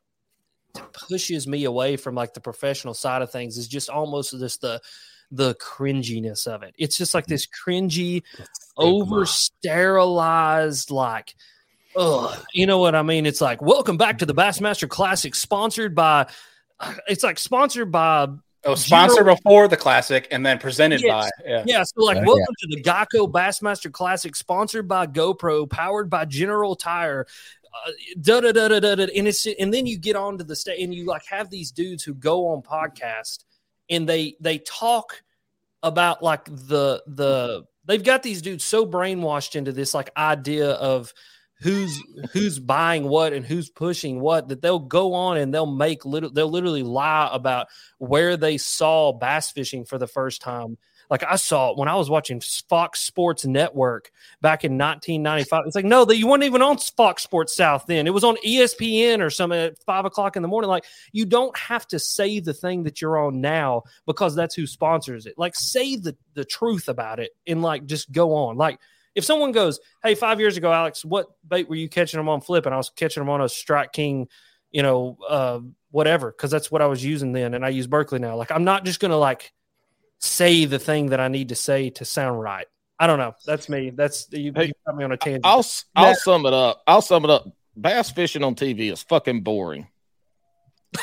pushes 0.94 1.48
me 1.48 1.66
away 1.66 1.98
from 1.98 2.16
like 2.16 2.34
the 2.34 2.42
professional 2.42 2.94
side 2.94 3.22
of 3.22 3.32
things. 3.32 3.58
Is 3.58 3.68
just 3.68 3.90
almost 3.90 4.32
just 4.40 4.62
the 4.62 4.82
the 5.32 5.56
cringiness 5.56 6.48
of 6.48 6.64
it. 6.64 6.76
It's 6.78 6.98
just 6.98 7.14
like 7.14 7.26
this 7.26 7.48
cringy, 7.48 8.22
over 8.78 9.26
sterilized, 9.26 10.92
like, 10.92 11.34
ugh, 11.96 12.40
you 12.54 12.68
know 12.68 12.78
what 12.78 12.94
I 12.94 13.02
mean? 13.02 13.26
It's 13.26 13.42
like, 13.42 13.60
welcome 13.62 13.98
back 13.98 14.20
to 14.20 14.26
the 14.28 14.36
Bassmaster 14.36 14.88
Classic, 14.88 15.34
sponsored 15.34 15.96
by. 15.96 16.28
It's 17.08 17.24
like 17.24 17.40
sponsored 17.40 17.92
by 17.92 18.28
Oh, 18.66 18.76
sponsored 18.76 19.26
before 19.26 19.68
the 19.68 19.76
classic 19.76 20.28
and 20.32 20.46
then 20.46 20.58
presented 20.58 21.02
Yes. 21.02 21.30
by. 21.38 21.50
Yeah. 21.50 21.64
yeah, 21.66 21.84
so 21.84 22.02
like 22.02 22.16
Yeah. 22.18 22.24
welcome 22.26 22.56
to 22.60 22.68
the 22.70 22.82
Geico 22.82 23.30
Bassmaster 23.30 23.92
Classic, 23.92 24.34
sponsored 24.38 24.88
by 24.88 25.06
GoPro, 25.06 25.70
powered 25.70 26.10
by 26.10 26.24
General 26.26 26.74
Tire. 26.76 27.28
Uh, 27.66 27.92
da 28.22 28.40
da 28.40 28.52
da 28.54 28.68
da 28.70 28.80
da 28.80 28.96
da, 28.96 29.08
and 29.16 29.28
it's 29.28 29.46
and 29.46 29.74
then 29.74 29.86
you 29.86 29.98
get 29.98 30.16
onto 30.16 30.44
the 30.46 30.56
stage 30.56 30.80
and 30.82 30.94
you 30.94 31.06
like 31.06 31.26
have 31.26 31.50
these 31.50 31.72
dudes 31.72 32.04
who 32.04 32.14
go 32.14 32.48
on 32.50 32.62
podcast 32.62 33.44
and 33.90 34.08
they 34.08 34.36
they 34.40 34.60
talk 34.60 35.24
about 35.82 36.24
like 36.24 36.46
the 36.46 37.04
the 37.08 37.64
they've 37.86 38.04
got 38.04 38.24
these 38.24 38.42
dudes 38.42 38.64
so 38.64 38.86
brainwashed 38.86 39.56
into 39.56 39.72
this 39.74 39.94
like 39.94 40.10
idea 40.16 40.70
of 40.74 41.12
who's 41.64 42.04
who's 42.34 42.60
buying 42.60 43.08
what 43.08 43.32
and 43.32 43.46
who's 43.46 43.70
pushing 43.70 44.20
what 44.20 44.50
that 44.50 44.62
they'll 44.62 44.80
go 44.80 45.14
on 45.14 45.38
and 45.38 45.54
they'll 45.54 45.66
make 45.66 46.06
little 46.06 46.30
they'll 46.30 46.50
literally 46.50 46.84
lie 46.84 47.30
about 47.32 47.68
where 48.00 48.36
they 48.36 48.58
saw 48.58 49.14
bass 49.14 49.52
fishing 49.52 49.86
for 49.86 49.98
the 49.98 50.08
first 50.08 50.42
time. 50.42 50.78
Like 51.10 51.24
I 51.24 51.38
saw 51.38 51.72
it 51.72 51.78
when 51.78 51.88
I 51.88 51.96
was 51.96 52.10
watching 52.10 52.42
Fox 52.42 53.00
Sports 53.00 53.46
Network 53.46 54.12
back 54.42 54.64
in 54.64 54.78
1995. 54.78 55.64
It's 55.66 55.76
like 55.76 55.86
no, 55.86 56.04
that 56.06 56.18
you 56.18 56.28
weren't 56.28 56.44
even 56.44 56.62
on 56.62 56.78
Fox 56.78 57.24
Sports 57.24 57.56
South 57.56 57.86
then. 57.88 58.08
It 58.08 58.14
was 58.14 58.24
on 58.26 58.36
ESPN 58.46 59.22
or 59.22 59.30
something 59.30 59.60
at 59.60 59.82
five 59.84 60.06
o'clock 60.06 60.36
in 60.36 60.42
the 60.42 60.48
morning. 60.50 60.70
Like 60.70 60.86
you 61.14 61.26
don't 61.26 61.58
have 61.58 61.88
to 61.90 62.00
say 62.00 62.40
the 62.42 62.54
thing 62.54 62.84
that 62.84 63.02
you're 63.02 63.18
on 63.18 63.40
now 63.40 63.84
because 64.06 64.36
that's 64.36 64.56
who 64.56 64.68
sponsors 64.68 65.26
it. 65.26 65.36
Like 65.38 65.56
say 65.56 65.96
the 65.96 66.18
the 66.34 66.46
truth 66.46 66.90
about 66.90 67.20
it 67.20 67.32
and 67.48 67.62
like 67.62 67.86
just 67.86 68.12
go 68.12 68.34
on. 68.34 68.58
Like 68.58 68.80
if 69.16 69.24
someone 69.26 69.52
goes, 69.52 69.80
"Hey, 70.04 70.16
five 70.16 70.40
years 70.40 70.58
ago, 70.58 70.72
Alex, 70.72 71.04
what 71.06 71.28
bait 71.48 71.70
were 71.70 71.76
you 71.76 71.90
catching 71.90 72.20
them 72.20 72.30
on 72.30 72.42
flip?" 72.42 72.66
and 72.66 72.74
I 72.74 72.78
was 72.78 72.90
catching 72.90 73.22
them 73.22 73.30
on 73.30 73.42
a 73.42 73.50
Strike 73.50 73.94
King, 73.94 74.28
you 74.72 74.82
know, 74.84 75.18
uh, 75.28 75.60
whatever, 75.92 76.32
because 76.32 76.52
that's 76.52 76.72
what 76.72 76.82
I 76.82 76.88
was 76.88 77.04
using 77.04 77.32
then, 77.32 77.54
and 77.54 77.66
I 77.66 77.70
use 77.70 77.88
Berkley 77.88 78.20
now. 78.20 78.36
Like 78.36 78.52
I'm 78.52 78.64
not 78.64 78.86
just 78.86 79.00
gonna 79.00 79.18
like 79.18 79.54
say 80.20 80.66
the 80.66 80.80
thing 80.80 81.08
that 81.08 81.20
I 81.20 81.28
need 81.28 81.50
to 81.50 81.56
say 81.56 81.90
to 81.92 82.06
sound 82.06 82.40
right. 82.42 82.68
I 83.00 83.08
don't 83.08 83.20
know. 83.20 83.36
That's 83.46 83.68
me. 83.68 83.90
That's 83.90 84.28
you, 84.32 84.54
Hey, 84.56 84.68
you 84.68 84.74
got 84.86 84.96
me 84.96 85.04
on 85.04 85.12
a 85.12 85.18
tangent. 85.18 85.46
I'll 85.46 85.60
s- 85.60 85.86
I'll 85.96 86.16
sum 86.16 86.46
it 86.46 86.54
up. 86.54 86.82
I'll 86.88 87.02
sum 87.02 87.26
it 87.26 87.30
up. 87.30 87.46
Bass 87.76 88.12
fishing 88.12 88.44
on 88.44 88.56
TV 88.56 88.92
is 88.92 89.04
fucking 89.04 89.42
boring. 89.42 89.88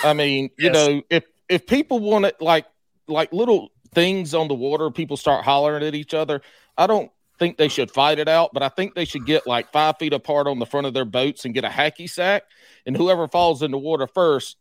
I 0.02 0.14
mean, 0.14 0.50
you 0.58 0.70
know, 0.70 1.02
if 1.10 1.24
if 1.48 1.66
people 1.66 1.98
want 2.00 2.24
it 2.24 2.40
like 2.40 2.66
like 3.08 3.32
little 3.32 3.68
things 3.94 4.34
on 4.34 4.48
the 4.48 4.54
water, 4.54 4.90
people 4.90 5.16
start 5.16 5.44
hollering 5.44 5.84
at 5.84 5.94
each 5.94 6.14
other. 6.14 6.42
I 6.78 6.86
don't 6.86 7.10
think 7.40 7.56
they 7.56 7.66
should 7.66 7.90
fight 7.90 8.20
it 8.20 8.28
out, 8.28 8.50
but 8.52 8.62
I 8.62 8.68
think 8.68 8.94
they 8.94 9.04
should 9.04 9.26
get 9.26 9.46
like 9.46 9.72
five 9.72 9.96
feet 9.98 10.12
apart 10.12 10.46
on 10.46 10.60
the 10.60 10.66
front 10.66 10.86
of 10.86 10.94
their 10.94 11.04
boats 11.04 11.44
and 11.44 11.54
get 11.54 11.64
a 11.64 11.68
hacky 11.68 12.08
sack, 12.08 12.44
and 12.86 12.96
whoever 12.96 13.26
falls 13.26 13.64
in 13.64 13.72
the 13.72 13.78
water 13.78 14.06
first, 14.06 14.56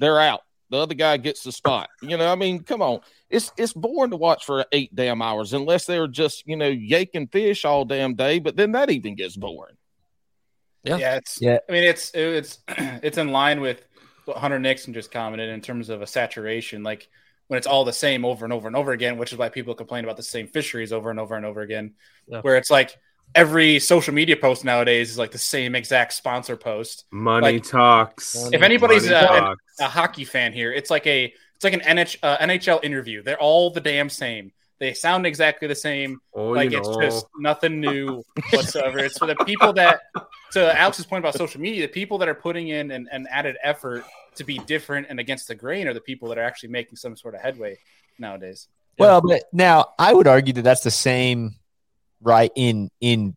they're 0.00 0.20
out. 0.20 0.42
The 0.70 0.76
other 0.76 0.94
guy 0.94 1.16
gets 1.16 1.42
the 1.42 1.52
spot. 1.52 1.88
You 2.02 2.18
know, 2.18 2.30
I 2.30 2.34
mean, 2.34 2.62
come 2.62 2.82
on. 2.82 3.00
It's 3.30 3.52
it's 3.56 3.72
boring 3.72 4.10
to 4.10 4.16
watch 4.16 4.44
for 4.44 4.66
eight 4.72 4.94
damn 4.94 5.22
hours 5.22 5.54
unless 5.54 5.86
they're 5.86 6.08
just, 6.08 6.46
you 6.46 6.56
know, 6.56 6.70
yaking 6.70 7.32
fish 7.32 7.64
all 7.64 7.86
damn 7.86 8.14
day, 8.14 8.38
but 8.38 8.56
then 8.56 8.72
that 8.72 8.90
even 8.90 9.14
gets 9.14 9.36
boring. 9.36 9.76
Yeah. 10.84 10.96
Yeah, 10.98 11.16
it's 11.16 11.38
Yeah. 11.40 11.58
I 11.68 11.72
mean, 11.72 11.84
it's 11.84 12.10
it's 12.14 12.58
it's 12.68 13.16
in 13.16 13.28
line 13.28 13.60
with 13.60 13.82
what 14.26 14.36
Hunter 14.36 14.58
Nixon 14.58 14.92
just 14.92 15.10
commented 15.10 15.48
in 15.48 15.60
terms 15.60 15.88
of 15.88 16.02
a 16.02 16.06
saturation, 16.06 16.82
like 16.82 17.08
when 17.48 17.58
it's 17.58 17.66
all 17.66 17.84
the 17.84 17.92
same 17.92 18.24
over 18.24 18.44
and 18.44 18.52
over 18.52 18.68
and 18.68 18.76
over 18.76 18.92
again, 18.92 19.18
which 19.18 19.32
is 19.32 19.38
why 19.38 19.48
people 19.48 19.74
complain 19.74 20.04
about 20.04 20.16
the 20.16 20.22
same 20.22 20.46
fisheries 20.46 20.92
over 20.92 21.10
and 21.10 21.18
over 21.18 21.34
and 21.34 21.44
over 21.44 21.60
again. 21.60 21.94
Yeah. 22.26 22.42
Where 22.42 22.56
it's 22.56 22.70
like 22.70 22.96
every 23.34 23.78
social 23.78 24.14
media 24.14 24.36
post 24.36 24.64
nowadays 24.64 25.10
is 25.10 25.18
like 25.18 25.32
the 25.32 25.38
same 25.38 25.74
exact 25.74 26.12
sponsor 26.12 26.56
post. 26.56 27.04
Money 27.10 27.54
Like, 27.54 27.64
talks. 27.64 28.36
If 28.52 28.62
anybody's 28.62 29.04
Money 29.04 29.14
uh, 29.14 29.40
talks. 29.40 29.62
a 29.80 29.88
hockey 29.88 30.24
fan 30.24 30.52
here, 30.52 30.72
it's 30.72 30.90
like 30.90 31.06
a 31.06 31.32
it's 31.54 31.64
like 31.64 31.74
an 31.74 31.80
NH, 31.80 32.18
uh, 32.22 32.38
NHL 32.38 32.84
interview. 32.84 33.22
They're 33.22 33.40
all 33.40 33.70
the 33.70 33.80
damn 33.80 34.08
same. 34.08 34.52
They 34.78 34.94
sound 34.94 35.26
exactly 35.26 35.66
the 35.66 35.74
same. 35.74 36.20
oh, 36.34 36.50
like 36.50 36.72
it's 36.72 36.88
know. 36.88 37.00
just 37.00 37.26
nothing 37.36 37.80
new 37.80 38.22
whatsoever. 38.52 39.00
it's 39.00 39.18
for 39.18 39.26
the 39.26 39.34
people 39.44 39.72
that 39.72 40.02
to 40.52 40.78
Alex's 40.78 41.04
point 41.04 41.24
about 41.24 41.34
social 41.34 41.60
media, 41.60 41.82
the 41.82 41.92
people 41.92 42.18
that 42.18 42.28
are 42.28 42.34
putting 42.34 42.68
in 42.68 42.92
an, 42.92 43.08
an 43.10 43.26
added 43.28 43.56
effort 43.62 44.04
to 44.38 44.44
be 44.44 44.58
different 44.58 45.06
and 45.10 45.20
against 45.20 45.48
the 45.48 45.54
grain 45.54 45.86
are 45.86 45.94
the 45.94 46.00
people 46.00 46.28
that 46.28 46.38
are 46.38 46.44
actually 46.44 46.70
making 46.70 46.96
some 46.96 47.16
sort 47.16 47.34
of 47.34 47.40
headway 47.40 47.78
nowadays. 48.18 48.68
Well, 48.98 49.20
but 49.20 49.44
now 49.52 49.92
I 49.98 50.12
would 50.12 50.26
argue 50.26 50.52
that 50.54 50.62
that's 50.62 50.82
the 50.82 50.90
same, 50.90 51.54
right? 52.20 52.50
In 52.56 52.90
in 53.00 53.36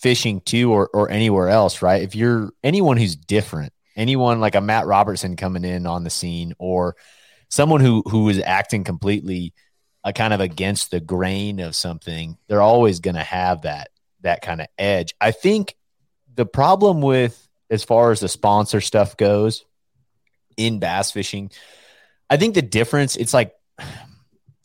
fishing 0.00 0.40
too, 0.40 0.72
or 0.72 0.88
or 0.92 1.10
anywhere 1.10 1.48
else, 1.48 1.82
right? 1.82 2.02
If 2.02 2.14
you're 2.14 2.50
anyone 2.62 2.96
who's 2.96 3.16
different, 3.16 3.72
anyone 3.96 4.40
like 4.40 4.54
a 4.54 4.60
Matt 4.60 4.86
Robertson 4.86 5.36
coming 5.36 5.64
in 5.64 5.86
on 5.86 6.04
the 6.04 6.10
scene, 6.10 6.54
or 6.58 6.96
someone 7.48 7.80
who 7.80 8.02
who 8.06 8.28
is 8.28 8.40
acting 8.40 8.84
completely 8.84 9.54
uh, 10.04 10.12
kind 10.12 10.32
of 10.32 10.40
against 10.40 10.92
the 10.92 11.00
grain 11.00 11.58
of 11.58 11.74
something, 11.74 12.38
they're 12.46 12.62
always 12.62 13.00
going 13.00 13.16
to 13.16 13.24
have 13.24 13.62
that 13.62 13.90
that 14.20 14.40
kind 14.40 14.60
of 14.60 14.68
edge. 14.78 15.14
I 15.20 15.32
think 15.32 15.74
the 16.32 16.46
problem 16.46 17.00
with 17.00 17.42
as 17.70 17.82
far 17.82 18.12
as 18.12 18.20
the 18.20 18.28
sponsor 18.28 18.80
stuff 18.80 19.16
goes 19.16 19.64
in 20.56 20.78
bass 20.78 21.10
fishing, 21.10 21.50
I 22.28 22.36
think 22.36 22.54
the 22.54 22.62
difference 22.62 23.16
it's 23.16 23.34
like 23.34 23.54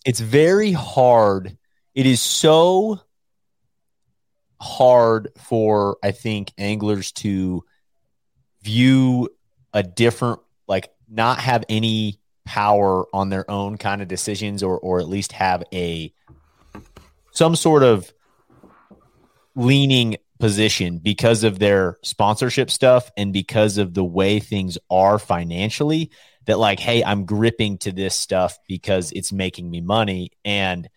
it's 0.06 0.20
very 0.20 0.72
hard. 0.72 1.58
It 1.94 2.06
is 2.06 2.22
so 2.22 3.02
hard 4.60 5.30
for 5.38 5.98
I 6.04 6.12
think 6.12 6.54
anglers 6.58 7.12
to 7.14 7.64
view 8.64 9.30
a 9.74 9.84
different 9.84 10.40
like 10.68 10.92
not 11.10 11.40
have 11.40 11.66
any 11.68 12.20
power 12.46 13.06
on 13.14 13.30
their 13.30 13.50
own 13.50 13.78
kind 13.78 14.02
of 14.02 14.08
decisions 14.08 14.64
or 14.64 14.78
or 14.80 15.00
at 15.00 15.08
least 15.08 15.32
have 15.34 15.64
a 15.74 16.14
some 17.32 17.56
sort 17.56 17.84
of 17.84 18.12
leaning 19.56 20.18
position 20.42 20.98
because 20.98 21.44
of 21.44 21.60
their 21.60 21.98
sponsorship 22.04 22.70
stuff 22.70 23.10
and 23.16 23.32
because 23.32 23.78
of 23.78 23.94
the 23.94 24.04
way 24.04 24.40
things 24.40 24.78
are 24.90 25.18
financially 25.20 26.12
that 26.46 26.60
like 26.60 26.80
hey 26.80 27.04
i'm 27.04 27.26
gripping 27.26 27.78
to 27.78 27.92
this 27.92 28.16
stuff 28.16 28.58
because 28.68 29.12
it's 29.12 29.32
making 29.32 29.70
me 29.70 29.82
money. 29.82 30.32
And 30.44 30.90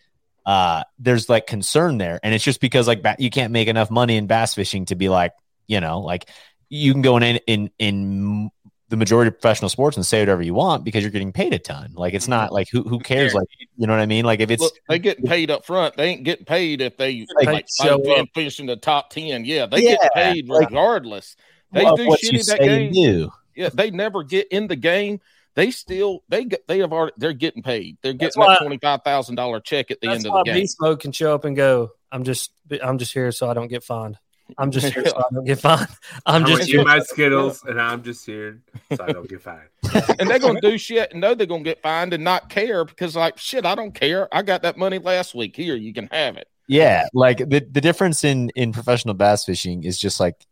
uh 0.47 0.85
there's 0.99 1.29
like 1.29 1.47
concern 1.47 1.99
there. 1.99 2.19
And 2.23 2.35
it's 2.35 2.45
just 2.45 2.61
because 2.61 2.89
like 2.89 3.03
ba- 3.03 3.17
you 3.19 3.31
can't 3.31 3.53
make 3.53 3.69
enough 3.69 3.91
money 3.91 4.17
in 4.17 4.27
bass 4.27 4.55
fishing 4.55 4.87
to 4.87 4.95
be 4.95 5.09
like 5.09 5.33
you 5.67 5.81
know 5.81 6.01
like 6.01 6.29
you 6.69 6.93
can 6.93 7.03
go 7.03 7.17
in 7.17 7.37
in 7.47 7.71
in 7.79 8.51
the 8.95 8.99
majority 8.99 9.29
of 9.29 9.35
professional 9.35 9.69
sports 9.69 9.97
and 9.97 10.07
say 10.07 10.21
whatever 10.21 10.43
you 10.43 10.55
want 10.55 10.85
because 10.85 11.03
you're 11.03 11.11
getting 11.11 11.33
paid 11.33 11.53
a 11.53 11.59
ton 11.59 11.93
like 11.95 12.15
it's 12.15 12.29
not 12.29 12.47
mm-hmm. 12.47 12.55
like 12.55 12.69
who 12.71 12.83
who 12.83 12.99
cares 12.99 13.35
like 13.35 13.47
you 13.77 13.87
know 13.87 13.93
what 13.93 14.01
i 14.01 14.07
mean 14.07 14.25
like 14.25 14.41
if 14.41 14.51
it's 14.51 14.63
Look, 14.63 14.75
they 14.89 14.99
getting 14.99 15.27
paid 15.27 15.51
up 15.51 15.65
front. 15.65 15.97
They 15.97 16.09
ain't 16.09 16.25
getting 16.25 16.45
paid 16.45 16.81
if 16.81 16.97
they 16.97 17.27
Like, 17.37 17.47
like, 17.47 17.67
show 17.69 18.03
five 18.03 18.23
up. 18.23 18.29
fish 18.35 18.61
in 18.61 18.67
the 18.67 18.77
top 18.77 19.11
ten. 19.11 19.45
Yeah, 19.45 19.67
they 19.67 19.83
Yeah, 19.83 19.97
get 19.97 20.15
paid 20.15 20.49
like, 20.49 20.69
regardless. 20.69 21.37
They 21.73 21.85
do 21.85 22.07
what 22.07 22.21
shit 22.21 22.33
you 22.33 22.39
in 22.41 22.47
that 22.47 22.61
game. 22.61 22.93
you 22.93 23.13
do 23.13 23.33
Yeah, 23.55 23.71
they 23.73 23.91
never 23.91 24.23
get 24.23 24.49
in 24.49 24.69
the 24.69 24.77
game. 24.77 25.21
They 25.55 25.71
still 25.71 26.25
they 26.29 26.49
they 26.67 26.79
have 26.79 26.93
already 26.93 27.15
they're 27.17 27.33
getting 27.33 27.63
paid. 27.63 27.99
They're 28.03 28.13
getting 28.13 28.41
why- 28.41 28.55
that 28.55 28.61
twenty 28.61 28.79
five 28.79 29.03
thousand 29.05 29.37
dollar 29.37 29.61
check 29.61 29.91
at 29.91 30.01
the 30.01 30.09
end 30.09 30.27
of 30.27 30.33
the 30.33 30.43
game. 30.45 30.55
Beast 30.55 30.77
Mode 30.81 31.01
can 31.01 31.13
show 31.13 31.35
up 31.35 31.45
and 31.45 31.57
go. 31.57 31.91
I'm 32.11 32.25
just, 32.25 32.53
I'm 32.81 32.99
just 32.99 33.13
here 33.13 33.33
so 33.33 33.51
I 33.51 33.55
don't 33.55 33.69
get 33.69 33.83
fined. 33.83 34.19
I'm 34.59 34.71
just 34.71 34.93
here 34.93 35.07
so 35.07 35.17
I 35.17 35.35
don't 35.35 35.45
get 35.45 35.59
fined. 35.59 35.89
I'm 36.27 36.43
I'm 36.43 36.47
just 36.47 36.59
just 36.61 36.71
here. 36.71 36.81
eat 36.81 36.85
my 36.87 36.99
Skittles, 37.01 37.65
and 37.65 37.81
I'm 37.81 38.03
just 38.03 38.25
here 38.27 38.61
so 38.95 39.05
I 39.05 39.13
don't 39.13 39.29
get 39.29 39.43
fined. 39.43 39.69
and 40.19 40.29
they're 40.29 40.39
gonna 40.39 40.61
do 40.61 40.79
shit 40.79 41.13
and 41.13 41.21
know 41.21 41.35
they're 41.35 41.47
gonna 41.47 41.63
get 41.63 41.83
fined 41.83 42.13
and 42.13 42.23
not 42.23 42.49
care 42.49 42.85
because 42.85 43.17
like 43.17 43.39
shit, 43.39 43.65
I 43.65 43.75
don't 43.75 43.93
care. 43.93 44.29
I 44.35 44.43
got 44.43 44.63
that 44.63 44.77
money 44.77 44.99
last 44.99 45.35
week. 45.35 45.57
Here, 45.57 45.77
you 45.77 45.93
can 45.93 46.09
have 46.09 46.37
it. 46.37 46.49
Yeah, 46.69 47.07
like 47.13 47.39
the 47.39 47.67
the 47.71 47.81
difference 47.81 48.25
in 48.25 48.51
in 48.51 48.73
professional 48.73 49.15
bass 49.15 49.45
fishing 49.45 49.85
is 49.85 49.99
just 49.99 50.21
like 50.21 50.47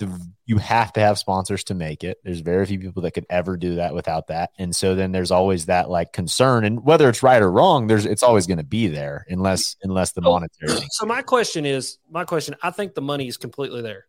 the 0.00 0.20
you 0.46 0.58
have 0.58 0.92
to 0.94 1.00
have 1.00 1.16
sponsors 1.18 1.62
to 1.64 1.74
make 1.74 2.02
it. 2.02 2.18
There's 2.24 2.40
very 2.40 2.66
few 2.66 2.80
people 2.80 3.02
that 3.02 3.12
could 3.12 3.26
ever 3.30 3.56
do 3.56 3.76
that 3.76 3.94
without 3.94 4.26
that, 4.26 4.50
and 4.58 4.74
so 4.74 4.96
then 4.96 5.12
there's 5.12 5.30
always 5.30 5.66
that 5.66 5.88
like 5.88 6.12
concern, 6.12 6.64
and 6.64 6.84
whether 6.84 7.08
it's 7.08 7.22
right 7.22 7.40
or 7.40 7.50
wrong, 7.52 7.86
there's 7.86 8.04
it's 8.06 8.24
always 8.24 8.48
going 8.48 8.58
to 8.58 8.64
be 8.64 8.88
there 8.88 9.24
unless 9.28 9.76
unless 9.84 10.10
the 10.12 10.20
Oh. 10.24 10.32
monetary. 10.32 10.80
So 10.90 11.06
my 11.06 11.22
question 11.22 11.64
is, 11.64 11.98
my 12.10 12.24
question. 12.24 12.56
I 12.62 12.70
think 12.72 12.94
the 12.94 13.00
money 13.02 13.28
is 13.28 13.36
completely 13.36 13.80
there 13.82 14.06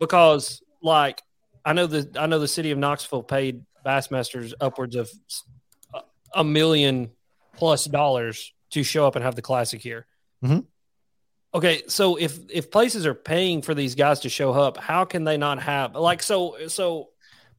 because, 0.00 0.60
like, 0.82 1.22
I 1.64 1.72
know 1.72 1.86
the 1.86 2.10
I 2.18 2.26
know 2.26 2.38
the 2.40 2.48
city 2.48 2.72
of 2.72 2.78
Knoxville 2.78 3.22
paid 3.22 3.62
Bassmasters 3.86 4.52
upwards 4.60 4.96
of 4.96 5.08
a- 6.34 6.44
million 6.44 7.10
plus 7.56 7.84
dollars 7.84 8.52
to 8.70 8.82
show 8.82 9.06
up 9.06 9.16
and 9.16 9.24
have 9.24 9.34
the 9.36 9.42
classic 9.42 9.80
here. 9.82 10.06
Mhm. 10.42 10.64
Okay, 11.54 11.82
so 11.86 12.16
if 12.16 12.38
if 12.48 12.70
places 12.70 13.04
are 13.04 13.14
paying 13.14 13.60
for 13.60 13.74
these 13.74 13.94
guys 13.94 14.20
to 14.20 14.28
show 14.28 14.52
up, 14.52 14.78
how 14.78 15.04
can 15.04 15.24
they 15.24 15.36
not 15.36 15.62
have 15.62 15.94
like 15.94 16.22
so 16.22 16.56
so? 16.68 17.10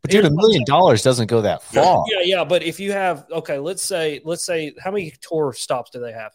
But 0.02 0.12
dude, 0.12 0.26
a 0.26 0.32
million 0.32 0.64
dollars 0.66 1.04
doesn't 1.04 1.28
go 1.28 1.42
that 1.42 1.62
far. 1.62 2.04
Yeah, 2.10 2.22
yeah, 2.24 2.44
but 2.44 2.64
if 2.64 2.80
you 2.80 2.92
have 2.92 3.26
okay, 3.32 3.60
let's 3.60 3.84
say 3.84 4.20
let's 4.26 4.44
say 4.44 4.74
how 4.84 4.92
many 4.92 5.14
tour 5.22 5.54
stops 5.54 5.92
do 5.92 6.00
they 6.00 6.12
have? 6.12 6.34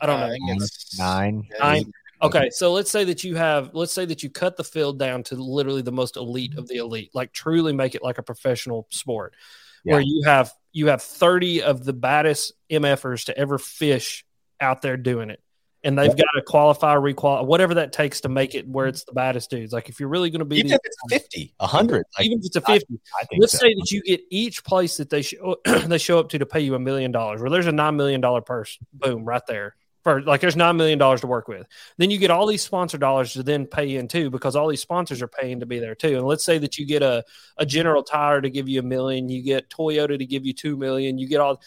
I 0.00 0.06
don't 0.06 0.20
uh, 0.20 0.26
know. 0.26 0.32
I 0.32 0.56
think 0.56 0.62
Nine, 0.98 1.48
Nine. 1.58 1.76
eight. 1.78 1.86
Okay, 2.22 2.50
so 2.50 2.72
let's 2.72 2.90
say 2.90 3.02
that 3.04 3.24
you 3.24 3.34
have, 3.34 3.74
let's 3.74 3.92
say 3.92 4.04
that 4.04 4.22
you 4.22 4.30
cut 4.30 4.56
the 4.56 4.62
field 4.62 4.96
down 4.96 5.24
to 5.24 5.34
literally 5.34 5.82
the 5.82 5.90
most 5.90 6.16
elite 6.16 6.56
of 6.56 6.68
the 6.68 6.76
elite, 6.76 7.10
like 7.14 7.32
truly 7.32 7.72
make 7.72 7.96
it 7.96 8.02
like 8.02 8.18
a 8.18 8.22
professional 8.22 8.86
sport, 8.90 9.34
where 9.82 10.00
you 10.00 10.22
have 10.24 10.52
you 10.72 10.86
have 10.86 11.02
thirty 11.02 11.62
of 11.62 11.84
the 11.84 11.92
baddest 11.92 12.52
MFers 12.70 13.24
to 13.24 13.36
ever 13.36 13.58
fish 13.58 14.24
out 14.60 14.82
there 14.82 14.96
doing 14.96 15.30
it, 15.30 15.41
and 15.84 15.98
they've 15.98 16.16
got 16.16 16.26
to 16.34 16.42
qualify, 16.42 16.94
requalify, 16.94 17.44
whatever 17.44 17.74
that 17.74 17.92
takes 17.92 18.20
to 18.20 18.28
make 18.28 18.54
it 18.54 18.68
where 18.68 18.86
it's 18.86 19.04
the 19.04 19.12
baddest 19.12 19.50
dudes. 19.50 19.72
Like 19.72 19.88
if 19.88 19.98
you're 19.98 20.08
really 20.08 20.30
going 20.30 20.40
to 20.40 20.44
be, 20.44 20.58
Even 20.58 20.70
the, 20.70 20.74
if 20.76 20.80
it's 20.84 20.96
fifty, 21.10 21.54
a 21.58 21.66
hundred, 21.66 22.04
like, 22.18 22.26
even 22.26 22.38
if 22.38 22.46
it's 22.46 22.56
a 22.56 22.60
fifty, 22.60 23.00
I 23.20 23.24
think 23.26 23.40
let's 23.40 23.52
so. 23.52 23.58
say 23.58 23.74
that 23.74 23.90
you 23.90 24.02
get 24.02 24.20
each 24.30 24.64
place 24.64 24.96
that 24.98 25.10
they 25.10 25.22
show 25.22 25.56
they 25.64 25.98
show 25.98 26.18
up 26.18 26.28
to 26.30 26.38
to 26.38 26.46
pay 26.46 26.60
you 26.60 26.74
a 26.74 26.78
million 26.78 27.10
dollars, 27.10 27.40
where 27.40 27.50
there's 27.50 27.66
a 27.66 27.72
nine 27.72 27.96
million 27.96 28.20
dollar 28.20 28.40
purse, 28.40 28.78
boom, 28.92 29.24
right 29.24 29.42
there. 29.46 29.74
For 30.04 30.20
like, 30.20 30.40
there's 30.40 30.56
nine 30.56 30.76
million 30.76 30.98
dollars 30.98 31.20
to 31.20 31.28
work 31.28 31.46
with. 31.46 31.64
Then 31.96 32.10
you 32.10 32.18
get 32.18 32.32
all 32.32 32.46
these 32.46 32.62
sponsor 32.62 32.98
dollars 32.98 33.34
to 33.34 33.44
then 33.44 33.66
pay 33.66 33.94
in 33.94 34.08
too, 34.08 34.30
because 34.30 34.56
all 34.56 34.66
these 34.66 34.80
sponsors 34.82 35.22
are 35.22 35.28
paying 35.28 35.60
to 35.60 35.66
be 35.66 35.78
there 35.78 35.94
too. 35.94 36.16
And 36.16 36.26
let's 36.26 36.44
say 36.44 36.58
that 36.58 36.76
you 36.76 36.86
get 36.86 37.02
a 37.02 37.24
a 37.56 37.66
General 37.66 38.02
Tire 38.02 38.40
to 38.40 38.50
give 38.50 38.68
you 38.68 38.80
a 38.80 38.84
million, 38.84 39.28
you 39.28 39.42
get 39.42 39.70
Toyota 39.70 40.18
to 40.18 40.26
give 40.26 40.44
you 40.44 40.52
two 40.52 40.76
million, 40.76 41.18
you 41.18 41.28
get 41.28 41.40
all. 41.40 41.60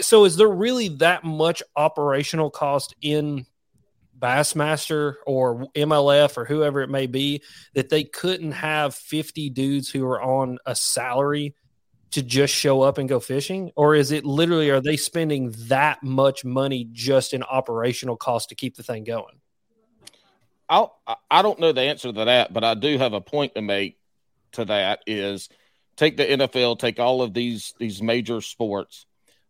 So 0.00 0.24
is 0.24 0.36
there 0.36 0.48
really 0.48 0.88
that 0.88 1.24
much 1.24 1.62
operational 1.76 2.50
cost 2.50 2.94
in 3.00 3.46
Bassmaster 4.18 5.14
or 5.26 5.66
MLF 5.74 6.36
or 6.36 6.44
whoever 6.44 6.80
it 6.82 6.90
may 6.90 7.06
be 7.06 7.42
that 7.74 7.88
they 7.88 8.04
couldn't 8.04 8.52
have 8.52 8.94
50 8.94 9.50
dudes 9.50 9.90
who 9.90 10.04
are 10.06 10.20
on 10.20 10.58
a 10.66 10.74
salary 10.74 11.54
to 12.10 12.22
just 12.22 12.54
show 12.54 12.82
up 12.82 12.98
and 12.98 13.08
go 13.08 13.20
fishing? 13.20 13.70
Or 13.76 13.94
is 13.94 14.10
it 14.12 14.24
literally, 14.24 14.70
are 14.70 14.80
they 14.80 14.96
spending 14.96 15.54
that 15.68 16.02
much 16.02 16.44
money 16.44 16.88
just 16.90 17.34
in 17.34 17.42
operational 17.42 18.16
cost 18.16 18.48
to 18.48 18.54
keep 18.54 18.76
the 18.76 18.82
thing 18.82 19.04
going? 19.04 19.40
I- 20.68 20.88
I 21.30 21.42
don't 21.42 21.60
know 21.60 21.72
the 21.72 21.82
answer 21.82 22.12
to 22.12 22.24
that, 22.26 22.52
but 22.52 22.64
I 22.64 22.74
do 22.74 22.98
have 22.98 23.12
a 23.12 23.20
point 23.20 23.54
to 23.54 23.62
make 23.62 23.98
to 24.52 24.64
that 24.66 25.02
is 25.06 25.48
take 25.96 26.16
the 26.16 26.24
NFL, 26.24 26.76
take 26.76 26.98
all 26.98 27.22
of 27.22 27.34
these 27.34 27.74
these 27.78 28.02
major 28.02 28.40
sports. 28.40 29.06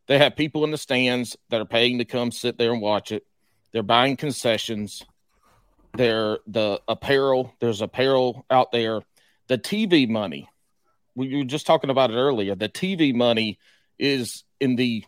They 0.08 0.18
have 0.18 0.36
people 0.36 0.64
in 0.64 0.70
the 0.70 0.78
stands 0.78 1.36
that 1.50 1.60
are 1.60 1.66
paying 1.66 1.98
to 1.98 2.04
come 2.04 2.32
sit 2.32 2.58
there 2.58 2.72
and 2.72 2.82
watch 2.82 3.12
it. 3.12 3.24
They're 3.72 3.82
buying 3.82 4.16
concessions. 4.16 5.04
They're 5.94 6.38
the 6.46 6.80
apparel. 6.88 7.54
There's 7.60 7.82
apparel 7.82 8.44
out 8.50 8.72
there. 8.72 9.02
The 9.48 9.58
TV 9.58 10.08
money. 10.08 10.48
We 11.14 11.36
were 11.36 11.44
just 11.44 11.66
talking 11.66 11.90
about 11.90 12.10
it 12.10 12.16
earlier. 12.16 12.54
The 12.54 12.68
TV 12.68 13.14
money 13.14 13.58
is 13.98 14.44
in 14.60 14.76
the 14.76 15.04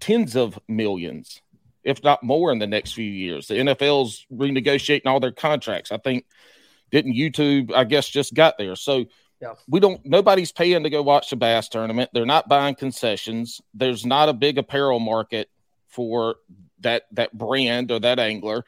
tens 0.00 0.36
of 0.36 0.58
millions 0.68 1.40
if 1.84 2.02
not 2.02 2.22
more, 2.22 2.52
in 2.52 2.58
the 2.58 2.66
next 2.66 2.92
few 2.92 3.10
years. 3.10 3.48
The 3.48 3.54
NFL's 3.54 4.26
renegotiating 4.32 5.06
all 5.06 5.20
their 5.20 5.32
contracts. 5.32 5.92
I 5.92 5.98
think 5.98 6.26
didn't 6.90 7.14
YouTube, 7.14 7.72
I 7.74 7.84
guess, 7.84 8.08
just 8.08 8.34
got 8.34 8.58
there. 8.58 8.76
So 8.76 9.06
Yeah. 9.40 9.54
we 9.68 9.80
don't 9.80 10.04
nobody's 10.04 10.52
paying 10.52 10.82
to 10.82 10.90
go 10.90 11.02
watch 11.02 11.30
the 11.30 11.36
bass 11.36 11.68
tournament. 11.68 12.10
They're 12.12 12.26
not 12.26 12.48
buying 12.48 12.74
concessions. 12.74 13.60
There's 13.72 14.04
not 14.04 14.28
a 14.28 14.34
big 14.34 14.58
apparel 14.58 15.00
market 15.00 15.48
for 15.88 16.36
that 16.80 17.04
that 17.12 17.32
brand 17.36 17.90
or 17.90 18.00
that 18.00 18.18
angler. 18.18 18.64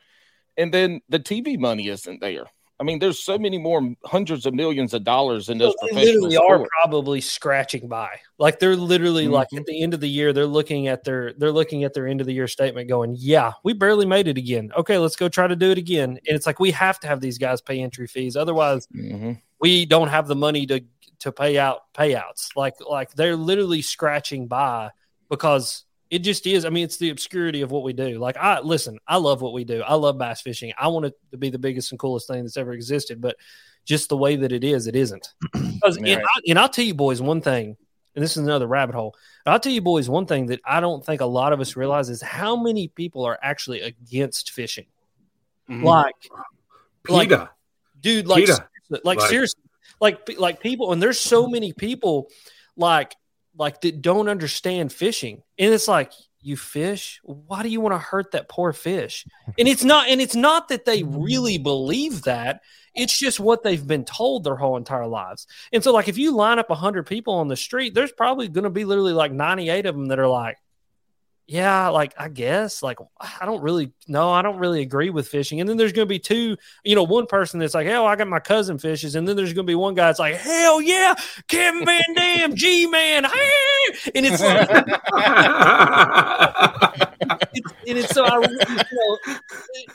And 0.56 0.72
then 0.72 1.00
the 1.08 1.18
TV 1.20 1.58
money 1.58 1.88
isn't 1.88 2.20
there. 2.20 2.44
I 2.80 2.84
mean, 2.84 2.98
there's 2.98 3.22
so 3.22 3.38
many 3.38 3.58
more 3.58 3.94
hundreds 4.04 4.44
of 4.44 4.54
millions 4.54 4.92
of 4.92 5.04
dollars 5.04 5.48
in 5.48 5.58
those 5.58 5.72
Well, 5.80 5.94
they 5.94 6.04
literally 6.16 6.36
are 6.36 6.66
probably 6.82 7.20
scratching 7.20 7.86
by. 7.86 8.18
Like 8.38 8.58
they're 8.58 8.74
literally 8.74 9.28
like 9.28 9.48
Mhm. 9.52 9.60
at 9.60 9.66
the 9.66 9.82
end 9.82 9.94
of 9.94 10.00
the 10.00 10.08
year, 10.08 10.32
they're 10.32 10.46
looking 10.46 10.88
at 10.88 11.04
their 11.04 11.32
they're 11.34 11.52
looking 11.52 11.84
at 11.84 11.94
their 11.94 12.08
end 12.08 12.20
of 12.20 12.26
the 12.26 12.32
year 12.34 12.48
statement, 12.48 12.88
going, 12.88 13.14
"Yeah, 13.18 13.52
we 13.62 13.72
barely 13.72 14.04
made 14.06 14.26
it 14.26 14.36
again. 14.36 14.72
Okay, 14.76 14.98
let's 14.98 15.14
go 15.16 15.28
try 15.28 15.46
to 15.46 15.54
do 15.54 15.70
it 15.70 15.78
again." 15.78 16.18
And 16.26 16.34
it's 16.36 16.46
like 16.46 16.58
we 16.58 16.70
have 16.72 16.98
to 17.00 17.06
have 17.06 17.20
these 17.20 17.38
guys 17.38 17.60
pay 17.60 17.80
entry 17.80 18.06
fees, 18.08 18.36
otherwise 18.36 18.88
Mhm. 18.88 19.40
We 19.62 19.86
don't 19.86 20.08
have 20.08 20.26
the 20.28 20.36
money 20.36 20.66
to 20.66 20.84
to 21.20 21.32
pay 21.32 21.56
out 21.56 21.82
payouts. 21.94 22.54
Like 22.56 22.74
like 22.86 23.12
they're 23.14 23.36
literally 23.36 23.80
scratching 23.80 24.48
by 24.48 24.90
because 25.30 25.84
it 26.10 26.18
just 26.18 26.46
is. 26.46 26.66
I 26.66 26.68
mean, 26.68 26.84
it's 26.84 26.98
the 26.98 27.08
obscurity 27.08 27.62
of 27.62 27.70
what 27.70 27.84
we 27.84 27.94
do. 27.94 28.18
Like 28.18 28.36
I 28.36 28.60
listen, 28.60 28.98
I 29.06 29.16
love 29.16 29.40
what 29.40 29.54
we 29.54 29.64
do. 29.64 29.80
I 29.82 29.94
love 29.94 30.18
bass 30.18 30.42
fishing. 30.42 30.72
I 30.76 30.88
want 30.88 31.06
it 31.06 31.14
to 31.30 31.38
be 31.38 31.48
the 31.48 31.58
biggest 31.58 31.92
and 31.92 31.98
coolest 31.98 32.26
thing 32.28 32.42
that's 32.42 32.58
ever 32.58 32.72
existed, 32.72 33.20
but 33.20 33.36
just 33.86 34.08
the 34.10 34.16
way 34.16 34.36
that 34.36 34.52
it 34.52 34.62
is, 34.64 34.86
it 34.86 34.96
isn't. 34.96 35.32
Because 35.82 35.96
and, 35.96 36.06
Right. 36.06 36.18
I, 36.18 36.40
and 36.48 36.58
I'll 36.60 36.68
tell 36.68 36.84
you 36.84 36.94
boys 36.94 37.20
one 37.20 37.40
thing, 37.40 37.76
and 38.14 38.22
this 38.22 38.32
is 38.36 38.44
another 38.44 38.68
rabbit 38.68 38.94
hole. 38.94 39.16
I'll 39.46 39.58
tell 39.58 39.72
you 39.72 39.80
boys 39.80 40.08
one 40.08 40.26
thing 40.26 40.46
that 40.46 40.60
I 40.64 40.78
don't 40.78 41.04
think 41.04 41.20
a 41.20 41.26
lot 41.26 41.52
of 41.52 41.60
us 41.60 41.74
realize 41.74 42.08
is 42.08 42.22
how 42.22 42.54
many 42.54 42.86
people 42.86 43.24
are 43.24 43.36
actually 43.42 43.80
against 43.80 44.52
fishing. 44.52 44.86
Mhm. 45.68 45.82
Like 45.82 46.28
like- 47.08 47.48
dude 48.00 48.28
like 48.28 48.44
PETA. 48.46 48.68
Like, 49.05 49.18
Like- 49.18 49.30
seriously 49.30 49.62
like 50.01 50.38
like 50.38 50.61
people 50.61 50.93
and 50.93 51.03
there's 51.03 51.18
so 51.18 51.47
many 51.47 51.72
people 51.72 52.28
like 52.76 53.14
like 53.57 53.80
that 53.82 54.03
don't 54.03 54.28
understand 54.28 54.93
fishing 54.93 55.43
and 55.59 55.72
it's 55.72 55.88
like 55.88 56.12
you 56.45 56.57
fish? 56.57 57.20
Why 57.22 57.62
do 57.62 57.68
you 57.68 57.80
want 57.80 57.95
to 57.95 57.99
hurt 57.99 58.32
that 58.32 58.49
poor 58.49 58.72
fish? 58.72 59.24
And 59.59 59.68
it's 59.68 59.84
not 59.84 60.09
and 60.09 60.20
it's 60.20 60.34
not 60.34 60.68
that 60.68 60.84
they 60.84 61.05
really 61.05 61.59
believe 61.59 62.22
that 62.22 62.62
it's 62.95 63.16
just 63.16 63.38
what 63.38 63.62
they've 63.62 63.86
been 63.86 64.05
told 64.05 64.45
their 64.45 64.57
whole 64.57 64.76
entire 64.76 65.07
lives 65.07 65.47
and 65.72 65.82
so 65.82 65.93
like 65.93 66.09
if 66.09 66.18
you 66.18 66.34
line 66.34 66.59
up 66.59 66.68
100 66.68 67.07
people 67.07 67.34
on 67.34 67.49
the 67.49 67.57
street 67.57 67.95
there's 67.95 68.12
probably 68.12 68.49
going 68.49 68.64
to 68.64 68.70
be 68.70 68.84
literally 68.84 69.14
like 69.14 69.32
98 69.32 69.86
of 69.86 69.95
them 69.95 70.07
that 70.09 70.18
are 70.18 70.28
like 70.28 70.59
yeah, 71.47 71.88
like 71.88 72.14
I 72.16 72.28
guess, 72.28 72.82
like 72.82 72.99
I 73.20 73.45
don't 73.45 73.62
really 73.62 73.93
no, 74.09 74.30
I 74.30 74.43
don't 74.43 74.59
really 74.59 74.80
agree 74.82 75.11
with 75.11 75.28
fishing. 75.28 75.61
And 75.61 75.68
then 75.68 75.76
there's 75.76 75.93
going 75.93 76.07
to 76.07 76.09
be 76.09 76.18
two, 76.18 76.57
you 76.84 76.95
know, 76.95 77.03
one 77.03 77.26
person 77.26 77.61
that's 77.61 77.74
like, 77.74 77.86
hell, 77.86 78.07
I 78.07 78.16
got 78.16 78.28
my 78.28 78.40
cousin 78.40 78.78
fishes, 78.78 79.14
and 79.14 79.26
then 79.26 79.36
there's 79.36 79.53
going 79.53 79.66
to 79.66 79.70
be 79.70 79.74
one 79.74 79.95
guy 79.95 80.07
that's 80.07 80.18
like, 80.18 80.36
hell 80.36 80.80
yeah, 80.80 81.14
Kevin 81.49 81.84
Van 81.84 82.14
Dam, 82.14 82.55
G 82.55 82.86
man, 82.86 83.24
and 83.24 84.26
it's 84.26 84.40
like, 84.40 84.68
it's, 87.54 87.72
and 87.88 87.98
it's 87.98 88.14
so 88.14 88.24
I, 88.24 88.38
you 88.40 88.76
know, 88.92 89.36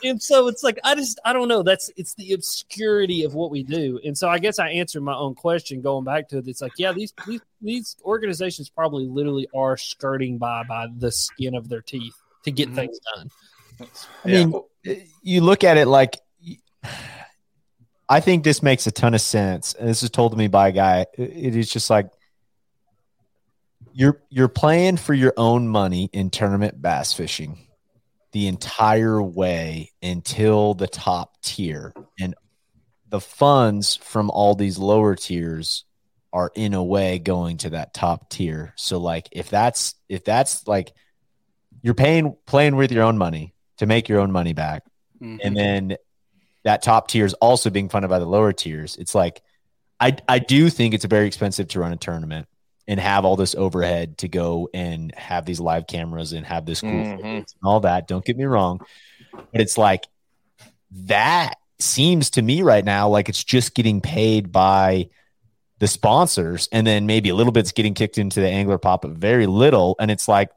and 0.04 0.22
so 0.22 0.48
it's 0.48 0.64
like 0.64 0.80
I 0.84 0.96
just 0.96 1.20
I 1.26 1.34
don't 1.34 1.48
know. 1.48 1.64
That's 1.64 1.90
it's 1.98 2.14
the 2.16 2.34
obscurity 2.34 3.24
of 3.24 3.34
what 3.34 3.52
we 3.52 3.64
do, 3.64 4.00
and 4.06 4.18
so 4.18 4.30
I 4.30 4.40
guess 4.40 4.60
I 4.60 4.70
answered 4.70 5.02
my 5.02 5.16
own 5.16 5.36
question 5.36 5.82
going 5.82 6.04
back 6.06 6.30
to 6.30 6.38
it. 6.40 6.48
It's 6.48 6.62
like 6.62 6.74
yeah, 6.78 6.92
these 6.94 7.14
these 7.28 7.42
these 7.62 7.96
organizations 8.04 8.70
probably 8.70 9.06
literally 9.06 9.48
are 9.56 9.78
skirting 9.78 10.38
by 10.38 10.64
by 10.64 10.88
the 10.98 11.12
skin 11.12 11.56
of 11.56 11.70
their 11.70 11.82
teeth 11.82 12.16
to 12.44 12.52
get 12.52 12.70
Mhm. 12.70 12.76
things 12.76 13.00
done. 13.16 13.30
I 14.26 14.28
mean, 14.28 14.54
you 15.22 15.42
look 15.42 15.64
at 15.64 15.78
it 15.78 15.88
like 15.88 16.20
I 18.10 18.22
think 18.22 18.44
this 18.44 18.64
makes 18.64 18.88
a 18.88 18.92
ton 18.92 19.14
of 19.14 19.22
sense. 19.22 19.74
And 19.74 19.88
this 19.88 20.02
is 20.02 20.10
told 20.10 20.32
to 20.32 20.38
me 20.38 20.48
by 20.48 20.70
a 20.70 20.72
guy. 20.72 21.06
It 21.18 21.56
is 21.56 21.70
just 21.70 21.90
like 21.90 22.10
you're 23.98 24.22
you're 24.30 24.48
playing 24.48 24.96
for 24.98 25.16
your 25.16 25.34
own 25.38 25.68
money 25.68 26.08
in 26.14 26.30
tournament 26.30 26.80
bass 26.80 27.14
fishing 27.14 27.58
the 28.32 28.46
entire 28.48 29.20
way 29.20 29.92
until 30.04 30.76
the 30.76 30.88
top 30.88 31.42
tier. 31.42 31.94
And 32.20 32.36
the 33.10 33.20
funds 33.20 33.96
from 33.96 34.30
all 34.30 34.54
these 34.54 34.78
lower 34.78 35.16
tiers 35.16 35.84
are 36.32 36.52
in 36.54 36.76
a 36.76 36.84
way 36.84 37.18
going 37.18 37.58
to 37.58 37.72
that 37.72 37.96
top 37.96 38.30
tier. 38.30 38.74
So 38.76 39.00
like 39.00 39.30
if 39.32 39.50
that's 39.50 39.96
if 40.08 40.24
that's 40.24 40.68
like 40.68 40.94
you're 41.82 41.96
paying 41.96 42.36
playing 42.46 42.76
with 42.76 42.92
your 42.92 43.04
own 43.04 43.18
money 43.18 43.56
to 43.78 43.88
make 43.88 44.08
your 44.10 44.20
own 44.20 44.32
money 44.32 44.54
back 44.54 44.84
Mhm. 45.20 45.40
and 45.44 45.58
then 45.58 45.98
that 46.64 46.84
top 46.84 47.08
tier 47.08 47.26
is 47.26 47.34
also 47.36 47.72
being 47.72 47.90
funded 47.90 48.10
by 48.12 48.20
the 48.20 48.26
lower 48.28 48.54
tiers. 48.54 48.96
It's 48.98 49.16
like 49.16 49.42
I 50.00 50.18
I 50.30 50.38
do 50.38 50.70
think 50.70 50.94
it's 50.94 51.06
very 51.06 51.26
expensive 51.26 51.70
to 51.70 51.80
run 51.80 51.94
a 51.94 51.98
tournament 51.98 52.48
and 52.88 53.00
have 53.00 53.26
all 53.26 53.36
this 53.36 53.54
overhead 53.56 54.18
to 54.20 54.28
go 54.28 54.70
and 54.74 55.14
have 55.16 55.46
these 55.46 55.60
live 55.60 55.88
cameras 55.88 56.34
and 56.34 56.46
have 56.46 56.66
this 56.66 56.82
cool 56.82 56.90
Mhm. 56.92 57.24
and 57.24 57.46
all 57.64 57.82
that. 57.82 58.08
Don't 58.08 58.24
get 58.24 58.38
me 58.38 58.46
wrong, 58.46 58.80
but 59.34 59.62
it's 59.62 59.78
like 59.78 60.06
that 60.92 61.56
seems 61.80 62.30
to 62.32 62.42
me 62.42 62.62
right 62.64 62.86
now 62.86 63.08
like 63.10 63.30
it's 63.30 63.44
just 63.44 63.76
getting 63.76 64.02
paid 64.02 64.52
by 64.52 65.10
the 65.80 65.88
sponsors 65.88 66.68
and 66.72 66.88
then 66.88 67.06
maybe 67.06 67.30
a 67.30 67.36
little 67.36 67.52
bit's 67.52 67.72
getting 67.72 67.94
kicked 67.94 68.18
into 68.18 68.40
the 68.40 68.50
angler 68.50 68.80
pop 68.80 69.04
but 69.04 69.12
very 69.12 69.46
little 69.46 69.96
and 70.00 70.10
it's 70.10 70.28
like 70.28 70.50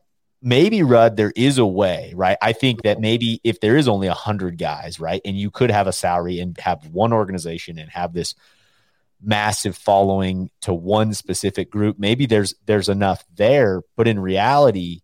maybe 0.43 0.83
Rudd, 0.83 1.19
there 1.19 1.35
is 1.37 1.59
a 1.59 1.67
way, 1.67 2.15
right? 2.17 2.39
I 2.41 2.55
think 2.55 2.81
that 2.85 2.99
maybe 2.99 3.43
if 3.45 3.61
there 3.61 3.77
is 3.77 3.87
only 3.89 4.07
a 4.07 4.15
hundred 4.15 4.57
guys, 4.57 4.99
right, 4.99 5.21
and 5.27 5.37
you 5.37 5.51
could 5.51 5.71
have 5.71 5.87
a 5.87 5.93
salary 5.93 6.41
and 6.41 6.57
have 6.59 6.87
one 6.87 7.13
organization 7.13 7.79
and 7.79 7.91
have 7.91 8.15
this 8.15 8.35
massive 9.23 9.77
following 9.77 10.51
to 10.63 10.73
one 10.73 11.15
specific 11.15 11.71
group, 11.71 11.99
maybe 11.99 12.27
there's 12.27 12.55
there's 12.67 12.89
enough 12.89 13.25
there. 13.35 13.83
But 13.97 14.09
in 14.09 14.19
reality, 14.19 15.01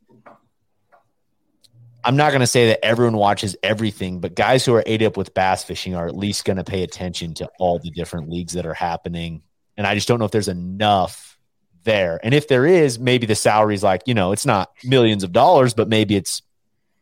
I'm 2.05 2.17
not 2.17 2.31
going 2.31 2.41
to 2.41 2.47
say 2.47 2.69
that 2.69 2.85
everyone 2.85 3.17
watches 3.17 3.57
everything, 3.63 4.21
but 4.21 4.37
guys 4.37 4.65
who 4.65 4.75
are 4.75 4.85
ate 4.87 5.03
up 5.03 5.17
with 5.17 5.35
bass 5.35 5.65
fishing 5.65 5.97
are 5.97 6.07
at 6.07 6.17
least 6.17 6.45
going 6.45 6.57
to 6.57 6.65
pay 6.65 6.83
attention 6.85 7.35
to 7.35 7.51
all 7.59 7.79
the 7.79 7.91
different 7.91 8.31
leagues 8.31 8.53
that 8.53 8.65
are 8.65 8.75
happening. 8.75 9.43
And 9.77 9.87
I 9.87 9.95
just 9.97 10.07
don't 10.07 10.19
know 10.19 10.25
if 10.25 10.31
there's 10.31 10.49
enough 10.49 11.37
there. 11.83 12.21
And 12.23 12.33
if 12.33 12.47
there 12.47 12.65
is, 12.65 12.99
maybe 12.99 13.27
the 13.27 13.35
salary's 13.35 13.83
like, 13.83 14.03
you 14.07 14.15
know, 14.15 14.33
it's 14.33 14.47
not 14.47 14.71
millions 14.85 15.25
of 15.25 15.33
dollars, 15.33 15.75
but 15.75 15.89
maybe 15.89 16.15
it's 16.15 16.43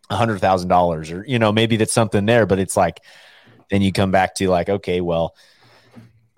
a 0.08 0.16
hundred 0.16 0.38
thousand 0.38 0.68
dollars 0.68 1.10
or, 1.10 1.24
you 1.26 1.38
know, 1.38 1.52
maybe 1.52 1.76
that's 1.76 1.92
something 1.92 2.24
there, 2.24 2.46
but 2.46 2.58
it's 2.58 2.76
like, 2.76 3.00
then 3.70 3.82
you 3.82 3.92
come 3.92 4.10
back 4.10 4.34
to 4.36 4.48
like, 4.48 4.68
okay, 4.68 5.00
well, 5.00 5.34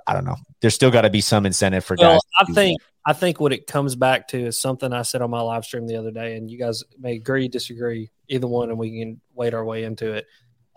I 0.07 0.15
don't 0.15 0.25
know. 0.25 0.37
There's 0.61 0.75
still 0.75 0.91
got 0.91 1.03
to 1.03 1.11
be 1.11 1.21
some 1.21 1.47
incentive 1.47 1.85
for 1.85 1.97
Well, 1.99 2.15
guys. 2.15 2.21
I 2.39 2.53
think 2.53 2.81
I 3.05 3.13
think 3.13 3.39
what 3.39 3.53
it 3.53 3.67
comes 3.67 3.95
back 3.95 4.29
to 4.29 4.39
is 4.39 4.59
something 4.59 4.93
I 4.93 5.03
said 5.03 5.23
on 5.23 5.31
my 5.31 5.41
live 5.41 5.65
stream 5.65 5.87
the 5.87 5.97
other 5.97 6.11
day, 6.11 6.37
and 6.37 6.51
you 6.51 6.59
guys 6.59 6.83
may 6.99 7.15
agree, 7.15 7.47
disagree, 7.49 8.11
either 8.29 8.49
one, 8.49 8.71
and 8.71 8.79
we 8.79 8.99
can 8.99 9.21
wade 9.35 9.55
our 9.55 9.65
way 9.65 9.85
into 9.85 10.13
it. 10.13 10.27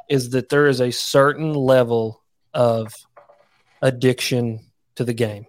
Is 0.09 0.31
that 0.31 0.49
there 0.49 0.67
is 0.67 0.79
a 0.81 0.91
certain 0.91 1.53
level 1.53 2.21
of 2.53 2.93
addiction 3.81 4.59
to 4.95 5.03
the 5.03 5.13
game, 5.13 5.45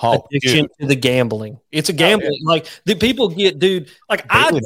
that. 0.00 0.20
Oh, 0.20 0.26
addiction 0.30 0.64
dude, 0.64 0.70
to 0.80 0.86
the 0.86 0.96
gambling. 0.96 1.60
It's 1.72 1.88
a 1.88 1.92
oh, 1.92 1.96
gambling. 1.96 2.40
Like 2.44 2.68
the 2.84 2.94
people 2.94 3.28
get, 3.28 3.58
dude. 3.58 3.90
Like 4.10 4.26
I, 4.28 4.50
like, 4.50 4.62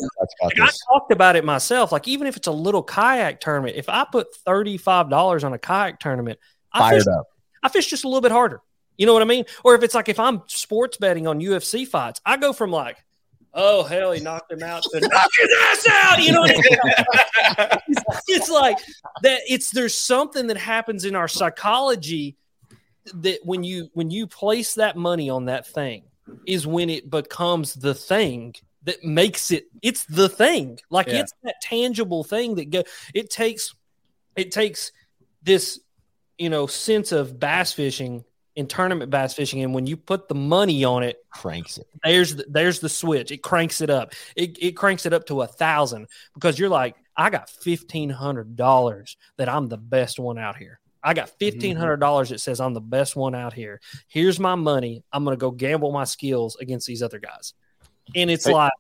I 0.61 0.71
talked 0.91 1.13
about 1.13 1.37
it 1.37 1.45
myself. 1.45 1.93
Like 1.93 2.09
even 2.09 2.27
if 2.27 2.37
it's 2.37 2.49
a 2.49 2.53
little 2.53 2.83
kayak 2.83 3.41
tournament, 3.41 3.77
if 3.77 3.89
I 3.89 4.05
put 4.11 4.35
thirty 4.35 4.79
five 4.79 5.11
dollars 5.11 5.45
on 5.45 5.53
a 5.53 5.59
kayak 5.59 6.01
tournament, 6.01 6.39
I 6.73 6.91
fish 6.91 7.05
fired 7.05 7.19
up. 7.19 7.27
I 7.63 7.69
fish 7.69 7.87
just 7.87 8.05
a 8.05 8.09
little 8.09 8.21
bit 8.21 8.33
harder. 8.33 8.61
You 8.99 9.07
know 9.07 9.13
what 9.13 9.23
I 9.23 9.27
mean? 9.27 9.45
Or 9.65 9.75
if 9.75 9.83
it's 9.83 9.95
like 9.95 10.09
if 10.09 10.21
I'm 10.21 10.43
sports 10.47 10.97
betting 10.97 11.27
on 11.27 11.41
UFC 11.41 11.87
fights, 11.87 12.21
I 12.27 12.37
go 12.37 12.53
from 12.53 12.71
like, 12.71 13.03
oh 13.55 13.83
hell, 13.83 14.13
he 14.13 14.21
knocked 14.21 14.53
him 14.53 14.63
out 14.63 14.83
to 14.83 15.01
knock 15.09 15.31
his 15.39 15.49
ass 15.61 15.89
out. 15.91 16.23
You 16.23 16.33
know 16.33 16.41
what 16.43 16.51
I 16.51 16.55
mean? 16.55 17.79
it's, 17.89 18.23
it's 18.29 18.51
like 18.51 18.77
that. 19.23 19.41
It's 19.49 19.71
there's 19.71 19.95
something 19.97 20.47
that 20.49 20.57
happens 20.59 21.05
in 21.05 21.15
our 21.17 21.29
psychology 21.29 22.37
that 23.15 23.41
when 23.45 23.65
you 23.65 23.89
when 23.95 24.11
you 24.11 24.27
place 24.27 24.75
that 24.75 24.97
money 24.97 25.29
on 25.29 25.47
that 25.47 25.67
thing 25.67 26.05
is 26.47 26.67
when 26.67 26.89
it 26.89 27.11
becomes 27.11 27.75
the 27.75 27.95
thing 27.95 28.55
that 28.85 29.03
makes 29.03 29.51
it 29.51 29.65
it's 29.83 30.05
the 30.05 30.29
thing 30.29 30.79
like 30.89 31.09
Yeah. 31.09 31.21
it's 31.21 31.33
that 31.43 31.57
tangible 31.61 32.23
thing 32.23 32.55
that 32.57 32.71
go 32.71 32.85
it 33.13 33.29
takes 33.29 33.75
it 34.37 34.53
takes 34.53 34.93
this 35.43 35.81
you 36.39 36.49
know 36.49 36.69
sense 36.69 37.11
of 37.11 37.41
bass 37.41 37.73
fishing 37.73 38.25
and 38.57 38.69
tournament 38.69 39.11
bass 39.11 39.35
fishing 39.35 39.63
and 39.63 39.75
when 39.75 39.87
you 39.87 39.97
put 39.97 40.29
the 40.29 40.35
money 40.35 40.85
on 40.85 41.03
it 41.03 41.19
Cranks 41.31 41.79
it. 41.79 41.87
there's 42.05 42.37
the, 42.37 42.45
there's 42.49 42.81
the 42.81 42.89
switch. 42.89 43.31
It 43.31 43.43
cranks 43.43 43.81
it 43.81 43.91
up. 43.91 44.13
It, 44.37 44.59
it 44.61 44.73
cranks 44.73 45.07
it 45.07 45.13
up 45.13 45.27
to 45.27 45.43
a 45.43 45.47
thousand 45.47 46.09
because 46.35 46.59
you're 46.59 46.69
like 46.69 46.97
i 47.17 47.31
got 47.31 47.49
fifteen 47.49 48.11
hundred 48.11 48.57
dollars 48.57 49.17
that 49.37 49.49
i'm 49.49 49.69
the 49.69 49.79
best 49.79 50.19
one 50.19 50.39
out 50.39 50.57
here. 50.57 50.81
I 51.03 51.15
got 51.15 51.29
mm-hmm. 51.29 51.37
fifteen 51.39 51.77
hundred 51.77 51.97
dollars 51.99 52.29
that 52.29 52.41
says 52.41 52.61
i'm 52.61 52.75
the 52.75 52.81
best 52.81 53.17
one 53.17 53.35
out 53.35 53.53
here. 53.53 53.81
Here's 54.09 54.39
my 54.39 54.55
money. 54.55 55.03
I'm 55.13 55.25
gonna 55.25 55.37
go 55.37 55.51
gamble 55.51 55.93
my 55.93 56.05
skills 56.05 56.57
against 56.57 56.87
these 56.87 57.03
other 57.03 57.19
guys. 57.19 57.55
And 58.15 58.31
it's 58.31 58.47
Hey. 58.47 58.53
like 58.53 58.73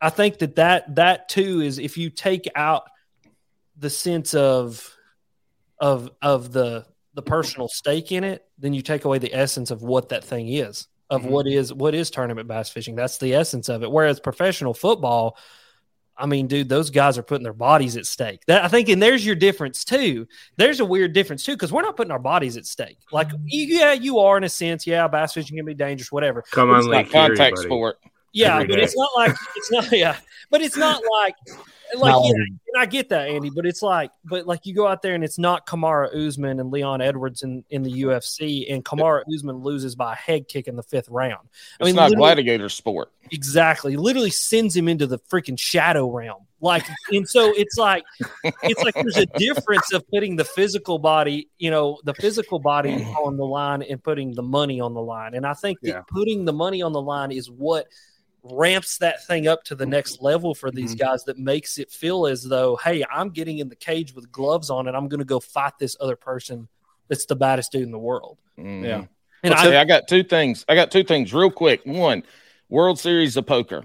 i 0.00 0.08
think 0.10 0.38
that 0.38 0.56
that 0.56 0.94
that 0.96 1.28
too 1.28 1.60
is 1.60 1.78
if 1.78 1.96
you 1.96 2.10
take 2.10 2.48
out 2.56 2.84
the 3.76 3.90
sense 3.90 4.34
of 4.34 4.88
of 5.78 6.10
of 6.22 6.52
the 6.52 6.86
the 7.14 7.22
personal 7.22 7.68
stake 7.68 8.12
in 8.12 8.24
it 8.24 8.44
then 8.58 8.72
you 8.74 8.82
take 8.82 9.04
away 9.04 9.18
the 9.18 9.34
essence 9.34 9.70
of 9.70 9.82
what 9.82 10.08
that 10.08 10.24
thing 10.24 10.48
is 10.48 10.88
of 11.10 11.22
Mhm. 11.22 11.26
what 11.30 11.46
is 11.46 11.72
what 11.72 11.94
is 11.94 12.10
tournament 12.10 12.48
bass 12.48 12.70
fishing 12.70 12.94
that's 12.94 13.18
the 13.18 13.34
essence 13.34 13.68
of 13.68 13.82
it 13.82 13.90
whereas 13.90 14.18
professional 14.20 14.74
football 14.74 15.36
I 16.14 16.26
mean, 16.26 16.46
dude, 16.46 16.68
those 16.68 16.90
guys 16.90 17.16
are 17.16 17.22
putting 17.22 17.42
their 17.42 17.54
bodies 17.54 17.96
at 17.96 18.04
stake. 18.04 18.40
That 18.46 18.62
I 18.62 18.68
think, 18.68 18.90
and 18.90 19.02
there's 19.02 19.24
your 19.24 19.34
difference 19.34 19.82
too. 19.82 20.28
There's 20.58 20.78
a 20.78 20.84
weird 20.84 21.14
difference 21.14 21.42
too 21.42 21.52
because 21.52 21.72
we're 21.72 21.80
not 21.82 21.96
putting 21.96 22.10
our 22.12 22.18
bodies 22.18 22.58
at 22.58 22.66
stake. 22.66 22.98
Like, 23.10 23.28
yeah, 23.46 23.92
you 23.94 24.18
are 24.18 24.36
in 24.36 24.44
a 24.44 24.48
sense. 24.48 24.86
Yeah, 24.86 25.08
bass 25.08 25.32
fishing 25.32 25.56
can 25.56 25.64
be 25.64 25.72
dangerous, 25.72 26.12
whatever. 26.12 26.42
Come 26.50 26.70
on, 26.70 26.76
it's 26.76 26.86
not 26.86 26.92
Lake 26.92 27.14
Erie, 27.14 27.28
Contact 27.28 27.58
sport. 27.58 27.96
Yeah, 28.34 28.56
Every 28.56 28.68
but 28.68 28.76
day. 28.76 28.82
it's 28.82 28.94
not 28.96 29.08
like 29.16 29.34
it's 29.56 29.70
not. 29.72 29.90
Yeah, 29.92 30.16
but 30.50 30.60
it's 30.60 30.76
not 30.76 31.02
like 31.22 31.34
like 32.00 32.14
yeah, 32.24 32.32
and 32.32 32.58
I 32.78 32.86
get 32.86 33.08
that, 33.10 33.28
Andy. 33.28 33.50
But 33.50 33.66
it's 33.66 33.82
like, 33.82 34.10
but 34.24 34.46
like 34.46 34.64
you 34.66 34.74
go 34.74 34.86
out 34.86 35.02
there 35.02 35.14
and 35.14 35.22
it's 35.22 35.38
not 35.38 35.66
Kamaru 35.66 36.14
Usman 36.28 36.60
and 36.60 36.70
Leon 36.70 37.00
Edwards 37.00 37.42
in, 37.42 37.64
in 37.70 37.82
the 37.82 38.02
UFC, 38.02 38.72
and 38.72 38.84
Kamaru 38.84 39.22
Usman 39.34 39.56
loses 39.56 39.94
by 39.94 40.12
a 40.12 40.16
head 40.16 40.48
kick 40.48 40.68
in 40.68 40.76
the 40.76 40.82
fifth 40.82 41.08
round. 41.08 41.48
I 41.80 41.84
It's 41.84 41.86
mean, 41.86 41.96
not 41.96 42.12
gladiator 42.12 42.68
sport. 42.68 43.10
exactly, 43.30 43.96
literally 43.96 44.30
sends 44.30 44.76
him 44.76 44.88
into 44.88 45.06
the 45.06 45.18
freaking 45.18 45.58
shadow 45.58 46.08
realm. 46.10 46.46
Like, 46.60 46.84
and 47.10 47.28
so 47.28 47.52
it's 47.56 47.76
like, 47.76 48.04
it's 48.62 48.80
like 48.84 48.94
there's 48.94 49.16
a 49.16 49.26
difference 49.26 49.92
of 49.92 50.08
putting 50.10 50.36
the 50.36 50.44
physical 50.44 51.00
body, 51.00 51.48
you 51.58 51.72
know, 51.72 51.98
the 52.04 52.14
physical 52.14 52.60
body 52.60 53.02
on 53.04 53.36
the 53.36 53.44
line 53.44 53.82
and 53.82 54.00
putting 54.00 54.32
the 54.34 54.44
money 54.44 54.80
on 54.80 54.94
the 54.94 55.02
line. 55.02 55.34
And 55.34 55.44
I 55.44 55.54
think 55.54 55.80
that 55.80 55.88
Yeah. 55.88 56.02
putting 56.08 56.44
the 56.44 56.52
money 56.52 56.80
on 56.80 56.92
the 56.92 57.02
line 57.02 57.32
is 57.32 57.50
what 57.50 57.88
ramps 58.42 58.98
that 58.98 59.24
thing 59.26 59.46
up 59.46 59.64
to 59.64 59.74
the 59.74 59.86
next 59.86 60.20
level 60.20 60.54
for 60.54 60.70
these 60.70 60.94
guys 60.94 61.24
that 61.24 61.38
makes 61.38 61.78
it 61.78 61.90
feel 61.90 62.26
as 62.26 62.42
though, 62.42 62.76
hey, 62.76 63.04
I'm 63.10 63.30
getting 63.30 63.58
in 63.58 63.68
the 63.68 63.76
cage 63.76 64.14
with 64.14 64.32
gloves 64.32 64.68
on 64.68 64.88
and 64.88 64.96
I'm 64.96 65.08
going 65.08 65.20
to 65.20 65.24
go 65.24 65.38
fight 65.38 65.74
this 65.78 65.96
other 66.00 66.16
person 66.16 66.68
that's 67.08 67.26
the 67.26 67.36
baddest 67.36 67.72
dude 67.72 67.82
in 67.82 67.92
the 67.92 67.98
world. 67.98 68.38
Mhm. 68.58 68.84
Yeah. 68.84 69.04
And 69.44 69.54
Well, 69.54 69.58
I, 69.58 69.70
see, 69.70 69.76
I 69.76 69.84
got 69.84 70.08
two 70.08 70.24
things. 70.24 70.64
I 70.68 70.74
got 70.74 70.90
two 70.90 71.04
things 71.04 71.32
real 71.32 71.50
quick. 71.50 71.82
One, 71.84 72.22
World 72.68 72.98
Series 72.98 73.36
of 73.36 73.46
Poker. 73.46 73.84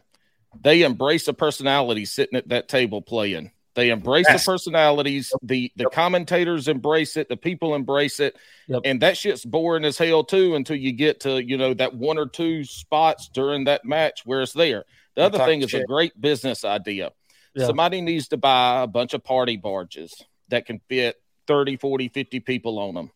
They 0.61 0.83
embrace 0.83 1.27
a 1.27 1.33
personality 1.33 2.05
sitting 2.05 2.37
at 2.37 2.49
that 2.49 2.67
table 2.67 3.01
playing. 3.01 3.51
They 3.77 3.91
embrace 3.91 4.25
Yes. 4.27 4.43
the 4.43 4.51
personalities. 4.51 5.31
The 5.43 5.71
the 5.75 5.85
commentators 5.85 6.67
embrace 6.67 7.15
it. 7.15 7.29
The 7.29 7.37
people 7.37 7.75
embrace 7.75 8.19
it. 8.19 8.35
Yep. 8.67 8.81
And 8.85 9.01
that 9.03 9.17
shit's 9.17 9.45
boring 9.45 9.85
as 9.85 9.99
hell 9.99 10.23
too 10.23 10.55
until 10.55 10.75
you 10.75 10.91
get 10.91 11.19
to, 11.21 11.43
you 11.43 11.57
know, 11.57 11.75
that 11.75 11.93
one 11.93 12.17
or 12.17 12.25
two 12.25 12.63
spots 12.63 13.29
during 13.29 13.65
that 13.65 13.85
match 13.85 14.21
where 14.25 14.41
it's 14.41 14.53
there. 14.53 14.85
The 15.15 15.21
other 15.21 15.37
thing 15.37 15.61
is 15.61 15.75
a 15.75 15.83
great 15.83 16.19
business 16.19 16.65
idea. 16.65 17.11
Somebody 17.55 18.01
needs 18.01 18.27
to 18.29 18.37
buy 18.37 18.81
a 18.81 18.87
bunch 18.87 19.13
of 19.13 19.23
party 19.23 19.57
barges 19.57 20.13
that 20.49 20.65
can 20.65 20.79
fit 20.89 21.15
30, 21.45 21.77
40, 21.77 22.07
50 22.09 22.39
people 22.39 22.79
on 22.79 22.95
them. 22.95 23.11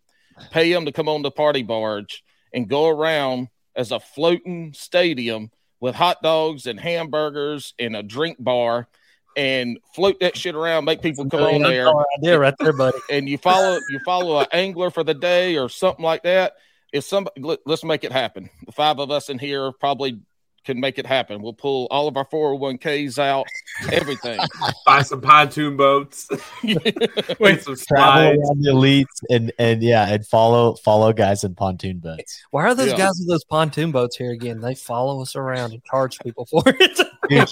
Pay 0.51 0.71
them 0.71 0.85
to 0.85 0.91
come 0.91 1.09
on 1.09 1.23
the 1.23 1.31
party 1.31 1.63
barge 1.63 2.23
and 2.53 2.69
go 2.69 2.87
around 2.87 3.49
as 3.75 3.91
a 3.91 3.99
floating 3.99 4.73
stadium 4.73 5.49
with 5.79 5.95
hot 5.95 6.21
dogs 6.21 6.67
and 6.67 6.79
hamburgers 6.79 7.73
and 7.79 7.95
a 7.95 8.03
drink 8.03 8.37
bar 8.39 8.87
and 9.35 9.77
float 9.95 10.19
that 10.19 10.37
shit 10.37 10.55
around, 10.55 10.85
make 10.85 11.01
people 11.01 11.29
come 11.29 11.41
on 11.41 11.61
there 11.61 11.91
idea 12.17 12.39
right 12.39 12.53
there, 12.59 12.73
buddy. 12.73 12.97
and 13.09 13.29
you 13.29 13.37
follow 13.37 13.79
you 13.89 13.99
follow 14.05 14.39
an 14.39 14.47
angler 14.51 14.89
for 14.89 15.03
the 15.03 15.13
day 15.13 15.57
or 15.57 15.69
something 15.69 16.03
like 16.03 16.23
that. 16.23 16.53
If 16.91 17.05
some 17.05 17.27
let, 17.37 17.59
let's 17.65 17.83
make 17.83 18.03
it 18.03 18.11
happen. 18.11 18.49
The 18.65 18.71
five 18.71 18.99
of 18.99 19.11
us 19.11 19.29
in 19.29 19.39
here 19.39 19.71
probably 19.71 20.19
can 20.63 20.79
make 20.79 20.99
it 20.99 21.05
happen. 21.05 21.41
We'll 21.41 21.53
pull 21.53 21.87
all 21.89 22.07
of 22.07 22.17
our 22.17 22.25
401ks 22.25 23.17
out, 23.19 23.47
everything. 23.91 24.39
Buy 24.85 25.01
some 25.01 25.21
pontoon 25.21 25.75
boats. 25.77 26.27
Wait, 26.63 27.61
some 27.63 27.75
travel 27.75 27.77
slides. 27.77 28.37
around 28.39 28.61
the 28.63 28.71
elites 28.71 29.05
and 29.29 29.51
and 29.59 29.81
yeah 29.81 30.07
and 30.07 30.25
follow 30.27 30.75
follow 30.75 31.13
guys 31.13 31.43
in 31.43 31.55
pontoon 31.55 31.99
boats. 31.99 32.43
Why 32.51 32.65
are 32.67 32.75
those 32.75 32.91
Yeah. 32.91 32.97
guys 32.97 33.17
with 33.19 33.27
those 33.29 33.43
pontoon 33.45 33.91
boats 33.91 34.15
here 34.17 34.31
again? 34.31 34.59
They 34.61 34.75
follow 34.75 35.21
us 35.21 35.35
around 35.35 35.71
and 35.73 35.83
charge 35.85 36.19
people 36.19 36.45
for 36.45 36.63
it. 36.65 36.99
You- 37.29 37.45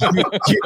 you- 0.47 0.61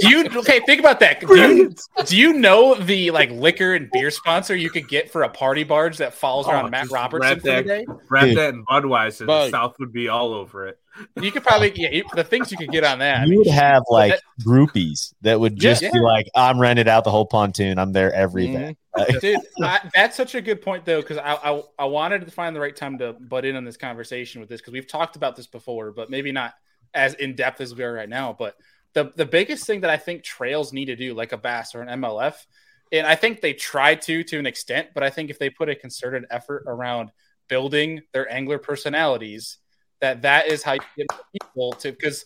Do 0.00 0.08
you 0.08 0.38
okay? 0.40 0.60
Think 0.60 0.78
about 0.80 1.00
that. 1.00 1.20
Do 1.20 1.34
you, 1.36 1.74
do 2.04 2.16
you 2.16 2.32
know 2.34 2.74
the 2.74 3.10
like 3.10 3.30
liquor 3.32 3.74
and 3.74 3.90
beer 3.90 4.10
sponsor 4.12 4.54
you 4.54 4.70
could 4.70 4.88
get 4.88 5.10
for 5.10 5.22
a 5.24 5.28
party 5.28 5.64
barge 5.64 5.96
that 5.98 6.14
follows 6.14 6.46
Oh, 6.48 6.52
around 6.52 6.70
Matt 6.70 6.90
Robertson 6.90 7.28
wrap 7.30 7.38
for 7.38 7.42
the 7.42 7.50
that- 7.50 7.66
day? 7.66 7.86
Wrap 8.08 8.34
that 8.36 8.54
in 8.54 8.64
Budweiser. 8.64 9.26
Bud. 9.26 9.46
The 9.46 9.50
South 9.50 9.74
would 9.80 9.92
be 9.92 10.08
all 10.08 10.32
over 10.34 10.68
it. 10.68 10.78
You 11.20 11.30
could 11.32 11.42
probably 11.44 11.72
yeah. 11.74 12.02
The 12.14 12.24
things 12.24 12.50
you 12.50 12.58
could 12.58 12.70
get 12.70 12.84
on 12.84 12.98
that. 12.98 13.20
I 13.20 13.24
you 13.24 13.30
mean, 13.30 13.38
would 13.40 13.46
have 13.48 13.82
like 13.88 14.12
that- 14.12 14.22
groupies 14.44 15.14
that 15.22 15.38
would 15.38 15.56
just 15.56 15.82
Yeah. 15.82 15.90
be 15.92 16.00
like, 16.00 16.26
"I'm 16.34 16.58
rented 16.60 16.88
out 16.88 17.04
the 17.04 17.10
whole 17.10 17.26
pontoon. 17.26 17.78
I'm 17.78 17.92
there 17.92 18.12
every 18.12 18.48
Mhm. 18.48 18.76
dude 19.20 19.38
I, 19.62 19.80
that's 19.94 20.16
such 20.16 20.34
a 20.34 20.40
good 20.40 20.60
point 20.60 20.84
though 20.84 21.00
because 21.00 21.18
I, 21.18 21.34
I 21.34 21.62
i 21.78 21.84
wanted 21.84 22.24
to 22.24 22.32
find 22.32 22.56
the 22.56 22.58
right 22.60 22.74
time 22.74 22.98
to 22.98 23.12
butt 23.12 23.44
in 23.44 23.54
on 23.54 23.64
this 23.64 23.76
conversation 23.76 24.40
with 24.40 24.48
this 24.48 24.60
because 24.60 24.72
we've 24.72 24.88
talked 24.88 25.14
about 25.14 25.36
this 25.36 25.46
before 25.46 25.92
but 25.92 26.10
maybe 26.10 26.32
not 26.32 26.54
as 26.94 27.14
in 27.14 27.36
depth 27.36 27.60
as 27.60 27.72
we 27.76 27.84
are 27.84 27.92
right 27.92 28.08
now 28.08 28.34
but 28.36 28.56
the 28.94 29.12
the 29.14 29.24
biggest 29.24 29.66
thing 29.68 29.82
that 29.82 29.90
i 29.90 29.96
think 29.96 30.24
trails 30.24 30.72
need 30.72 30.86
to 30.86 30.96
do 30.96 31.14
like 31.14 31.30
a 31.30 31.36
bass 31.36 31.76
or 31.76 31.82
an 31.82 32.00
mlf 32.00 32.44
and 32.90 33.06
i 33.06 33.14
think 33.14 33.40
they 33.40 33.52
try 33.52 33.94
to 33.94 34.24
to 34.24 34.36
an 34.36 34.46
extent 34.46 34.88
but 34.94 35.04
i 35.04 35.10
think 35.10 35.30
if 35.30 35.38
they 35.38 35.48
put 35.50 35.68
a 35.68 35.76
concerted 35.76 36.24
effort 36.30 36.64
around 36.66 37.10
building 37.46 38.00
their 38.12 38.28
angler 38.32 38.58
personalities 38.58 39.58
that 40.00 40.22
that 40.22 40.48
is 40.48 40.62
how 40.62 40.74
you 40.74 40.80
get 40.96 41.06
people 41.32 41.72
to 41.72 41.92
because 41.92 42.24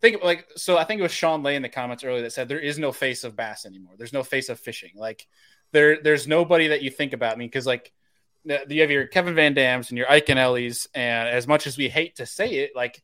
think 0.00 0.22
like 0.22 0.46
so 0.56 0.76
i 0.76 0.84
think 0.84 0.98
it 0.98 1.02
was 1.02 1.12
sean 1.12 1.42
lay 1.42 1.56
in 1.56 1.62
the 1.62 1.68
comments 1.68 2.04
earlier 2.04 2.22
that 2.22 2.32
said 2.32 2.48
there 2.48 2.60
is 2.60 2.78
no 2.78 2.92
face 2.92 3.24
of 3.24 3.34
bass 3.34 3.64
anymore 3.64 3.94
there's 3.96 4.12
no 4.12 4.22
face 4.22 4.48
of 4.48 4.58
fishing 4.60 4.92
like 4.96 5.26
there 5.74 6.00
there's 6.00 6.26
nobody 6.26 6.68
that 6.68 6.80
you 6.80 6.90
think 6.90 7.12
about. 7.12 7.34
I 7.34 7.36
mean, 7.36 7.48
because 7.48 7.66
like 7.66 7.92
you 8.44 8.80
have 8.80 8.90
your 8.90 9.06
Kevin 9.06 9.34
Van 9.34 9.52
Dams 9.52 9.90
and 9.90 9.98
your 9.98 10.06
Iaconellis, 10.06 10.86
and 10.94 11.28
as 11.28 11.46
much 11.46 11.66
as 11.66 11.76
we 11.76 11.88
hate 11.88 12.16
to 12.16 12.26
say 12.26 12.48
it, 12.54 12.70
like 12.74 13.02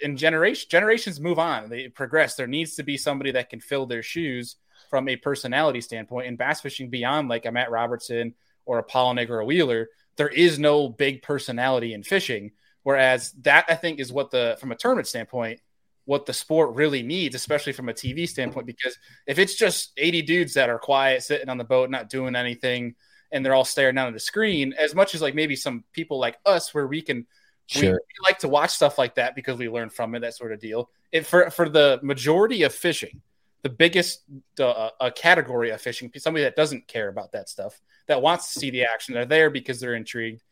in 0.00 0.16
generation 0.16 0.68
generations 0.70 1.18
move 1.18 1.40
on, 1.40 1.68
they 1.68 1.88
progress. 1.88 2.36
There 2.36 2.46
needs 2.46 2.76
to 2.76 2.84
be 2.84 2.96
somebody 2.96 3.32
that 3.32 3.50
can 3.50 3.60
fill 3.60 3.86
their 3.86 4.02
shoes 4.02 4.56
from 4.90 5.08
a 5.08 5.16
personality 5.16 5.80
standpoint. 5.80 6.28
And 6.28 6.38
bass 6.38 6.60
fishing 6.60 6.90
beyond 6.90 7.28
like 7.28 7.46
a 7.46 7.50
Matt 7.50 7.70
Robertson 7.70 8.34
or 8.66 8.78
a 8.78 8.84
Palaniuk 8.84 9.30
or 9.30 9.40
a 9.40 9.44
Wheeler, 9.44 9.88
there 10.16 10.28
is 10.28 10.58
no 10.58 10.88
big 10.88 11.22
personality 11.22 11.94
in 11.94 12.02
fishing. 12.02 12.52
Whereas 12.86 13.32
that 13.42 13.64
I 13.68 13.74
think 13.74 13.98
is 13.98 14.12
what 14.12 14.30
the 14.30 14.56
from 14.60 14.70
a 14.70 14.76
tournament 14.76 15.08
standpoint, 15.08 15.58
what 16.04 16.24
the 16.24 16.32
sport 16.32 16.76
really 16.76 17.02
needs, 17.02 17.34
especially 17.34 17.72
from 17.72 17.88
a 17.88 17.92
TV 17.92 18.28
standpoint, 18.28 18.64
because 18.64 18.96
if 19.26 19.40
it's 19.40 19.56
just 19.56 19.90
80 19.96 20.22
dudes 20.22 20.54
that 20.54 20.70
are 20.70 20.78
quiet, 20.78 21.24
sitting 21.24 21.48
on 21.48 21.58
the 21.58 21.64
boat, 21.64 21.90
not 21.90 22.08
doing 22.08 22.36
anything, 22.36 22.94
and 23.32 23.44
they're 23.44 23.54
all 23.54 23.64
staring 23.64 23.96
down 23.96 24.06
at 24.06 24.12
the 24.12 24.20
screen, 24.20 24.72
as 24.78 24.94
much 24.94 25.16
as 25.16 25.20
like 25.20 25.34
maybe 25.34 25.56
some 25.56 25.82
people 25.92 26.20
like 26.20 26.38
us, 26.46 26.72
where 26.72 26.86
we 26.86 27.02
can 27.02 27.26
we, 27.74 27.88
we 27.88 27.98
like 28.22 28.38
to 28.38 28.48
watch 28.48 28.70
stuff 28.70 28.98
like 28.98 29.16
that 29.16 29.34
because 29.34 29.58
we 29.58 29.68
learn 29.68 29.90
from 29.90 30.14
it, 30.14 30.20
that 30.20 30.36
sort 30.36 30.52
of 30.52 30.60
deal. 30.60 30.88
It 31.10 31.26
for 31.26 31.50
for 31.50 31.68
the 31.68 31.98
majority 32.04 32.62
of 32.62 32.72
fishing, 32.72 33.20
the 33.62 33.68
biggest 33.68 34.22
uh, 34.60 34.90
a 35.00 35.10
category 35.10 35.70
of 35.70 35.80
fishing, 35.80 36.12
somebody 36.18 36.44
that 36.44 36.54
doesn't 36.54 36.86
care 36.86 37.08
about 37.08 37.32
that 37.32 37.48
stuff, 37.48 37.80
that 38.06 38.22
wants 38.22 38.54
to 38.54 38.60
see 38.60 38.70
the 38.70 38.84
action, 38.84 39.14
they're 39.14 39.26
there 39.26 39.50
because 39.50 39.80
they're 39.80 39.96
intrigued. 39.96 40.44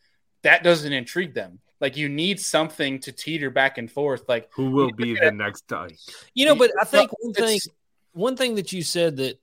That 0.43 0.65
doesn't 0.65 0.93
intrigue 0.93 1.33
them. 1.33 1.61
Like 1.85 1.99
you 1.99 2.09
need 2.09 2.41
something 2.41 2.99
to 3.01 3.13
teeter 3.13 3.51
back 3.51 3.77
and 3.77 3.93
forth. 3.93 4.27
Like 4.27 4.49
Who 4.55 4.71
will 4.71 4.91
be 4.91 5.19
the 5.21 5.31
next 5.31 5.71
Ike? 5.71 5.99
You 6.33 6.47
know, 6.47 6.57
but 6.57 6.71
I 6.81 6.85
think 6.85 7.13
Well, 7.13 7.33
one 7.33 7.35
thing 7.35 7.61
one 8.15 8.37
thing 8.39 8.55
that 8.55 8.73
you 8.73 8.83
said 8.83 9.19
that 9.19 9.39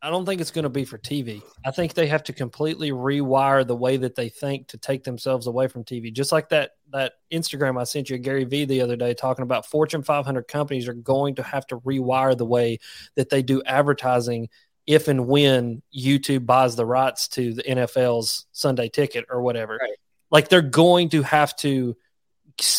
I 0.00 0.08
don't 0.08 0.24
think 0.24 0.40
it's 0.40 0.52
going 0.52 0.62
to 0.62 0.68
be 0.68 0.84
for 0.84 0.96
TV. 0.96 1.42
I 1.64 1.72
think 1.72 1.94
they 1.94 2.06
have 2.06 2.22
to 2.22 2.32
completely 2.32 2.92
rewire 2.92 3.66
the 3.66 3.74
way 3.74 3.96
that 3.96 4.14
they 4.14 4.28
think 4.28 4.68
to 4.68 4.78
take 4.78 5.02
themselves 5.02 5.48
away 5.48 5.66
from 5.66 5.82
TV. 5.82 6.12
Just 6.12 6.30
like 6.30 6.50
that 6.50 6.76
that 6.92 7.14
Instagram 7.32 7.80
I 7.80 7.82
sent 7.82 8.10
you, 8.10 8.18
Gary 8.18 8.44
Vee, 8.44 8.64
the 8.64 8.82
other 8.82 8.94
day, 8.94 9.12
talking 9.12 9.42
about 9.42 9.66
Fortune 9.66 10.04
500 10.04 10.46
companies 10.46 10.86
are 10.86 10.94
going 10.94 11.34
to 11.34 11.42
have 11.42 11.66
to 11.66 11.80
rewire 11.80 12.38
the 12.38 12.46
way 12.46 12.78
that 13.16 13.28
they 13.28 13.42
do 13.42 13.60
advertising 13.64 14.50
if 14.86 15.08
and 15.08 15.26
when 15.26 15.82
YouTube 15.92 16.46
buys 16.46 16.76
the 16.76 16.86
rights 16.86 17.26
to 17.26 17.54
the 17.54 17.64
NFL's 17.64 18.46
Sunday 18.52 18.88
Ticket 18.88 19.24
or 19.28 19.42
whatever. 19.42 19.80
Right. 19.82 19.96
Like 20.36 20.50
they're 20.50 20.60
going 20.60 21.08
to 21.08 21.22
have 21.22 21.56
to 21.56 21.96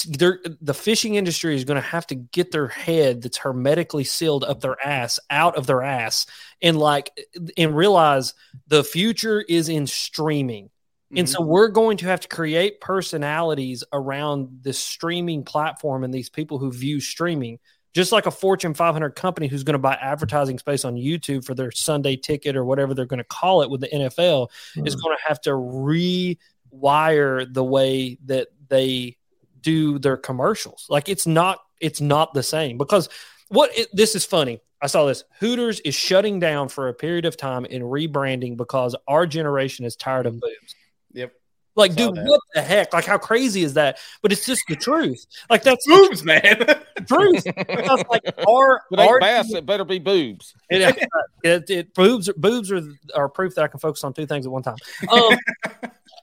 they're, 0.09 0.39
the 0.61 0.75
fishing 0.75 1.15
industry 1.15 1.55
is 1.55 1.63
going 1.63 1.81
to 1.81 1.87
have 1.87 2.05
to 2.05 2.13
get 2.13 2.51
their 2.51 2.67
head 2.67 3.23
that's 3.23 3.37
hermetically 3.37 4.03
sealed 4.03 4.43
up 4.43 4.61
their 4.61 4.79
ass 4.85 5.19
out 5.31 5.57
of 5.57 5.65
their 5.65 5.81
ass 5.81 6.27
and 6.61 6.77
like 6.77 7.09
and 7.57 7.75
realize 7.75 8.35
the 8.67 8.83
future 8.83 9.41
is 9.41 9.69
in 9.69 9.87
streaming. 9.87 10.69
And 11.15 11.27
so 11.27 11.39
mm-hmm. 11.39 11.49
we're 11.49 11.69
going 11.69 11.97
to 11.97 12.05
have 12.05 12.19
to 12.19 12.27
create 12.27 12.79
personalities 12.79 13.83
around 13.91 14.59
this 14.61 14.77
streaming 14.77 15.43
platform 15.43 16.03
and 16.03 16.13
these 16.13 16.29
people 16.29 16.59
who 16.59 16.71
view 16.71 16.99
streaming 16.99 17.57
just 17.95 18.11
like 18.11 18.27
a 18.27 18.31
fortune 18.31 18.75
500 18.75 19.15
company 19.15 19.47
who's 19.47 19.63
going 19.63 19.73
to 19.73 19.79
buy 19.79 19.95
advertising 19.95 20.59
space 20.59 20.85
on 20.85 20.93
youtube 20.93 21.43
for 21.43 21.55
their 21.55 21.71
sunday 21.71 22.15
ticket 22.15 22.55
or 22.55 22.63
whatever 22.63 22.93
they're 22.93 23.05
going 23.05 23.17
to 23.17 23.23
call 23.23 23.63
it 23.63 23.71
with 23.71 23.81
the 23.81 23.87
nfl 23.87 24.49
is 24.75 24.75
mm-hmm. 24.75 25.01
going 25.01 25.17
to 25.17 25.27
have 25.27 25.41
to 25.41 25.55
rewire 26.73 27.51
the 27.51 27.63
way 27.63 28.17
that 28.25 28.47
they 28.69 29.17
do 29.61 29.99
their 29.99 30.17
commercials. 30.17 30.85
Like 30.89 31.09
it's 31.09 31.27
not 31.27 31.59
it's 31.79 32.01
not 32.01 32.33
the 32.33 32.43
same 32.43 32.77
because 32.77 33.09
what 33.49 33.77
it, 33.77 33.87
this 33.93 34.15
is 34.15 34.25
funny. 34.25 34.61
I 34.81 34.87
saw 34.87 35.05
this. 35.05 35.23
Hooters 35.39 35.79
is 35.79 35.95
shutting 35.95 36.39
down 36.39 36.69
for 36.69 36.87
a 36.87 36.93
period 36.93 37.25
of 37.25 37.35
time 37.35 37.65
and 37.65 37.83
rebranding 37.83 38.57
because 38.57 38.95
our 39.07 39.25
generation 39.25 39.85
is 39.85 39.95
tired 39.95 40.27
of 40.27 40.39
boobs. 40.39 40.75
Yep. 41.13 41.33
Like, 41.75 41.93
dude, 41.93 42.15
that. 42.15 42.25
what 42.25 42.39
the 42.55 42.61
heck? 42.61 42.91
Like, 42.91 43.05
how 43.05 43.19
crazy 43.19 43.61
is 43.61 43.75
that? 43.75 43.99
But 44.23 44.31
it's 44.31 44.47
just 44.47 44.63
the 44.67 44.75
truth. 44.75 45.23
Like, 45.47 45.61
that's 45.61 45.85
the 45.85 45.93
Boobs, 46.09 46.23
man. 46.23 46.57
truth. 47.07 47.43
Because, 47.43 48.03
like, 48.09 48.23
our, 48.47 48.81
it 48.91 48.99
our 48.99 49.19
bass, 49.19 49.53
it 49.53 49.65
better 49.65 49.85
be 49.85 49.99
boobs. 49.99 50.55
it, 50.71 51.07
it, 51.43 51.69
it 51.69 51.93
boobs 51.93 52.31
boobs 52.35 52.71
are 52.71 52.81
are 53.13 53.29
proof 53.29 53.53
that 53.55 53.63
I 53.63 53.67
can 53.67 53.79
focus 53.79 54.03
on 54.03 54.13
two 54.13 54.25
things 54.25 54.47
at 54.47 54.51
one 54.51 54.63
time. 54.63 54.77
Um, 55.11 55.37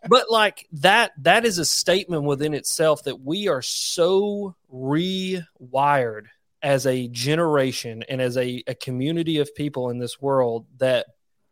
but 0.08 0.30
like 0.30 0.66
that 0.72 1.12
that 1.18 1.44
is 1.44 1.58
a 1.58 1.64
statement 1.64 2.24
within 2.24 2.54
itself 2.54 3.04
that 3.04 3.20
we 3.20 3.48
are 3.48 3.62
so 3.62 4.54
rewired 4.72 6.26
as 6.62 6.86
a 6.86 7.08
generation 7.08 8.02
and 8.08 8.22
as 8.22 8.36
a, 8.38 8.62
a 8.66 8.74
community 8.74 9.38
of 9.38 9.54
people 9.54 9.90
in 9.90 9.98
this 9.98 10.20
world 10.20 10.66
that 10.78 11.06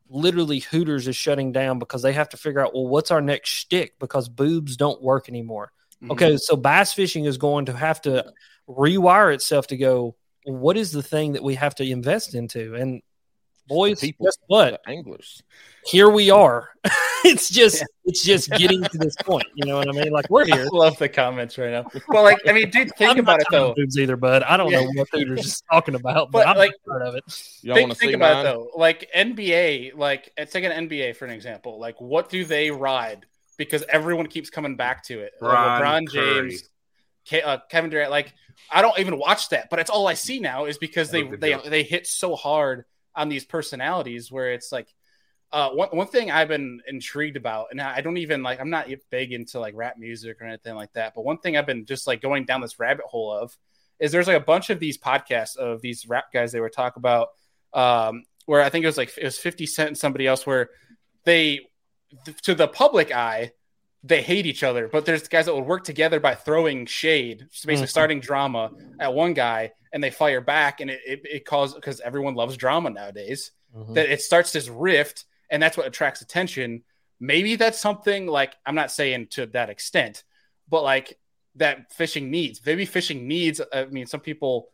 literally 0.09 0.61
Hooters 0.61 1.07
is 1.09 1.17
shutting 1.17 1.53
down 1.53 1.79
because 1.79 2.03
they 2.03 2.13
have 2.13 2.31
to 2.31 2.37
figure 2.37 2.61
out 2.61 2.75
well 2.75 2.87
what's 2.87 3.11
our 3.11 3.21
next 3.21 3.51
shtick 3.51 3.99
because 3.99 4.29
boobs 4.29 4.77
don't 4.77 5.03
work 5.03 5.29
anymore. 5.29 5.73
Mm-hmm. 6.03 6.13
Okay, 6.13 6.37
so 6.37 6.57
bass 6.57 6.93
fishing 6.93 7.27
is 7.27 7.39
going 7.39 7.67
to 7.67 7.73
have 7.73 8.01
to 8.03 8.33
rewire 8.69 9.33
itself 9.33 9.69
to 9.69 9.77
go. 9.77 10.17
What 10.45 10.77
is 10.77 10.93
the 10.93 11.03
thing 11.03 11.35
that 11.35 11.43
we 11.43 11.55
have 11.55 11.75
to 11.77 11.85
invest 11.85 12.35
into? 12.35 12.75
And 12.75 13.03
boys, 13.75 14.01
people. 14.01 14.27
guess 14.27 14.39
what? 14.47 14.81
The 14.85 14.91
anglers. 14.91 15.43
Here 15.85 16.09
we 16.09 16.31
are. 16.31 16.69
it's 17.25 17.51
just 17.51 17.85
it's 18.05 18.23
just 18.25 18.51
getting 18.51 18.83
to 18.85 18.99
this 18.99 19.17
point. 19.25 19.47
You 19.55 19.67
know 19.67 19.77
what 19.79 19.89
I 19.89 19.93
mean? 19.93 20.13
Like 20.13 20.31
we're 20.31 20.45
here. 20.45 20.55
I 20.55 20.59
here. 20.59 20.69
love 20.71 20.97
the 20.99 21.09
comments 21.09 21.59
right 21.59 21.71
now. 21.73 21.87
Well, 22.09 22.23
like, 22.23 22.39
I 22.47 22.53
mean, 22.53 22.71
dude, 22.71 22.91
think 22.97 23.11
I'm 23.11 23.19
about 23.19 23.39
not 23.39 23.41
it 23.41 23.47
though. 23.51 23.75
boobs 23.75 23.99
either, 23.99 24.17
bud. 24.17 24.45
I 24.45 24.57
don't 24.57 24.71
Yeah. 24.71 24.83
know 24.83 24.91
what 24.95 25.09
Hooters 25.13 25.41
just 25.43 25.65
talking 25.73 25.95
about, 25.97 26.31
but, 26.31 26.45
But, 26.45 26.49
I'm 26.49 26.57
like- 26.57 26.73
part 26.87 27.03
of 27.03 27.17
it. 27.17 27.25
Y'all 27.63 27.75
Think, 27.75 27.97
think 27.97 28.15
about 28.15 28.37
mine? 28.45 28.47
it 28.47 28.49
though. 28.51 28.71
Like 28.77 29.11
NBA, 29.15 29.97
like 29.97 30.33
let's 30.39 30.53
take 30.53 30.65
an 30.65 30.89
NBA 30.89 31.17
for 31.17 31.25
an 31.25 31.33
example. 31.33 31.81
Like, 31.81 32.01
what 32.01 32.29
do 32.29 32.45
they 32.45 32.71
ride? 32.71 33.27
Because 33.59 33.83
everyone 33.89 34.27
keeps 34.29 34.51
coming 34.51 34.77
back 34.77 35.03
to 35.05 35.19
it. 35.21 35.33
Like, 35.41 35.53
Ron 35.53 36.07
LeBron 36.07 36.13
Curry. 36.13 36.51
James, 36.51 36.69
Ke- 37.29 37.45
uh, 37.47 37.59
Kevin 37.69 37.91
Durant. 37.91 38.11
Like, 38.11 38.33
I 38.71 38.83
don't 38.83 38.99
even 39.01 39.19
watch 39.19 39.49
that, 39.51 39.69
but 39.69 39.79
it's 39.81 39.91
all 39.91 40.07
I 40.09 40.15
see 40.15 40.39
now 40.39 40.65
is 40.67 40.79
because 40.79 41.11
they 41.11 41.23
they 41.25 41.57
they 41.69 41.83
hit 41.83 42.07
so 42.07 42.35
hard 42.37 42.85
on 43.15 43.29
these 43.29 43.45
personalities 43.45 44.31
where 44.31 44.53
it's 44.53 44.73
like. 44.73 44.93
Uh, 45.55 45.69
one, 45.69 45.89
one 45.91 46.07
thing 46.07 46.31
I've 46.31 46.49
been 46.49 46.81
intrigued 46.89 47.37
about, 47.37 47.67
and 47.73 47.79
I 47.79 48.01
don't 48.01 48.17
even 48.17 48.43
like, 48.43 48.59
I'm 48.59 48.71
not 48.71 48.89
big 49.11 49.35
into 49.35 49.61
like 49.61 49.75
rap 49.77 49.99
music 49.99 50.41
or 50.41 50.47
anything 50.47 50.75
like 50.75 50.95
that, 50.95 51.13
but 51.15 51.27
one 51.27 51.37
thing 51.37 51.59
I've 51.59 51.67
been 51.67 51.85
just 51.85 52.07
like 52.07 52.23
going 52.23 52.47
down 52.47 52.63
this 52.63 52.81
rabbit 52.81 53.05
hole 53.05 53.31
of 53.31 53.55
is 54.03 54.11
there's 54.11 54.27
like 54.27 54.37
a 54.37 54.45
bunch 54.45 54.69
of 54.69 54.81
these 54.81 54.99
podcasts 54.99 55.57
of 55.57 55.81
these 55.81 56.09
rap 56.09 56.33
guys 56.33 56.53
they 56.53 56.61
were 56.61 56.69
talk 56.69 56.97
about 56.97 57.29
um, 57.73 58.25
where 58.47 58.61
I 58.61 58.69
think 58.69 58.83
it 58.83 58.89
was 58.89 58.97
like 58.97 59.17
it 59.17 59.25
was 59.25 59.39
50 59.39 59.67
Cent 59.67 59.89
and 59.89 59.99
somebody 59.99 60.27
else 60.27 60.45
where 60.45 60.71
they 61.25 61.61
to 62.43 62.55
the 62.55 62.69
public 62.69 63.13
eye 63.13 63.53
they 64.05 64.21
hate 64.23 64.47
each 64.47 64.63
other, 64.63 64.89
but 64.89 65.07
there's 65.07 65.29
guys 65.29 65.47
that 65.47 65.55
would 65.55 65.65
work 65.67 65.85
together 65.85 66.19
by 66.19 66.35
throwing 66.35 66.87
shade, 66.87 67.47
basically 67.51 67.87
Mhm. 67.87 67.89
starting 67.89 68.21
drama 68.21 68.71
at 68.99 69.15
one 69.15 69.33
guy, 69.33 69.73
and 69.93 70.03
they 70.03 70.11
fire 70.11 70.41
back, 70.41 70.81
and 70.81 70.91
it 70.91 71.01
it, 71.07 71.21
it 71.25 71.45
causes 71.45 71.75
because 71.77 72.01
everyone 72.01 72.35
loves 72.35 72.57
drama 72.57 72.91
nowadays 72.91 73.53
that 73.95 74.11
it 74.11 74.21
starts 74.21 74.53
this 74.53 74.69
rift, 74.69 75.25
and 75.51 75.63
that's 75.63 75.77
what 75.77 75.87
attracts 75.87 76.21
attention. 76.21 76.83
Maybe 77.21 77.57
that's 77.57 77.79
something 77.79 78.27
like 78.27 78.55
I'm 78.67 78.75
not 78.75 78.91
saying 78.91 79.29
to 79.29 79.47
that 79.47 79.71
extent, 79.71 80.25
but 80.69 80.83
like 80.83 81.19
that 81.57 81.93
fishing 81.93 82.31
needs. 82.31 82.61
Maybe 82.67 82.85
fishing 82.85 83.29
needs. 83.29 83.61
I 83.73 83.85
mean, 83.87 84.07
some 84.07 84.21
people 84.21 84.71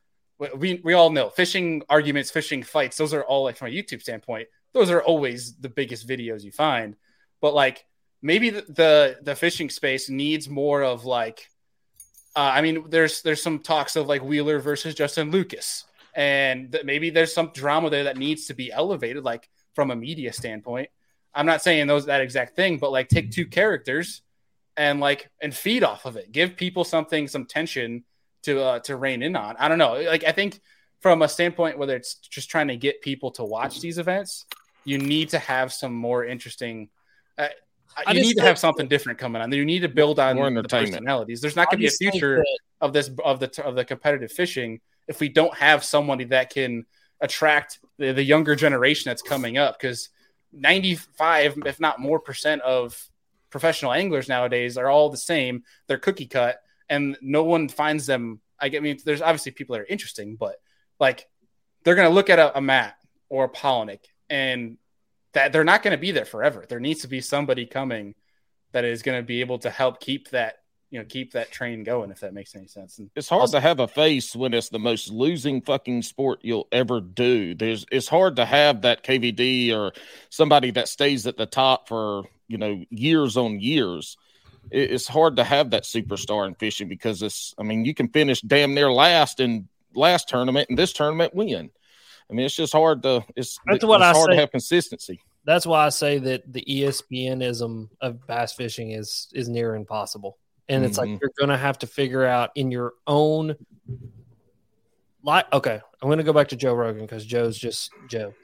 we 0.56 0.80
we 0.84 0.94
all 0.94 1.10
know 1.10 1.28
fishing 1.30 1.82
arguments, 1.88 2.30
fishing 2.30 2.62
fights. 2.62 2.96
Those 2.96 3.12
are 3.12 3.24
all 3.24 3.42
like 3.44 3.56
from 3.56 3.68
a 3.68 3.70
YouTube 3.70 4.00
standpoint. 4.00 4.48
Those 4.72 4.90
are 4.90 5.02
always 5.02 5.56
the 5.56 5.68
biggest 5.68 6.09
videos 6.09 6.44
you 6.44 6.52
find. 6.52 6.96
But 7.40 7.55
like 7.55 7.84
maybe 8.22 8.50
the 8.50 8.62
the, 8.62 9.18
the 9.22 9.34
fishing 9.34 9.70
space 9.70 10.08
needs 10.08 10.48
more 10.48 10.82
of 10.82 11.04
like. 11.04 11.48
Uh, 12.36 12.52
I 12.54 12.60
mean, 12.60 12.84
there's 12.88 13.22
there's 13.22 13.42
some 13.42 13.58
talks 13.58 13.96
of 13.96 14.06
like 14.06 14.22
Wheeler 14.22 14.60
versus 14.60 14.94
Justin 14.94 15.30
Lucas, 15.30 15.84
and 16.14 16.70
that 16.72 16.86
maybe 16.86 17.10
there's 17.10 17.32
some 17.32 17.50
drama 17.52 17.90
there 17.90 18.04
that 18.04 18.16
needs 18.16 18.46
to 18.46 18.54
be 18.54 18.70
elevated, 18.70 19.24
like 19.24 19.48
from 19.74 19.90
a 19.90 19.96
media 19.96 20.32
standpoint. 20.32 20.88
I'm 21.34 21.46
not 21.46 21.62
saying 21.62 21.86
those 21.86 22.06
that 22.06 22.20
exact 22.20 22.56
thing, 22.56 22.78
but 22.78 22.92
like 22.92 23.08
take 23.08 23.30
two 23.30 23.46
characters 23.46 24.22
and 24.76 25.00
like 25.00 25.30
and 25.42 25.54
feed 25.54 25.84
off 25.84 26.04
of 26.06 26.16
it. 26.16 26.32
Give 26.32 26.56
people 26.56 26.84
something, 26.84 27.28
some 27.28 27.44
tension 27.44 28.04
to 28.42 28.62
uh, 28.62 28.78
to 28.80 28.96
rein 28.96 29.22
in 29.22 29.36
on. 29.36 29.56
I 29.58 29.68
don't 29.68 29.78
know. 29.78 30.00
Like 30.00 30.24
I 30.24 30.32
think 30.32 30.60
from 31.00 31.22
a 31.22 31.28
standpoint 31.28 31.78
whether 31.78 31.94
it's 31.94 32.14
just 32.14 32.50
trying 32.50 32.68
to 32.68 32.76
get 32.76 33.02
people 33.02 33.30
to 33.32 33.44
watch 33.44 33.80
these 33.80 33.98
events, 33.98 34.46
you 34.84 34.98
need 34.98 35.30
to 35.30 35.38
have 35.38 35.72
some 35.72 35.94
more 35.94 36.24
interesting. 36.24 36.88
Uh, 37.36 37.48
I 37.97 38.12
you 38.12 38.23
need 38.23 38.36
to 38.36 38.43
have 38.43 38.59
something 38.59 38.86
different 38.89 39.19
coming 39.19 39.43
on. 39.43 39.51
You 39.52 39.65
need 39.65 39.81
to 39.81 39.89
build 39.89 40.19
on 40.20 40.36
More 40.36 40.51
the 40.51 40.62
personalities. 40.69 41.40
There's 41.40 41.56
not 41.56 41.70
going 41.70 41.81
to 41.82 41.89
be 41.89 42.06
a 42.06 42.10
future 42.10 42.36
that- 42.36 42.59
of 42.81 42.93
this 42.93 43.10
of 43.24 43.40
the 43.40 43.65
of 43.65 43.74
the 43.74 43.85
competitive 43.85 44.31
fishing 44.31 44.81
if 45.09 45.19
we 45.20 45.28
don't 45.28 45.55
have 45.56 45.82
somebody 45.82 46.24
that 46.24 46.51
can 46.51 46.86
attract 47.20 47.81
the, 47.98 48.12
the 48.12 48.23
younger 48.23 48.55
generation 48.55 49.10
that's 49.10 49.23
coming 49.23 49.59
up 49.59 49.78
because 49.78 50.10
95 50.52 51.62
if 51.66 51.81
not 51.81 51.98
more 52.01 52.20
percent 52.20 52.62
of 52.62 53.09
professional 53.51 53.93
anglers 53.93 54.28
nowadays 54.28 54.77
are 54.77 54.89
all 54.89 55.09
the 55.10 55.16
same 55.16 55.65
they're 55.86 55.98
cookie 55.98 56.27
cut 56.27 56.60
and 56.89 57.16
no 57.20 57.43
one 57.43 57.69
finds 57.69 58.06
them 58.06 58.40
i 58.60 58.69
get- 58.69 58.78
I 58.78 58.81
mean 58.82 58.98
there's 59.05 59.23
obviously 59.23 59.52
people 59.52 59.74
that 59.74 59.82
are 59.82 59.86
interesting 59.86 60.36
but 60.36 60.56
like 61.01 61.27
they're 61.82 61.94
going 61.97 62.09
to 62.09 62.15
look 62.15 62.31
at 62.31 62.39
a, 62.39 62.56
a 62.56 62.60
Matt 62.60 62.97
or 63.28 63.44
a 63.44 63.48
Palaniuk 63.48 64.01
and 64.31 64.77
that 65.34 65.52
they're 65.52 65.64
not 65.64 65.82
going 65.82 65.92
to 65.92 66.00
be 66.00 66.10
there 66.10 66.24
forever 66.24 66.64
there 66.68 66.80
needs 66.80 67.02
to 67.02 67.09
be 67.09 67.20
somebody 67.20 67.66
coming 67.66 68.14
that 68.72 68.84
is 68.84 69.02
going 69.02 69.18
to 69.18 69.26
be 69.26 69.40
able 69.40 69.59
to 69.59 69.70
help 69.70 70.00
keep 70.00 70.30
that 70.30 70.59
you 70.90 70.98
know 70.98 71.05
keep 71.09 71.32
that 71.32 71.50
train 71.50 71.84
going 71.84 72.10
if 72.10 72.20
that 72.20 72.32
makes 72.32 72.55
any 72.55 72.66
sense 72.66 72.98
and 72.98 73.10
It's 73.14 73.28
hard 73.28 73.50
to 73.50 73.60
have 73.60 73.80
a 73.80 73.88
face 73.88 74.34
when 74.34 74.55
it's 74.55 74.68
the 74.68 74.78
most 74.78 75.10
losing 75.10 75.60
fucking 75.60 76.02
sport 76.02 76.40
you'll 76.42 76.68
ever 76.72 77.00
do. 77.00 77.55
There's 77.55 77.84
it's 77.92 78.09
hard 78.09 78.36
to 78.36 78.44
have 78.44 78.82
that 78.82 79.05
KVD 79.05 79.74
or 79.74 79.92
somebody 80.30 80.70
that 80.72 80.88
stays 80.88 81.26
at 81.26 81.36
the 81.36 81.46
top 81.46 81.88
for, 81.88 82.24
you 82.46 82.59
know, 82.59 82.84
years 82.90 83.36
on 83.36 83.60
years. 83.60 84.16
It's 84.70 85.09
hard 85.09 85.36
to 85.36 85.44
have 85.44 85.70
that 85.70 85.84
superstar 85.84 86.46
in 86.46 86.55
fishing 86.55 86.88
because 86.88 87.22
it's 87.22 87.55
I 87.59 87.62
mean, 87.62 87.84
you 87.84 87.94
can 87.94 88.09
finish 88.09 88.40
damn 88.40 88.74
near 88.74 88.90
last 88.90 89.40
in 89.40 89.68
last 89.94 90.28
tournament 90.28 90.68
and 90.70 90.78
this 90.78 90.92
tournament 90.92 91.34
win. 91.34 91.70
I 92.30 92.34
mean, 92.34 92.44
it's 92.46 92.55
just 92.56 92.72
hard 92.72 93.02
to 93.05 93.24
it's 93.36 93.59
That's 93.66 93.76
it's 93.76 93.84
what 93.84 94.02
I 94.02 94.12
hard 94.12 94.30
say. 94.30 94.34
to 94.34 94.40
have 94.40 94.50
consistency. 94.50 95.20
That's 95.44 95.64
why 95.66 95.86
I 95.86 95.88
say 95.88 96.18
that 96.18 96.52
the 96.52 96.62
ESPNism 96.68 97.88
of 98.02 98.26
bass 98.26 98.52
fishing 98.52 98.90
is 98.90 99.28
is 99.32 99.48
near 99.48 99.74
impossible. 99.74 100.36
And 100.68 100.84
it's 100.84 100.98
like 100.98 101.09
Mhm. 101.09 101.20
you're 101.20 101.30
gonna 101.38 101.56
have 101.56 101.78
to 101.78 101.86
figure 101.86 102.26
out 102.26 102.50
in 102.55 102.70
your 102.70 102.92
own 103.06 103.56
like 105.22 105.50
okay, 105.52 105.80
I'm 106.02 106.09
gonna 106.10 106.22
go 106.22 106.32
back 106.34 106.48
to 106.48 106.56
Joe 106.56 106.74
Rogan 106.74 107.02
because 107.02 107.24
Joe's 107.24 107.56
just 107.59 107.90
Joe. 108.09 108.34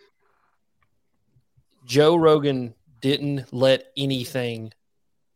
Joe 1.85 2.17
Rogan 2.17 2.75
didn't 3.01 3.53
let 3.53 3.87
anything 3.97 4.73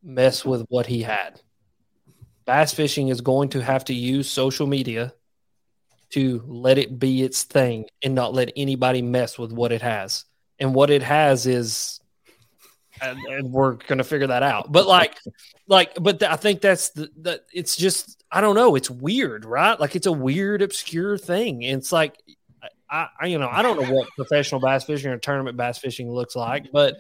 mess 0.03 0.45
with 0.45 0.65
what 0.71 0.87
he 0.87 1.03
had. 1.03 1.41
Bass 2.47 2.73
fishing 2.73 3.09
is 3.09 3.21
going 3.21 3.51
to 3.51 3.61
have 3.61 3.85
to 3.87 3.95
use 3.95 4.31
social 4.31 4.67
media 4.67 5.13
to 6.11 6.43
let 6.47 6.79
it 6.79 6.99
be 6.99 7.23
its 7.23 7.43
thing 7.43 7.87
and 8.03 8.15
not 8.15 8.35
let 8.35 8.53
anybody 8.57 9.03
mess 9.03 9.39
with 9.39 9.53
what 9.53 9.73
it 9.73 9.83
has. 9.83 10.25
And 10.59 10.75
what 10.75 10.91
it 10.91 11.03
has 11.03 11.47
is 11.47 12.01
and, 13.01 13.19
and 13.27 13.53
we're 13.53 13.75
gonna 13.75 14.05
figure 14.05 14.27
that 14.27 14.43
out. 14.43 14.71
But 14.73 14.87
like, 14.87 15.19
like, 15.67 15.95
but 16.01 16.21
th- 16.21 16.31
I 16.31 16.37
think 16.37 16.61
that's 16.61 16.91
the 16.91 17.11
that 17.19 17.45
it's 17.53 17.77
just 17.77 18.23
I 18.31 18.41
don't 18.41 18.55
know. 18.55 18.75
It's 18.75 18.91
weird, 18.91 19.45
right? 19.45 19.79
Like 19.79 19.97
it's 19.97 20.07
a 20.07 20.13
weird, 20.13 20.63
obscure 20.63 21.19
thing. 21.19 21.65
And 21.65 21.81
it's 21.81 21.93
like 21.93 22.17
I, 22.91 23.09
I 23.21 23.27
you 23.27 23.39
know 23.39 23.49
I 23.51 23.63
don't 23.63 23.81
know 23.81 23.95
what 23.95 24.09
professional 24.17 24.61
bass 24.61 24.85
fishing 24.85 25.11
or 25.11 25.19
tournament 25.19 25.57
bass 25.57 25.79
fishing 25.79 26.11
looks 26.11 26.35
like, 26.37 26.73
but 26.73 26.99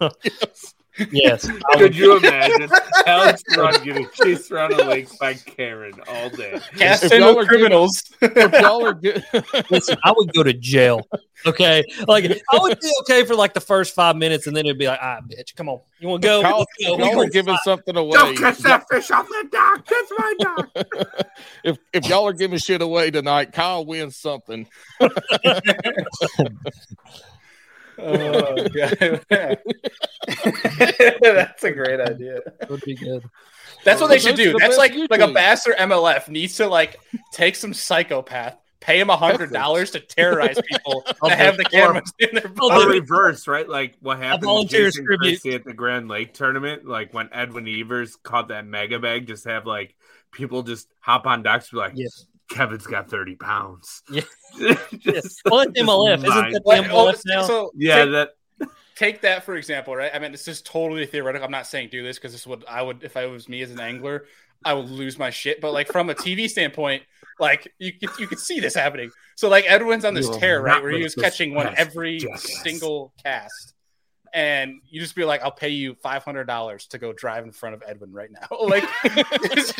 yes, 0.00 0.74
I 0.98 1.04
Could 1.72 1.80
would- 1.80 1.96
you 1.96 2.16
imagine 2.16 2.70
Alex 3.06 3.42
Run 3.56 3.84
getting 3.84 4.08
chased 4.12 4.50
around 4.50 4.72
a 4.72 4.84
lake 4.84 5.08
by 5.18 5.34
Karen 5.34 5.94
all 6.08 6.30
day? 6.30 6.60
cast 6.76 7.04
If 7.04 7.12
y'all 7.12 7.36
with 7.36 7.46
are 7.46 7.48
criminals 7.48 8.12
if 8.20 8.52
y'all 8.60 8.84
are 8.84 8.94
good 8.94 9.24
listen, 9.70 9.96
I 10.04 10.12
would 10.16 10.32
go 10.32 10.42
to 10.42 10.52
jail. 10.52 11.06
Okay, 11.46 11.84
like 12.08 12.24
I 12.24 12.58
would 12.58 12.80
be 12.80 12.92
okay 13.02 13.24
for 13.24 13.36
like 13.36 13.54
the 13.54 13.60
first 13.60 13.94
five 13.94 14.16
minutes, 14.16 14.48
and 14.48 14.56
then 14.56 14.66
it'd 14.66 14.78
be 14.78 14.88
like, 14.88 14.98
ah, 15.00 15.20
bitch, 15.20 15.54
come 15.54 15.68
on, 15.68 15.80
you 16.00 16.08
want 16.08 16.22
to 16.22 16.28
go? 16.28 16.42
Kyle, 16.42 16.58
Let's 16.58 16.72
go. 16.84 16.96
We 16.96 17.04
y'all 17.04 17.14
go 17.14 17.20
are 17.20 17.28
giving 17.28 17.56
something 17.62 17.96
away. 17.96 18.12
Don't 18.12 18.36
catch 18.36 18.58
that 18.58 18.88
fish 18.90 19.10
off 19.12 19.28
the 19.28 19.48
dock. 19.52 19.86
That's 19.86 20.12
my 20.18 20.34
dock. 20.40 20.70
if 21.64 21.78
if 21.92 22.08
y'all 22.08 22.26
are 22.26 22.32
giving 22.32 22.58
shit 22.58 22.82
away 22.82 23.12
tonight, 23.12 23.52
Kyle 23.52 23.86
wins 23.86 24.16
something. 24.16 24.66
Oh, 27.98 28.68
God. 28.68 29.20
that's 31.20 31.64
a 31.64 31.72
great 31.72 32.00
idea 32.00 32.40
would 32.68 32.80
be 32.82 32.94
good. 32.94 33.24
that's 33.84 34.00
what 34.00 34.08
they 34.08 34.18
should 34.18 34.36
do 34.36 34.52
that's 34.58 34.76
best 34.76 34.78
like 34.78 34.92
like 35.10 35.20
a 35.20 35.24
YouTube. 35.24 35.34
bass 35.34 35.66
or 35.66 35.74
mlf 35.74 36.28
needs 36.28 36.56
to 36.56 36.66
like 36.66 36.98
take 37.32 37.54
some 37.56 37.72
psychopath 37.72 38.56
pay 38.80 39.00
him 39.00 39.10
a 39.10 39.16
hundred 39.16 39.52
dollars 39.52 39.90
to 39.90 40.00
terrorize 40.00 40.58
people 40.70 41.02
I'll 41.22 41.28
that 41.30 41.38
have 41.38 41.56
the 41.56 41.64
do- 41.64 41.70
cameras 41.70 42.12
in 42.18 42.28
their 42.32 42.50
I'll 42.60 42.82
Or 42.82 42.88
reverse, 42.88 43.48
right? 43.48 43.68
Like 43.68 43.96
what 44.00 44.18
happened 44.18 44.42
to 44.42 44.46
volunteer 44.46 44.86
Jason. 44.86 45.04
Christie 45.04 45.54
at 45.54 45.64
the 45.64 45.74
Grand 45.74 46.08
Lake 46.08 46.32
tournament, 46.32 46.86
like 46.86 47.12
when 47.12 47.28
Edwin 47.32 47.66
Evers 47.68 48.16
caught 48.22 48.48
that 48.48 48.66
mega 48.66 48.98
bag, 49.00 49.26
just 49.26 49.44
have 49.46 49.66
like 49.66 49.94
people 50.30 50.62
just 50.62 50.88
hop 51.00 51.26
on 51.26 51.42
docks, 51.42 51.70
be 51.70 51.76
like, 51.76 51.92
Yeah. 51.96 52.06
Kevin's 52.50 52.86
got 52.86 53.10
30 53.10 53.36
pounds. 53.36 54.02
Yeah. 54.58 54.74
Just- 54.98 55.42
Well, 55.44 55.60
it's 55.60 55.72
just 55.72 55.86
MLF, 55.88 56.18
isn't 56.18 56.22
that 56.24 56.60
What- 56.64 56.84
the 56.84 56.90
oh, 56.90 57.06
MLF 57.12 57.22
now? 57.26 57.42
so 57.46 57.70
Yeah, 57.76 58.04
take, 58.04 58.12
that 58.12 58.30
take 58.96 59.20
that 59.20 59.44
for 59.44 59.56
example, 59.56 59.94
right? 59.94 60.10
I 60.14 60.18
mean, 60.18 60.32
this 60.32 60.48
is 60.48 60.62
totally 60.62 61.04
theoretical. 61.06 61.44
I'm 61.44 61.50
not 61.52 61.66
saying 61.66 61.90
do 61.90 62.02
this 62.02 62.16
because 62.18 62.32
this 62.32 62.46
would 62.46 62.64
I 62.68 62.82
would 62.82 63.04
if 63.04 63.16
I 63.16 63.26
was 63.26 63.48
me 63.48 63.60
as 63.62 63.70
an 63.70 63.78
angler, 63.80 64.24
I 64.64 64.72
would 64.74 64.88
lose 64.90 65.18
my 65.18 65.30
shit. 65.30 65.60
But 65.60 65.72
like 65.72 65.86
from 65.88 66.10
a 66.10 66.14
TV 66.14 66.48
standpoint, 66.48 67.02
like 67.38 67.72
you 67.78 67.92
could 67.92 68.10
you 68.18 68.26
could 68.26 68.38
see 68.40 68.58
this 68.58 68.74
happening. 68.74 69.10
So 69.36 69.48
like 69.48 69.64
Edwin's 69.68 70.04
on 70.04 70.14
this 70.14 70.26
You 70.26 70.38
tear, 70.40 70.62
right, 70.62 70.82
where 70.82 70.90
he 70.92 71.02
was 71.02 71.14
catching 71.14 71.54
one 71.54 71.74
every 71.76 72.18
jackass. 72.18 72.62
single 72.62 73.12
cast. 73.22 73.74
And 74.34 74.80
you 74.88 75.00
just 75.00 75.14
be 75.14 75.24
like, 75.24 75.42
I'll 75.42 75.50
pay 75.50 75.70
you 75.70 75.94
five 75.94 76.22
hundred 76.24 76.44
dollars 76.44 76.86
to 76.88 76.98
go 76.98 77.12
drive 77.12 77.44
in 77.44 77.52
front 77.52 77.74
of 77.74 77.82
Edwin 77.86 78.12
right 78.12 78.30
now. 78.30 78.46
Like, 78.68 78.84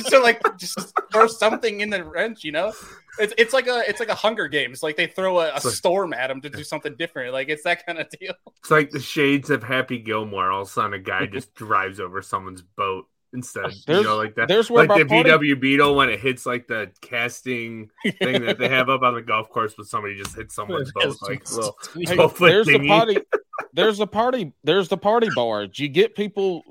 so 0.09 0.21
like, 0.23 0.41
just 0.57 0.79
throw 1.13 1.27
something 1.27 1.81
in 1.81 1.91
the 1.91 2.03
wrench, 2.05 2.45
you 2.45 2.53
know? 2.53 2.73
It's 3.19 3.35
it's 3.37 3.53
like 3.53 3.67
a 3.67 3.83
it's 3.89 4.01
like 4.01 4.09
a 4.09 4.15
Hunger 4.15 4.49
Games. 4.49 4.83
Like 4.83 4.97
they 4.97 5.07
throw 5.07 5.41
a, 5.41 5.53
a 5.55 5.61
storm 5.61 6.13
at 6.13 6.31
him 6.31 6.41
to 6.43 6.51
do 6.51 6.63
something 6.65 6.95
different. 6.97 7.33
Like 7.33 7.49
it's 7.49 7.65
that 7.65 7.85
kind 7.85 7.99
of 7.99 8.09
deal. 8.11 8.35
it's 8.59 8.71
like 8.71 8.91
the 8.91 9.01
shades 9.01 9.51
of 9.51 9.63
Happy 9.63 9.99
Gilmore. 9.99 10.51
All 10.51 10.63
of 10.63 10.69
a 10.69 10.71
sudden, 10.71 10.95
a 10.95 10.99
guy 10.99 11.27
just 11.27 11.55
drives 11.57 11.99
over 12.01 12.23
someone's 12.23 12.63
boat 12.63 13.07
instead. 13.35 13.73
You 13.73 13.81
There's- 13.87 14.05
know, 14.05 14.17
like 14.17 14.37
that. 14.37 14.49
there's 14.49 14.71
where 14.71 14.87
like 14.87 15.01
the 15.01 15.05
party- 15.07 15.31
VW 15.31 15.61
Beetle 15.61 15.95
when 15.97 16.09
it 16.11 16.21
hits 16.21 16.47
like 16.47 16.67
the 16.69 16.91
casting 17.03 17.91
thing 18.23 18.45
that 18.45 18.59
they 18.59 18.69
have 18.69 18.89
up 18.89 19.03
on 19.03 19.15
the 19.15 19.23
golf 19.23 19.51
course, 19.51 19.75
but 19.77 19.87
somebody 19.87 20.15
just 20.17 20.35
hits 20.37 20.55
someone's 20.55 20.93
boat. 20.93 21.17
Like, 21.23 21.51
little, 21.51 21.77
Hey, 21.95 22.17
Hopefully 22.17 22.51
there's 22.53 22.67
the 22.67 22.79
thingy. 22.79 23.23
Party. 23.69 23.83
There's 23.83 24.01
a 24.01 24.07
party. 24.07 24.53
There's 24.65 24.89
the 24.89 24.97
party 24.99 25.29
barge. 25.35 25.79
You 25.79 25.89
get 25.89 26.15
people 26.15 26.63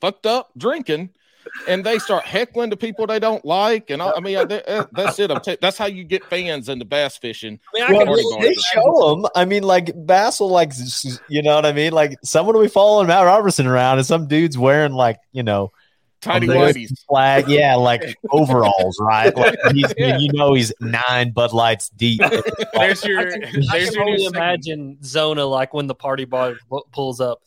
fucked 0.00 0.26
up 0.26 0.50
drinking, 0.56 1.10
and 1.68 1.84
they 1.84 1.98
start 1.98 2.24
heckling 2.24 2.70
to 2.70 2.76
people 2.76 3.06
they 3.06 3.18
don't 3.18 3.44
like. 3.44 3.90
And 3.90 4.00
I, 4.02 4.12
I 4.12 4.20
mean, 4.20 4.36
I, 4.38 4.44
that- 4.44 4.88
that's 4.92 5.18
it. 5.18 5.30
I'm 5.30 5.40
t- 5.40 5.58
that's 5.60 5.76
how 5.78 5.86
you 5.86 6.04
get 6.04 6.24
fans 6.24 6.68
into 6.68 6.84
bass 6.84 7.16
fishing. 7.18 7.58
I 7.76 7.90
mean, 7.90 8.00
I 8.00 8.04
Well, 8.04 8.38
they, 8.40 8.48
they 8.48 8.54
show 8.54 9.14
them. 9.16 9.26
I 9.34 9.44
mean, 9.44 9.62
like 9.62 9.92
Bass 10.06 10.40
will 10.40 10.50
like, 10.50 10.70
s- 10.70 11.04
s- 11.06 11.20
you 11.28 11.42
know 11.42 11.54
what 11.56 11.66
I 11.66 11.72
mean? 11.72 11.92
Like 11.92 12.16
someone 12.22 12.54
will 12.54 12.62
be 12.62 12.68
following 12.68 13.06
Matt 13.08 13.24
Robertson 13.24 13.66
around, 13.66 13.98
and 13.98 14.06
some 14.06 14.26
dude's 14.26 14.56
wearing 14.58 14.92
like, 14.92 15.18
you 15.32 15.42
know, 15.42 15.70
Tiny 16.20 16.46
American 16.46 16.86
flag, 17.08 17.48
yeah, 17.48 17.76
like 17.76 18.16
overalls, 18.30 18.98
right? 19.00 19.34
Like 19.36 19.56
he's, 19.72 19.92
Yeah. 19.96 20.18
you 20.18 20.30
know, 20.32 20.52
he's 20.54 20.72
nine 20.80 21.30
Bud 21.32 21.52
Lights 21.52 21.88
deep. 21.90 22.20
There's 22.74 23.04
your 23.04 23.20
I 23.20 23.24
can, 23.30 23.44
I 23.44 23.78
there's 23.78 23.90
can 23.90 23.94
your 23.94 24.02
only 24.08 24.24
imagine 24.26 24.98
Zona 25.02 25.46
like 25.46 25.72
when 25.72 25.86
the 25.86 25.94
party 25.94 26.26
barge 26.26 26.58
pu- 26.68 26.82
pulls 26.92 27.20
up. 27.20 27.40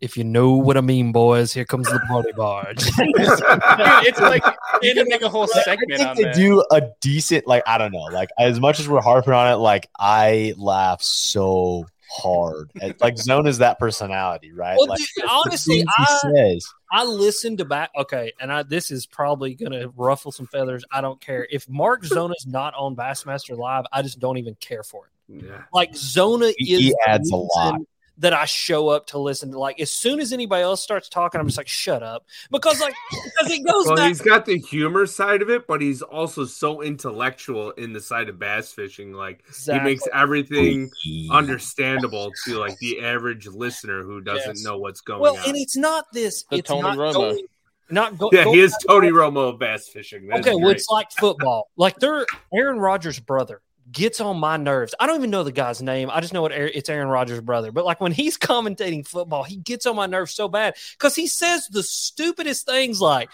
If 0.00 0.16
you 0.16 0.22
know 0.24 0.52
what 0.52 0.76
I 0.76 0.80
mean, 0.80 1.10
boys, 1.10 1.52
here 1.52 1.64
comes 1.64 1.88
the 1.88 1.98
party 2.08 2.30
barge. 2.36 2.84
It's 2.98 4.20
like 4.20 4.44
you 4.82 4.94
can 4.94 5.08
make 5.08 5.22
a 5.22 5.28
whole 5.28 5.42
I 5.54 5.62
segment 5.62 5.96
think 5.96 6.08
on 6.08 6.16
they 6.16 6.22
that. 6.24 6.34
do 6.34 6.64
a 6.70 6.82
decent, 7.00 7.46
like 7.46 7.62
I 7.66 7.78
don't 7.78 7.92
know, 7.92 8.04
like 8.12 8.28
as 8.38 8.60
much 8.60 8.78
as 8.80 8.88
we're 8.88 9.00
harping 9.00 9.32
on 9.32 9.52
it, 9.52 9.56
like 9.56 9.88
I 9.98 10.54
laugh 10.56 11.02
so 11.02 11.86
hard. 12.10 12.70
At- 12.80 13.00
Like 13.00 13.16
Zona's 13.18 13.58
that 13.58 13.78
personality, 13.78 14.52
right? 14.52 14.76
Well, 14.78 14.86
like 14.88 14.98
dude, 14.98 15.24
honestly, 15.28 15.78
he 15.78 15.86
I- 15.98 16.18
says. 16.34 16.66
I 16.90 17.04
listened 17.04 17.58
to 17.58 17.64
back. 17.64 17.90
Okay, 17.96 18.32
and 18.40 18.52
I 18.52 18.62
this 18.62 18.90
is 18.90 19.06
probably 19.06 19.54
going 19.54 19.72
to 19.72 19.88
ruffle 19.96 20.32
some 20.32 20.46
feathers. 20.46 20.84
I 20.90 21.00
don't 21.00 21.20
care 21.20 21.46
if 21.50 21.68
Mark 21.68 22.04
Zona's 22.04 22.46
not 22.46 22.74
on 22.74 22.96
Bassmaster 22.96 23.56
Live. 23.56 23.84
I 23.92 24.02
just 24.02 24.18
don't 24.20 24.38
even 24.38 24.54
care 24.56 24.82
for 24.82 25.06
it. 25.06 25.44
yeah. 25.44 25.64
Like 25.72 25.94
Zona 25.94 26.52
He- 26.56 26.74
is 26.74 26.80
he 26.80 26.94
adds 27.06 27.30
a 27.30 27.36
lot. 27.36 27.80
Reason 28.18 28.30
That 28.30 28.32
I 28.32 28.44
show 28.46 28.88
up 28.88 29.06
to 29.08 29.18
listen 29.18 29.52
to. 29.52 29.58
Like 29.58 29.80
as 29.80 29.90
soon 29.92 30.18
as 30.20 30.32
anybody 30.32 30.62
else 30.62 30.82
starts 30.82 31.08
talking, 31.08 31.40
I'm 31.40 31.46
just 31.46 31.56
like, 31.58 31.68
shut 31.68 32.02
up, 32.02 32.26
because 32.50 32.80
like 32.80 32.94
because 33.12 33.50
it 33.52 33.64
goes 33.64 33.86
Well, 33.86 33.96
back. 33.96 34.08
he's 34.08 34.20
got 34.20 34.44
the 34.44 34.58
humor 34.58 35.06
side 35.06 35.40
of 35.42 35.50
it, 35.50 35.66
but 35.66 35.80
he's 35.80 36.02
also 36.02 36.44
so 36.44 36.82
intellectual 36.82 37.70
in 37.72 37.92
the 37.92 38.00
side 38.00 38.28
of 38.28 38.38
bass 38.38 38.72
fishing. 38.72 39.12
Like 39.12 39.44
he 39.64 39.78
makes 39.80 40.02
everything 40.12 40.90
oh, 41.30 41.36
understandable 41.36 42.32
to 42.46 42.58
like 42.58 42.76
the 42.78 43.00
average 43.00 43.46
listener 43.46 44.02
who 44.02 44.20
doesn't 44.20 44.56
Yes. 44.56 44.64
know 44.64 44.78
what's 44.78 45.00
going 45.00 45.20
Well, 45.20 45.36
on. 45.36 45.44
and 45.46 45.56
it's 45.56 45.76
not 45.76 46.06
this. 46.12 46.44
The 46.50 46.58
it's 46.58 46.68
Tony 46.68 46.82
not 46.82 46.96
Romo. 46.98 47.12
going. 47.12 47.46
Not 47.90 48.18
go, 48.18 48.28
yeah, 48.32 48.44
go- 48.44 48.52
he 48.52 48.60
is 48.60 48.76
Tony 48.86 49.08
Romo 49.08 49.48
of 49.54 49.58
bass 49.58 49.88
fishing. 49.88 50.26
That's 50.26 50.46
Okay, 50.46 50.54
well, 50.54 50.68
it's 50.68 50.88
like 50.90 51.10
football. 51.12 51.70
Like 51.76 51.96
they're 51.96 52.26
Aaron 52.52 52.78
Rodgers' 52.78 53.18
brother 53.18 53.62
gets 53.92 54.20
on 54.20 54.38
my 54.38 54.56
nerves. 54.56 54.94
I 54.98 55.06
don't 55.06 55.16
even 55.16 55.30
know 55.30 55.44
the 55.44 55.52
guy's 55.52 55.82
name. 55.82 56.10
I 56.12 56.20
just 56.20 56.32
know 56.32 56.42
what 56.42 56.52
it's 56.52 56.88
Aaron 56.88 57.08
Rodgers' 57.08 57.40
brother. 57.40 57.72
But 57.72 57.84
like 57.84 58.00
when 58.00 58.12
he's 58.12 58.38
commentating 58.38 59.06
football, 59.06 59.44
he 59.44 59.56
gets 59.56 59.86
on 59.86 59.96
my 59.96 60.06
nerves 60.06 60.32
so 60.32 60.48
bad 60.48 60.74
because 60.92 61.14
he 61.14 61.26
says 61.26 61.66
the 61.68 61.82
stupidest 61.82 62.66
things 62.66 63.00
like, 63.00 63.30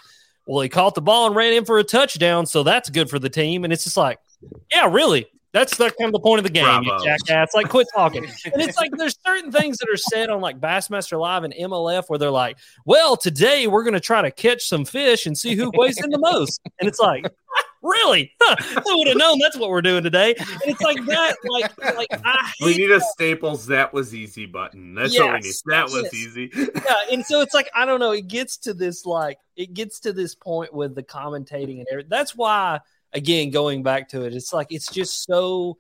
"Well, 0.46 0.62
he 0.62 0.68
caught 0.68 0.94
the 0.94 1.02
ball 1.02 1.26
and 1.26 1.36
ran 1.36 1.52
in 1.52 1.64
for 1.64 1.78
a 1.78 1.84
touchdown, 1.84 2.46
so 2.46 2.62
that's 2.62 2.90
good 2.90 3.10
for 3.10 3.18
the 3.18 3.30
team." 3.30 3.64
And 3.64 3.72
it's 3.72 3.84
just 3.84 3.96
like, 3.96 4.18
yeah, 4.70 4.90
really. 4.90 5.26
That's 5.52 5.76
the 5.76 5.84
kind 5.84 6.08
of 6.08 6.12
the 6.12 6.18
point 6.18 6.40
of 6.40 6.44
the 6.44 6.50
game, 6.50 6.82
you 6.82 7.04
jackass. 7.04 7.54
Like, 7.54 7.68
quit 7.68 7.86
talking. 7.94 8.24
And 8.52 8.60
it's 8.60 8.76
like 8.76 8.90
there's 8.96 9.16
certain 9.24 9.52
things 9.52 9.78
that 9.78 9.88
are 9.88 9.96
said 9.96 10.28
on 10.28 10.40
like 10.40 10.60
Bassmaster 10.60 11.18
Live 11.18 11.44
and 11.44 11.54
MLF 11.54 12.08
where 12.08 12.18
they're 12.18 12.32
like, 12.32 12.58
"Well, 12.84 13.16
today 13.16 13.68
we're 13.68 13.84
going 13.84 13.94
to 13.94 14.00
try 14.00 14.20
to 14.20 14.32
catch 14.32 14.66
some 14.66 14.84
fish 14.84 15.26
and 15.26 15.38
see 15.38 15.54
who 15.54 15.70
weighs 15.72 16.02
in 16.02 16.10
the 16.10 16.18
most." 16.18 16.60
And 16.80 16.88
it's 16.88 16.98
like, 16.98 17.26
really? 17.84 18.32
Huh, 18.40 18.56
I 18.76 18.94
would 18.96 19.08
have 19.08 19.16
known 19.16 19.38
that's 19.38 19.56
what 19.56 19.70
we're 19.70 19.82
doing 19.82 20.02
today. 20.02 20.34
And 20.38 20.62
it's 20.64 20.80
like 20.80 21.04
that. 21.06 21.36
Like, 21.44 21.96
like 21.96 22.08
I 22.24 22.52
we 22.60 22.72
hate 22.72 22.78
need 22.78 22.90
a 22.90 23.00
Staples 23.00 23.66
that 23.66 23.92
was 23.92 24.14
easy 24.14 24.46
button. 24.46 24.94
That's 24.94 25.16
what 25.18 25.34
we 25.34 25.40
need. 25.40 25.54
That 25.66 25.84
was 25.84 26.08
yes. 26.12 26.14
easy. 26.14 26.50
yeah, 26.56 26.94
and 27.12 27.24
so 27.24 27.40
it's 27.40 27.54
like 27.54 27.70
I 27.74 27.84
don't 27.84 28.00
know. 28.00 28.12
It 28.12 28.26
gets 28.26 28.56
to 28.58 28.74
this 28.74 29.04
like 29.06 29.38
it 29.56 29.74
gets 29.74 30.00
to 30.00 30.12
this 30.12 30.34
point 30.34 30.72
with 30.72 30.94
the 30.94 31.02
commentating 31.02 31.78
and 31.78 31.86
everything. 31.90 32.10
That's 32.10 32.34
why, 32.34 32.80
again, 33.12 33.50
going 33.50 33.82
back 33.82 34.08
to 34.10 34.22
it, 34.22 34.34
it's 34.34 34.52
like 34.52 34.68
it's 34.70 34.90
just 34.90 35.24
so. 35.24 35.76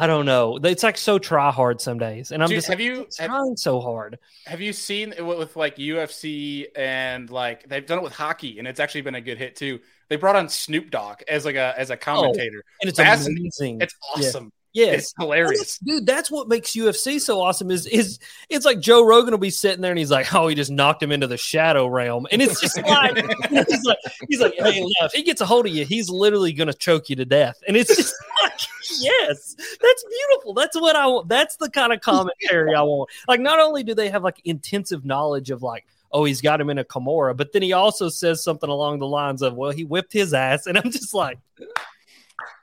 I 0.00 0.06
don't 0.06 0.26
know. 0.26 0.60
It's 0.62 0.84
like 0.84 0.96
so 0.96 1.18
try 1.18 1.50
hard 1.50 1.80
some 1.80 1.98
days, 1.98 2.30
and 2.30 2.40
I'm 2.40 2.48
Dude, 2.48 2.58
just 2.58 2.68
have 2.68 2.78
like, 2.78 2.84
you- 2.86 3.00
"It's 3.00 3.18
have- 3.18 3.30
trying 3.30 3.56
so 3.56 3.80
hard. 3.80 4.20
Have 4.46 4.60
you 4.60 4.72
seen 4.72 5.12
it 5.12 5.22
with 5.26 5.56
like 5.56 5.76
UFC 5.76 6.66
and 6.76 7.28
like 7.30 7.68
they've 7.68 7.84
done 7.84 7.98
it 7.98 8.04
with 8.04 8.12
hockey 8.12 8.60
and 8.60 8.68
it's 8.68 8.78
actually 8.78 9.00
been 9.00 9.16
a 9.16 9.20
good 9.20 9.38
hit 9.38 9.56
too. 9.56 9.80
They 10.08 10.16
brought 10.16 10.36
on 10.36 10.48
Snoop 10.48 10.90
Dogg 10.90 11.22
as 11.28 11.44
like 11.44 11.56
a 11.56 11.74
as 11.78 11.90
a 11.90 11.94
oh, 11.94 11.96
commentator. 11.98 12.64
And 12.80 12.88
it's 12.88 12.98
Fascinating. 12.98 13.42
amazing. 13.44 13.80
It's 13.82 13.94
Yeah. 14.16 14.26
awesome. 14.28 14.52
yes, 14.72 14.94
It's 15.02 15.14
hilarious. 15.18 15.78
dude. 15.78 16.06
That's 16.06 16.30
what 16.30 16.48
makes 16.48 16.72
UFC 16.72 17.20
so 17.20 17.40
awesome. 17.42 17.70
Is 17.70 17.86
is 17.86 18.18
it's 18.48 18.64
like 18.64 18.80
Joe 18.80 19.04
Rogan 19.04 19.32
will 19.32 19.38
be 19.38 19.50
sitting 19.50 19.80
there 19.82 19.90
and 19.92 19.98
he's 19.98 20.10
like, 20.10 20.32
oh, 20.34 20.48
he 20.48 20.54
just 20.54 20.70
knocked 20.70 21.02
him 21.02 21.12
into 21.12 21.26
the 21.26 21.36
shadow 21.36 21.86
realm, 21.86 22.26
and 22.32 22.40
it's 22.40 22.60
just 22.60 22.76
like 22.82 23.16
he's 23.50 23.84
like 23.84 23.98
he's 24.28 24.40
like, 24.40 24.54
hey, 24.58 24.82
if 25.02 25.12
he 25.12 25.22
gets 25.22 25.40
a 25.40 25.46
hold 25.46 25.66
of 25.66 25.72
you, 25.74 25.84
he's 25.84 26.08
literally 26.08 26.52
gonna 26.52 26.72
choke 26.74 27.10
you 27.10 27.16
to 27.16 27.24
death, 27.24 27.58
and 27.68 27.76
it's 27.76 27.94
just 27.94 28.14
like, 28.42 28.60
yes, 29.00 29.56
that's 29.58 30.04
beautiful. 30.04 30.54
That's 30.54 30.80
what 30.80 30.96
I 30.96 31.06
want. 31.06 31.28
That's 31.28 31.56
the 31.56 31.68
kind 31.70 31.92
of 31.92 32.00
commentary 32.00 32.74
I 32.74 32.82
want. 32.82 33.10
Like, 33.26 33.40
not 33.40 33.60
only 33.60 33.82
do 33.82 33.94
they 33.94 34.08
have 34.08 34.22
like 34.22 34.40
intensive 34.44 35.04
knowledge 35.04 35.50
of 35.50 35.62
like. 35.62 35.84
Oh, 36.10 36.24
he's 36.24 36.40
got 36.40 36.60
him 36.60 36.70
in 36.70 36.78
a 36.78 36.84
Kimura, 36.84 37.36
but 37.36 37.52
then 37.52 37.62
he 37.62 37.72
also 37.72 38.08
says 38.08 38.42
something 38.42 38.68
along 38.70 38.98
the 38.98 39.06
lines 39.06 39.42
of, 39.42 39.54
"Well, 39.54 39.70
he 39.70 39.84
whipped 39.84 40.12
his 40.12 40.32
ass," 40.34 40.66
and 40.66 40.78
I'm 40.78 40.90
just 40.90 41.14
like, 41.14 41.38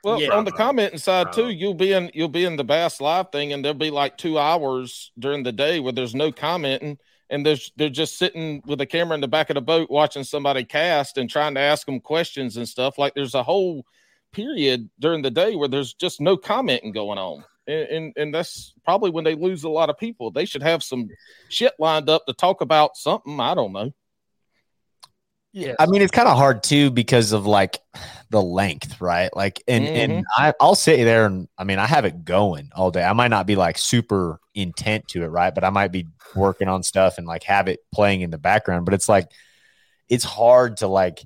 Well, 0.02 0.20
Yeah. 0.20 0.34
on 0.34 0.44
the 0.44 0.52
commenting 0.52 0.98
side 0.98 1.32
too, 1.32 1.50
you'll 1.50 1.74
be 1.74 1.92
in 1.92 2.10
you'll 2.14 2.28
be 2.28 2.44
in 2.44 2.56
the 2.56 2.64
Bass 2.64 3.00
Live 3.00 3.30
thing, 3.30 3.52
and 3.52 3.64
there'll 3.64 3.76
be 3.76 3.90
like 3.90 4.16
two 4.16 4.38
hours 4.38 5.10
during 5.18 5.42
the 5.42 5.52
day 5.52 5.80
where 5.80 5.92
there's 5.92 6.14
no 6.14 6.30
commenting, 6.32 6.98
and 7.28 7.44
there's 7.44 7.72
they're 7.76 7.88
just 7.88 8.16
sitting 8.18 8.62
with 8.66 8.80
a 8.80 8.86
camera 8.86 9.14
in 9.14 9.20
the 9.20 9.28
back 9.28 9.50
of 9.50 9.54
the 9.54 9.60
boat 9.60 9.90
watching 9.90 10.24
somebody 10.24 10.64
cast 10.64 11.18
and 11.18 11.28
trying 11.28 11.54
to 11.54 11.60
ask 11.60 11.86
them 11.86 12.00
questions 12.00 12.56
and 12.56 12.68
stuff. 12.68 12.98
Like 12.98 13.14
there's 13.14 13.34
a 13.34 13.42
whole 13.42 13.84
period 14.32 14.88
during 14.98 15.22
the 15.22 15.30
day 15.30 15.56
where 15.56 15.68
there's 15.68 15.92
just 15.94 16.20
no 16.20 16.36
commenting 16.36 16.92
going 16.92 17.18
on, 17.18 17.44
and 17.66 17.88
and, 17.88 18.12
and 18.16 18.34
that's 18.34 18.74
probably 18.84 19.10
when 19.10 19.24
they 19.24 19.34
lose 19.34 19.64
a 19.64 19.68
lot 19.68 19.90
of 19.90 19.98
people. 19.98 20.30
They 20.30 20.44
should 20.44 20.62
have 20.62 20.82
some 20.82 21.08
shit 21.48 21.74
lined 21.78 22.08
up 22.08 22.26
to 22.26 22.32
talk 22.32 22.60
about 22.60 22.96
something. 22.96 23.40
I 23.40 23.54
don't 23.54 23.72
know. 23.72 23.92
"Yeah." 25.52 25.74
I 25.78 25.86
mean, 25.86 26.02
it's 26.02 26.12
kind 26.12 26.28
of 26.28 26.36
hard 26.36 26.62
too 26.62 26.90
because 26.90 27.32
of 27.32 27.46
like 27.46 27.80
the 28.30 28.42
length, 28.42 29.00
right? 29.00 29.34
Like, 29.34 29.62
and 29.66 29.86
and 29.88 30.12
Mhm. 30.12 30.24
I, 30.36 30.54
I'll 30.60 30.74
sit 30.74 31.04
there 31.04 31.26
and 31.26 31.48
I 31.56 31.64
mean, 31.64 31.78
I 31.78 31.86
have 31.86 32.04
it 32.04 32.24
going 32.24 32.70
all 32.74 32.90
day. 32.90 33.04
I 33.04 33.12
might 33.12 33.28
not 33.28 33.46
be 33.46 33.56
like 33.56 33.78
super 33.78 34.40
intent 34.54 35.08
to 35.08 35.22
it, 35.24 35.28
right? 35.28 35.54
But 35.54 35.64
I 35.64 35.70
might 35.70 35.92
be 35.92 36.06
working 36.34 36.68
on 36.68 36.82
stuff 36.82 37.18
and 37.18 37.26
like 37.26 37.44
have 37.44 37.68
it 37.68 37.80
playing 37.92 38.20
in 38.20 38.30
the 38.30 38.38
background. 38.38 38.84
But 38.84 38.94
it's 38.94 39.08
like, 39.08 39.30
it's 40.08 40.24
hard 40.24 40.78
to 40.78 40.88
like, 40.88 41.24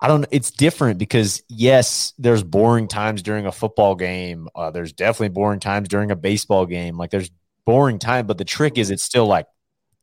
I 0.00 0.08
don't. 0.08 0.26
It's 0.30 0.50
different 0.50 0.98
because 0.98 1.42
yes, 1.48 2.14
there's 2.18 2.42
boring 2.42 2.88
times 2.88 3.22
during 3.22 3.46
a 3.46 3.52
football 3.52 3.94
game. 3.94 4.48
Uh, 4.54 4.70
there's 4.70 4.92
definitely 4.92 5.28
boring 5.28 5.60
times 5.60 5.88
during 5.88 6.10
a 6.10 6.16
baseball 6.16 6.64
game. 6.66 6.96
Like, 6.96 7.10
there's 7.10 7.30
boring 7.66 7.98
time, 7.98 8.26
but 8.26 8.38
the 8.38 8.44
trick 8.44 8.78
is 8.78 8.90
it's 8.90 9.02
still 9.02 9.26
like 9.26 9.46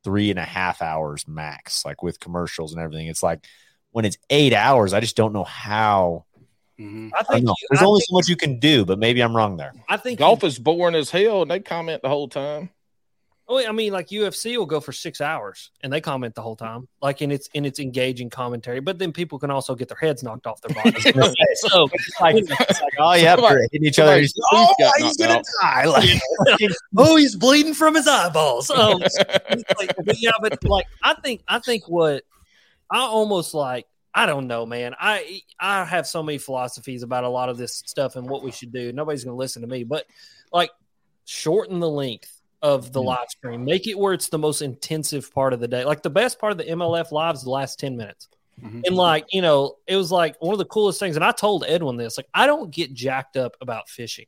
three 0.04 0.30
and 0.30 0.38
a 0.40 0.44
half 0.46 0.82
hours 0.82 1.28
max, 1.28 1.84
like 1.84 2.04
with 2.04 2.20
commercials 2.20 2.74
and 2.74 2.82
everything. 2.82 3.08
It's 3.08 3.24
like 3.24 3.46
when 3.92 4.06
it's 4.06 4.18
eight 4.30 4.54
hours, 4.54 4.94
I 4.94 5.00
just 5.00 5.16
don't 5.18 5.34
know 5.34 5.44
how 5.44 6.26
Mhm. 6.80 7.10
I 7.16 7.22
I 7.22 7.24
think 7.24 7.46
know. 7.46 7.56
you- 7.60 7.68
There's 7.72 7.82
I 7.82 7.86
only 7.86 8.00
think- 8.02 8.10
so 8.10 8.14
much 8.14 8.28
you 8.28 8.36
can 8.36 8.60
do, 8.60 8.86
but 8.86 9.00
maybe 9.00 9.22
I'm 9.22 9.36
wrong 9.36 9.58
there. 9.58 9.74
I 9.90 9.98
think 9.98 10.20
Golf 10.20 10.44
is 10.44 10.60
boring 10.60 10.94
as 10.94 11.10
hell, 11.10 11.42
and 11.42 11.50
they 11.50 11.60
comment 11.60 12.04
the 12.04 12.10
whole 12.10 12.28
time. 12.30 12.70
Oh, 13.50 13.66
I 13.66 13.72
mean, 13.72 13.94
like 13.94 14.10
UFC 14.10 14.58
will 14.58 14.66
go 14.66 14.82
for 14.82 14.92
six 14.92 15.22
hours 15.22 15.72
and 15.82 15.92
they 15.92 16.02
comment 16.02 16.36
the 16.36 16.42
whole 16.42 16.58
time, 16.58 16.90
like 17.02 17.22
in 17.22 17.32
its 17.32 17.48
in 17.54 17.64
its 17.64 17.80
engaging 17.80 18.30
commentary. 18.30 18.82
But 18.82 19.00
then 19.00 19.14
people 19.14 19.40
can 19.40 19.50
also 19.50 19.74
get 19.74 19.88
their 19.88 19.98
heads 19.98 20.22
knocked 20.22 20.46
off 20.46 20.60
their 20.62 20.76
bodies. 20.76 21.04
so, 21.56 21.88
like, 22.20 22.36
It's 22.36 22.50
like, 22.50 22.94
oh 23.00 23.14
yeah, 23.14 23.38
hitting 23.72 23.88
each 23.88 24.00
other. 24.00 24.22
Oh, 24.52 24.74
he's 24.98 25.16
gonna 25.16 25.36
out. 25.36 25.46
die. 25.62 25.86
Like, 25.86 26.10
oh, 26.98 27.16
he's 27.16 27.36
bleeding 27.38 27.74
from 27.74 27.96
his 27.96 28.06
eyeballs. 28.06 28.70
Um, 28.70 29.00
like, 29.00 29.96
but 30.06 30.22
yeah, 30.22 30.32
but 30.42 30.62
like, 30.66 30.88
I 31.02 31.14
think 31.14 31.42
I 31.48 31.60
think 31.60 31.88
what 31.88 32.24
I 32.90 33.00
almost 33.00 33.54
like. 33.54 33.86
I 34.14 34.26
don't 34.26 34.48
know, 34.48 34.66
man. 34.66 34.96
I 35.00 35.42
I 35.60 35.86
have 35.86 36.08
so 36.08 36.24
many 36.24 36.40
philosophies 36.40 37.04
about 37.04 37.24
a 37.24 37.30
lot 37.30 37.50
of 37.50 37.58
this 37.58 37.84
stuff 37.86 38.16
and 38.16 38.28
what 38.28 38.44
we 38.44 38.52
should 38.52 38.74
do. 38.74 38.92
Nobody's 38.92 39.24
going 39.24 39.36
to 39.36 39.38
listen 39.38 39.62
to 39.62 39.68
me, 39.68 39.84
but 39.84 40.06
like, 40.52 40.72
shorten 41.26 41.80
the 41.80 41.90
length 41.90 42.37
of 42.62 42.92
the 42.94 43.02
Mm. 43.02 43.06
live 43.06 43.30
stream. 43.30 43.66
Make 43.66 43.88
it 43.88 43.98
where 43.98 44.14
it's 44.14 44.30
the 44.30 44.38
most 44.40 44.62
intensive 44.62 45.32
part 45.34 45.54
of 45.54 45.60
the 45.60 45.68
day. 45.68 45.86
Like 45.86 46.02
the 46.02 46.10
best 46.10 46.40
part 46.40 46.52
of 46.52 46.58
the 46.58 46.66
MLF 46.70 47.12
live 47.12 47.36
is 47.36 47.44
the 47.44 47.50
last 47.52 47.80
ten 47.80 47.96
minutes. 47.98 48.28
Mhm. 48.62 48.82
And 48.88 48.96
like, 48.96 49.26
you 49.32 49.42
know, 49.44 49.76
it 49.86 49.96
was 49.96 50.12
like 50.12 50.36
one 50.42 50.54
of 50.54 50.58
the 50.58 50.66
coolest 50.66 51.00
things. 51.00 51.16
And 51.16 51.24
I 51.24 51.32
told 51.32 51.64
Edwin 51.68 51.96
this, 51.98 52.18
like, 52.18 52.28
I 52.34 52.48
don't 52.48 52.72
get 52.72 52.94
jacked 52.94 53.38
up 53.38 53.56
about 53.62 53.88
fishing. 53.90 54.26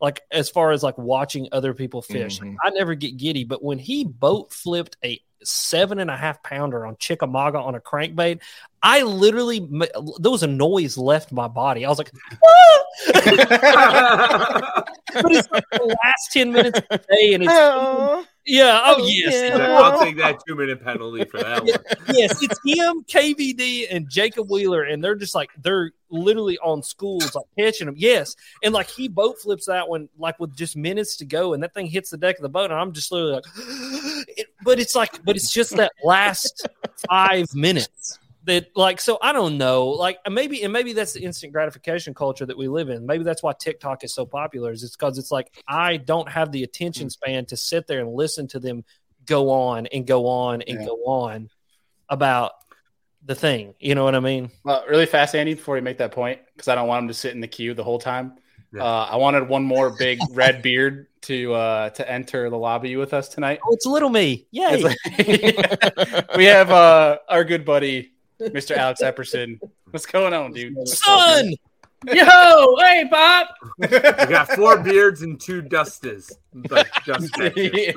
Like 0.00 0.22
as 0.30 0.48
far 0.48 0.72
as 0.72 0.82
like 0.82 0.96
watching 0.96 1.48
other 1.52 1.74
people 1.74 2.00
fish, 2.02 2.40
Like, 2.40 2.50
Mhm. 2.50 2.56
I 2.64 2.70
never 2.70 2.94
get 2.94 3.16
giddy. 3.18 3.44
But 3.44 3.62
when 3.62 3.78
he 3.78 4.04
boat 4.04 4.52
flipped 4.52 4.96
a 5.04 5.20
seven 5.42 5.98
and 5.98 6.10
a 6.10 6.16
half 6.16 6.42
pounder 6.42 6.86
on 6.86 6.96
Chickamauga 6.98 7.58
on 7.58 7.74
a 7.74 7.80
crankbait, 7.80 8.40
I 8.82 9.02
literally 9.02 9.60
there 10.18 10.30
was 10.30 10.42
a 10.42 10.48
noise 10.48 10.96
left 10.96 11.32
my 11.32 11.48
body. 11.48 11.84
I 11.84 11.88
was 11.88 11.98
like, 11.98 12.12
"Ah!" 12.44 12.82
but 15.14 15.32
it's 15.32 15.50
like 15.50 15.64
the 15.72 15.96
last 16.04 16.32
ten 16.32 16.52
minutes 16.52 16.78
of 16.78 16.88
the 16.88 16.98
day, 16.98 17.34
and 17.34 17.44
it's 17.44 18.26
yeah, 18.46 18.80
oh, 18.84 18.96
oh 18.98 19.06
yes, 19.06 19.60
I'll 19.60 20.00
take 20.00 20.16
that 20.18 20.40
two 20.46 20.54
minute 20.54 20.82
penalty 20.82 21.24
for 21.24 21.38
that 21.38 21.64
one. 21.64 21.74
yes, 22.14 22.40
it's 22.40 22.60
him, 22.64 23.04
KVD, 23.04 23.88
and 23.90 24.08
Jacob 24.08 24.48
Wheeler, 24.48 24.84
and 24.84 25.02
they're 25.02 25.16
just 25.16 25.34
like 25.34 25.50
they're 25.62 25.92
literally 26.10 26.56
on 26.58 26.82
schools, 26.82 27.34
like 27.34 27.44
catching 27.58 27.86
them. 27.86 27.96
Yes, 27.98 28.36
and 28.62 28.72
like 28.72 28.88
he 28.88 29.08
boat 29.08 29.40
flips 29.40 29.66
that 29.66 29.88
one 29.88 30.08
like 30.16 30.38
with 30.38 30.56
just 30.56 30.76
minutes 30.76 31.16
to 31.16 31.24
go, 31.24 31.54
and 31.54 31.62
that 31.64 31.74
thing 31.74 31.86
hits 31.86 32.10
the 32.10 32.16
deck 32.16 32.36
of 32.36 32.42
the 32.42 32.48
boat, 32.48 32.70
and 32.70 32.78
I'm 32.78 32.92
just 32.92 33.10
literally 33.10 33.34
like, 33.34 33.44
it, 34.36 34.46
but 34.64 34.78
it's 34.78 34.94
like, 34.94 35.24
but 35.24 35.34
it's 35.34 35.52
just 35.52 35.76
that 35.76 35.92
last 36.04 36.68
five 37.10 37.52
minutes 37.54 38.20
that 38.46 38.68
like 38.74 39.00
so 39.00 39.18
I 39.20 39.32
don't 39.32 39.58
know 39.58 39.86
like 39.88 40.18
maybe 40.30 40.62
and 40.62 40.72
maybe 40.72 40.92
that's 40.92 41.12
the 41.12 41.22
instant 41.22 41.52
gratification 41.52 42.14
culture 42.14 42.46
that 42.46 42.56
we 42.56 42.68
live 42.68 42.88
in. 42.88 43.04
Maybe 43.06 43.22
that's 43.24 43.42
why 43.42 43.52
TikTok 43.52 44.02
is 44.04 44.14
so 44.14 44.24
popular. 44.26 44.72
Is 44.72 44.82
it's 44.82 44.96
because 44.96 45.18
it's 45.18 45.30
like 45.30 45.52
I 45.68 45.98
don't 45.98 46.28
have 46.28 46.52
the 46.52 46.62
attention 46.62 47.10
span 47.10 47.46
to 47.46 47.56
sit 47.56 47.86
there 47.86 48.00
and 48.00 48.12
listen 48.12 48.48
to 48.48 48.58
them 48.60 48.84
go 49.26 49.50
on 49.50 49.86
and 49.86 50.06
go 50.06 50.26
on 50.26 50.62
and 50.62 50.80
Yeah. 50.80 50.86
go 50.86 50.94
on 51.06 51.50
about 52.08 52.52
the 53.24 53.34
thing. 53.34 53.74
You 53.80 53.96
know 53.96 54.04
what 54.04 54.14
I 54.14 54.20
mean? 54.20 54.50
Well, 54.64 54.84
really 54.88 55.06
fast, 55.06 55.34
Andy, 55.34 55.54
before 55.54 55.76
you 55.76 55.82
make 55.82 55.98
that 55.98 56.12
point, 56.12 56.40
because 56.54 56.68
I 56.68 56.76
don't 56.76 56.86
want 56.86 57.02
him 57.02 57.08
to 57.08 57.14
sit 57.14 57.34
in 57.34 57.40
the 57.40 57.48
queue 57.48 57.74
the 57.74 57.82
whole 57.82 57.98
time. 57.98 58.34
Yeah. 58.72 58.84
Uh, 58.84 59.08
I 59.10 59.16
wanted 59.16 59.48
one 59.48 59.64
more 59.64 59.90
big 59.90 60.20
red 60.30 60.62
beard 60.62 61.08
to 61.22 61.52
uh, 61.54 61.90
to 61.90 62.08
enter 62.08 62.48
the 62.50 62.56
lobby 62.58 62.94
with 62.96 63.12
us 63.12 63.28
tonight. 63.28 63.58
Oh, 63.66 63.72
it's 63.74 63.86
little 63.86 64.08
me. 64.10 64.46
Yay! 64.52 64.64
It's 64.70 64.84
like- 64.84 66.26
we 66.36 66.44
have 66.44 66.70
uh, 66.70 67.18
our 67.28 67.42
good 67.42 67.64
buddy, 67.64 68.12
Mr. 68.40 68.76
Alex 68.76 69.02
Epperson. 69.02 69.60
What's 69.90 70.06
going 70.06 70.34
on, 70.34 70.52
dude? 70.52 70.86
Son, 70.88 71.54
Yo, 72.14 72.76
hey, 72.78 73.04
Bob. 73.10 73.48
We 73.78 73.88
got 73.88 74.52
four 74.52 74.78
beards 74.78 75.22
and 75.22 75.40
two 75.40 75.62
dustas. 75.62 76.30
Like 76.70 76.88
dust 77.04 77.32
patches. 77.32 77.72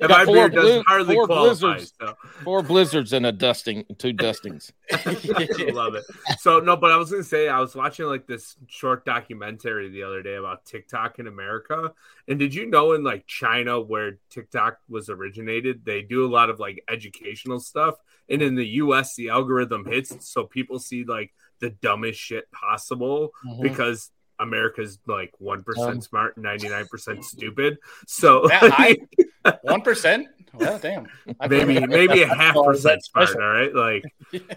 my 0.00 0.06
got 0.06 0.24
four 0.26 0.34
beard 0.34 0.54
does 0.54 0.64
blue- 0.64 0.82
hardly 0.86 1.14
four 1.16 1.26
qualify. 1.26 1.66
blizzards. 1.66 1.92
So. 2.00 2.14
Four 2.44 2.62
blizzards 2.62 3.12
and 3.12 3.26
a 3.26 3.32
dusting, 3.32 3.84
two 3.98 4.12
dustings. 4.12 4.72
I 4.92 5.70
love 5.72 5.96
it. 5.96 6.04
So 6.38 6.60
no, 6.60 6.76
but 6.76 6.92
I 6.92 6.96
was 6.96 7.10
gonna 7.10 7.24
say 7.24 7.48
I 7.48 7.60
was 7.60 7.74
watching 7.74 8.06
like 8.06 8.26
this 8.26 8.56
short 8.68 9.04
documentary 9.04 9.90
the 9.90 10.04
other 10.04 10.22
day 10.22 10.36
about 10.36 10.64
TikTok 10.64 11.18
in 11.18 11.26
America. 11.26 11.92
And 12.28 12.38
did 12.38 12.54
you 12.54 12.66
know 12.66 12.92
in 12.92 13.02
like 13.02 13.26
China 13.26 13.80
where 13.80 14.18
TikTok 14.30 14.78
was 14.88 15.10
originated, 15.10 15.84
they 15.84 16.02
do 16.02 16.24
a 16.24 16.30
lot 16.30 16.48
of 16.48 16.60
like 16.60 16.84
educational 16.88 17.60
stuff. 17.60 17.96
And 18.30 18.42
in 18.42 18.54
the 18.54 18.66
US 18.82 19.14
the 19.16 19.30
algorithm 19.30 19.84
hits 19.86 20.28
so 20.28 20.44
people 20.44 20.78
see 20.78 21.04
like 21.04 21.32
the 21.60 21.70
dumbest 21.70 22.20
shit 22.20 22.50
possible 22.52 23.32
Mhm. 23.46 23.62
because 23.62 24.10
America's 24.38 24.98
like 25.06 25.32
one 25.38 25.64
Dumb. 25.74 26.00
smart 26.00 26.38
ninety 26.38 26.68
nine 26.68 26.86
percent 26.86 27.24
stupid. 27.24 27.78
So 28.06 28.46
That 28.48 28.70
high? 28.70 28.96
One 29.62 29.80
percent? 29.82 30.28
Well, 30.54 30.78
damn. 30.78 31.06
I've 31.40 31.50
maybe 31.50 31.84
maybe 31.86 32.22
a 32.22 32.26
half 32.28 32.54
is 32.72 32.82
that 32.84 33.00
percent 33.10 33.34
smart, 33.34 33.36
all 33.42 33.50
right? 33.50 33.74
Like 33.74 34.04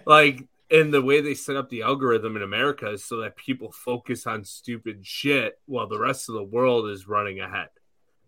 like 0.06 0.48
and 0.70 0.94
the 0.94 1.02
way 1.02 1.22
they 1.22 1.34
set 1.34 1.56
up 1.56 1.70
the 1.70 1.82
algorithm 1.82 2.36
in 2.36 2.44
America 2.44 2.92
is 2.92 3.04
so 3.04 3.18
that 3.22 3.36
people 3.36 3.72
focus 3.72 4.28
on 4.28 4.44
stupid 4.44 5.06
shit 5.06 5.60
while 5.66 5.88
the 5.88 6.00
rest 6.00 6.30
of 6.30 6.36
the 6.36 6.44
world 6.44 6.88
is 6.90 7.08
running 7.08 7.40
ahead. 7.40 7.70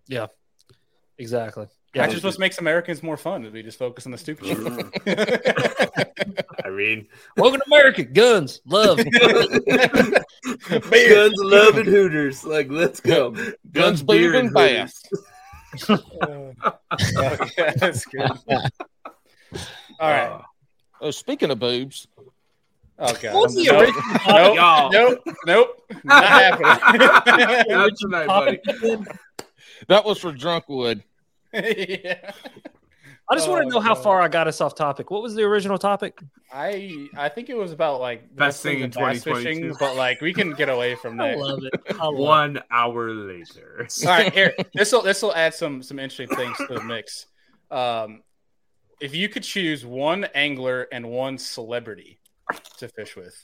Yeah, 0.08 0.28
exactly. 1.18 1.68
That's 1.94 2.14
just 2.14 2.26
what 2.26 2.40
makes 2.40 2.58
Americans 2.58 3.04
more 3.04 3.18
fun. 3.18 3.46
Is 3.46 3.54
we 3.54 3.62
just 3.62 3.78
focus 3.78 4.06
on 4.06 4.12
the 4.12 4.18
stupid 4.18 4.48
shit. 4.48 4.58
Mm-hmm. 4.58 6.40
I 6.66 6.70
mean, 6.70 7.08
welcome 7.38 7.60
to 7.60 7.66
America. 7.68 8.04
Guns, 8.04 8.62
love. 8.66 8.98
guns, 9.08 9.12
love, 11.38 11.78
and 11.78 11.88
Hooters. 11.88 12.44
Like, 12.44 12.70
let's 12.70 13.00
go. 13.00 13.36
Guns, 13.72 14.02
beer, 14.02 14.32
beer, 14.32 14.40
and 14.40 14.54
bass. 14.54 15.04
Oh, 15.90 16.54
okay, 16.94 17.74
that's 17.78 18.06
good. 18.06 18.22
All 18.22 18.38
right. 20.02 20.30
Ah. 20.30 20.46
Oh, 21.02 21.10
speaking 21.10 21.50
of 21.50 21.58
boobs, 21.58 22.08
Oh 23.00 23.12
god. 23.20 23.34
What's 23.34 23.56
the 23.56 23.66
Nope. 23.66 23.90
Nope. 24.28 24.56
Y'all. 24.56 24.92
Nope. 24.92 25.24
Nope. 25.48 25.82
Not 26.04 26.24
happening. 26.24 27.90
Tonight, 28.00 28.28
buddy. 28.28 28.60
that 29.88 30.06
was 30.06 30.20
for 30.20 30.32
Drunkwood. 30.32 31.04
Yeah. 31.54 32.32
I 33.30 33.36
just 33.36 33.48
want 33.48 33.62
Oh, 33.66 33.70
to 33.70 33.74
know 33.76 33.80
how 33.80 33.94
God. 33.96 34.04
far 34.04 34.22
I 34.22 34.28
got 34.28 34.48
us 34.50 34.60
off 34.60 34.76
topic. 34.76 35.10
What 35.10 35.24
was 35.24 35.34
the 35.34 35.44
original 35.44 35.78
topic? 35.78 36.20
I 36.52 37.08
I 37.16 37.30
think 37.30 37.50
it 37.50 37.56
was 37.56 37.72
about 37.72 38.02
like 38.02 38.36
Best 38.36 38.62
thing 38.62 38.80
in 38.80 38.84
and 38.86 38.94
bass 38.94 39.24
2022. 39.24 39.62
fishing, 39.70 39.76
but 39.80 39.96
like 39.96 40.20
we 40.20 40.34
can 40.34 40.52
get 40.54 40.68
away 40.68 40.96
from 40.96 41.20
I 41.22 41.36
love 41.36 41.60
it. 41.64 41.74
I 42.00 42.04
love 42.04 42.14
it. 42.16 42.20
One 42.20 42.62
hour 42.70 43.12
later. 43.12 43.88
All 44.06 44.10
right, 44.10 44.32
here. 44.34 44.54
This 44.74 44.92
will 44.92 45.02
this 45.04 45.22
will 45.22 45.34
add 45.34 45.54
some 45.54 45.82
some 45.82 46.00
interesting 46.00 46.36
things 46.36 46.58
to 46.58 46.68
the 46.76 46.82
mix. 46.84 47.28
Um, 47.72 48.24
if 49.00 49.16
you 49.16 49.30
could 49.30 49.44
choose 49.44 49.86
one 49.86 50.26
angler 50.36 50.88
and 50.92 51.10
one 51.10 51.38
celebrity 51.38 52.20
to 52.78 52.90
fish 52.90 53.16
with, 53.16 53.36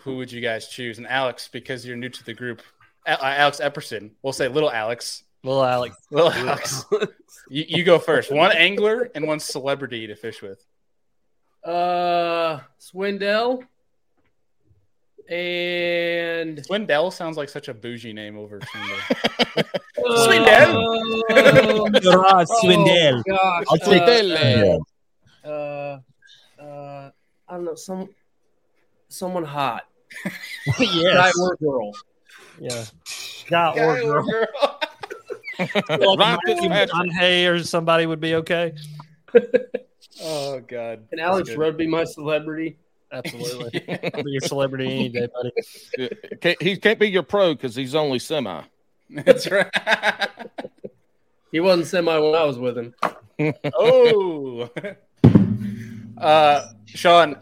who 0.00 0.16
would 0.16 0.32
you 0.32 0.40
guys 0.40 0.66
choose? 0.68 0.98
And 0.98 1.06
Alex, 1.06 1.48
because 1.50 1.86
you're 1.86 1.96
new 1.96 2.08
to 2.10 2.24
the 2.24 2.34
group, 2.34 2.60
A- 3.06 3.12
uh, 3.24 3.34
Alex 3.36 3.60
Epperson. 3.60 4.10
We'll 4.22 4.32
say 4.32 4.48
little 4.48 4.70
Alex. 4.70 5.22
Little 5.42 5.64
Alex. 5.64 5.96
Little 6.10 6.32
Alex. 6.48 6.84
You, 7.48 7.64
you 7.68 7.84
go 7.84 7.98
first. 7.98 8.32
One 8.32 8.52
angler 8.52 9.10
and 9.14 9.26
one 9.26 9.40
celebrity 9.40 10.06
to 10.06 10.16
fish 10.16 10.42
with. 10.42 10.64
Uh, 11.64 12.60
Swindell. 12.80 13.62
And 15.28 16.58
Swindell 16.58 17.12
sounds 17.12 17.36
like 17.36 17.50
such 17.50 17.68
a 17.68 17.74
bougie 17.74 18.14
name 18.14 18.38
over 18.38 18.60
Swindell. 18.60 19.64
Swindell. 20.26 22.00
Gerard 22.02 22.46
Oh. 22.50 23.62
I'll 23.68 23.78
take 23.78 24.02
uh, 24.02 24.06
that. 24.06 24.80
Uh, 25.44 25.98
uh, 26.62 27.10
I 27.46 27.54
don't 27.54 27.64
know. 27.64 27.74
Some 27.74 28.08
someone 29.08 29.44
hot. 29.44 29.82
Guy 30.78 30.84
yes. 30.94 31.38
or 31.38 31.56
girl. 31.56 31.92
Yeah. 32.58 32.84
Guy 33.50 33.78
or 33.78 34.22
girl. 34.22 34.46
Like 34.52 34.56
Ryan 34.70 34.87
Matthew 35.58 35.68
Fitzpatrick. 36.56 36.90
McConaughey 36.90 37.50
or 37.50 37.62
somebody 37.64 38.06
would 38.06 38.20
be 38.20 38.34
okay. 38.36 38.74
Oh 40.20 40.58
God. 40.66 41.04
And 41.12 41.20
Alex 41.20 41.48
That's 41.48 41.56
good. 41.56 41.62
Rudd 41.62 41.76
be 41.76 41.86
my 41.86 42.02
celebrity. 42.02 42.76
Absolutely. 43.12 43.84
I'll 44.14 44.24
be 44.24 44.32
your 44.32 44.40
celebrity 44.40 44.86
any 44.86 45.08
day, 45.10 45.28
buddy. 45.32 46.10
Can't- 46.40 46.60
he 46.62 46.76
can't 46.76 46.98
be 46.98 47.08
your 47.08 47.22
pro 47.22 47.54
because 47.54 47.76
he's 47.76 47.94
only 47.94 48.18
semi. 48.18 48.62
That's 49.10 49.48
right. 49.48 49.70
He 51.52 51.60
wasn't 51.60 51.86
semi 51.86 52.18
when 52.18 52.34
I 52.34 52.42
was 52.44 52.58
with 52.58 52.76
him. 52.78 52.94
oh. 53.74 54.68
Uh, 56.16 56.72
Sean 56.86 57.36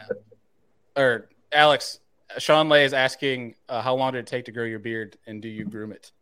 or 0.96 1.28
Alex, 1.52 2.00
Sean 2.38 2.68
Lay 2.68 2.84
is 2.84 2.92
asking 2.92 3.54
uh, 3.70 3.80
how 3.80 3.94
long 3.94 4.12
did 4.12 4.18
it 4.20 4.26
take 4.26 4.44
to 4.46 4.52
grow 4.52 4.64
your 4.64 4.80
beard 4.80 5.16
and 5.26 5.40
do 5.40 5.48
you 5.48 5.64
groom 5.64 5.92
it? 5.92 6.12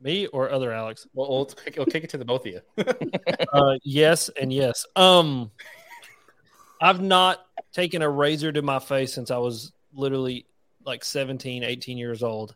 Me 0.00 0.26
or 0.26 0.50
other 0.50 0.72
Alex? 0.72 1.06
Well, 1.14 1.28
we'll, 1.30 1.50
we'll 1.76 1.86
kick 1.86 2.04
it 2.04 2.10
to 2.10 2.18
the 2.18 2.24
both 2.24 2.46
of 2.46 2.52
you. 2.52 2.60
Uh, 3.52 3.78
yes 3.84 4.28
and 4.40 4.52
yes. 4.52 4.84
Um, 4.96 5.50
I've 6.80 7.00
not 7.00 7.46
taken 7.72 8.02
a 8.02 8.10
razor 8.10 8.52
to 8.52 8.60
my 8.60 8.78
face 8.78 9.14
since 9.14 9.30
I 9.30 9.38
was 9.38 9.72
literally 9.94 10.46
like 10.84 11.04
17, 11.04 11.62
18 11.62 11.96
years 11.96 12.22
old. 12.22 12.54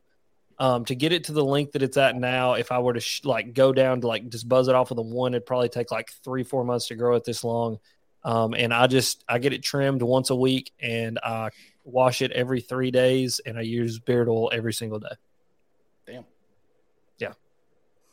Um, 0.58 0.84
to 0.86 0.94
get 0.94 1.12
it 1.12 1.24
to 1.24 1.32
the 1.32 1.44
length 1.44 1.72
that 1.72 1.82
it's 1.82 1.96
at 1.96 2.16
now, 2.16 2.52
if 2.52 2.70
I 2.70 2.80
were 2.80 2.92
to 2.92 3.00
sh- 3.00 3.24
like 3.24 3.54
go 3.54 3.72
down 3.72 4.02
to 4.02 4.06
like 4.06 4.28
just 4.28 4.46
buzz 4.46 4.68
it 4.68 4.74
off 4.74 4.90
with 4.90 4.98
a 4.98 5.02
one, 5.02 5.32
it'd 5.32 5.46
probably 5.46 5.70
take 5.70 5.90
like 5.90 6.10
three, 6.22 6.42
four 6.42 6.64
months 6.64 6.88
to 6.88 6.96
grow 6.96 7.16
it 7.16 7.24
this 7.24 7.42
long. 7.42 7.78
Um, 8.24 8.52
and 8.52 8.74
I 8.74 8.86
just 8.86 9.24
I 9.26 9.38
get 9.38 9.54
it 9.54 9.62
trimmed 9.62 10.02
once 10.02 10.28
a 10.28 10.36
week, 10.36 10.72
and 10.78 11.18
I 11.22 11.48
wash 11.84 12.20
it 12.20 12.32
every 12.32 12.60
three 12.60 12.90
days, 12.90 13.40
and 13.46 13.56
I 13.56 13.62
use 13.62 13.98
beard 13.98 14.28
oil 14.28 14.50
every 14.52 14.74
single 14.74 14.98
day. 14.98 15.14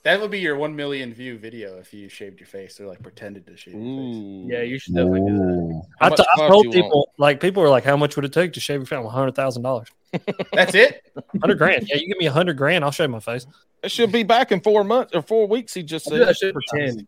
Damn. 0.03 0.11
Yeah. 0.13 0.17
That 0.17 0.21
would 0.21 0.31
be 0.31 0.39
your 0.39 0.55
one 0.55 0.75
million 0.75 1.13
view 1.13 1.37
video 1.37 1.77
if 1.79 1.93
you 1.93 2.07
shaved 2.09 2.39
your 2.39 2.47
face 2.47 2.79
or 2.79 2.87
like 2.87 3.01
pretended 3.03 3.45
to 3.47 3.57
shave 3.57 3.73
your 3.73 3.83
face. 3.83 4.51
Yeah, 4.51 4.61
you 4.61 4.79
should 4.79 4.95
definitely 4.95 5.31
do 5.31 5.37
that. 5.37 5.43
Ooh. 5.43 5.81
How 5.99 6.05
I 6.05 6.09
much 6.09 6.17
t- 6.19 6.25
I 6.31 6.35
fluff 6.37 6.49
told 6.51 6.65
you 6.65 6.71
people 6.71 7.09
like 7.17 7.39
people 7.39 7.61
were 7.63 7.69
like, 7.69 7.83
"How 7.83 7.97
much 7.97 8.15
would 8.15 8.25
it 8.25 8.33
take 8.33 8.53
to 8.53 8.59
shave 8.59 8.79
your 8.79 8.85
face?" 8.85 9.05
Hundred 9.09 9.35
thousand 9.35 9.63
dollars, 9.63 9.87
That's 10.53 10.75
it. 10.75 11.01
hundred 11.41 11.57
grand. 11.57 11.87
Yeah, 11.89 11.97
you 11.97 12.07
give 12.07 12.17
me 12.17 12.25
a 12.27 12.31
hundred 12.31 12.57
grand, 12.57 12.83
I'll 12.85 12.91
shave 12.91 13.09
my 13.09 13.19
face. 13.19 13.45
It 13.83 13.91
should 13.91 14.11
be 14.11 14.23
back 14.23 14.51
in 14.51 14.61
four 14.61 14.83
months 14.83 15.13
or 15.15 15.21
four 15.21 15.47
weeks. 15.47 15.73
He 15.73 15.83
just 15.83 16.05
said. 16.05 16.19
that 16.21 16.37
shit 16.37 16.53
for 16.53 16.61
ten. 16.75 17.07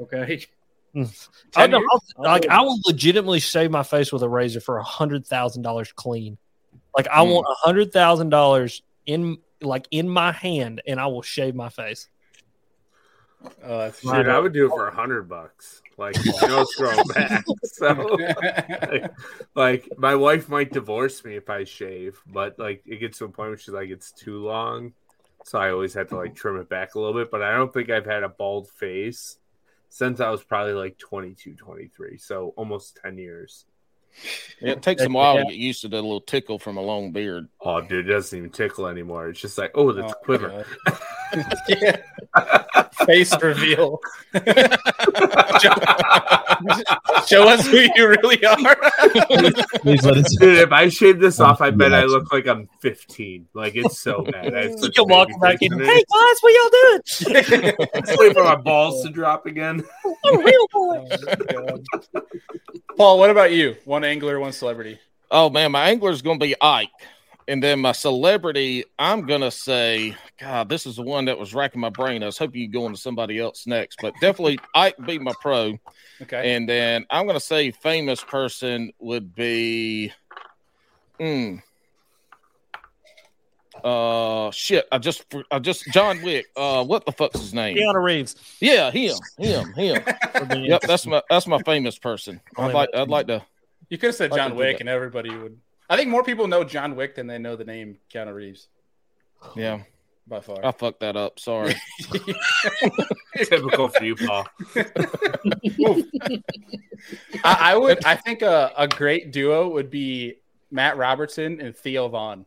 Okay. 0.00 0.46
I, 1.56 1.66
know. 1.66 1.82
I'll- 1.92 2.02
like 2.24 2.48
I 2.48 2.62
will 2.62 2.78
legitimately 2.86 3.40
shave 3.40 3.70
my 3.70 3.82
face 3.82 4.10
with 4.12 4.22
a 4.22 4.28
razor 4.28 4.60
for 4.60 4.78
a 4.78 4.82
hundred 4.82 5.26
thousand 5.26 5.62
dollars 5.62 5.92
clean. 5.92 6.38
Like 6.96 7.08
I 7.08 7.22
Hmm. 7.24 7.30
want 7.32 7.46
a 7.48 7.54
hundred 7.66 7.92
thousand 7.92 8.30
dollars 8.30 8.82
in 9.06 9.38
like 9.60 9.86
in 9.90 10.08
my 10.08 10.32
hand, 10.32 10.80
and 10.86 10.98
I 10.98 11.06
will 11.08 11.22
shave 11.22 11.54
my 11.54 11.68
face. 11.68 12.08
Oh, 13.62 13.78
that's 13.78 14.00
Dude, 14.00 14.28
I 14.28 14.38
would 14.38 14.52
do 14.52 14.66
it 14.66 14.70
for 14.70 14.88
a 14.88 14.94
hundred 14.94 15.28
bucks. 15.28 15.82
Like, 15.96 16.16
you 16.24 16.32
know, 16.46 16.62
it's 16.62 16.74
growing 16.74 17.06
back. 17.08 17.44
So, 17.64 18.18
like, 18.82 19.12
like, 19.54 19.88
my 19.96 20.14
wife 20.14 20.48
might 20.48 20.72
divorce 20.72 21.24
me 21.24 21.36
if 21.36 21.48
I 21.50 21.64
shave, 21.64 22.20
but 22.32 22.58
like, 22.58 22.82
it 22.86 22.96
gets 22.96 23.18
to 23.18 23.26
a 23.26 23.28
point 23.28 23.50
where 23.50 23.58
she's 23.58 23.74
like, 23.74 23.90
it's 23.90 24.12
too 24.12 24.44
long. 24.44 24.92
So 25.44 25.58
I 25.58 25.70
always 25.70 25.94
have 25.94 26.08
to 26.08 26.16
like 26.16 26.34
trim 26.34 26.58
it 26.58 26.68
back 26.68 26.94
a 26.94 27.00
little 27.00 27.14
bit. 27.14 27.30
But 27.30 27.42
I 27.42 27.52
don't 27.52 27.72
think 27.72 27.90
I've 27.90 28.04
had 28.04 28.22
a 28.22 28.28
bald 28.28 28.68
face 28.68 29.38
since 29.88 30.20
I 30.20 30.30
was 30.30 30.44
probably 30.44 30.74
like 30.74 30.98
22, 30.98 31.54
23. 31.54 32.18
So 32.18 32.52
almost 32.56 32.98
10 33.02 33.18
years. 33.18 33.64
Yeah, 34.60 34.72
it 34.72 34.82
takes 34.82 35.02
them 35.02 35.14
a 35.14 35.18
while 35.18 35.36
to 35.36 35.44
get 35.44 35.54
used 35.54 35.82
to 35.82 35.88
the 35.88 35.96
little 35.96 36.20
tickle 36.20 36.58
from 36.58 36.76
a 36.76 36.80
long 36.82 37.12
beard. 37.12 37.48
Oh, 37.60 37.80
dude, 37.80 38.08
it 38.08 38.12
doesn't 38.12 38.36
even 38.36 38.50
tickle 38.50 38.86
anymore. 38.88 39.28
It's 39.28 39.40
just 39.40 39.56
like, 39.56 39.70
oh, 39.76 39.92
that's 39.92 40.12
Oh, 40.12 40.16
quiver. 40.24 40.64
Yeah. 41.68 41.96
Face 43.06 43.32
reveal. 43.40 44.00
show, 44.34 45.74
show 47.26 47.48
us 47.48 47.66
who 47.66 47.86
you 47.94 48.08
really 48.08 48.44
are. 48.44 48.76
Please 49.80 50.04
let 50.04 50.16
us. 50.16 50.36
Dude, 50.36 50.58
if 50.58 50.72
I 50.72 50.88
shave 50.88 51.20
this 51.20 51.38
off, 51.38 51.60
I 51.60 51.70
bet 51.70 51.94
I 51.94 52.04
look 52.04 52.32
like 52.32 52.46
I'm 52.48 52.68
15. 52.80 53.46
Like 53.54 53.76
it's 53.76 54.00
so 54.00 54.22
bad. 54.22 54.52
You 54.82 54.90
can 54.90 55.08
walk 55.08 55.28
back 55.40 55.58
in. 55.62 55.72
in 55.74 55.78
Hey 55.80 55.98
it. 55.98 56.06
guys, 56.08 56.40
what 56.40 56.54
y'all 56.54 56.70
doing? 56.80 58.04
Just 58.04 58.18
wait 58.18 58.32
for 58.34 58.44
my 58.44 58.56
balls 58.56 59.02
to 59.04 59.10
drop 59.10 59.46
again. 59.46 59.84
I'm 60.26 60.40
real 60.44 60.66
boy. 60.72 61.08
Oh, 61.54 61.80
Paul, 62.96 63.18
what 63.20 63.30
about 63.30 63.52
you? 63.52 63.76
One 63.98 64.04
angler, 64.04 64.38
one 64.38 64.52
celebrity. 64.52 65.00
Oh 65.28 65.50
man, 65.50 65.72
my 65.72 65.88
angler 65.90 66.12
is 66.12 66.22
going 66.22 66.38
to 66.38 66.46
be 66.46 66.54
Ike, 66.60 66.88
and 67.48 67.60
then 67.60 67.80
my 67.80 67.90
celebrity, 67.90 68.84
I'm 68.96 69.26
going 69.26 69.40
to 69.40 69.50
say, 69.50 70.14
God, 70.38 70.68
this 70.68 70.86
is 70.86 70.94
the 70.94 71.02
one 71.02 71.24
that 71.24 71.36
was 71.36 71.52
racking 71.52 71.80
my 71.80 71.88
brain. 71.88 72.22
I 72.22 72.26
was 72.26 72.38
hoping 72.38 72.60
you'd 72.60 72.72
go 72.72 72.86
into 72.86 72.96
somebody 72.96 73.40
else 73.40 73.66
next, 73.66 73.98
but 74.00 74.14
definitely 74.20 74.60
Ike 74.76 74.94
be 75.04 75.18
my 75.18 75.32
pro, 75.42 75.76
Okay. 76.22 76.54
and 76.54 76.68
then 76.68 77.06
I'm 77.10 77.26
going 77.26 77.34
to 77.34 77.44
say 77.44 77.72
famous 77.72 78.22
person 78.22 78.92
would 79.00 79.34
be, 79.34 80.12
hmm, 81.18 81.56
uh, 83.82 84.52
shit. 84.52 84.86
I 84.92 84.98
just, 84.98 85.24
I 85.50 85.58
just 85.58 85.86
John 85.92 86.22
Wick. 86.22 86.46
Uh, 86.56 86.84
what 86.84 87.04
the 87.04 87.10
fuck's 87.10 87.40
his 87.40 87.52
name? 87.52 87.76
Keanu 87.76 88.00
Reeves. 88.00 88.36
Yeah, 88.60 88.92
him, 88.92 89.16
him, 89.38 89.72
him. 89.72 90.04
Yep, 90.50 90.82
that's 90.82 91.04
my 91.04 91.20
that's 91.28 91.48
my 91.48 91.60
famous 91.64 91.98
person. 91.98 92.40
I'd 92.56 92.72
like, 92.72 92.90
I'd 92.94 93.08
like 93.08 93.26
to. 93.26 93.42
You 93.90 93.98
could 93.98 94.08
have 94.08 94.14
said 94.16 94.32
John 94.34 94.54
Wick, 94.54 94.80
and 94.80 94.88
everybody 94.88 95.34
would. 95.34 95.58
I 95.90 95.96
think 95.96 96.10
more 96.10 96.22
people 96.22 96.46
know 96.48 96.64
John 96.64 96.94
Wick 96.96 97.14
than 97.14 97.26
they 97.26 97.38
know 97.38 97.56
the 97.56 97.64
name 97.64 97.96
Keanu 98.12 98.34
Reeves 98.34 98.68
Yeah, 99.56 99.82
by 100.26 100.40
far. 100.40 100.64
I 100.64 100.72
fucked 100.72 101.00
that 101.00 101.16
up. 101.16 101.40
Sorry. 101.40 101.74
Typical 103.36 103.88
for 103.88 104.04
you, 104.04 104.14
Paul. 104.16 104.46
I, 107.44 107.56
I 107.72 107.76
would. 107.76 108.04
I 108.04 108.16
think 108.16 108.42
a, 108.42 108.72
a 108.76 108.88
great 108.88 109.32
duo 109.32 109.68
would 109.70 109.90
be 109.90 110.34
Matt 110.70 110.96
Robertson 110.96 111.60
and 111.60 111.76
Theo 111.76 112.08
Von. 112.08 112.44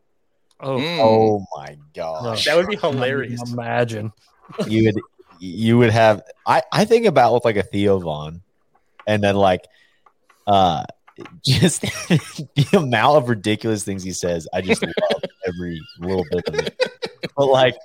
Oh, 0.60 0.78
Mm. 0.78 1.00
Oh 1.00 1.46
my 1.58 1.76
gosh. 1.96 2.46
That 2.46 2.56
would 2.56 2.68
be 2.68 2.76
hilarious. 2.76 3.52
Imagine. 3.52 4.14
you 4.68 4.86
would 4.86 5.02
you 5.40 5.78
would 5.80 5.90
have 5.90 6.22
I, 6.46 6.62
I 6.72 6.86
think 6.86 7.08
about 7.08 7.34
with 7.34 7.46
like 7.46 7.56
a 7.56 7.64
Theo 7.64 7.98
Von 8.00 8.44
and 9.08 9.24
then 9.24 9.36
like 9.36 9.66
uh 10.46 10.84
just 11.44 11.82
the 12.10 12.68
amount 12.74 13.18
of 13.18 13.30
ridiculous 13.30 13.84
things 13.84 14.04
he 14.04 14.12
says, 14.12 14.48
I 14.54 14.62
just 14.62 14.82
love 14.84 15.22
every 15.48 15.82
little 16.00 16.26
bit 16.32 16.48
of 16.48 16.56
it. 16.56 17.30
But 17.36 17.46
like 17.48 17.76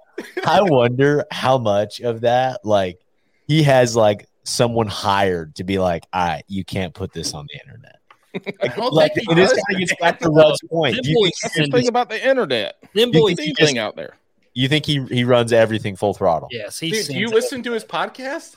I 0.46 0.62
wonder 0.62 1.24
how 1.30 1.58
much 1.58 2.00
of 2.00 2.22
that 2.22 2.64
like 2.64 3.00
he 3.46 3.62
has 3.64 3.94
like 3.96 4.26
someone 4.44 4.86
hired 4.86 5.56
to 5.56 5.64
be 5.64 5.78
like, 5.78 6.04
all 6.12 6.26
right, 6.26 6.44
you 6.48 6.64
can't 6.64 6.94
put 6.94 7.12
this 7.12 7.34
on 7.34 7.46
the 7.52 7.60
internet. 7.60 7.98
I 8.62 8.68
don't 8.68 8.92
Like 8.92 9.14
think 9.14 9.26
he 9.28 9.32
it 9.32 9.38
is 9.38 9.50
does. 9.50 9.62
kind 9.68 9.82
of 9.82 9.88
gets 9.88 10.00
back 10.00 10.18
to 10.20 10.28
Rudd's 10.30 10.60
point. 10.70 10.94
Them 10.96 11.02
Do 11.04 11.10
you 11.10 11.14
think, 11.24 11.34
That's 11.42 11.54
the 11.54 11.60
send 11.62 11.72
thing 11.72 11.88
about 11.88 12.08
the 12.10 12.28
internet. 12.28 12.76
them 12.94 13.10
You 13.12 13.20
boys. 13.20 13.38
he 13.38 13.54
Anything 13.58 13.78
out 13.78 13.96
there. 13.96 14.14
you 14.54 14.68
think 14.68 14.84
he 14.86 15.02
he 15.06 15.24
runs 15.24 15.52
everything 15.52 15.96
full 15.96 16.12
throttle? 16.14 16.48
Yes, 16.50 16.78
he. 16.78 16.90
Dude, 16.90 17.06
do 17.06 17.18
you 17.18 17.28
it. 17.28 17.34
listen 17.34 17.62
to 17.62 17.72
his 17.72 17.84
podcast? 17.84 18.56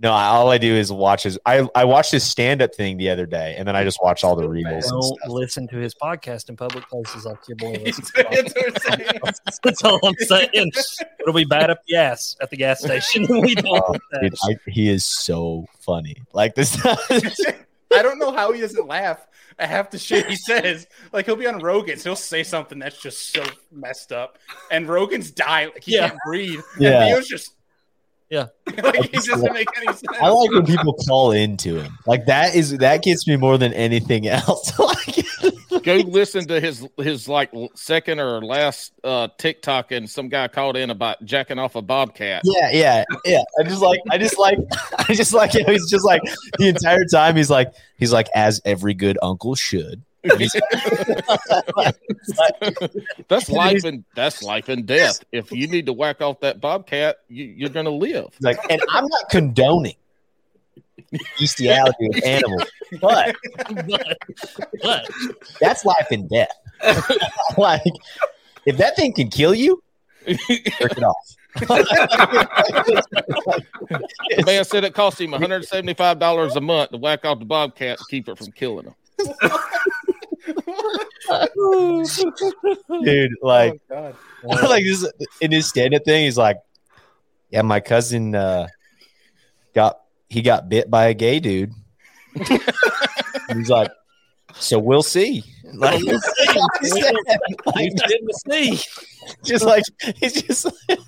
No, 0.00 0.10
all 0.10 0.50
I 0.50 0.58
do 0.58 0.74
is 0.74 0.90
watch 0.92 1.22
his. 1.22 1.38
I 1.46 1.68
I 1.74 1.84
watched 1.84 2.10
his 2.10 2.24
stand 2.24 2.60
up 2.60 2.74
thing 2.74 2.96
the 2.96 3.10
other 3.10 3.26
day, 3.26 3.54
and 3.56 3.66
then 3.66 3.76
I 3.76 3.84
just 3.84 3.98
watch 4.02 4.24
all 4.24 4.34
the 4.34 4.48
reels. 4.48 4.90
Don't 4.90 5.02
stuff. 5.02 5.18
listen 5.28 5.68
to 5.68 5.76
his 5.76 5.94
podcast 5.94 6.48
in 6.48 6.56
public 6.56 6.88
places 6.88 7.24
like 7.24 7.38
your 7.48 7.56
boy. 7.56 7.76
That's 7.84 8.10
listens 8.10 8.10
to 8.12 8.24
what 8.24 8.38
I'm 8.38 8.78
saying. 8.98 9.20
That's 9.62 9.84
all 9.84 10.00
I'm 10.04 10.14
saying. 10.16 10.72
It'll 11.20 11.32
be 11.32 11.44
bad 11.44 11.70
up 11.70 11.78
the 11.86 11.96
ass 11.96 12.36
at 12.40 12.50
the 12.50 12.56
gas 12.56 12.80
station. 12.80 13.26
we 13.40 13.54
don't 13.54 13.68
Oh. 13.82 13.96
Dude, 14.20 14.34
I, 14.42 14.56
he 14.66 14.88
is 14.88 15.04
so 15.04 15.66
funny. 15.80 16.16
Like 16.32 16.54
this. 16.56 16.76
I 16.84 18.02
don't 18.02 18.18
know 18.18 18.32
how 18.32 18.50
he 18.52 18.60
doesn't 18.60 18.88
laugh 18.88 19.24
at 19.60 19.68
half 19.68 19.90
the 19.90 19.98
shit 19.98 20.26
he 20.26 20.34
says. 20.34 20.88
Like 21.12 21.26
he'll 21.26 21.36
be 21.36 21.46
on 21.46 21.60
Rogan's, 21.60 22.02
he'll 22.02 22.16
say 22.16 22.42
something 22.42 22.80
that's 22.80 23.00
just 23.00 23.32
so 23.32 23.44
messed 23.70 24.10
up, 24.10 24.38
and 24.72 24.88
Rogan's 24.88 25.30
dying, 25.30 25.68
like 25.72 25.84
he 25.84 25.94
Yeah. 25.94 26.08
can't 26.08 26.18
breathe. 26.26 26.60
Yeah. 26.80 27.02
And 27.04 27.08
Theo's 27.14 27.28
just 27.28 27.52
Yeah. 28.34 28.46
like 28.82 29.10
he 29.10 29.18
doesn't 29.18 29.52
make 29.52 29.68
any 29.76 29.86
sense. 29.86 30.02
I 30.20 30.28
like 30.28 30.50
when 30.50 30.66
people 30.66 30.92
call 31.06 31.30
into 31.30 31.80
him. 31.80 31.96
Like 32.04 32.26
that 32.26 32.56
is 32.56 32.76
that 32.78 33.04
gets 33.04 33.28
me 33.28 33.36
more 33.36 33.56
than 33.58 33.72
anything 33.74 34.26
else. 34.26 34.76
like, 34.78 35.84
Go 35.84 35.96
listen 35.96 36.44
to 36.48 36.60
his 36.60 36.84
his 36.98 37.28
like 37.28 37.52
second 37.74 38.18
or 38.18 38.42
last 38.42 38.92
uh 39.04 39.28
TikTok, 39.38 39.92
and 39.92 40.10
some 40.10 40.28
guy 40.28 40.48
called 40.48 40.76
in 40.76 40.90
about 40.90 41.24
jacking 41.24 41.60
off 41.60 41.76
a 41.76 41.82
bobcat. 41.82 42.42
yeah, 42.44 42.70
yeah, 42.72 43.04
yeah. 43.24 43.42
I 43.60 43.62
just 43.62 43.82
like, 43.82 44.00
I 44.10 44.18
just 44.18 44.38
like, 44.38 44.58
I 44.98 45.14
just 45.14 45.32
like. 45.32 45.54
You 45.54 45.62
know, 45.62 45.72
he's 45.72 45.88
just 45.88 46.04
like 46.04 46.22
the 46.58 46.68
entire 46.68 47.04
time. 47.04 47.36
He's 47.36 47.50
like, 47.50 47.72
he's 47.98 48.12
like, 48.12 48.28
as 48.34 48.60
every 48.64 48.94
good 48.94 49.18
uncle 49.22 49.54
should. 49.54 50.02
That's 53.28 53.50
life 53.50 53.84
and 53.84 54.04
that's 54.14 54.42
life 54.42 54.70
and 54.70 54.86
death. 54.86 55.22
If 55.32 55.52
you 55.52 55.66
need 55.66 55.84
to 55.86 55.92
whack 55.92 56.22
off 56.22 56.40
that 56.40 56.60
bobcat, 56.62 57.16
you, 57.28 57.44
you're 57.44 57.68
gonna 57.68 57.90
live. 57.90 58.28
like, 58.40 58.58
and 58.70 58.80
I'm 58.90 59.06
not 59.06 59.28
condoning 59.28 59.96
bestiality 61.38 62.08
with 62.08 62.24
animals, 62.26 62.64
but 63.00 63.36
but, 63.86 64.18
but 64.82 65.10
that's 65.60 65.84
life 65.84 66.06
and 66.10 66.28
death. 66.30 66.48
like, 67.58 67.82
if 68.64 68.78
that 68.78 68.96
thing 68.96 69.12
can 69.12 69.28
kill 69.28 69.54
you, 69.54 69.82
jerk 70.26 70.38
it 70.48 71.02
off. 71.02 71.36
the 74.36 74.42
Man 74.46 74.64
said 74.64 74.84
it 74.84 74.94
cost 74.94 75.20
him 75.20 75.32
175 75.32 76.18
dollars 76.18 76.56
a 76.56 76.60
month 76.60 76.90
to 76.92 76.96
whack 76.96 77.24
off 77.26 77.38
the 77.38 77.44
bobcat 77.44 77.98
to 77.98 78.04
keep 78.08 78.28
it 78.28 78.38
from 78.38 78.50
killing 78.52 78.86
him. 78.86 78.94
Dude, 83.04 83.32
like, 83.42 83.80
oh, 83.90 84.14
like 84.44 84.84
this 84.84 85.10
in 85.40 85.52
his 85.52 85.66
stand-up 85.66 86.04
thing, 86.04 86.24
he's 86.24 86.38
like, 86.38 86.58
"Yeah, 87.50 87.62
my 87.62 87.80
cousin 87.80 88.34
uh, 88.34 88.68
got 89.74 90.00
he 90.28 90.42
got 90.42 90.68
bit 90.68 90.90
by 90.90 91.06
a 91.06 91.14
gay 91.14 91.40
dude." 91.40 91.72
he's 93.52 93.70
like, 93.70 93.90
So 94.58 94.78
we'll 94.78 95.02
see. 95.02 95.44
Like, 95.74 96.00
We'll 96.02 96.20
see. 96.20 97.02
like, 97.02 97.76
We 97.76 97.90
didn't 97.90 98.30
see. 98.50 98.80
just 99.44 99.64
like 99.64 99.82
it's 100.00 100.42
just 100.42 100.66
like, 100.66 100.98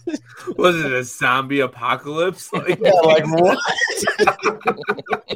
Was 0.57 0.77
it 0.85 0.93
a 0.93 1.05
zombie 1.05 1.61
apocalypse? 1.61 2.53
Like, 2.53 2.79
yeah, 2.81 2.91
like 2.91 3.25
what? 3.31 3.59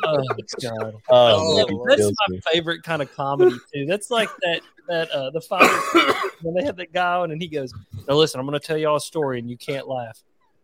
Oh, 0.05 0.25
God. 0.61 0.95
Oh, 1.09 1.11
Oh, 1.11 1.67
man, 1.69 1.79
that's 1.89 2.01
feels 2.01 2.13
my 2.29 2.35
good. 2.35 2.45
favorite 2.53 2.83
kind 2.83 3.03
of 3.03 3.15
comedy 3.15 3.57
too. 3.73 3.87
That's 3.87 4.11
like 4.11 4.29
that 4.43 4.61
that 4.89 5.11
uh 5.13 5.31
the 5.31 5.41
father 5.41 5.69
when 6.43 6.55
they 6.55 6.65
had 6.65 6.77
that 6.79 6.93
guy 6.93 7.15
on 7.17 7.31
and 7.31 7.41
he 7.41 7.47
goes, 7.49 7.73
"Now 8.09 8.15
listen, 8.15 8.41
I'm 8.41 8.47
going 8.47 8.59
to 8.59 8.67
tell 8.67 8.77
y'all 8.77 8.97
a 8.97 9.01
story 9.01 9.39
and 9.39 9.49
you 9.49 9.57
can't 9.57 9.87
laugh." 9.87 10.19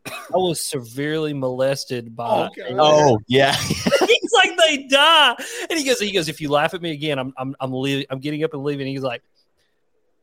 I 0.06 0.36
was 0.36 0.60
severely 0.60 1.32
molested 1.32 2.14
by. 2.16 2.48
Oh, 2.48 2.48
God. 2.56 2.76
oh 2.78 3.18
yeah. 3.28 3.56
He's 4.26 4.32
like 4.32 4.58
they 4.58 4.86
die, 4.88 5.34
and 5.70 5.78
he 5.78 5.84
goes, 5.84 6.00
he 6.00 6.12
goes, 6.12 6.28
if 6.28 6.40
you 6.40 6.48
laugh 6.48 6.74
at 6.74 6.82
me 6.82 6.90
again, 6.92 7.18
I'm 7.18 7.32
I'm 7.36 7.54
I'm 7.60 7.72
leaving. 7.72 8.06
I'm 8.10 8.18
getting 8.18 8.42
up 8.44 8.54
and 8.54 8.62
leaving. 8.64 8.86
He's 8.86 9.02
like, 9.02 9.22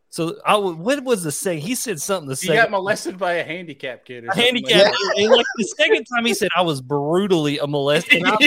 so 0.10 0.36
I 0.46 0.54
w- 0.54 0.76
what 0.76 1.04
was 1.04 1.24
the 1.24 1.32
saying? 1.32 1.62
He 1.62 1.74
said 1.76 2.00
something 2.02 2.28
the 2.28 2.36
He 2.36 2.48
second 2.48 2.56
got 2.64 2.72
molested 2.72 3.18
by 3.18 3.34
a 3.34 3.44
handicap 3.44 4.06
kid. 4.06 4.26
Or 4.26 4.28
a 4.28 4.36
something 4.36 4.64
like 4.64 4.72
handicap. 4.72 4.94
And 5.18 5.32
like 5.32 5.46
the 5.58 5.64
second 5.78 6.06
time 6.06 6.26
he 6.26 6.34
said 6.34 6.50
I 6.56 6.62
was 6.62 6.82
brutally 6.82 7.58
a 7.60 7.68
molested, 7.68 8.22
and, 8.22 8.28
I 8.28 8.32
was 8.32 8.42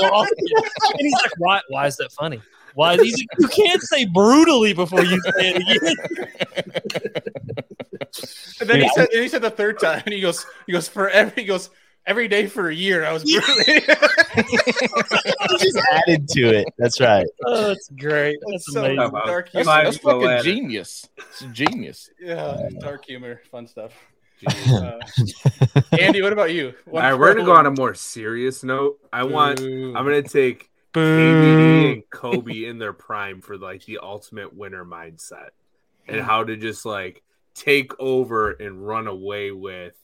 laughing. 0.00 0.34
and 0.48 1.00
he's 1.00 1.12
like, 1.12 1.38
why? 1.38 1.60
Why 1.68 1.86
is 1.86 1.96
that 1.98 2.10
funny? 2.12 2.40
Why? 2.74 2.96
He's 2.96 3.18
like, 3.18 3.26
you 3.38 3.48
can't 3.48 3.82
say 3.82 4.04
brutally 4.06 4.72
before 4.72 5.04
you 5.04 5.20
say 5.20 5.54
it 5.54 5.56
again. 5.56 7.14
And 8.60 8.68
then 8.68 8.80
he 8.82 8.88
said, 8.94 9.08
and 9.12 9.22
he 9.22 9.28
said 9.28 9.42
the 9.42 9.50
third 9.50 9.78
time, 9.78 10.02
and 10.04 10.12
he 10.12 10.20
goes, 10.20 10.44
he 10.66 10.72
goes 10.72 10.88
for 10.88 11.08
every, 11.08 11.42
he 11.42 11.48
goes 11.48 11.70
every 12.06 12.28
day 12.28 12.46
for 12.46 12.68
a 12.70 12.74
year. 12.74 13.04
I 13.04 13.12
was 13.12 13.24
brutally. 13.24 13.80
just 15.58 15.78
added 15.92 16.28
to 16.28 16.48
it. 16.58 16.68
That's 16.78 17.00
right. 17.00 17.26
Oh, 17.46 17.68
that's 17.68 17.88
great. 17.90 18.38
That's 18.50 18.64
That's 18.64 18.72
so 18.72 18.84
amazing. 18.84 19.10
dark 19.26 19.50
That's, 19.52 19.66
humor. 19.66 19.84
that's 19.84 19.96
Five 19.96 20.02
fucking 20.02 20.20
letter. 20.22 20.42
genius. 20.42 21.08
It's 21.16 21.40
genius. 21.52 22.10
Yeah, 22.20 22.68
dark 22.80 23.04
humor, 23.04 23.40
fun 23.50 23.66
stuff. 23.66 23.92
Uh, 24.46 24.98
Andy, 25.98 26.22
what 26.22 26.32
about 26.32 26.52
you? 26.52 26.72
All 26.90 26.98
right, 26.98 27.14
we're 27.14 27.34
gonna 27.34 27.44
go 27.44 27.54
on 27.54 27.66
a 27.66 27.70
more 27.70 27.92
serious 27.94 28.64
note. 28.64 28.98
I 29.12 29.24
want. 29.24 29.60
I'm 29.60 29.92
gonna 29.92 30.22
take 30.22 30.70
KVD 30.94 31.92
and 31.92 32.02
Kobe 32.10 32.64
in 32.64 32.78
their 32.78 32.94
prime 32.94 33.42
for 33.42 33.58
like 33.58 33.84
the 33.84 33.98
ultimate 34.02 34.54
winner 34.56 34.84
mindset 34.84 35.50
and 36.08 36.20
how 36.22 36.42
to 36.44 36.56
just 36.56 36.86
like 36.86 37.22
take 37.54 37.92
over 38.00 38.52
and 38.52 38.84
run 38.86 39.06
away 39.06 39.50
with 39.50 39.94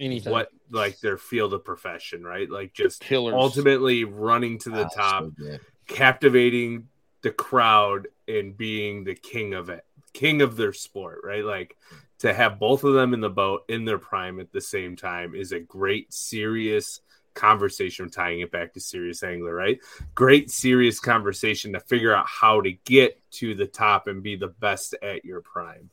Anything. 0.00 0.32
what 0.32 0.50
like 0.70 1.00
their 1.00 1.16
field 1.16 1.54
of 1.54 1.64
profession, 1.64 2.22
right? 2.22 2.48
Like 2.48 2.72
just 2.72 3.00
Killers. 3.00 3.34
ultimately 3.34 4.04
running 4.04 4.58
to 4.60 4.70
the 4.70 4.84
ah, 4.84 4.90
Wow, 4.96 5.20
top, 5.20 5.32
so 5.38 5.58
captivating 5.86 6.88
the 7.22 7.32
crowd 7.32 8.08
and 8.28 8.56
being 8.56 9.04
the 9.04 9.14
king 9.14 9.54
of 9.54 9.70
it, 9.70 9.84
king 10.12 10.40
of 10.42 10.56
their 10.56 10.72
sport, 10.72 11.20
right? 11.24 11.44
Like 11.44 11.76
to 12.20 12.32
have 12.32 12.58
both 12.58 12.84
of 12.84 12.94
them 12.94 13.14
in 13.14 13.20
the 13.20 13.30
boat 13.30 13.64
in 13.68 13.84
their 13.84 13.98
prime 13.98 14.40
at 14.40 14.52
the 14.52 14.60
same 14.60 14.96
time 14.96 15.34
is 15.34 15.52
a 15.52 15.60
great 15.60 16.12
serious 16.12 17.00
conversation 17.34 18.10
tying 18.10 18.40
it 18.40 18.50
back 18.50 18.74
to 18.74 18.80
serious 18.80 19.22
angler 19.22 19.54
right 19.54 19.78
great 20.16 20.50
serious 20.50 20.98
conversation 20.98 21.72
to 21.72 21.78
figure 21.78 22.12
out 22.12 22.26
how 22.26 22.60
to 22.60 22.72
get 22.84 23.20
to 23.30 23.54
the 23.54 23.66
top 23.66 24.08
and 24.08 24.24
be 24.24 24.34
the 24.34 24.48
best 24.48 24.96
at 25.02 25.24
your 25.24 25.40
prime 25.40 25.88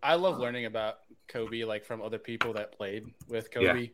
I 0.00 0.14
love 0.14 0.36
uh, 0.36 0.42
learning 0.42 0.66
about 0.66 0.98
Kobe, 1.28 1.64
like 1.64 1.84
from 1.84 2.02
other 2.02 2.18
people 2.18 2.52
that 2.54 2.72
played 2.76 3.06
with 3.28 3.50
Kobe. 3.50 3.90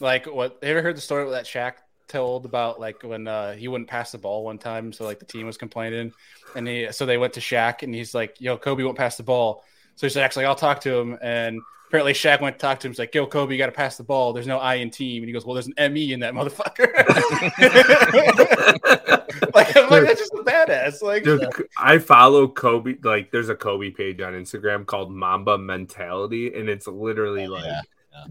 Like, 0.00 0.26
what? 0.26 0.58
Have 0.60 0.62
you 0.62 0.70
ever 0.70 0.82
heard 0.82 0.96
the 0.96 1.00
story 1.00 1.30
that 1.30 1.44
Shaq 1.44 1.74
told 2.08 2.44
about, 2.44 2.80
like 2.80 3.02
when 3.02 3.28
uh, 3.28 3.52
he 3.54 3.68
wouldn't 3.68 3.88
pass 3.88 4.12
the 4.12 4.18
ball 4.18 4.44
one 4.44 4.58
time, 4.58 4.92
so 4.92 5.04
like 5.04 5.18
the 5.18 5.24
team 5.24 5.46
was 5.46 5.56
complaining, 5.56 6.12
and 6.54 6.66
he 6.66 6.90
so 6.92 7.06
they 7.06 7.18
went 7.18 7.34
to 7.34 7.40
Shaq, 7.40 7.82
and 7.82 7.94
he's 7.94 8.14
like, 8.14 8.40
"Yo, 8.40 8.56
Kobe 8.56 8.82
won't 8.82 8.98
pass 8.98 9.16
the 9.16 9.22
ball." 9.22 9.64
So 9.96 10.06
he's 10.06 10.16
actually, 10.16 10.44
"I'll 10.46 10.54
talk 10.54 10.80
to 10.82 10.94
him," 10.94 11.18
and 11.22 11.60
apparently 11.92 12.14
Shaq 12.14 12.40
went 12.40 12.56
to 12.56 12.62
talk 12.62 12.80
to 12.80 12.86
him. 12.86 12.92
He's 12.92 12.98
like, 12.98 13.14
"Yo, 13.14 13.26
Kobe, 13.26 13.52
you 13.52 13.58
got 13.58 13.66
to 13.66 13.72
pass 13.72 13.98
the 13.98 14.02
ball. 14.02 14.32
There's 14.32 14.46
no 14.46 14.56
I 14.56 14.76
in 14.76 14.88
team," 14.88 15.22
and 15.22 15.28
he 15.28 15.32
goes, 15.32 15.44
"Well, 15.44 15.52
there's 15.52 15.68
an 15.76 15.92
ME 15.92 16.14
in 16.14 16.20
that 16.20 16.32
motherfucker." 16.32 16.90
like, 19.54 19.76
I'm 19.76 19.90
like, 19.90 20.04
that's 20.04 20.20
just 20.20 20.32
a 20.32 20.42
badass. 20.42 21.02
Like, 21.02 21.24
Dude, 21.24 21.44
I 21.76 21.98
follow 21.98 22.48
Kobe. 22.48 22.96
Like, 23.02 23.30
there's 23.30 23.50
a 23.50 23.54
Kobe 23.54 23.90
page 23.90 24.22
on 24.22 24.32
Instagram 24.32 24.86
called 24.86 25.12
Mamba 25.12 25.58
Mentality, 25.58 26.58
and 26.58 26.70
it's 26.70 26.86
literally 26.86 27.46
like 27.46 27.64
yeah, 27.64 27.82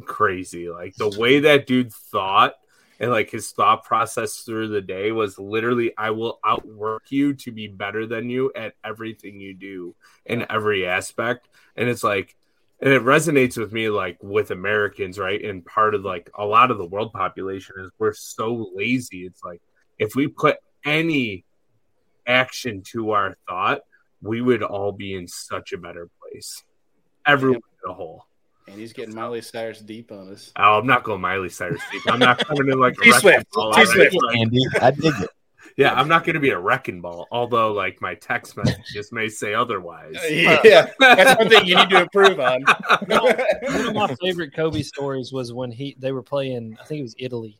crazy. 0.05 0.67
Like 0.67 0.95
the 0.95 1.15
way 1.19 1.41
that 1.41 1.67
dude 1.67 1.93
thought 1.93 2.55
and 2.99 3.11
like 3.11 3.29
his 3.29 3.51
thought 3.51 3.83
process 3.83 4.37
through 4.37 4.69
the 4.69 4.81
day 4.81 5.11
was 5.11 5.37
literally, 5.37 5.91
I 5.95 6.09
will 6.11 6.39
outwork 6.43 7.11
you 7.11 7.35
to 7.35 7.51
be 7.51 7.67
better 7.67 8.07
than 8.07 8.31
you 8.31 8.51
at 8.55 8.73
everything 8.83 9.39
you 9.39 9.53
do 9.53 9.93
in 10.25 10.47
every 10.49 10.87
aspect. 10.87 11.47
And 11.75 11.89
it's 11.89 12.03
like, 12.03 12.35
and 12.81 12.91
it 12.91 13.03
resonates 13.03 13.57
with 13.57 13.71
me 13.71 13.89
like 13.89 14.17
with 14.21 14.51
Americans, 14.51 15.19
right? 15.19 15.43
And 15.43 15.63
part 15.65 15.93
of 15.95 16.03
like 16.03 16.29
a 16.37 16.45
lot 16.45 16.71
of 16.71 16.77
the 16.77 16.85
world 16.85 17.13
population 17.13 17.75
is 17.79 17.91
we're 17.99 18.13
so 18.13 18.71
lazy. 18.75 19.25
It's 19.25 19.43
like 19.43 19.61
if 19.99 20.15
we 20.15 20.27
put 20.27 20.57
any 20.83 21.45
action 22.25 22.81
to 22.91 23.11
our 23.11 23.37
thought, 23.47 23.81
we 24.21 24.41
would 24.41 24.63
all 24.63 24.91
be 24.91 25.13
in 25.13 25.27
such 25.27 25.73
a 25.73 25.77
better 25.77 26.09
place. 26.21 26.63
Everyone 27.25 27.57
as 27.83 27.89
a 27.89 27.93
whole. 27.93 28.25
and 28.67 28.79
he's 28.79 28.93
getting 28.93 29.13
Miley 29.13 29.41
Cyrus 29.41 29.79
deep 29.79 30.11
on 30.11 30.31
us. 30.31 30.51
Oh, 30.55 30.79
I'm 30.79 30.87
not 30.87 31.03
going 31.03 31.21
Miley 31.21 31.49
Cyrus 31.49 31.81
deep. 31.91 32.01
I'm 32.07 32.19
not 32.19 32.39
coming 32.45 32.67
in 32.71 32.79
like 32.79 32.93
a 32.97 33.01
T 33.01 33.11
wrecking 33.11 33.19
Swift. 33.19 33.51
ball, 33.51 33.73
T 33.73 33.79
right? 33.81 33.87
Swift. 33.87 34.15
Like, 34.27 34.37
Andy, 34.37 34.61
I 34.81 34.91
dig 34.91 35.13
it. 35.19 35.29
Yeah, 35.77 35.93
I'm 35.93 36.07
not 36.07 36.23
going 36.23 36.33
to 36.33 36.39
be 36.39 36.49
a 36.49 36.59
wrecking 36.59 37.01
ball. 37.01 37.27
Although, 37.31 37.73
like 37.73 38.01
my 38.01 38.15
text 38.15 38.57
messages 38.57 39.11
may 39.11 39.29
say 39.29 39.53
otherwise. 39.53 40.15
Uh, 40.17 40.59
yeah, 40.63 40.91
that's 40.99 41.39
one 41.39 41.49
thing 41.49 41.65
you 41.65 41.75
need 41.75 41.89
to 41.89 42.01
improve 42.01 42.39
on. 42.39 42.63
One 43.07 43.87
of 43.87 43.93
my 43.93 44.15
favorite 44.21 44.53
Kobe 44.55 44.81
stories 44.81 45.31
was 45.31 45.53
when 45.53 45.71
he 45.71 45.95
they 45.99 46.11
were 46.11 46.23
playing. 46.23 46.77
I 46.81 46.85
think 46.85 46.99
it 46.99 47.03
was 47.03 47.15
Italy 47.17 47.59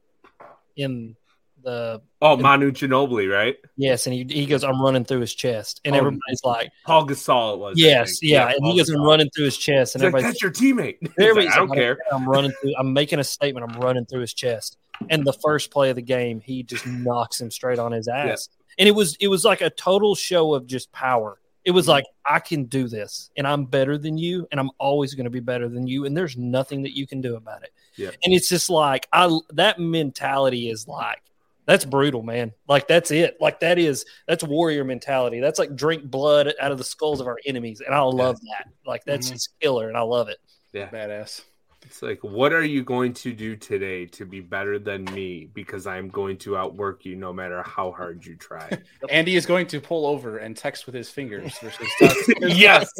in 0.75 1.15
the 1.63 2.01
oh, 2.21 2.37
Manu 2.37 2.71
Ginobili, 2.71 3.31
right? 3.31 3.55
yes, 3.77 4.07
and 4.07 4.13
he, 4.13 4.25
he 4.29 4.45
goes, 4.45 4.63
"I'm 4.63 4.81
running 4.81 5.05
through 5.05 5.21
his 5.21 5.33
chest," 5.33 5.81
and 5.85 5.95
Oh, 5.95 5.99
everybody's 5.99 6.43
like, 6.43 6.71
Paul 6.85 7.07
Gasol. 7.07 7.53
It 7.53 7.59
was. 7.59 7.79
"Yes, 7.79 8.19
think. 8.19 8.31
yeah," 8.31 8.47
and 8.47 8.57
Paul 8.61 8.71
he 8.71 8.77
goes, 8.77 8.89
"I'm 8.89 9.01
running 9.01 9.29
through 9.35 9.45
his 9.45 9.57
chest," 9.57 9.95
and 9.95 10.03
He's 10.03 10.13
like, 10.13 10.23
everybody's 10.23 10.41
that's 10.41 10.61
your 10.61 10.75
teammate. 10.75 10.97
He's 11.01 11.35
like, 11.35 11.53
I 11.53 11.57
don't 11.57 11.69
like, 11.69 11.79
care. 11.79 11.97
I'm 12.11 12.27
running 12.27 12.51
through. 12.61 12.73
I'm 12.77 12.93
making 12.93 13.19
a 13.19 13.23
statement. 13.23 13.69
I'm 13.69 13.79
running 13.79 14.05
through 14.05 14.21
his 14.21 14.33
chest. 14.33 14.77
And 15.09 15.25
the 15.25 15.33
first 15.33 15.71
play 15.71 15.89
of 15.89 15.95
the 15.95 16.01
game, 16.01 16.41
he 16.41 16.63
just 16.63 16.85
knocks 16.85 17.41
him 17.41 17.49
straight 17.51 17.79
on 17.79 17.91
his 17.91 18.07
ass. 18.07 18.49
And 18.77 18.87
it 18.87 18.91
was 18.93 19.15
it 19.19 19.27
was 19.27 19.43
like 19.43 19.61
a 19.61 19.69
total 19.69 20.15
show 20.15 20.53
of 20.53 20.67
just 20.67 20.91
power. 20.91 21.37
It 21.63 21.69
Mm-hmm. 21.69 21.75
was 21.75 21.87
like 21.87 22.05
I 22.25 22.39
can 22.39 22.65
do 22.65 22.87
this, 22.87 23.29
and 23.37 23.45
I'm 23.47 23.65
better 23.65 23.97
than 23.97 24.17
you, 24.17 24.47
and 24.51 24.59
I'm 24.59 24.69
always 24.79 25.13
going 25.13 25.25
to 25.25 25.29
be 25.31 25.39
better 25.41 25.69
than 25.69 25.85
you, 25.87 26.05
and 26.05 26.15
there's 26.17 26.35
nothing 26.37 26.81
that 26.83 26.95
you 26.97 27.05
can 27.05 27.21
do 27.21 27.35
about 27.35 27.61
it. 27.63 27.71
Yeah. 27.95 28.09
And 28.23 28.33
it's 28.33 28.49
just 28.49 28.69
like 28.69 29.07
I 29.13 29.29
that 29.53 29.79
mentality 29.79 30.69
is 30.69 30.87
like 30.87 31.21
that's 31.67 31.85
brutal, 31.85 32.23
man. 32.23 32.51
Like 32.67 32.87
that's 32.87 33.11
it. 33.11 33.37
Like 33.39 33.59
that 33.59 33.77
is 33.77 34.05
that's 34.27 34.43
warrior 34.43 34.83
mentality. 34.83 35.39
That's 35.39 35.59
like 35.59 35.75
drink 35.75 36.03
blood 36.09 36.51
out 36.59 36.71
of 36.71 36.77
the 36.79 36.83
skulls 36.83 37.21
of 37.21 37.27
our 37.27 37.37
enemies, 37.45 37.81
and 37.85 37.93
I 37.93 38.01
love 38.01 38.39
that. 38.41 38.67
Like 38.85 39.03
that's 39.05 39.27
Mm-hmm. 39.27 39.33
Mhm. 39.33 39.35
just 39.37 39.59
killer, 39.59 39.87
and 39.87 39.97
I 39.97 40.01
love 40.01 40.29
it. 40.29 40.37
Yeah, 40.73 40.89
badass. 40.89 41.41
It's 41.83 42.01
like, 42.01 42.19
what 42.21 42.53
are 42.53 42.63
you 42.63 42.83
going 42.83 43.13
to 43.15 43.33
do 43.33 43.55
today 43.55 44.05
to 44.07 44.25
be 44.25 44.39
better 44.39 44.77
than 44.77 45.03
me? 45.05 45.49
Because 45.53 45.87
I'm 45.87 46.09
going 46.09 46.37
to 46.37 46.55
outwork 46.55 47.05
you 47.05 47.15
no 47.15 47.33
matter 47.33 47.63
how 47.63 47.91
hard 47.91 48.25
you 48.25 48.35
try. 48.35 48.69
Andy 49.09 49.35
is 49.35 49.45
going 49.45 49.67
to 49.67 49.81
pull 49.81 50.05
over 50.05 50.37
and 50.37 50.55
text 50.55 50.85
with 50.85 50.93
his 50.95 51.09
fingers 51.09 51.57
versus 51.59 51.87
yes, 52.41 52.91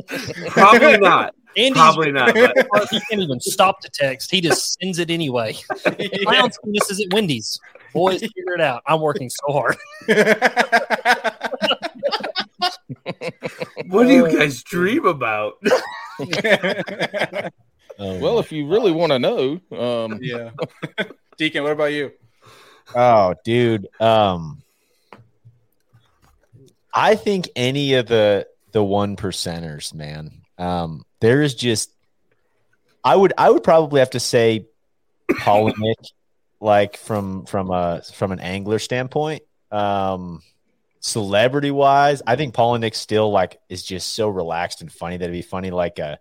probably 0.50 0.98
not. 0.98 1.36
Andy's 1.56 1.74
Probably 1.74 2.12
not. 2.12 2.34
But 2.72 2.90
he 2.90 3.00
can't 3.10 3.22
even 3.22 3.40
stop 3.40 3.82
the 3.82 3.90
text. 3.90 4.32
He 4.32 4.42
just 4.42 4.80
sends 4.80 5.00
it 5.00 5.12
anyway. 5.12 5.54
Clown's 5.54 6.58
penis 6.64 6.90
is 6.90 7.02
at 7.02 7.14
Wendy's. 7.14 7.60
Boys, 7.94 8.22
figure 8.22 8.54
it 8.54 8.62
out. 8.62 8.82
I'm 8.88 9.02
working 9.02 9.30
so 9.30 9.52
hard. 9.52 9.76
what 13.88 14.08
do 14.08 14.14
you 14.14 14.32
guys 14.32 14.64
dream 14.64 15.06
about? 15.06 15.62
Oh, 18.00 18.20
Well, 18.20 18.40
if 18.40 18.52
you 18.52 18.68
really 18.68 18.92
want 18.92 19.12
to 19.12 19.20
know, 19.20 19.60
um, 19.72 20.20
yeah. 20.22 20.52
Deacon, 21.38 21.64
what 21.64 21.72
about 21.74 21.94
you? 21.94 22.12
Oh, 22.96 23.36
dude. 23.44 23.88
Um, 24.00 24.62
I 26.94 27.16
think 27.16 27.50
any 27.56 27.94
of 27.94 28.08
the 28.08 28.48
the 28.72 28.84
one 28.84 29.16
percenters, 29.16 29.94
man. 29.94 30.42
Um, 30.58 31.06
there 31.20 31.42
is 31.42 31.56
just, 31.56 31.92
I 33.04 33.16
would 33.16 33.34
I 33.38 33.50
would 33.50 33.64
probably 33.64 34.00
have 34.00 34.12
to 34.12 34.20
say, 34.20 34.68
Palaniuk, 35.30 36.12
like 36.60 36.98
from 36.98 37.46
from 37.46 37.72
a 37.72 38.02
from 38.14 38.32
an 38.32 38.40
angler 38.40 38.80
standpoint. 38.80 39.44
Um, 39.72 40.42
celebrity 41.00 41.72
wise, 41.72 42.22
I 42.28 42.36
think 42.36 42.54
Palaniuk 42.54 42.94
still 42.96 43.32
like 43.32 43.60
is 43.70 43.84
just 43.84 44.14
so 44.14 44.28
relaxed 44.30 44.82
and 44.82 44.92
funny 44.92 45.18
that 45.18 45.24
it'd 45.26 45.34
be 45.34 45.42
funny 45.42 45.72
like 45.72 46.00
a 46.00 46.20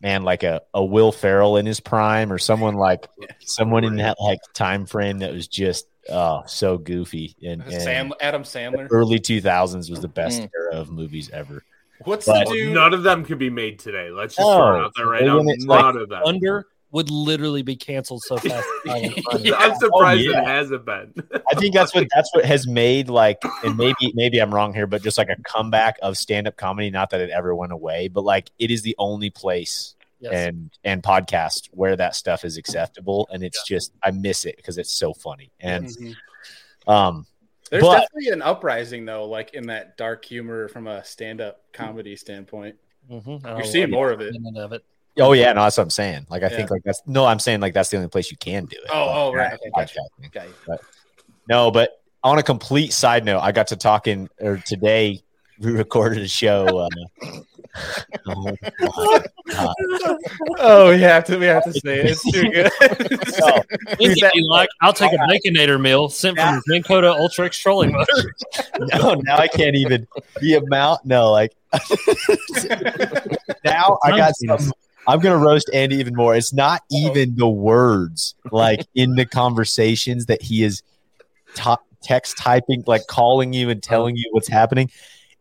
man 0.00 0.22
like 0.22 0.42
a, 0.42 0.62
a 0.74 0.84
Will 0.84 1.12
Ferrell 1.12 1.56
in 1.56 1.66
his 1.66 1.80
prime 1.80 2.32
or 2.32 2.38
someone 2.38 2.74
like 2.74 3.08
someone 3.40 3.84
in 3.84 3.96
that 3.96 4.16
like 4.20 4.38
time 4.54 4.86
frame 4.86 5.18
that 5.18 5.32
was 5.32 5.48
just 5.48 5.86
oh 6.10 6.42
so 6.46 6.78
goofy 6.78 7.34
and, 7.46 7.62
and 7.62 7.82
Sam, 7.82 8.12
Adam 8.20 8.42
Sandler. 8.42 8.88
early 8.90 9.18
2000s 9.20 9.90
was 9.90 10.00
the 10.00 10.08
best 10.08 10.42
Mm. 10.42 10.50
era 10.54 10.80
of 10.80 10.90
movies 10.90 11.30
ever. 11.30 11.62
What's 12.04 12.26
But- 12.26 12.46
the 12.46 12.52
dude? 12.54 12.74
None 12.74 12.94
of 12.94 13.02
them 13.02 13.24
could 13.24 13.38
be 13.38 13.50
made 13.50 13.78
today. 13.80 14.10
Let's 14.10 14.36
just 14.36 14.46
No. 14.46 14.56
throw 14.56 14.80
it 14.80 14.84
out 14.84 14.92
there 14.96 15.06
right 15.06 15.20
They 15.20 15.26
now. 15.26 15.38
wouldn't- 15.38 15.66
None 15.66 15.96
of 15.96 16.08
them. 16.08 16.22
Under 16.24 16.66
would 16.90 17.10
literally 17.10 17.62
be 17.62 17.76
canceled 17.76 18.22
so 18.22 18.36
fast. 18.38 18.66
it's 18.66 18.86
not 18.86 18.98
even 18.98 19.22
funny. 19.22 19.52
I'm 19.56 19.74
surprised 19.76 20.26
Oh, 20.26 20.30
yeah. 20.32 20.40
it 20.40 20.46
hasn't 20.46 20.84
been. 20.86 21.12
I 21.50 21.54
think 21.56 21.74
that's 21.74 21.94
what 21.94 22.06
that's 22.14 22.34
what 22.34 22.44
has 22.44 22.66
made 22.66 23.08
like, 23.10 23.38
and 23.64 23.76
maybe 23.76 24.12
maybe 24.14 24.38
I'm 24.38 24.54
wrong 24.54 24.72
here, 24.72 24.86
but 24.86 25.02
just 25.02 25.18
like 25.18 25.28
a 25.28 25.36
comeback 25.42 25.96
of 26.02 26.16
stand 26.16 26.46
up 26.48 26.56
comedy. 26.56 26.90
Not 26.90 27.10
that 27.10 27.20
it 27.20 27.30
ever 27.30 27.54
went 27.54 27.72
away, 27.72 28.08
but 28.08 28.24
like 28.24 28.50
it 28.58 28.70
is 28.70 28.82
the 28.82 28.94
only 28.98 29.30
place 29.30 29.94
Yes. 30.20 30.32
and 30.32 30.70
and 30.82 31.02
podcast 31.02 31.68
where 31.72 31.94
that 31.94 32.16
stuff 32.16 32.44
is 32.44 32.56
acceptable, 32.56 33.28
and 33.32 33.42
it's 33.44 33.62
just 33.66 33.92
I 34.02 34.10
miss 34.10 34.46
it 34.46 34.56
because 34.56 34.76
it's 34.78 34.92
so 34.92 35.12
funny. 35.12 35.52
And 35.60 35.86
Mhm. 35.86 36.14
um, 36.86 37.26
There's 37.70 37.82
But- 37.82 38.00
definitely 38.00 38.32
an 38.32 38.40
uprising 38.42 39.04
though, 39.04 39.26
like 39.26 39.52
in 39.52 39.66
that 39.66 39.98
dark 39.98 40.24
humor 40.24 40.68
from 40.68 40.86
a 40.86 41.04
stand-up 41.04 41.60
comedy 41.74 42.16
standpoint. 42.16 42.76
Mhm. 43.10 43.42
You're 43.44 43.58
Oh, 43.62 43.62
seeing 43.62 43.90
more 43.90 44.10
of 44.10 44.22
it. 44.22 44.34
of 44.56 44.72
it. 44.72 44.82
Oh 45.20 45.32
yeah, 45.32 45.52
no, 45.52 45.62
that's 45.62 45.76
what 45.76 45.84
I'm 45.84 45.90
saying. 45.90 46.26
Like 46.28 46.42
I 46.42 46.46
Yeah. 46.48 46.56
think 46.56 46.70
like 46.70 46.82
that's 46.84 47.02
no, 47.06 47.24
I'm 47.24 47.38
saying 47.38 47.60
like 47.60 47.74
that's 47.74 47.88
the 47.90 47.96
only 47.96 48.08
place 48.08 48.30
you 48.30 48.36
can 48.36 48.66
do 48.66 48.76
it. 48.76 48.90
Oh, 48.90 49.28
oh, 49.28 49.32
right. 49.34 49.52
Okay, 49.54 49.70
gotcha. 49.76 49.98
podcasting. 50.22 50.26
Okay. 50.26 50.52
No, 51.48 51.70
but 51.70 51.90
on 52.22 52.38
a 52.38 52.42
complete 52.42 52.92
side 52.92 53.24
note, 53.24 53.40
I 53.40 53.52
got 53.52 53.68
to 53.68 53.76
talking 53.76 54.28
or 54.40 54.58
today 54.66 55.22
we 55.58 55.72
recorded 55.72 56.22
a 56.22 56.28
show. 56.28 56.78
Uh, 56.78 57.32
oh, 58.26 58.56
God. 59.50 59.74
Oh, 60.58 60.90
we 60.90 61.00
have 61.00 61.24
to. 61.24 61.38
We 61.38 61.46
have 61.46 61.64
to 61.64 61.72
say 61.72 62.00
it. 62.00 62.06
It's 62.06 62.30
too 62.30 62.50
good. 62.50 62.70
No, 63.40 63.62
If 64.00 64.34
you 64.34 64.48
like, 64.48 64.68
I'll 64.80 64.92
take 64.92 65.12
a 65.12 65.16
baconator 65.16 65.80
meal 65.80 66.08
sent 66.08 66.38
from 66.38 66.60
the 66.66 66.78
Dakota 66.78 67.08
Ultrex 67.08 67.60
trolling 67.60 67.92
motor. 67.92 68.34
no, 68.94 69.14
now 69.24 69.36
I 69.36 69.48
can't 69.48 69.76
even 69.76 70.06
the 70.40 70.54
amount. 70.56 71.04
No, 71.04 71.30
like 71.30 71.52
now 73.64 73.98
I 74.02 74.16
got 74.16 74.34
some. 74.36 74.72
I'm 75.08 75.20
gonna 75.20 75.38
roast 75.38 75.70
Andy 75.72 75.96
even 75.96 76.14
more. 76.14 76.36
It's 76.36 76.52
not 76.52 76.82
even 76.90 77.34
the 77.34 77.48
words 77.48 78.34
like 78.52 78.86
in 78.94 79.14
the 79.14 79.24
conversations 79.24 80.26
that 80.26 80.42
he 80.42 80.62
is 80.62 80.82
to- 81.54 81.78
text 82.02 82.36
typing, 82.36 82.84
like 82.86 83.06
calling 83.08 83.54
you 83.54 83.70
and 83.70 83.82
telling 83.82 84.16
you 84.16 84.28
what's 84.32 84.48
happening. 84.48 84.90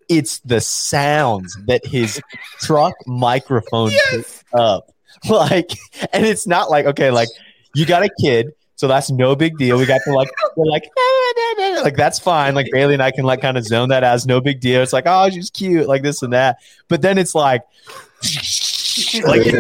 It's 0.10 0.40
the 0.40 0.62
sounds 0.62 1.58
that 1.68 1.86
his 1.86 2.22
truck 2.62 2.96
microphone 3.06 3.92
picks 4.10 4.44
up. 4.54 4.92
Like, 5.28 5.72
and 6.14 6.28
it's 6.28 6.46
not 6.46 6.70
like 6.70 6.86
okay, 6.86 7.10
like 7.10 7.30
you 7.74 7.88
got 7.88 8.04
a 8.04 8.10
kid, 8.22 8.52
so 8.76 8.88
that's 8.88 9.10
no 9.10 9.36
big 9.36 9.58
deal. 9.58 9.76
We 9.80 9.88
got 9.88 10.02
to 10.06 10.14
like, 10.14 10.30
we're 10.56 10.68
like, 10.68 10.88
like 11.84 11.96
that's 11.96 12.20
fine. 12.20 12.54
Like 12.54 12.68
Bailey 12.72 12.94
and 12.94 13.02
I 13.02 13.10
can 13.10 13.26
like 13.26 13.42
kind 13.42 13.58
of 13.58 13.66
zone 13.66 13.90
that 13.90 14.04
as 14.04 14.28
no 14.28 14.40
big 14.40 14.60
deal. 14.60 14.84
It's 14.84 14.94
like, 14.94 15.06
oh, 15.08 15.32
she's 15.32 15.50
cute, 15.50 15.88
like 15.88 16.04
this 16.04 16.22
and 16.22 16.34
that. 16.34 16.58
But 16.88 17.02
then 17.02 17.18
it's 17.18 17.34
like, 17.34 17.64
like, 19.24 19.44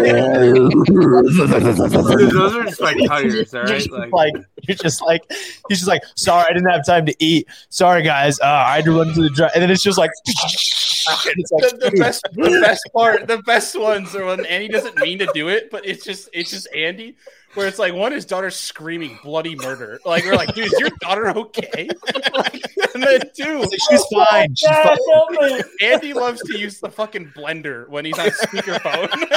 Those 2.34 2.55
are 2.55 2.64
just 2.64 2.81
my 2.81 2.93
tires, 3.07 3.53
all 3.53 3.68
you're 3.68 3.77
just 3.77 3.91
Like, 3.91 4.11
like 4.11 4.34
you're 4.64 4.77
just 4.77 5.01
like 5.01 5.22
he's 5.69 5.80
just 5.80 5.88
like 5.88 6.03
sorry 6.15 6.45
I 6.49 6.53
didn't 6.53 6.69
have 6.69 6.85
time 6.85 7.05
to 7.05 7.15
eat. 7.19 7.47
Sorry 7.69 8.03
guys. 8.03 8.39
Uh, 8.39 8.45
I 8.45 8.77
had 8.77 8.85
to 8.85 8.97
run 8.97 9.14
to 9.14 9.22
the 9.22 9.30
drive 9.30 9.51
and 9.53 9.61
then 9.61 9.72
it's 9.72 9.84
just 9.84 9.97
like, 9.97 10.11
it's 10.26 11.51
like 11.51 11.61
the, 11.72 11.89
the 11.89 11.97
best, 11.97 12.23
the 12.34 12.59
best 12.61 12.89
part, 12.93 13.27
the 13.27 13.38
best 13.43 13.80
ones 13.80 14.15
are 14.15 14.26
when 14.26 14.45
Andy 14.45 14.68
doesn't 14.68 14.97
mean 14.97 15.19
to 15.19 15.30
do 15.34 15.47
it, 15.49 15.69
but 15.72 15.85
it's 15.85 16.03
just, 16.03 16.30
it's 16.34 16.51
just 16.51 16.68
Andy. 16.76 17.15
Where 17.57 17.67
it's 17.67 17.79
like 17.79 17.93
one, 17.93 18.11
his 18.11 18.23
daughter 18.23 18.51
screaming 18.51 19.17
bloody 19.23 19.55
murder. 19.55 19.99
Like 20.05 20.25
we're 20.25 20.35
like, 20.35 20.53
dude, 20.53 20.67
is 20.67 20.79
your 20.79 20.91
daughter 21.01 21.29
okay? 21.29 21.89
Like, 22.34 22.61
and 22.93 23.01
then 23.01 23.21
two, 23.35 23.63
she's 23.63 24.05
fine 24.13 24.53
she's 24.53 24.69
fine. 24.69 25.63
Andy 25.81 26.13
loves 26.13 26.39
to 26.43 26.57
use 26.57 26.79
the 26.79 26.89
fucking 26.89 27.31
blender 27.35 27.89
when 27.89 28.05
he's 28.05 28.17
on 28.19 28.27
speakerphone. 28.27 29.09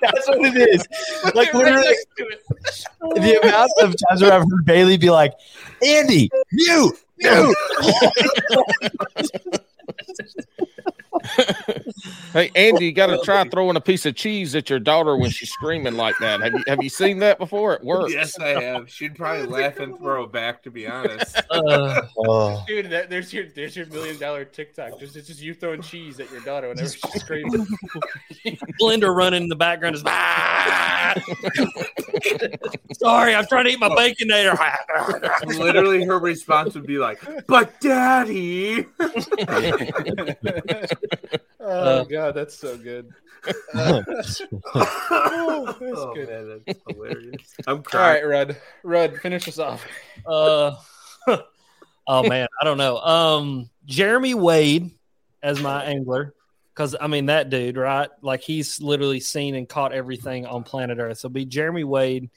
that's 0.00 0.28
what 0.28 0.56
it 0.56 0.56
is 0.56 0.86
like 1.34 1.52
literally 1.54 1.94
the 3.14 3.40
amount 3.42 3.70
of 3.80 3.94
times 4.08 4.22
where 4.22 4.32
I've 4.32 4.42
heard 4.42 4.64
Bailey 4.64 4.96
be 4.96 5.10
like 5.10 5.32
Andy 5.84 6.30
mute 6.52 6.94
mute 7.18 7.56
Hey, 12.32 12.50
Andy, 12.54 12.86
you 12.86 12.92
got 12.92 13.06
to 13.06 13.18
try 13.24 13.44
throwing 13.48 13.76
a 13.76 13.80
piece 13.80 14.04
of 14.04 14.14
cheese 14.14 14.54
at 14.54 14.68
your 14.68 14.78
daughter 14.78 15.16
when 15.16 15.30
she's 15.30 15.50
screaming 15.50 15.94
like 15.94 16.16
that. 16.18 16.40
Have 16.42 16.52
you 16.52 16.64
have 16.66 16.82
you 16.82 16.90
seen 16.90 17.18
that 17.20 17.38
before? 17.38 17.74
It 17.74 17.84
works. 17.84 18.12
yes, 18.12 18.38
I 18.38 18.48
have. 18.60 18.90
She'd 18.90 19.14
probably 19.14 19.46
laugh 19.46 19.78
and 19.78 19.96
throw 19.96 20.24
it 20.24 20.32
back, 20.32 20.62
to 20.64 20.70
be 20.70 20.86
honest. 20.86 21.40
Uh, 21.56 22.02
oh 22.18 22.62
Dude, 22.66 22.90
that, 22.90 23.08
there's 23.08 23.32
your 23.32 23.46
there's 23.54 23.74
your 23.76 23.86
million 23.86 24.18
dollar 24.18 24.44
TikTok. 24.44 24.98
Just 24.98 25.16
it's 25.16 25.26
just 25.28 25.40
you 25.40 25.54
throwing 25.54 25.80
cheese 25.80 26.20
at 26.20 26.30
your 26.30 26.40
daughter 26.40 26.68
whenever 26.68 26.88
she's 26.88 27.12
screaming. 27.20 27.66
blender 28.80 29.14
running 29.14 29.44
in 29.44 29.48
the 29.48 29.56
background 29.56 29.94
is 29.94 30.02
"Ah!" 30.04 31.14
sorry 32.98 33.34
i'm 33.34 33.46
trying 33.46 33.64
to 33.64 33.70
eat 33.70 33.80
my 33.80 33.88
baconator 33.88 34.56
Literally, 35.46 36.04
her 36.04 36.18
response 36.18 36.74
would 36.74 36.86
be 36.86 36.98
like, 36.98 37.20
"But, 37.46 37.80
Daddy." 37.80 38.86
Oh 41.66 42.04
god, 42.04 42.34
that's 42.34 42.56
so 42.56 42.76
good. 42.76 43.10
Uh, 43.74 44.02
oh, 44.74 46.12
good. 46.14 46.28
man, 46.28 46.62
that's 46.66 46.80
hilarious. 46.88 47.54
I'm 47.66 47.82
crying. 47.82 48.24
right, 48.24 48.26
Rudd. 48.26 48.56
Rudd, 48.82 49.18
finish 49.20 49.46
us 49.46 49.58
off. 49.58 49.86
uh 50.26 50.74
oh 52.08 52.22
man 52.28 52.46
i 52.60 52.64
don't 52.64 52.78
know 52.78 52.98
um 52.98 53.68
jeremy 53.84 54.34
wade 54.34 54.90
as 55.42 55.60
my 55.60 55.82
angler 55.84 56.34
because 56.72 56.94
i 57.00 57.06
mean 57.06 57.26
that 57.26 57.50
dude 57.50 57.76
right 57.76 58.10
like 58.22 58.40
he's 58.42 58.80
literally 58.80 59.20
seen 59.20 59.54
and 59.54 59.68
caught 59.68 59.92
everything 59.92 60.46
on 60.46 60.62
planet 60.62 60.98
earth 60.98 61.18
so 61.18 61.28
be 61.28 61.44
jeremy 61.44 61.84
wade 61.84 62.30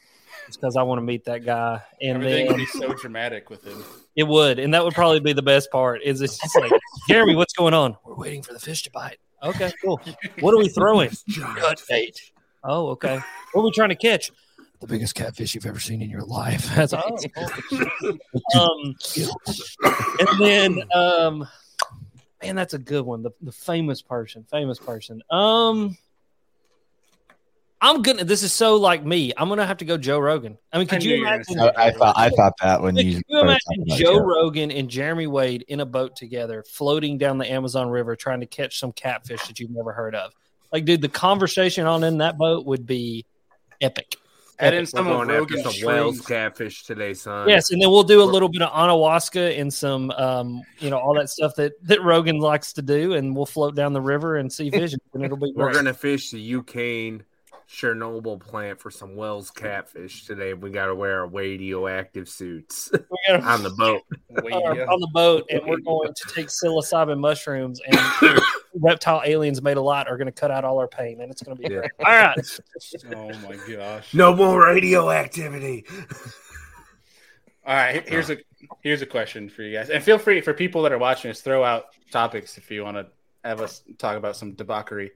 it's 0.48 0.58
because 0.58 0.76
i 0.76 0.82
want 0.82 0.98
to 0.98 1.04
meet 1.04 1.26
that 1.26 1.46
guy 1.46 1.82
and 2.02 2.18
Everything 2.18 2.48
then 2.48 2.54
would 2.54 2.58
be 2.58 2.66
so 2.66 2.94
dramatic 2.94 3.50
with 3.50 3.64
him. 3.64 3.84
It 4.16 4.24
would, 4.24 4.60
and 4.60 4.74
that 4.74 4.84
would 4.84 4.94
probably 4.94 5.20
be 5.20 5.34
the 5.34 5.42
best 5.42 5.72
part. 5.72 6.02
Is 6.04 6.22
it's 6.22 6.38
just 6.38 6.60
like, 6.60 6.72
Jeremy, 7.08 7.36
what's 7.36 7.54
going 7.54 7.74
on? 7.74 7.96
We're 8.06 8.16
waiting 8.16 8.42
for 8.42 8.54
the 8.54 8.60
fish 8.60 8.84
to 8.84 8.92
bite. 8.92 9.18
Okay, 9.42 9.72
cool. 9.82 10.02
What 10.42 10.54
are 10.54 10.58
we 10.58 10.68
throwing? 10.70 11.12
Gut 11.56 11.82
bait. 11.88 12.32
Oh, 12.64 12.90
okay. 12.90 13.20
What 13.54 13.62
are 13.62 13.66
we 13.66 13.72
trying 13.72 13.90
to 13.90 13.96
catch? 13.96 14.32
The 14.82 14.88
biggest 14.88 15.16
catfish 15.16 15.56
you've 15.56 15.66
ever 15.66 15.80
seen 15.80 16.02
in 16.02 16.10
your 16.10 16.24
life. 16.24 16.70
That's 16.76 16.94
oh, 16.94 17.18
um, 18.60 18.96
and 20.20 20.40
then 20.40 20.84
um, 20.94 21.48
man, 22.42 22.56
that's 22.56 22.74
a 22.74 22.80
good 22.80 23.06
one. 23.06 23.22
The 23.22 23.32
the 23.42 23.52
famous 23.52 24.02
person, 24.02 24.46
famous 24.50 24.80
person. 24.80 25.22
Um. 25.30 25.98
I'm 27.82 28.02
gonna. 28.02 28.26
This 28.26 28.44
is 28.44 28.52
so 28.52 28.76
like 28.76 29.06
me. 29.06 29.32
I'm 29.38 29.48
gonna 29.48 29.66
have 29.66 29.78
to 29.78 29.86
go 29.86 29.98
Joe 29.98 30.20
Rogan. 30.20 30.58
I 30.74 30.80
mean, 30.80 30.88
I 30.88 30.90
could 30.90 31.04
knew 31.04 31.10
you 31.10 31.16
you 31.16 31.22
were 31.22 31.30
gonna 31.30 31.44
imagine? 31.50 31.60
I, 31.78 31.86
I 31.88 31.92
thought 31.92 32.18
I 32.18 32.30
thought 32.30 32.54
that 32.62 32.82
when 32.82 32.96
Could 32.96 33.06
you 33.06 33.22
you 33.28 33.40
imagine 33.40 33.86
Joe 33.88 33.96
Joe. 33.98 34.20
Rogan 34.20 34.72
and 34.72 34.90
Jeremy 34.90 35.28
Wade 35.28 35.64
in 35.70 35.80
a 35.80 35.86
boat 35.86 36.16
together, 36.16 36.64
floating 36.68 37.18
down 37.18 37.38
the 37.38 37.50
Amazon 37.50 37.90
River, 37.90 38.16
trying 38.18 38.42
to 38.42 38.46
catch 38.46 38.80
some 38.80 38.92
catfish 38.92 39.48
that 39.48 39.60
you've 39.60 39.72
never 39.72 39.94
heard 39.94 40.14
of? 40.14 40.34
Like, 40.74 40.86
dude, 40.86 41.02
the 41.02 41.10
conversation 41.10 41.86
on 41.86 42.04
in 42.04 42.18
that 42.18 42.38
boat 42.38 42.66
would 42.66 42.86
be 42.86 43.26
epic. 43.80 44.18
Add 44.60 44.74
in 44.74 44.82
We're 44.82 44.86
some 44.88 45.08
of 45.08 45.14
going 45.14 45.30
after 45.30 45.56
Rogan's 45.56 45.80
some 45.80 45.88
Wels 45.88 46.22
catfish 46.22 46.84
today, 46.84 47.14
son. 47.14 47.48
Yes, 47.48 47.72
and 47.72 47.82
then 47.82 47.90
we'll 47.90 48.04
do 48.04 48.22
a 48.22 48.26
little 48.26 48.50
bit 48.50 48.62
of 48.62 48.70
ayahuasca 48.72 49.58
and 49.58 49.74
some, 49.74 50.12
um, 50.12 50.62
you 50.80 50.90
know, 50.90 50.98
all 50.98 51.14
that 51.14 51.30
stuff 51.30 51.56
that 51.56 51.82
that 51.88 52.04
Rogan 52.04 52.40
likes 52.40 52.74
to 52.74 52.82
do, 52.82 53.14
and 53.14 53.34
we'll 53.34 53.46
float 53.46 53.74
down 53.76 53.94
the 53.94 54.02
river 54.02 54.36
and 54.36 54.52
see 54.52 54.70
visions, 54.70 55.02
and 55.14 55.24
it'll 55.24 55.38
be 55.38 55.54
We're 55.56 55.68
great. 55.68 55.76
gonna 55.76 55.94
fish 55.94 56.32
the 56.32 56.42
Ukraine 56.42 57.24
Chernobyl 57.70 58.40
plant 58.40 58.80
for 58.80 58.90
some 58.90 59.16
Wels 59.16 59.52
catfish 59.52 60.26
today. 60.26 60.54
We 60.56 60.72
gotta 60.72 60.96
wear 60.96 61.20
our 61.20 61.28
radioactive 61.28 62.28
suits 62.28 62.90
We're 62.94 63.38
gonna- 63.38 63.46
on 63.46 63.62
the 63.64 63.70
boat. 63.70 64.02
Wait, 64.44 64.54
on, 64.54 64.80
on 64.80 65.00
the 65.00 65.10
boat, 65.14 65.46
and 65.52 65.62
we're 65.66 65.78
going 65.80 66.14
to 66.14 66.34
take 66.34 66.48
psilocybin 66.48 67.20
mushrooms, 67.20 67.80
and 67.88 68.40
reptile 68.76 69.22
aliens 69.26 69.62
made 69.62 69.78
a 69.78 69.82
lot 69.82 70.08
are 70.08 70.18
going 70.18 70.28
to 70.28 70.32
cut 70.32 70.50
out 70.50 70.64
all 70.66 70.80
our 70.80 70.88
pain, 70.88 71.20
and 71.22 71.30
it's 71.32 71.42
going 71.44 71.58
to 71.58 71.62
be 71.62 71.74
Yeah. 71.74 71.82
great. 71.82 71.92
All 72.00 72.12
right. 72.12 72.38
Oh 73.16 73.32
my 73.48 73.58
gosh. 73.76 74.14
No 74.14 74.36
more 74.36 74.64
radioactivity. 74.66 75.86
All 77.66 77.76
right, 77.76 78.08
here's 78.08 78.30
a 78.32 78.38
here's 78.82 79.02
a 79.02 79.06
question 79.06 79.48
for 79.50 79.62
you 79.62 79.76
guys, 79.78 79.90
and 79.92 80.04
feel 80.04 80.18
free 80.18 80.42
for 80.42 80.54
people 80.54 80.82
that 80.84 80.92
are 80.92 80.98
watching 80.98 81.30
us 81.30 81.42
throw 81.42 81.64
out 81.64 81.86
topics 82.12 82.58
if 82.58 82.72
you 82.72 82.84
want 82.84 82.98
to 82.98 83.08
have 83.44 83.62
us 83.62 83.84
talk 84.00 84.18
about 84.18 84.36
some 84.36 84.54
debauchery. 84.54 85.12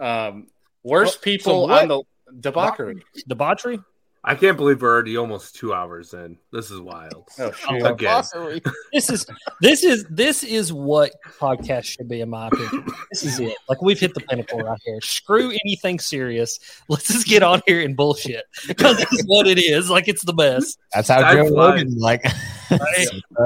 Um, 0.00 0.48
worst 0.84 1.16
What- 1.16 1.22
people 1.24 1.62
some 1.66 1.70
what? 1.70 1.82
on 1.82 1.88
the 1.88 2.02
debauchery. 2.40 3.02
Debauchery? 3.26 3.80
I 4.26 4.34
can't 4.36 4.56
believe 4.56 4.80
we're 4.80 4.88
already 4.90 5.18
almost 5.18 5.54
two 5.56 5.74
hours 5.74 6.14
in. 6.14 6.38
This 6.50 6.70
is 6.70 6.80
wild. 6.80 7.28
Oh 7.38 7.52
shoot! 7.52 7.84
Again. 7.84 8.22
This 8.92 9.10
is 9.10 9.26
this 9.60 9.84
is 9.84 10.06
this 10.08 10.42
is 10.42 10.72
what 10.72 11.12
podcast 11.38 11.84
should 11.84 12.08
be, 12.08 12.22
in 12.22 12.30
my 12.30 12.46
opinion. 12.48 12.86
This 13.10 13.22
is 13.22 13.38
it. 13.38 13.54
Like 13.68 13.82
we've 13.82 14.00
hit 14.00 14.14
the 14.14 14.20
pinnacle 14.20 14.60
right 14.60 14.80
here. 14.82 14.98
Screw 15.02 15.50
anything 15.66 15.98
serious. 15.98 16.58
Let's 16.88 17.08
just 17.08 17.26
get 17.26 17.42
on 17.42 17.60
here 17.66 17.82
and 17.82 17.94
bullshit 17.94 18.44
because 18.66 18.96
this 18.96 19.12
is 19.12 19.24
what 19.26 19.46
it 19.46 19.58
is. 19.58 19.90
Like 19.90 20.08
it's 20.08 20.24
the 20.24 20.32
best. 20.32 20.78
That's 20.94 21.08
how 21.08 21.20
Time 21.20 21.36
Joe 21.36 21.48
flies. 21.48 21.82
Rogan 21.82 21.98
like. 21.98 22.24
Uh, 22.70 22.78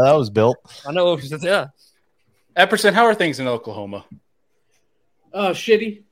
that 0.05 0.13
was 0.13 0.31
built. 0.31 0.57
I 0.87 0.93
know. 0.93 1.19
Yeah. 1.43 1.67
Epperson, 2.57 2.95
how 2.95 3.05
are 3.05 3.15
things 3.15 3.41
in 3.41 3.49
Oklahoma? 3.49 4.07
Oh, 5.35 5.51
shitty. 5.51 6.05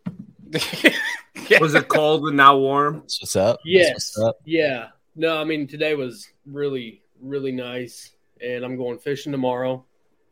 Yeah. 1.49 1.61
Was 1.61 1.74
it 1.74 1.87
cold 1.89 2.27
and 2.27 2.37
now 2.37 2.57
warm? 2.57 3.01
That's 3.01 3.20
what's 3.23 3.37
up. 3.37 3.61
Yes. 3.65 3.93
what's 3.93 4.19
up. 4.19 4.39
Yeah. 4.45 4.89
No, 5.15 5.37
I 5.39 5.45
mean 5.45 5.66
today 5.69 5.95
was 5.95 6.28
really, 6.45 7.03
really 7.20 7.53
nice, 7.53 8.11
and 8.41 8.65
I'm 8.65 8.77
going 8.77 8.99
fishing 8.99 9.33
tomorrow. 9.33 9.85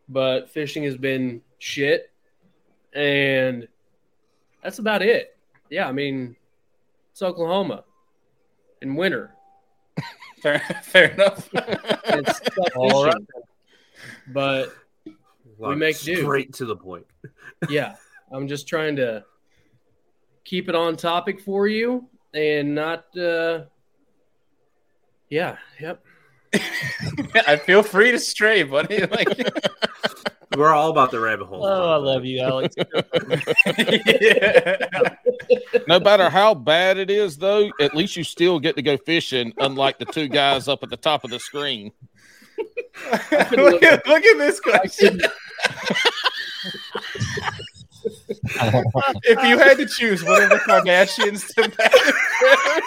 But 0.08 0.50
fishing 0.50 0.82
has 0.84 0.96
been 0.96 1.40
shit, 1.58 2.10
and 2.94 3.68
that's 4.62 4.78
about 4.78 5.02
it. 5.02 5.36
Yeah, 5.70 5.86
I 5.88 5.92
mean 5.92 6.36
it's 7.12 7.22
Oklahoma 7.22 7.84
in 8.82 8.96
winter. 8.96 9.34
fair, 10.42 10.58
fair 10.82 11.10
enough. 11.12 11.48
It's 11.52 12.40
tough 12.40 12.68
All 12.76 13.04
fishing. 13.04 13.26
But 14.32 14.74
We 15.58 15.76
make 15.76 16.00
do. 16.00 16.16
straight 16.16 16.52
to 16.54 16.64
the 16.66 16.76
point. 16.76 17.06
yeah, 17.68 17.94
I'm 18.32 18.48
just 18.48 18.66
trying 18.66 18.96
to 18.96 19.24
keep 20.44 20.68
it 20.68 20.74
on 20.74 20.96
topic 20.96 21.40
for 21.40 21.66
you 21.66 22.08
and 22.32 22.74
not. 22.74 23.04
uh 23.16 23.64
Yeah. 25.28 25.56
Yep. 25.80 26.04
I 27.46 27.56
feel 27.56 27.82
free 27.82 28.10
to 28.12 28.18
stray, 28.18 28.62
buddy. 28.62 29.04
Like, 29.10 29.28
We're 30.56 30.72
all 30.72 30.90
about 30.90 31.10
the 31.10 31.18
rabbit 31.18 31.46
hole. 31.46 31.64
Oh, 31.66 31.90
I 31.90 31.96
love 31.96 32.24
you, 32.24 32.40
Alex. 32.40 32.76
yeah. 33.76 34.76
No 35.88 35.98
matter 35.98 36.30
how 36.30 36.54
bad 36.54 36.96
it 36.96 37.10
is, 37.10 37.36
though, 37.36 37.70
at 37.80 37.94
least 37.94 38.16
you 38.16 38.22
still 38.24 38.60
get 38.60 38.76
to 38.76 38.82
go 38.82 38.96
fishing, 38.96 39.52
unlike 39.58 39.98
the 39.98 40.04
two 40.06 40.28
guys 40.28 40.68
up 40.68 40.82
at 40.84 40.90
the 40.90 40.96
top 40.96 41.24
of 41.24 41.30
the 41.30 41.40
screen. 41.40 41.90
look, 43.52 43.82
at, 43.82 44.06
look 44.06 44.24
at 44.24 44.38
this 44.38 44.60
question. 44.60 45.20
if 49.24 49.42
you 49.42 49.58
had 49.58 49.76
to 49.78 49.86
choose 49.86 50.22
one 50.24 50.42
of 50.42 50.50
the 50.50 50.56
Kardashians 50.56 51.46
to 51.54 51.62
marry, 51.78 52.80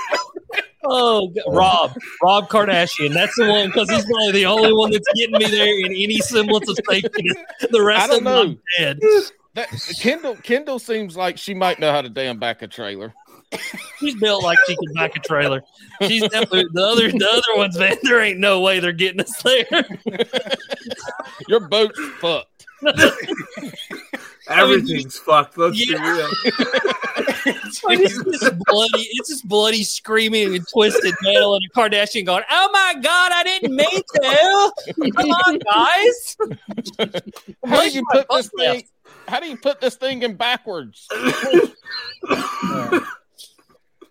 Oh, 0.90 1.28
God. 1.28 1.44
Rob, 1.56 1.98
Rob 2.24 2.50
Kardashian. 2.50 3.14
That's 3.14 3.36
the 3.36 3.46
one 3.48 3.68
because 3.68 3.90
he's 3.90 4.06
probably 4.06 4.32
the 4.32 4.46
only 4.46 4.72
one 4.72 4.92
that's 4.92 5.08
getting 5.16 5.38
me 5.38 5.46
there 5.46 5.68
in 5.68 5.92
any 5.92 6.20
semblance 6.20 6.70
of 6.70 6.78
safety. 6.90 7.30
The 7.72 7.82
rest 7.82 8.04
I 8.04 8.08
don't 8.08 8.18
of 8.20 8.24
them, 8.24 8.34
I'm 8.34 8.52
know. 8.52 8.58
dead. 8.78 9.00
That 9.56 9.70
Kendall 10.00 10.36
Kendall 10.36 10.80
seems 10.80 11.18
like 11.18 11.38
she 11.38 11.54
might 11.54 11.80
know 11.80 11.92
how 11.92 12.02
to 12.02 12.10
damn 12.10 12.38
back 12.40 12.62
a 12.62 12.68
trailer. 12.68 13.14
She's 14.00 14.14
built 14.16 14.44
like 14.44 14.58
she 14.68 14.76
can 14.76 14.94
back 14.94 15.16
a 15.16 15.20
trailer. 15.20 15.64
She's 16.04 16.22
definitely 16.22 16.66
the 16.74 16.84
other 16.84 17.12
the 17.12 17.28
other 17.30 17.58
ones, 17.58 17.78
man. 17.78 17.98
There 18.04 18.22
ain't 18.22 18.40
no 18.40 18.62
way 18.62 18.80
they're 18.80 18.92
getting 18.92 19.20
us 19.22 19.42
there. 19.42 19.66
Your 21.48 21.62
boat's 21.62 22.00
fucked. 22.20 22.66
Everything's 24.50 25.18
fucked. 25.18 25.58
Let's 25.58 25.78
Yeah. 25.90 25.98
be 25.98 26.04
real. 26.04 26.30
it's 27.46 27.82
just 27.82 28.58
bloody. 28.66 29.08
It's 29.12 29.30
just 29.30 29.48
bloody 29.48 29.84
screaming 29.84 30.56
and 30.56 30.68
twisted 30.68 31.14
metal, 31.22 31.56
and 31.56 31.64
a 31.66 31.70
Kardashian 31.78 32.26
going, 32.26 32.44
"Oh 32.50 32.70
my 32.72 32.96
god, 33.02 33.32
I 33.34 33.44
didn't 33.44 33.76
mean 33.76 34.02
to! 34.16 34.72
Come 35.16 35.32
on, 35.32 35.60
guys!" 35.60 36.38
How 37.66 37.82
do 37.84 37.90
you 37.90 38.04
put 38.12 38.28
this 38.30 38.50
left. 38.56 38.58
thing? 38.58 38.84
How 39.28 39.40
do 39.40 39.48
you 39.48 39.58
put 39.58 39.82
this 39.82 39.96
thing 39.96 40.24
in 40.24 40.36
backwards? 40.36 41.08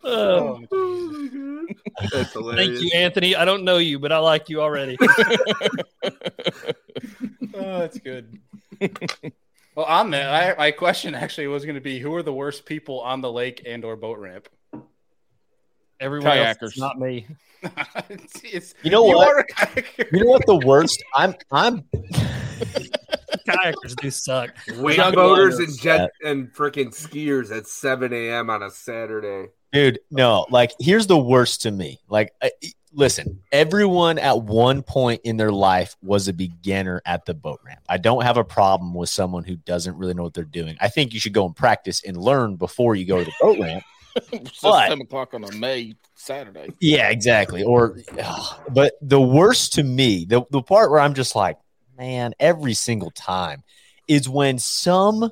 Oh. 0.09 0.61
oh, 0.71 1.67
That's 2.13 2.33
hilarious. 2.33 2.79
thank 2.79 2.81
you, 2.81 2.91
Anthony. 2.97 3.35
I 3.35 3.45
don't 3.45 3.65
know 3.65 3.79
you, 3.79 3.99
but 3.99 4.13
I 4.13 4.19
like 4.19 4.49
you 4.49 4.61
already. 4.61 4.97
oh, 5.03 5.69
that's 7.53 7.99
good. 7.99 8.39
Well, 9.77 9.87
on 9.87 10.11
that, 10.11 10.57
I, 10.57 10.59
my 10.59 10.71
question 10.71 11.15
actually 11.15 11.47
was 11.47 11.65
going 11.65 11.75
to 11.75 11.81
be: 11.81 11.99
Who 11.99 12.15
are 12.15 12.23
the 12.23 12.33
worst 12.33 12.65
people 12.65 13.01
on 13.01 13.21
the 13.21 13.31
lake 13.31 13.63
and 13.67 13.85
or 13.85 13.95
boat 13.95 14.19
ramp? 14.19 14.49
Everyone 16.01 16.27
else 16.37 16.57
Kayakers. 16.59 16.79
not 16.79 16.99
me. 16.99 17.27
it's, 18.09 18.41
it's, 18.45 18.75
You 18.83 18.91
know 18.91 19.03
what? 19.03 19.29
are 19.29 19.39
a 19.41 19.47
kayaker. 19.47 20.11
You 20.13 20.25
know 20.25 20.31
what 20.31 20.47
the 20.47 20.57
worst? 20.57 21.03
I'm 21.15 21.35
I'm 21.53 21.85
Kayakers 23.49 23.97
do 23.97 24.11
suck. 24.11 24.51
Wakeboaters 24.69 25.59
Chuck 25.59 25.69
and 25.69 25.79
jet 25.79 26.11
and 26.25 26.53
freaking 26.55 26.89
skiers 26.89 27.55
at 27.55 27.67
7 27.67 28.13
a.m. 28.13 28.51
on 28.51 28.63
a 28.63 28.71
Saturday. 28.71 29.51
dude. 29.73 30.01
No, 30.11 30.47
like 30.51 30.73
here's 30.81 31.07
the 31.07 31.19
worst 31.19 31.63
to 31.63 31.71
me. 31.71 32.01
Like, 32.09 32.33
I, 32.43 32.51
listen, 32.97 33.41
everyone 33.53 34.19
at 34.19 34.43
one 34.43 34.83
point 34.83 35.21
in 35.25 35.37
their 35.37 35.53
life 35.53 35.97
was 36.03 36.27
a 36.27 36.33
beginner 36.33 37.03
at 37.05 37.27
the 37.27 37.35
boat 37.35 37.61
ramp. 37.65 37.83
I 37.89 37.99
don't 37.99 38.23
have 38.23 38.39
a 38.39 38.45
problem 38.45 38.95
with 38.95 39.11
someone 39.11 39.45
who 39.45 39.55
doesn't 39.57 39.97
really 39.97 40.15
know 40.15 40.23
what 40.23 40.35
they're 40.35 40.45
doing. 40.45 40.77
I 40.81 40.89
think 40.89 41.13
you 41.15 41.21
should 41.21 41.35
go 41.35 41.45
and 41.47 41.55
practice 41.55 42.03
and 42.03 42.17
learn 42.17 42.57
before 42.57 42.97
you 42.97 43.05
go 43.05 43.19
to 43.19 43.25
the 43.25 43.33
boat 43.41 43.59
ramp. 43.61 43.85
But- 44.63 44.89
seven 44.89 45.03
o'clock 45.03 45.35
on 45.35 45.45
a 45.45 45.53
May 45.53 45.95
Saturday. 46.15 46.71
Yeah, 46.81 47.11
exactly. 47.11 47.63
Or, 47.63 47.99
ugh. 48.19 48.61
but 48.71 48.95
the 49.03 49.21
worst 49.21 49.75
to 49.75 49.83
me, 49.83 50.25
the, 50.25 50.43
the 50.51 50.63
part 50.63 50.91
where 50.91 51.01
I'm 51.01 51.13
just 51.13 51.37
like, 51.37 51.59
man, 51.99 52.33
every 52.41 52.73
single 52.73 53.11
time 53.11 53.63
is 54.09 54.27
when 54.27 54.59
some 54.59 55.29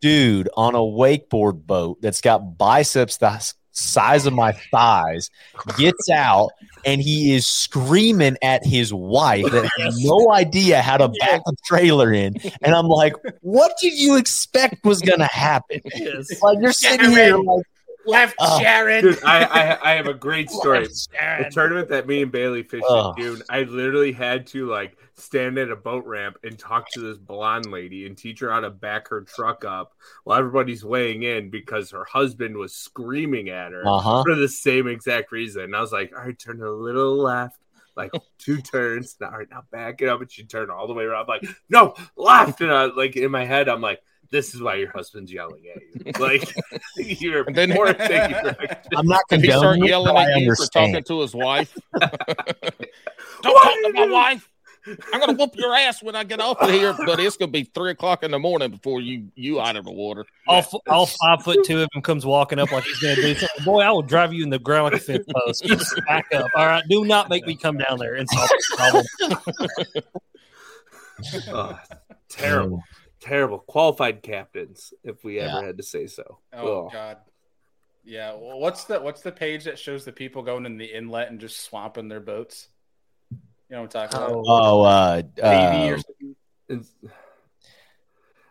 dude 0.00 0.48
on 0.56 0.76
a 0.76 0.78
wakeboard 0.78 1.66
boat 1.66 2.00
that's 2.00 2.20
got 2.20 2.56
biceps 2.56 3.16
the 3.16 3.32
s- 3.32 3.54
size 3.72 4.26
of 4.26 4.32
my 4.32 4.52
thighs 4.70 5.30
gets 5.76 6.08
out 6.10 6.50
and 6.84 7.00
he 7.00 7.34
is 7.34 7.46
screaming 7.46 8.36
at 8.42 8.64
his 8.64 8.92
wife 8.92 9.44
that 9.52 9.70
has 9.78 10.02
no 10.04 10.32
idea 10.32 10.82
how 10.82 10.96
to 10.96 11.08
back 11.20 11.42
the 11.44 11.56
trailer 11.64 12.12
in. 12.12 12.34
And 12.62 12.74
I'm 12.74 12.86
like, 12.88 13.14
what 13.42 13.72
did 13.80 13.92
you 13.98 14.16
expect 14.16 14.84
was 14.84 15.00
going 15.00 15.20
to 15.20 15.26
happen? 15.26 15.80
Yes. 15.94 16.42
Like, 16.42 16.58
you're 16.60 16.72
sitting 16.72 17.10
here 17.10 17.36
like, 17.36 17.64
Left 18.06 18.34
Oh. 18.40 18.58
Sharon. 18.60 19.04
Dude, 19.04 19.22
I, 19.24 19.44
I 19.44 19.90
I 19.92 19.94
have 19.96 20.06
a 20.06 20.14
great 20.14 20.50
story. 20.50 20.86
The 20.86 21.50
tournament 21.52 21.90
that 21.90 22.06
me 22.06 22.22
and 22.22 22.32
Bailey 22.32 22.62
fished 22.62 22.82
Oh. 22.88 23.12
in 23.12 23.22
June, 23.22 23.42
I 23.50 23.64
literally 23.64 24.10
had 24.12 24.46
to 24.48 24.66
like 24.66 24.96
stand 25.20 25.58
at 25.58 25.70
a 25.70 25.76
boat 25.76 26.04
ramp 26.06 26.36
and 26.42 26.58
talk 26.58 26.86
to 26.92 27.00
this 27.00 27.18
blonde 27.18 27.70
lady 27.70 28.06
and 28.06 28.16
teach 28.16 28.40
her 28.40 28.50
how 28.50 28.60
to 28.60 28.70
back 28.70 29.08
her 29.08 29.22
truck 29.22 29.64
up 29.64 29.92
while 30.24 30.38
everybody's 30.38 30.84
weighing 30.84 31.22
in 31.22 31.50
because 31.50 31.90
her 31.90 32.04
husband 32.04 32.56
was 32.56 32.74
screaming 32.74 33.48
at 33.48 33.72
her 33.72 33.86
uh 33.86 33.98
huh. 33.98 34.22
for 34.24 34.34
the 34.34 34.48
same 34.48 34.88
exact 34.88 35.32
reason. 35.32 35.62
And 35.64 35.76
I 35.76 35.80
was 35.80 35.92
like, 35.92 36.12
all 36.16 36.24
right, 36.24 36.38
turn 36.38 36.62
a 36.62 36.70
little 36.70 37.16
left, 37.16 37.58
like 37.96 38.12
two 38.38 38.60
turns. 38.60 39.16
Now, 39.20 39.30
all 39.30 39.38
right, 39.38 39.48
now 39.50 39.64
back 39.70 40.02
it 40.02 40.08
up. 40.08 40.20
And 40.20 40.30
she 40.30 40.44
turned 40.44 40.70
all 40.70 40.86
the 40.86 40.94
way 40.94 41.04
around. 41.04 41.22
I'm 41.22 41.28
like, 41.28 41.46
no, 41.68 41.94
left. 42.16 42.60
And 42.60 42.72
I 42.72 42.86
like 42.86 43.16
in 43.16 43.30
my 43.30 43.44
head, 43.44 43.68
I'm 43.68 43.80
like, 43.80 44.02
this 44.30 44.54
is 44.54 44.62
why 44.62 44.76
your 44.76 44.90
husband's 44.92 45.32
yelling 45.32 45.64
at 45.74 45.82
you. 45.82 46.12
Like, 46.20 46.54
you're 46.96 47.44
And 47.44 47.56
then- 47.56 47.70
more 47.70 47.92
taking 47.92 48.36
direction. 48.42 48.78
I'm 48.96 49.06
not 49.06 49.22
If 49.30 49.42
he 49.42 49.48
start 49.48 49.62
condoning 49.62 49.88
yelling 49.88 50.16
at 50.16 50.40
you 50.40 50.54
for 50.54 50.66
talking 50.66 51.02
to 51.02 51.20
his 51.20 51.34
wife, 51.34 51.76
don't 52.00 52.02
talk 52.02 53.74
to 53.74 53.92
my 53.94 54.06
wife. 54.06 54.49
I'm 55.12 55.20
gonna 55.20 55.34
whoop 55.34 55.54
your 55.56 55.74
ass 55.74 56.02
when 56.02 56.14
I 56.16 56.24
get 56.24 56.40
off 56.40 56.60
of 56.60 56.70
here, 56.70 56.94
but 57.06 57.20
it's 57.20 57.36
gonna 57.36 57.50
be 57.50 57.64
three 57.64 57.90
o'clock 57.90 58.22
in 58.22 58.30
the 58.30 58.38
morning 58.38 58.70
before 58.70 59.00
you 59.00 59.28
you 59.34 59.60
out 59.60 59.76
of 59.76 59.84
the 59.84 59.92
water. 59.92 60.24
All, 60.46 60.58
f- 60.58 60.74
all 60.88 61.06
five 61.06 61.42
foot 61.42 61.64
two 61.64 61.82
of 61.82 61.88
him 61.94 62.02
comes 62.02 62.26
walking 62.26 62.58
up 62.58 62.72
like 62.72 62.84
he's 62.84 62.98
going 62.98 63.16
to 63.16 63.22
do 63.22 63.34
something. 63.34 63.64
Boy, 63.64 63.80
I 63.80 63.90
will 63.90 64.02
drive 64.02 64.32
you 64.32 64.42
in 64.42 64.50
the 64.50 64.58
ground 64.58 64.92
like 64.92 64.94
a 64.94 65.04
fifth 65.04 65.26
post. 65.28 65.64
Just 65.64 65.94
back 66.06 66.26
up. 66.34 66.46
All 66.56 66.66
right. 66.66 66.82
Do 66.88 67.04
not 67.04 67.28
make 67.28 67.46
me 67.46 67.56
come 67.56 67.78
down 67.78 67.98
there 67.98 68.14
and 68.14 68.28
solve 68.28 68.50
this 68.50 68.76
problem. 68.76 69.06
Oh, 71.48 71.78
terrible, 72.30 72.82
terrible. 73.20 73.58
Qualified 73.58 74.22
captains, 74.22 74.94
if 75.04 75.22
we 75.22 75.38
ever 75.38 75.66
had 75.66 75.76
to 75.76 75.82
say 75.82 76.06
so. 76.06 76.38
Oh 76.52 76.86
Ugh. 76.86 76.92
God. 76.92 77.16
Yeah. 78.04 78.32
Well, 78.32 78.58
what's 78.58 78.84
the 78.84 79.00
what's 79.00 79.20
the 79.20 79.32
page 79.32 79.64
that 79.64 79.78
shows 79.78 80.04
the 80.04 80.12
people 80.12 80.42
going 80.42 80.66
in 80.66 80.78
the 80.78 80.86
inlet 80.86 81.30
and 81.30 81.38
just 81.38 81.60
swamping 81.60 82.08
their 82.08 82.20
boats? 82.20 82.68
You 83.70 83.76
know 83.76 83.82
what 83.82 83.94
I'm 83.96 84.08
talking 84.10 84.18
about? 84.34 84.44
Oh, 84.48 84.82
uh, 84.82 85.22
Navy 85.36 85.90
uh 85.90 85.94
or 85.94 85.98
something. 85.98 86.36
It's- 86.68 87.10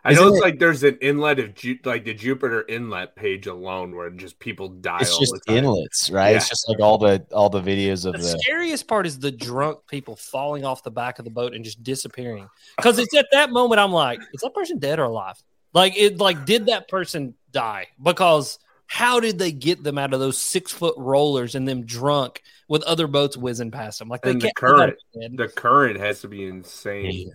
I 0.02 0.12
Isn't 0.12 0.24
know 0.24 0.30
it's 0.30 0.38
it- 0.38 0.44
like 0.44 0.58
there's 0.58 0.82
an 0.82 0.96
inlet 1.02 1.38
of 1.40 1.54
Ju- 1.54 1.78
like 1.84 2.06
the 2.06 2.14
Jupiter 2.14 2.64
inlet 2.66 3.14
page 3.16 3.46
alone 3.46 3.94
where 3.94 4.08
just 4.08 4.38
people 4.38 4.68
die. 4.70 5.00
it's 5.02 5.18
just 5.18 5.34
inlets, 5.46 6.08
right? 6.10 6.34
It's 6.36 6.48
just 6.48 6.66
like 6.70 6.80
all 6.80 6.96
the 6.96 7.26
all 7.32 7.50
the 7.50 7.60
videos 7.60 8.06
of 8.06 8.12
The 8.14 8.18
the. 8.18 8.38
scariest 8.38 8.88
part 8.88 9.06
is 9.06 9.18
the 9.18 9.30
drunk 9.30 9.80
people 9.90 10.16
falling 10.16 10.64
off 10.64 10.82
the 10.82 10.90
back 10.90 11.18
of 11.18 11.26
the 11.26 11.30
boat 11.30 11.54
and 11.54 11.62
just 11.62 11.82
disappearing. 11.82 12.48
Because 12.78 12.98
it's 12.98 13.14
at 13.14 13.26
that 13.32 13.50
moment 13.50 13.78
I'm 13.78 13.92
like, 13.92 14.20
is 14.32 14.40
that 14.40 14.54
person 14.54 14.78
dead 14.78 14.98
or 15.00 15.04
alive? 15.04 15.36
Like 15.74 15.98
it 15.98 16.16
like 16.18 16.46
did 16.46 16.66
that 16.66 16.88
person 16.88 17.34
die? 17.52 17.88
Because 18.02 18.58
how 18.90 19.20
did 19.20 19.38
they 19.38 19.52
get 19.52 19.84
them 19.84 19.98
out 19.98 20.12
of 20.12 20.18
those 20.18 20.36
six 20.36 20.72
foot 20.72 20.96
rollers 20.98 21.54
and 21.54 21.66
them 21.66 21.86
drunk 21.86 22.42
with 22.66 22.82
other 22.82 23.06
boats 23.06 23.36
whizzing 23.36 23.70
past 23.70 24.00
them? 24.00 24.08
Like 24.08 24.22
they 24.22 24.32
And 24.32 24.42
the 24.42 24.52
current. 24.56 24.96
The 25.14 25.46
current 25.46 26.00
has 26.00 26.22
to 26.22 26.28
be 26.28 26.44
insane. 26.44 27.30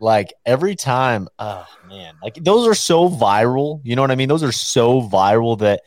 Like 0.00 0.32
every 0.44 0.74
time, 0.74 1.28
oh 1.38 1.64
man, 1.88 2.14
like 2.20 2.34
those 2.34 2.66
are 2.66 2.74
so 2.74 3.08
viral. 3.08 3.80
You 3.84 3.94
know 3.94 4.02
what 4.02 4.10
I 4.10 4.16
mean? 4.16 4.28
Those 4.28 4.42
are 4.42 4.50
so 4.50 5.00
viral 5.00 5.60
that 5.60 5.82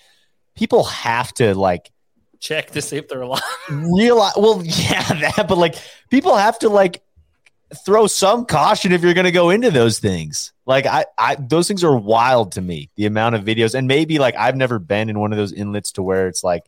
people 0.56 0.86
have 0.86 1.34
to 1.34 1.54
like 1.54 1.92
check 2.40 2.72
to 2.72 2.82
see 2.82 2.96
if 2.96 3.10
they're 3.10 3.24
alive. 3.24 3.42
realize. 3.70 4.34
Well, 4.38 4.62
yeah, 4.64 5.04
that, 5.36 5.48
but 5.50 5.58
like 5.58 5.76
people 6.10 6.38
have 6.38 6.58
to 6.60 6.70
like 6.70 7.04
throw 7.74 8.08
some 8.08 8.46
caution 8.46 8.92
if 8.92 9.02
you're 9.02 9.14
going 9.14 9.26
to 9.26 9.32
go 9.32 9.50
into 9.50 9.72
those 9.72 10.00
things. 10.00 10.54
Like 10.66 10.86
I, 10.86 11.06
I, 11.18 11.36
those 11.36 11.68
things 11.68 11.84
are 11.84 11.96
wild 11.96 12.54
to 12.54 12.62
me. 12.62 12.90
The 12.96 13.06
amount 13.06 13.36
of 13.36 13.44
videos, 13.44 13.76
and 13.76 13.88
maybe 13.88 14.20
like 14.20 14.36
I've 14.36 14.56
never 14.56 14.80
been 14.80 15.10
in 15.10 15.20
one 15.20 15.32
of 15.32 15.38
those 15.38 15.52
inlets 15.52 15.92
to 15.94 16.04
where 16.04 16.28
it's 16.28 16.44
like 16.44 16.64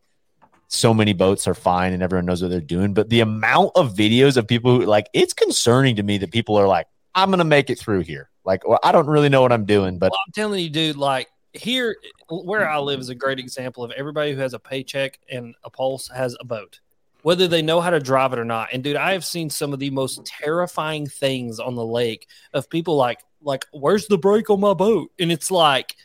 so 0.68 0.94
many 0.94 1.14
boats 1.14 1.48
are 1.48 1.54
fine 1.54 1.94
and 1.94 2.04
everyone 2.04 2.26
knows 2.26 2.42
what 2.42 2.52
they're 2.52 2.62
doing. 2.62 2.94
But 2.94 3.10
the 3.10 3.22
amount 3.22 3.72
of 3.76 3.94
videos 3.94 4.38
of 4.38 4.48
people 4.48 4.80
who 4.80 4.86
like 4.86 5.08
it's 5.14 5.34
concerning 5.34 5.96
to 5.98 6.04
me 6.04 6.18
that 6.20 6.32
people 6.32 6.58
are 6.58 6.68
like, 6.68 6.88
I'm 7.14 7.30
going 7.30 7.40
to 7.40 7.46
make 7.46 7.70
it 7.70 7.80
through 7.80 8.02
here. 8.02 8.30
Like, 8.44 8.68
well, 8.68 8.80
I 8.84 8.92
don't 8.92 9.08
really 9.08 9.30
know 9.30 9.42
what 9.42 9.52
I'm 9.52 9.66
doing, 9.66 9.98
but 9.98 10.12
Well, 10.12 10.20
I'm 10.28 10.34
telling 10.34 10.62
you, 10.62 10.70
dude, 10.70 10.98
like 10.98 11.28
here 11.54 11.96
where 12.30 12.70
I 12.70 12.80
live 12.80 13.00
is 13.00 13.10
a 13.10 13.16
great 13.16 13.40
example 13.40 13.84
of 13.84 13.92
everybody 13.92 14.34
who 14.34 14.40
has 14.42 14.54
a 14.54 14.60
paycheck 14.60 15.20
and 15.30 15.56
a 15.64 15.70
pulse 15.70 16.10
has 16.10 16.36
a 16.40 16.46
boat, 16.46 16.80
whether 17.26 17.48
they 17.48 17.64
know 17.64 17.82
how 17.82 17.90
to 17.90 18.00
drive 18.00 18.34
it 18.34 18.38
or 18.38 18.46
not. 18.46 18.70
And 18.72 18.84
dude, 18.84 18.98
I 18.98 19.14
have 19.14 19.26
seen 19.26 19.50
some 19.50 19.74
of 19.74 19.80
the 19.80 19.90
most 19.90 20.24
terrifying 20.28 21.08
things 21.08 21.60
on 21.60 21.74
the 21.74 21.84
lake 21.84 22.28
of 22.54 22.70
people 22.70 22.98
like, 22.98 23.20
like, 23.42 23.66
where's 23.72 24.06
the 24.06 24.20
brake 24.20 24.52
on 24.52 24.60
my 24.60 24.76
boat? 24.76 25.10
And 25.18 25.32
it's 25.32 25.50
like, 25.50 25.96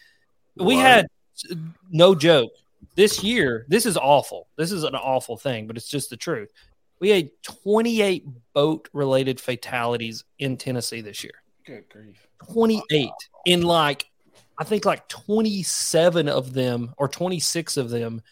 we 0.56 0.76
What? 0.76 0.80
had 0.86 1.06
no 1.90 2.14
joke 2.14 2.52
this 2.94 3.22
year. 3.22 3.66
This 3.68 3.84
is 3.84 3.98
awful. 3.98 4.48
This 4.56 4.72
is 4.72 4.82
an 4.82 4.94
awful 4.94 5.36
thing, 5.36 5.66
but 5.66 5.76
it's 5.76 5.90
just 5.90 6.08
the 6.08 6.16
truth. 6.16 6.50
We 7.00 7.10
had 7.10 7.28
28 7.42 8.24
boat 8.54 8.88
related 8.94 9.42
fatalities 9.42 10.24
in 10.38 10.56
Tennessee 10.56 11.02
this 11.02 11.22
year. 11.22 11.34
Good 11.66 11.86
grief. 11.90 12.26
28 12.50 13.10
in 13.44 13.60
like 13.60 14.06
i 14.56 14.64
think 14.64 14.86
like 14.86 15.06
27 15.08 16.30
of 16.30 16.54
them 16.54 16.94
or 16.96 17.08
26 17.08 17.76
of 17.76 17.90
them 17.90 18.22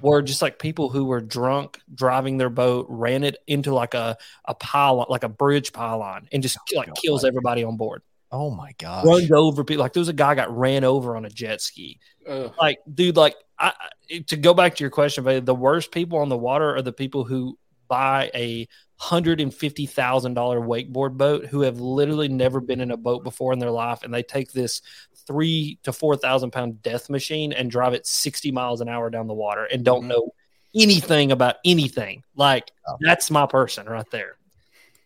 were 0.00 0.22
just 0.22 0.42
like 0.42 0.58
people 0.58 0.88
who 0.88 1.04
were 1.04 1.20
drunk 1.20 1.80
driving 1.94 2.36
their 2.36 2.50
boat 2.50 2.86
ran 2.88 3.24
it 3.24 3.36
into 3.46 3.74
like 3.74 3.94
a 3.94 4.16
a 4.44 4.54
pylon 4.54 5.06
like 5.08 5.24
a 5.24 5.28
bridge 5.28 5.72
pylon 5.72 6.28
and 6.32 6.42
just 6.42 6.58
oh, 6.58 6.76
like 6.76 6.94
kills 6.94 7.24
everybody 7.24 7.64
on 7.64 7.76
board 7.76 8.02
oh 8.30 8.50
my 8.50 8.72
God! 8.78 9.06
runs 9.06 9.30
over 9.30 9.64
people 9.64 9.82
like 9.82 9.92
there 9.92 10.00
was 10.00 10.08
a 10.08 10.12
guy 10.12 10.34
got 10.34 10.54
ran 10.56 10.84
over 10.84 11.16
on 11.16 11.24
a 11.24 11.30
jet 11.30 11.60
ski 11.60 11.98
Ugh. 12.26 12.52
like 12.60 12.78
dude 12.92 13.16
like 13.16 13.34
I, 13.58 13.72
I- 14.10 14.18
to 14.28 14.36
go 14.36 14.54
back 14.54 14.76
to 14.76 14.84
your 14.84 14.90
question 14.90 15.24
but 15.24 15.44
the 15.44 15.54
worst 15.54 15.90
people 15.90 16.18
on 16.18 16.28
the 16.28 16.36
water 16.38 16.76
are 16.76 16.82
the 16.82 16.92
people 16.92 17.24
who 17.24 17.58
buy 17.88 18.30
a 18.34 18.68
hundred 18.96 19.40
and 19.40 19.54
fifty 19.54 19.86
thousand 19.86 20.34
dollar 20.34 20.60
wakeboard 20.60 21.16
boat 21.16 21.46
who 21.46 21.60
have 21.62 21.80
literally 21.80 22.28
never 22.28 22.60
been 22.60 22.80
in 22.80 22.90
a 22.90 22.96
boat 22.96 23.22
before 23.24 23.52
in 23.52 23.58
their 23.58 23.70
life 23.70 24.02
and 24.02 24.12
they 24.12 24.22
take 24.22 24.52
this 24.52 24.82
three 25.26 25.78
to 25.84 25.92
four 25.92 26.16
thousand 26.16 26.50
pound 26.50 26.82
death 26.82 27.08
machine 27.08 27.52
and 27.52 27.70
drive 27.70 27.94
it 27.94 28.06
60 28.06 28.50
miles 28.50 28.80
an 28.80 28.88
hour 28.88 29.08
down 29.10 29.26
the 29.28 29.34
water 29.34 29.64
and 29.64 29.84
don't 29.84 30.04
Mhm. 30.04 30.08
know 30.08 30.34
anything 30.74 31.30
about 31.32 31.56
anything 31.64 32.24
like 32.34 32.70
Oh. 32.88 32.96
that's 33.00 33.30
my 33.30 33.46
person 33.46 33.86
right 33.86 34.10
there 34.10 34.36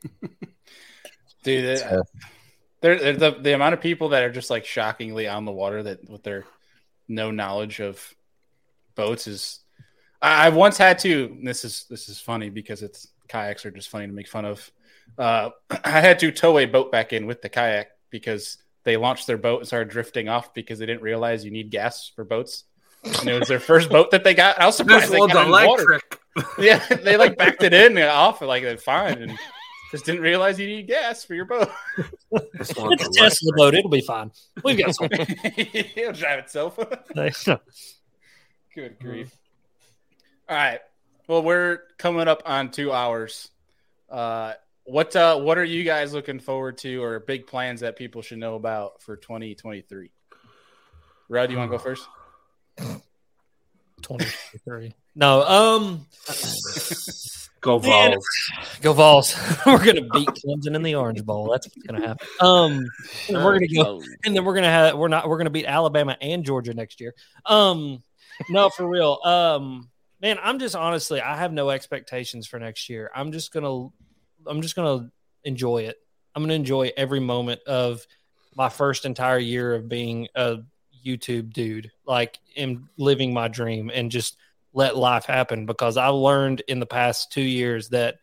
Dude, 1.43 1.65
it- 1.65 1.79
So- 1.81 2.03
there, 2.81 2.99
there- 2.99 3.13
the 3.17 3.31
the 3.33 3.55
amount 3.55 3.75
of 3.75 3.81
people 3.81 4.09
that 4.11 4.23
are 4.23 4.33
just 4.33 4.51
like 4.51 4.65
shockingly 4.65 5.29
on 5.29 5.45
the 5.45 5.53
water 5.53 5.83
that 5.83 6.09
with 6.09 6.23
their 6.23 6.45
no 7.09 7.31
knowledge 7.31 7.81
of 7.81 8.15
boats 8.95 9.27
is. 9.27 9.59
I, 10.23 10.47
I 10.47 10.49
once 10.51 10.79
had 10.79 10.99
to. 11.01 11.37
This 11.43 11.65
is 11.65 11.85
this 11.91 12.09
is 12.09 12.21
funny 12.21 12.49
because 12.49 12.83
it's 12.83 13.09
kayaks 13.29 13.67
are 13.67 13.71
just 13.71 13.89
funny 13.89 14.07
to 14.07 14.13
make 14.13 14.29
fun 14.29 14.45
of. 14.45 14.71
Uh, 15.19 15.51
I 15.85 16.01
had 16.01 16.19
to 16.21 16.31
tow 16.31 16.59
a 16.59 16.67
boat 16.67 16.93
back 16.93 17.13
in 17.13 17.27
with 17.27 17.43
the 17.43 17.49
kayak 17.49 17.89
because 18.11 18.59
they 18.85 18.97
launched 18.97 19.27
their 19.27 19.39
boat 19.39 19.61
and 19.61 19.67
started 19.67 19.91
drifting 19.91 20.29
off 20.29 20.55
because 20.55 20.79
they 20.79 20.87
didn't 20.87 21.03
realize 21.03 21.45
you 21.45 21.51
need 21.51 21.71
gas 21.71 22.11
for 22.15 22.25
boats. 22.25 22.65
And 23.05 23.29
it 23.29 23.39
was 23.39 23.49
their 23.49 23.61
first 23.61 23.91
boat 23.91 24.13
that 24.13 24.23
they 24.23 24.35
got. 24.35 24.61
I 24.61 24.67
was 24.67 24.77
surprised 24.79 25.05
This 25.05 25.11
they 25.11 25.19
one's 25.19 25.33
got 25.33 25.47
in 25.47 25.53
water. 25.53 26.01
Yeah, 26.59 26.79
they 26.87 27.19
like 27.19 27.37
backed 27.37 27.63
it 27.63 27.75
in 27.75 27.99
and 27.99 28.09
off 28.09 28.41
like 28.41 28.63
they're 28.63 28.79
fine 28.79 29.21
and 29.21 29.39
just 29.91 30.07
didn't 30.07 30.23
realize 30.23 30.59
you 30.59 30.67
need 30.67 30.87
gas 30.87 31.23
for 31.23 31.35
your 31.35 31.45
boat. 31.45 31.71
It's 32.31 32.71
a 32.71 32.97
tesla 33.13 33.53
boat 33.55 33.75
it'll 33.75 33.91
be 33.91 34.01
fine 34.01 34.31
we've 34.65 34.79
got 34.79 34.95
some 34.95 35.09
It'll 35.13 36.15
drive 36.15 36.39
itself. 36.39 36.79
Good 38.75 38.99
grief. 38.99 39.37
All 40.53 40.59
right. 40.59 40.81
Well, 41.29 41.43
we're 41.43 41.79
coming 41.97 42.29
up 42.29 42.43
on 42.45 42.71
two 42.71 42.93
hours. 42.93 43.49
Uh, 44.11 44.53
what 44.85 45.17
uh, 45.17 45.39
what 45.41 45.57
are 45.57 45.65
you 45.65 45.83
guys 45.83 46.13
looking 46.13 46.41
forward 46.41 46.77
to, 46.79 47.03
or 47.03 47.21
big 47.21 47.47
plans 47.47 47.81
that 47.81 47.97
people 47.97 48.21
should 48.21 48.37
know 48.37 48.55
about 48.57 49.01
for 49.01 49.17
2023? 49.17 50.11
Rod, 51.31 51.51
you 51.51 51.57
want 51.57 51.71
to 51.73 51.79
go 51.79 51.83
first? 51.83 52.07
23 54.03 54.93
no 55.15 55.43
um 55.43 56.07
Go 57.63 57.79
Man. 57.79 58.11
Vols. 58.11 58.27
Go 58.83 58.93
Vols. 58.93 59.37
we're 59.67 59.83
gonna 59.83 60.03
beat 60.03 60.29
Clemson 60.29 60.75
in 60.75 60.83
the 60.83 60.97
Orange 60.97 61.25
Bowl. 61.25 61.49
That's 61.51 61.67
what's 61.69 61.87
gonna 61.87 62.07
happen. 62.07 62.27
Um, 62.41 62.91
and 63.29 63.43
we're 63.43 63.55
gonna 63.55 63.69
go, 63.69 64.03
and 64.25 64.37
then 64.37 64.45
we're 64.45 64.55
gonna 64.55 64.67
have 64.67 64.99
we're 64.99 65.09
not 65.09 65.29
we're 65.29 65.39
gonna 65.39 65.51
beat 65.51 65.65
Alabama 65.65 66.17
and 66.21 66.45
Georgia 66.45 66.75
next 66.75 67.01
year. 67.01 67.15
Um, 67.47 68.03
no, 68.51 68.69
for 68.69 68.87
real. 68.87 69.21
Um, 69.25 69.92
man, 70.23 70.39
I'm 70.43 70.59
just 70.61 70.77
honestly, 70.77 71.21
I 71.21 71.37
have 71.37 71.53
no 71.53 71.71
expectations 71.71 72.47
for 72.47 72.59
next 72.59 72.89
year. 72.89 73.11
I'm 73.15 73.33
just 73.33 73.53
gonna, 73.53 73.89
I'm 74.47 74.63
just 74.63 74.77
gonna 74.77 75.11
enjoy 75.45 75.79
it. 75.83 75.99
I'm 76.35 76.43
gonna 76.45 76.55
enjoy 76.55 76.93
every 76.97 77.21
moment 77.21 77.61
of 77.65 78.07
my 78.55 78.69
first 78.69 79.05
entire 79.05 79.39
year 79.39 79.75
of 79.75 79.89
being 79.89 80.29
a 80.37 80.59
YouTube 81.05 81.53
dude, 81.53 81.91
like 82.07 82.39
in 82.55 82.89
living 82.97 83.35
my 83.35 83.49
dream 83.49 83.91
and 83.93 84.11
just 84.11 84.37
let 84.73 84.97
life 84.97 85.27
happen 85.27 85.67
because 85.67 85.97
I 85.97 86.07
learned 86.07 86.63
in 86.69 86.81
the 86.81 86.87
past 86.87 87.33
two 87.33 87.43
years 87.43 87.89
that 87.91 88.19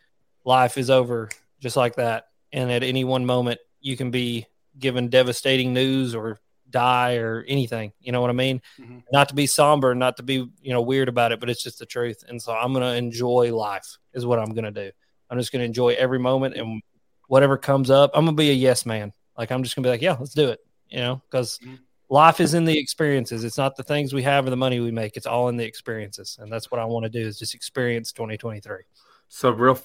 life 0.45 0.77
is 0.77 0.89
over 0.89 1.29
just 1.59 1.75
like 1.75 1.95
that. 1.97 2.27
And 2.51 2.71
at 2.71 2.83
any 2.83 3.03
one 3.03 3.25
moment, 3.25 3.59
you 3.81 3.97
can 3.97 4.09
be 4.09 4.47
given 4.79 5.09
devastating 5.09 5.73
news 5.73 6.15
or 6.15 6.39
die 6.69 7.15
or 7.15 7.43
anything. 7.47 7.91
You 7.99 8.11
know 8.11 8.21
what 8.21 8.29
I 8.29 8.33
mean? 8.33 8.61
Mhm. 8.79 9.03
Not 9.11 9.29
to 9.29 9.35
be 9.35 9.47
somber, 9.47 9.95
not 9.95 10.17
to 10.17 10.23
be, 10.23 10.33
you 10.61 10.73
know, 10.73 10.81
weird 10.81 11.09
about 11.09 11.31
it, 11.31 11.39
but 11.39 11.49
it's 11.49 11.63
just 11.63 11.79
the 11.79 11.85
truth. 11.85 12.23
And 12.27 12.41
so 12.41 12.53
I'm 12.53 12.73
going 12.73 12.83
to 12.83 12.95
enjoy 12.95 13.55
life, 13.55 13.97
is 14.13 14.25
what 14.25 14.39
I'm 14.39 14.53
going 14.53 14.65
to 14.65 14.71
do. 14.71 14.91
I'm 15.29 15.37
just 15.37 15.51
going 15.51 15.61
to 15.61 15.65
enjoy 15.65 15.89
every 15.89 16.19
moment 16.19 16.55
and 16.55 16.81
whatever 17.27 17.57
comes 17.57 17.89
up. 17.89 18.11
I'm 18.13 18.25
going 18.25 18.35
to 18.35 18.41
be 18.41 18.49
a 18.49 18.53
yes 18.53 18.85
man. 18.85 19.13
Like, 19.37 19.51
I'm 19.51 19.63
just 19.63 19.75
going 19.75 19.83
to 19.83 19.87
be 19.87 19.91
like, 19.91 20.01
yeah, 20.01 20.17
let's 20.19 20.33
do 20.33 20.49
it, 20.49 20.59
you 20.89 20.99
know, 20.99 21.21
because 21.29 21.59
Mhm. 21.59 21.79
life 22.09 22.39
is 22.39 22.53
in 22.53 22.65
the 22.65 22.77
experiences. 22.77 23.43
It's 23.43 23.57
not 23.57 23.75
the 23.75 23.83
things 23.83 24.13
we 24.13 24.23
have 24.23 24.45
or 24.47 24.49
the 24.49 24.57
money 24.57 24.79
we 24.79 24.91
make. 24.91 25.15
It's 25.15 25.27
all 25.27 25.49
in 25.49 25.57
the 25.57 25.65
experiences. 25.65 26.37
And 26.41 26.51
that's 26.51 26.71
what 26.71 26.79
I 26.79 26.85
want 26.85 27.03
to 27.03 27.09
do 27.09 27.25
is 27.25 27.37
just 27.39 27.53
experience 27.53 28.11
2023. 28.11 28.83
So 29.27 29.51
real, 29.51 29.79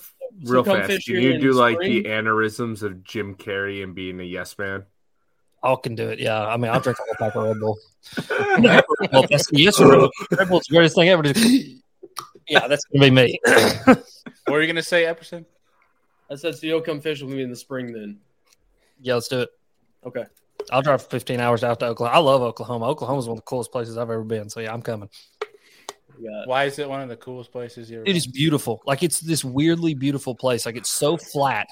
real 0.45 0.65
come 0.65 0.79
fast. 0.79 0.91
fish 0.91 1.05
Can 1.05 1.17
you 1.17 1.39
do 1.39 1.53
like 1.53 1.77
spring? 1.77 2.03
the 2.03 2.09
aneurysms 2.09 2.83
of 2.83 3.05
Jim 3.05 3.35
Carrey 3.35 3.83
and 3.85 3.95
being 3.95 4.19
a 4.21 4.25
yes 4.25 4.57
man? 4.59 4.87
I 5.65 5.75
can 5.83 5.95
do 5.95 6.09
it. 6.11 6.19
Yeah. 6.19 6.47
I 6.47 6.57
mean, 6.57 6.71
I'll 6.71 6.81
drink 6.81 6.99
a 6.99 7.03
whole 7.03 7.15
pack 7.19 7.35
of 7.35 7.45
Red 7.45 7.59
Bull. 7.59 7.79
well, 9.13 9.27
that's 9.31 9.51
the 9.51 9.61
yes. 9.61 9.81
Red 9.81 9.99
Bull. 9.99 10.11
Red 10.31 10.49
Bull's 10.49 10.65
the 10.69 10.75
greatest 10.75 10.95
thing 10.95 11.09
ever. 11.09 11.23
Yeah, 12.47 12.69
that's 12.69 12.85
going 12.85 13.01
to 13.01 13.01
be 13.01 13.11
me. 13.11 13.41
What 14.47 14.57
are 14.57 14.61
you 14.61 14.67
gonna 14.67 14.83
say, 14.83 15.05
Epperson? 15.05 15.47
I 16.31 16.35
said, 16.37 16.55
so 16.55 16.67
you'll 16.67 16.81
come 16.81 17.01
fish 17.01 17.23
with 17.23 17.35
me 17.35 17.43
in 17.43 17.51
the 17.51 17.57
spring 17.57 17.93
then. 17.93 18.19
yeah, 19.01 19.15
let's 19.15 19.29
do 19.29 19.41
it. 19.41 19.49
Okay. 20.05 20.25
I'll 20.71 20.83
drive 20.83 21.07
15 21.07 21.41
hours 21.41 21.65
out 21.65 21.81
to 21.81 21.87
Oklahoma. 21.87 22.17
I 22.17 22.21
love 22.21 22.43
Oklahoma. 22.43 22.87
Oklahoma's 22.87 23.27
one 23.27 23.39
of 23.39 23.45
the 23.45 23.47
coolest 23.47 23.73
places 23.73 23.99
I've 23.99 24.11
ever 24.11 24.23
been. 24.23 24.49
So, 24.49 24.61
yeah, 24.61 24.73
I'm 24.73 24.83
coming. 24.83 25.09
We 26.19 26.29
got 26.29 26.47
Why 26.47 26.65
is 26.65 26.79
it 26.79 26.89
one 26.89 27.01
of 27.01 27.09
the 27.09 27.17
coolest 27.17 27.53
places 27.53 27.91
you 27.91 27.99
ever? 27.99 28.07
It 28.07 28.17
is 28.17 28.27
beautiful. 28.27 28.83
Like 28.87 29.03
it's 29.03 29.21
this 29.21 29.45
weirdly 29.45 29.95
beautiful 29.95 30.35
place. 30.35 30.67
Like 30.67 30.77
it's 30.77 30.91
so 30.91 31.17
flat, 31.17 31.69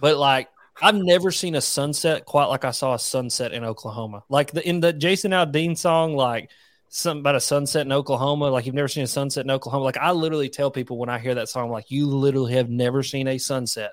but 0.00 0.16
like 0.16 0.48
I've 0.82 0.96
never 0.96 1.30
seen 1.30 1.54
a 1.54 1.60
sunset 1.60 2.24
quite 2.24 2.46
like 2.46 2.64
I 2.64 2.72
saw 2.72 2.94
a 2.94 2.98
sunset 2.98 3.52
in 3.52 3.64
Oklahoma. 3.64 4.24
Like 4.28 4.50
the 4.50 4.66
in 4.66 4.80
the 4.80 4.92
Jason 4.92 5.30
Aldean 5.30 5.76
song, 5.76 6.14
like 6.14 6.50
something 6.88 7.20
about 7.20 7.34
a 7.34 7.40
sunset 7.40 7.86
in 7.86 7.92
Oklahoma. 7.92 8.50
Like 8.50 8.66
you've 8.66 8.74
never 8.74 8.88
seen 8.88 9.04
a 9.04 9.08
sunset 9.08 9.44
in 9.44 9.50
Oklahoma. 9.50 9.84
Like 9.84 9.98
I 9.98 10.12
literally 10.12 10.48
tell 10.48 10.70
people 10.70 10.98
when 10.98 11.08
I 11.08 11.18
hear 11.18 11.34
that 11.36 11.48
song, 11.48 11.70
like 11.70 11.90
you 11.90 12.06
literally 12.06 12.54
have 12.54 12.70
never 12.70 13.02
seen 13.02 13.28
a 13.28 13.38
sunset 13.38 13.92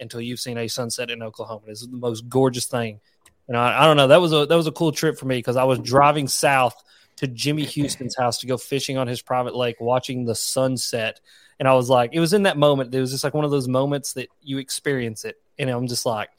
until 0.00 0.20
you've 0.20 0.40
seen 0.40 0.58
a 0.58 0.68
sunset 0.68 1.10
in 1.10 1.22
Oklahoma. 1.22 1.62
It's 1.66 1.86
the 1.86 1.96
most 1.96 2.28
gorgeous 2.28 2.66
thing. 2.66 3.00
And 3.48 3.56
I, 3.56 3.82
I 3.82 3.86
don't 3.86 3.96
know. 3.96 4.08
That 4.08 4.20
was 4.20 4.32
a 4.32 4.46
that 4.46 4.56
was 4.56 4.66
a 4.66 4.72
cool 4.72 4.92
trip 4.92 5.18
for 5.18 5.26
me 5.26 5.36
because 5.36 5.56
I 5.56 5.64
was 5.64 5.78
driving 5.80 6.28
south 6.28 6.74
to 7.16 7.26
Jimmy 7.26 7.64
Houston's 7.64 8.16
house 8.16 8.38
to 8.38 8.46
go 8.46 8.56
fishing 8.56 8.96
on 8.96 9.06
his 9.06 9.20
private 9.20 9.54
lake, 9.54 9.76
watching 9.80 10.24
the 10.24 10.34
sunset. 10.34 11.20
And 11.58 11.68
I 11.68 11.74
was 11.74 11.90
like, 11.90 12.10
it 12.14 12.20
was 12.20 12.32
in 12.32 12.44
that 12.44 12.56
moment. 12.56 12.94
It 12.94 13.00
was 13.00 13.10
just 13.10 13.22
like 13.22 13.34
one 13.34 13.44
of 13.44 13.50
those 13.50 13.68
moments 13.68 14.14
that 14.14 14.28
you 14.40 14.58
experience 14.58 15.24
it. 15.24 15.41
And 15.58 15.70
I'm 15.70 15.86
just 15.86 16.06
like, 16.06 16.30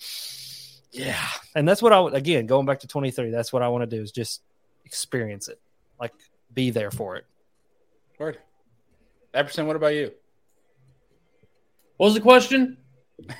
yeah. 0.92 1.26
And 1.56 1.68
that's 1.68 1.82
what 1.82 1.94
I 1.94 2.00
would, 2.00 2.14
again, 2.14 2.46
going 2.46 2.66
back 2.66 2.80
to 2.80 2.88
23, 2.88 3.32
that's 3.32 3.54
what 3.54 3.62
I 3.62 3.68
want 3.68 3.90
to 3.90 3.96
do 3.96 4.02
is 4.02 4.12
just 4.12 4.42
experience 4.86 5.48
it, 5.48 5.60
like 6.00 6.14
be 6.54 6.70
there 6.70 6.92
for 6.92 7.16
it. 7.16 7.26
Word. 8.20 8.40
Epperson, 9.34 9.66
what 9.66 9.76
about 9.76 9.94
you? 9.94 10.12
What 11.98 12.08
was 12.08 12.14
the 12.14 12.22
question? 12.22 12.78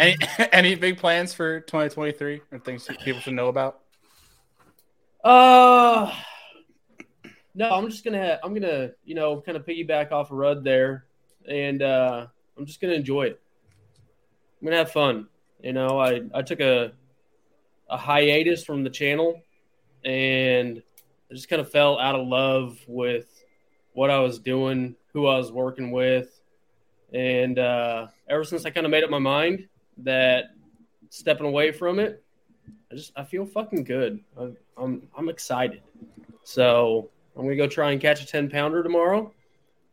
Any 0.00 0.16
any 0.52 0.74
big 0.74 0.98
plans 0.98 1.32
for 1.32 1.60
2023 1.60 2.42
or 2.50 2.58
things 2.58 2.88
people 3.04 3.20
should 3.20 3.34
know 3.34 3.46
about? 3.46 3.80
Uh 5.22 6.12
no, 7.56 7.70
I'm 7.70 7.88
just 7.88 8.04
gonna 8.04 8.38
I'm 8.44 8.52
gonna 8.52 8.90
you 9.04 9.14
know 9.14 9.40
kind 9.40 9.56
of 9.56 9.64
piggyback 9.64 10.12
off 10.12 10.30
of 10.30 10.36
Rudd 10.36 10.62
there, 10.62 11.06
and 11.48 11.82
uh, 11.82 12.26
I'm 12.56 12.66
just 12.66 12.80
gonna 12.82 12.92
enjoy 12.92 13.22
it. 13.22 13.40
I'm 14.60 14.66
gonna 14.66 14.76
have 14.76 14.92
fun. 14.92 15.28
You 15.62 15.72
know, 15.72 15.98
I, 15.98 16.22
I 16.34 16.42
took 16.42 16.60
a 16.60 16.92
a 17.88 17.96
hiatus 17.96 18.64
from 18.64 18.82
the 18.82 18.90
channel 18.90 19.42
and 20.04 20.82
I 21.30 21.34
just 21.34 21.48
kind 21.48 21.60
of 21.60 21.70
fell 21.70 21.98
out 21.98 22.14
of 22.14 22.26
love 22.26 22.78
with 22.86 23.26
what 23.92 24.10
I 24.10 24.18
was 24.18 24.38
doing, 24.38 24.94
who 25.12 25.26
I 25.26 25.36
was 25.36 25.50
working 25.52 25.90
with. 25.90 26.40
And 27.12 27.58
uh, 27.58 28.08
ever 28.28 28.44
since 28.44 28.64
I 28.64 28.70
kind 28.70 28.86
of 28.86 28.90
made 28.90 29.04
up 29.04 29.10
my 29.10 29.18
mind 29.18 29.68
that 29.98 30.46
stepping 31.10 31.46
away 31.46 31.72
from 31.72 31.98
it, 31.98 32.22
I 32.90 32.94
just 32.94 33.12
I 33.16 33.24
feel 33.24 33.46
fucking 33.46 33.84
good. 33.84 34.20
I, 34.38 34.50
I'm 34.76 35.08
I'm 35.16 35.28
excited. 35.28 35.82
So 36.42 37.10
I'm 37.36 37.42
gonna 37.44 37.56
go 37.56 37.66
try 37.66 37.92
and 37.92 38.00
catch 38.00 38.22
a 38.22 38.26
ten 38.26 38.50
pounder 38.50 38.82
tomorrow. 38.82 39.32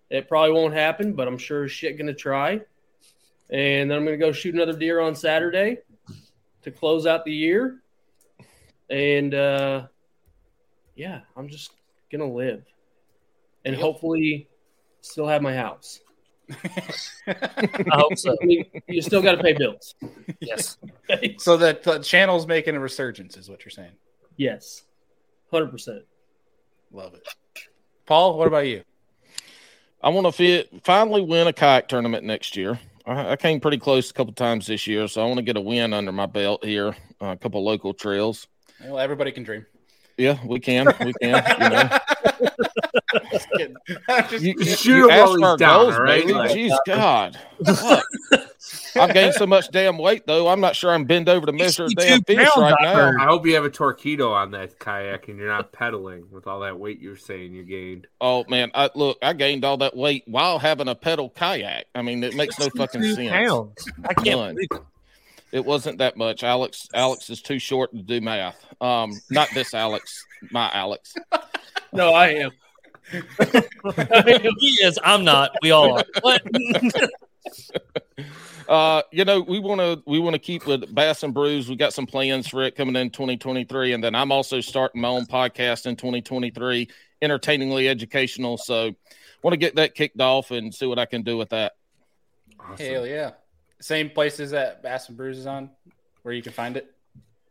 It 0.10 0.28
probably 0.28 0.52
won't 0.52 0.74
happen, 0.74 1.14
but 1.14 1.28
I'm 1.28 1.38
sure 1.38 1.68
shit 1.68 1.98
gonna 1.98 2.14
try. 2.14 2.62
And 3.50 3.90
then 3.90 3.98
I'm 3.98 4.06
gonna 4.06 4.18
go 4.18 4.32
shoot 4.32 4.56
another 4.56 4.74
deer 4.78 5.00
on 5.00 5.16
Saturday 5.16 5.78
to 6.64 6.72
close 6.72 7.06
out 7.06 7.26
the 7.26 7.34
year. 7.34 7.82
And 8.90 9.34
uh, 9.34 9.88
yeah, 10.96 11.22
I'm 11.36 11.50
just 11.50 11.72
gonna 12.12 12.32
live, 12.32 12.64
and 13.66 13.74
Yep. 13.76 13.82
hopefully 13.82 14.48
still 15.02 15.28
have 15.28 15.42
my 15.42 15.54
house. 15.56 16.00
I 17.28 17.36
hope 17.94 18.18
so. 18.18 18.36
I 18.42 18.46
mean, 18.46 18.66
you 18.88 19.02
still 19.02 19.22
got 19.22 19.36
to 19.36 19.42
pay 19.44 19.54
bills. 19.54 19.96
Yes. 20.42 20.78
so 21.38 21.56
that 21.58 21.84
the 21.84 22.00
channel's 22.00 22.46
making 22.46 22.76
a 22.76 22.80
resurgence, 22.80 23.38
is 23.38 23.50
what 23.50 23.64
you're 23.64 23.72
saying. 23.72 23.94
yes, 24.38 24.84
hundred 25.52 25.72
percent. 25.72 26.04
Love 26.92 27.14
it. 27.16 27.28
Paul, 28.06 28.38
what 28.38 28.48
about 28.48 28.68
you? 28.68 28.84
I 30.02 30.10
want 30.10 30.36
to 30.36 30.66
finally 30.84 31.22
win 31.22 31.48
a 31.48 31.54
kayak 31.54 31.88
tournament 31.88 32.26
next 32.26 32.58
year. 32.58 32.80
I, 33.06 33.32
I 33.32 33.36
came 33.36 33.60
pretty 33.60 33.78
close 33.78 34.10
a 34.10 34.14
couple 34.14 34.34
times 34.34 34.68
this 34.68 34.88
year, 34.88 35.08
so 35.08 35.22
I 35.22 35.26
want 35.26 35.38
to 35.38 35.44
get 35.44 35.58
a 35.58 35.62
win 35.62 35.94
under 35.94 36.12
my 36.12 36.26
belt 36.26 36.64
here. 36.64 36.96
Uh, 37.22 37.28
a 37.28 37.38
couple 37.38 37.64
local 37.64 37.94
trails. 37.94 38.48
Well, 38.84 39.00
everybody 39.00 39.32
can 39.32 39.44
dream. 39.44 39.66
Yeah, 40.18 40.38
we 40.46 40.60
can. 40.60 40.88
We 41.04 41.14
can. 41.14 41.44
You 41.60 41.70
know, 41.70 41.90
Just 43.32 43.50
kidding. 43.52 43.76
I'm 44.08 44.28
just 44.30 44.44
you, 44.44 44.54
you, 44.58 44.66
Shoot 44.66 44.86
you 44.98 45.10
him 45.10 45.18
while 45.18 45.32
he's 45.54 45.60
down, 45.60 45.84
goals, 45.84 45.94
all 45.96 46.02
right? 46.02 46.22
baby. 46.22 46.34
Like- 46.34 46.52
Jeez, 46.52 46.78
God. 46.86 47.38
I've 48.96 49.14
gained 49.14 49.34
so 49.34 49.46
much 49.48 49.70
damn 49.72 49.98
weight, 49.98 50.26
though. 50.28 50.48
I'm 50.48 50.60
not 50.62 50.76
sure 50.76 50.92
I'm 50.92 51.06
bend 51.06 51.28
over 51.28 51.46
to 51.46 51.52
measure 51.52 51.86
a 51.86 51.90
damn 51.90 52.24
fish 52.24 52.48
right 52.58 52.76
I 52.80 52.84
now. 52.84 53.14
I 53.20 53.26
hope 53.26 53.46
you 53.46 53.56
have 53.56 53.66
a 53.66 53.70
torpedo 53.70 54.32
on 54.32 54.52
that 54.52 54.80
kayak 54.80 55.28
and 55.28 55.38
you're 55.38 55.48
not 55.48 55.72
pedaling 55.72 56.26
with 56.32 56.48
all 56.48 56.60
that 56.62 56.80
weight 56.80 57.00
you're 57.02 57.18
saying 57.18 57.54
you 57.54 57.64
gained. 57.64 58.08
Oh 58.22 58.46
man, 58.48 58.72
I, 58.74 58.90
look, 58.96 59.18
I 59.22 59.34
gained 59.34 59.66
all 59.66 59.78
that 59.78 59.96
weight 59.96 60.24
while 60.28 60.60
having 60.60 60.88
a 60.88 60.96
pedal 60.96 61.30
kayak. 61.30 61.86
I 61.96 62.02
mean, 62.04 62.24
it 62.24 62.36
makes 62.36 62.60
no 62.60 62.70
fucking 62.70 63.02
62 63.02 63.16
sense. 63.16 63.30
pounds. 63.32 63.88
I 64.08 64.14
can't 64.14 64.26
believe 64.56 64.68
it. 64.72 64.82
It 65.52 65.66
wasn't 65.66 66.00
that 66.00 66.18
much. 66.18 66.44
Alex, 66.44 66.88
Alex 66.96 67.30
is 67.30 67.42
too 67.42 67.60
short 67.60 67.92
to 67.92 68.02
do 68.02 68.22
math. 68.22 68.66
Um, 68.82 69.12
not 69.30 69.50
this 69.54 69.74
Alex, 69.74 70.26
my 70.52 70.72
Alex. 70.74 71.14
No, 71.96 72.12
I 72.12 72.30
am. 72.30 72.50
he 74.60 74.70
is. 74.84 75.00
I'm 75.04 75.24
not. 75.24 75.52
We 75.62 75.72
all 75.72 75.98
are. 75.98 76.06
What? 76.22 76.42
Uh, 78.68 79.02
you 79.12 79.26
know, 79.26 79.42
we 79.42 79.60
want 79.60 79.82
to 79.82 80.02
we 80.06 80.20
want 80.20 80.34
to 80.34 80.40
keep 80.40 80.66
with 80.66 80.94
Bass 80.94 81.24
and 81.24 81.34
Brews. 81.34 81.70
We 81.70 81.76
got 81.76 81.94
some 81.94 82.06
plans 82.06 82.48
for 82.48 82.64
it 82.64 82.76
coming 82.76 82.96
in 82.96 83.10
2023, 83.10 83.94
and 83.94 84.04
then 84.04 84.16
I'm 84.16 84.32
also 84.32 84.62
starting 84.62 85.02
my 85.02 85.10
own 85.10 85.26
podcast 85.26 85.86
in 85.86 85.96
2023, 85.96 86.88
entertainingly 87.22 87.90
educational. 87.90 88.58
So, 88.58 88.96
want 89.42 89.54
to 89.54 89.58
get 89.58 89.76
that 89.76 89.96
kicked 89.96 90.20
off 90.22 90.52
and 90.52 90.74
see 90.74 90.86
what 90.86 90.98
I 90.98 91.06
can 91.06 91.24
do 91.24 91.38
with 91.38 91.50
that. 91.50 91.74
Awesome. 92.60 92.86
Hell 92.86 93.08
yeah. 93.08 93.32
Same 93.82 94.10
places 94.10 94.52
that 94.52 94.82
Bass 94.82 95.10
and 95.10 95.18
Brews 95.18 95.38
is 95.38 95.46
on, 95.46 95.70
where 96.22 96.34
you 96.34 96.42
can 96.42 96.54
find 96.54 96.78
it. 96.78 96.90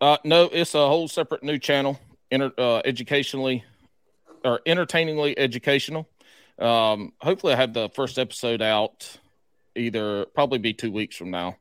Uh, 0.00 0.16
no, 0.24 0.44
it's 0.44 0.74
a 0.74 0.78
whole 0.78 1.08
separate 1.08 1.42
new 1.42 1.58
channel, 1.58 2.00
inter, 2.30 2.52
uh, 2.56 2.80
educationally 2.84 3.64
or 4.44 4.60
entertainingly 4.66 5.38
educational. 5.38 6.08
Um, 6.58 7.12
hopefully, 7.20 7.52
I 7.54 7.56
have 7.56 7.72
the 7.74 7.88
first 7.90 8.18
episode 8.18 8.62
out 8.62 9.18
either 9.74 10.26
probably 10.34 10.58
be 10.58 10.72
two 10.74 10.92
weeks 10.92 11.16
from 11.16 11.30
now. 11.30 11.56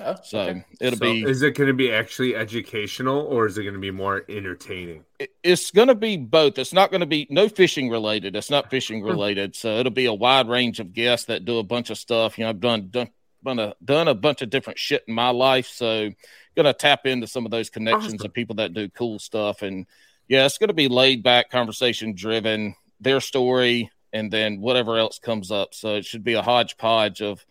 Oh, 0.00 0.14
So 0.22 0.38
okay. 0.40 0.64
it'll 0.80 0.98
So 0.98 1.04
be 1.04 1.22
Is 1.24 1.42
it 1.42 1.54
going 1.56 1.66
to 1.68 1.74
be 1.74 1.90
actually 1.92 2.36
educational 2.36 3.20
or 3.26 3.46
is 3.46 3.58
it 3.58 3.62
going 3.64 3.74
to 3.74 3.80
be 3.80 3.90
more 3.90 4.24
entertaining? 4.28 5.04
it's 5.42 5.70
going 5.70 5.88
to 5.88 5.94
be 5.94 6.16
both. 6.16 6.58
It's 6.58 6.72
not 6.72 6.90
going 6.90 7.00
to 7.00 7.06
be 7.06 7.26
no 7.30 7.48
fishing 7.48 7.90
related. 7.90 8.36
It's 8.36 8.50
not 8.50 8.70
fishing 8.70 9.02
related. 9.02 9.54
So 9.56 9.78
it'll 9.78 9.90
be 9.92 10.06
a 10.06 10.12
wide 10.14 10.48
range 10.48 10.78
of 10.80 10.92
guests 10.92 11.26
that 11.26 11.44
do 11.44 11.58
a 11.58 11.62
bunch 11.64 11.90
of 11.90 11.98
stuff. 11.98 12.38
You 12.38 12.44
know, 12.44 12.50
I've 12.50 12.60
done 12.60 12.88
done 12.90 13.10
done 13.44 13.58
a, 13.58 13.74
done 13.84 14.06
a 14.08 14.14
bunch 14.14 14.40
of 14.42 14.50
different 14.50 14.78
shit 14.78 15.02
in 15.08 15.14
my 15.14 15.30
life. 15.30 15.66
So 15.66 16.10
going 16.54 16.66
to 16.66 16.72
tap 16.72 17.06
into 17.06 17.26
some 17.26 17.44
of 17.44 17.50
those 17.50 17.68
connections 17.70 18.14
Awesome. 18.14 18.26
of 18.26 18.32
people 18.34 18.56
that 18.56 18.72
do 18.74 18.88
cool 18.88 19.18
stuff. 19.18 19.62
And 19.62 19.86
yeah, 20.32 20.46
it's 20.46 20.56
going 20.56 20.68
to 20.68 20.74
be 20.74 20.88
laid 20.88 21.22
back, 21.22 21.50
conversation 21.50 22.14
driven, 22.14 22.74
their 22.98 23.20
story, 23.20 23.90
and 24.14 24.32
then 24.32 24.62
whatever 24.62 24.96
else 24.96 25.18
comes 25.18 25.50
up. 25.50 25.74
So 25.74 25.96
it 25.96 26.06
should 26.06 26.24
be 26.24 26.32
a 26.32 26.40
hodgepodge 26.40 27.20
of 27.20 27.44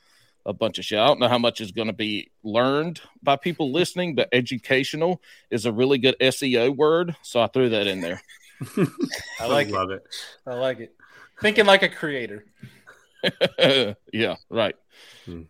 a 0.48 0.54
bunch 0.54 0.80
of 0.80 0.86
shit. 0.86 0.98
I 0.98 1.06
don't 1.06 1.20
know 1.20 1.28
how 1.28 1.38
much 1.38 1.62
is 1.62 1.72
going 1.72 1.90
to 1.90 1.94
be 1.94 2.32
learned 2.42 3.00
by 3.22 3.36
people 3.36 3.72
listening, 3.72 4.16
but 4.16 4.30
educational 4.32 5.22
is 5.52 5.68
a 5.68 5.72
really 5.72 6.00
good 6.00 6.16
SEO 6.20 6.76
word. 6.76 7.16
So 7.22 7.40
I 7.40 7.46
threw 7.46 7.70
that 7.70 7.86
in 7.86 8.02
there. 8.02 8.20
I 9.40 9.46
like 9.46 9.68
it. 9.68 9.74
love 9.74 9.92
it. 9.92 10.04
I 10.48 10.56
like 10.56 10.80
it. 10.80 10.96
Thinking 11.40 11.68
like 11.68 11.84
a 11.84 11.90
creator. 11.90 12.46
yeah, 14.12 14.38
right. 14.50 14.76
Mhm. 15.28 15.46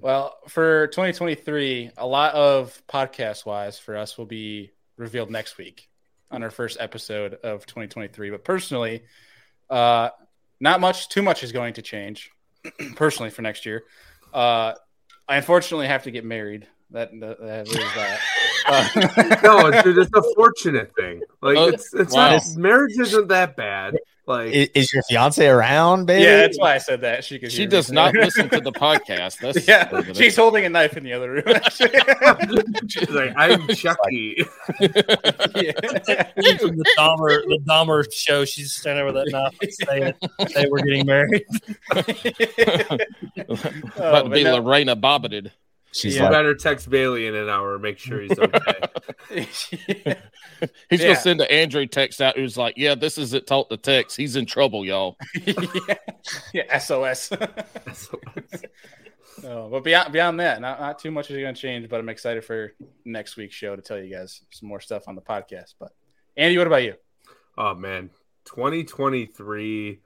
Well, 0.00 0.36
for 0.46 0.86
2023, 0.86 1.90
a 1.96 2.06
lot 2.06 2.34
of 2.34 2.80
podcast 2.88 3.44
wise 3.44 3.80
for 3.80 3.96
us 3.96 4.16
will 4.16 4.26
be 4.26 4.70
revealed 4.96 5.32
next 5.32 5.58
week 5.58 5.89
on 6.30 6.42
our 6.42 6.50
first 6.50 6.76
episode 6.80 7.34
of 7.34 7.66
2023. 7.66 8.30
But 8.30 8.44
personally, 8.44 9.02
uh, 9.68 10.10
not 10.60 10.80
much, 10.80 11.08
too 11.08 11.22
much 11.22 11.42
is 11.42 11.52
going 11.52 11.74
to 11.74 11.82
change 11.82 12.30
personally 12.96 13.30
for 13.30 13.42
next 13.42 13.66
year. 13.66 13.84
Uh, 14.32 14.74
I 15.28 15.36
unfortunately 15.36 15.86
have 15.86 16.04
to 16.04 16.10
get 16.10 16.24
married. 16.24 16.66
That, 16.90 17.10
that, 17.20 17.40
that 17.40 17.68
is 17.68 17.74
that. 17.74 18.20
Uh, 18.66 18.88
no, 19.42 19.82
dude, 19.82 19.98
it's 19.98 20.10
a 20.14 20.22
fortunate 20.34 20.92
thing. 20.96 21.22
Like 21.42 21.56
Oh, 21.56 21.68
it's 21.68 21.92
it's 21.94 22.14
wow. 22.14 22.30
not 22.32 22.42
marriage 22.56 22.98
isn't 22.98 23.28
that 23.28 23.56
bad. 23.56 23.96
Like 24.26 24.52
Is, 24.52 24.68
is 24.74 24.92
your 24.92 25.02
fiance 25.04 25.44
around, 25.44 26.06
baby? 26.06 26.22
yeah, 26.22 26.36
that's 26.36 26.56
why 26.58 26.74
I 26.74 26.78
said 26.78 27.00
that. 27.00 27.24
She 27.24 27.38
could. 27.40 27.50
She 27.50 27.62
hear 27.62 27.66
me 27.66 27.70
does 27.72 27.90
not 27.90 28.14
listen 28.14 28.48
to 28.50 28.60
the 28.60 28.70
podcast. 28.70 29.38
That's 29.40 29.66
yeah, 29.66 30.12
she's 30.12 30.36
holding 30.36 30.64
a 30.64 30.68
knife 30.68 30.96
in 30.96 31.02
the 31.02 31.12
other 31.14 31.30
room. 31.32 31.42
she's 32.88 33.10
like, 33.10 33.32
I'm 33.36 33.66
Chucky. 33.68 34.36
yeah. 34.78 35.72
From 36.58 36.76
the 36.76 36.84
Dahmer, 36.96 37.42
the 37.44 37.58
Dahmer 37.66 38.04
show, 38.12 38.44
she's 38.44 38.72
standing 38.74 39.02
over 39.02 39.12
that 39.12 39.30
knife 39.32 39.56
and 39.62 39.72
saying, 39.72 40.14
"Hey, 40.54 40.66
we're 40.70 40.78
getting 40.82 41.06
married." 41.06 41.44
about 41.90 43.00
Oh, 43.98 44.22
to 44.24 44.28
be 44.30 44.44
but 44.44 44.50
no- 44.50 44.56
Lorena 44.58 44.94
Bobbited. 44.96 45.52
She's 45.92 46.14
you 46.16 46.22
like, 46.22 46.30
better 46.30 46.54
text 46.54 46.88
Bailey 46.88 47.26
in 47.26 47.34
an 47.34 47.48
hour, 47.48 47.78
make 47.78 47.98
sure 47.98 48.20
he's 48.20 48.38
okay. 48.38 48.74
He's 50.90 51.00
Yeah. 51.00 51.08
gonna 51.08 51.16
send 51.16 51.40
an 51.40 51.48
Andrew 51.50 51.86
text 51.86 52.20
out 52.20 52.36
who's 52.36 52.56
like, 52.56 52.74
"Yeah, 52.76 52.94
this 52.94 53.16
is 53.18 53.32
it. 53.32 53.46
Taught 53.46 53.70
the 53.70 53.76
text. 53.76 54.16
He's 54.16 54.36
in 54.36 54.46
trouble, 54.46 54.84
y'all." 54.84 55.16
yeah. 55.46 55.94
yeah, 56.52 56.78
SOS. 56.78 57.32
oh, 59.44 59.68
but 59.70 59.84
beyond 59.84 60.12
beyond 60.12 60.38
that, 60.40 60.60
not, 60.60 60.80
not 60.80 60.98
too 60.98 61.10
much 61.10 61.30
is 61.30 61.36
going 61.40 61.54
to 61.54 61.60
change. 61.60 61.88
But 61.88 62.00
I'm 62.00 62.08
excited 62.08 62.44
for 62.44 62.72
next 63.04 63.36
week's 63.36 63.54
show 63.54 63.74
to 63.74 63.82
tell 63.82 63.98
you 63.98 64.14
guys 64.14 64.42
some 64.50 64.68
more 64.68 64.80
stuff 64.80 65.08
on 65.08 65.14
the 65.14 65.22
podcast. 65.22 65.74
But 65.78 65.92
Andy, 66.36 66.58
what 66.58 66.66
about 66.66 66.82
you? 66.84 66.94
oh 67.58 67.74
man, 67.74 68.10
2023 68.46 70.00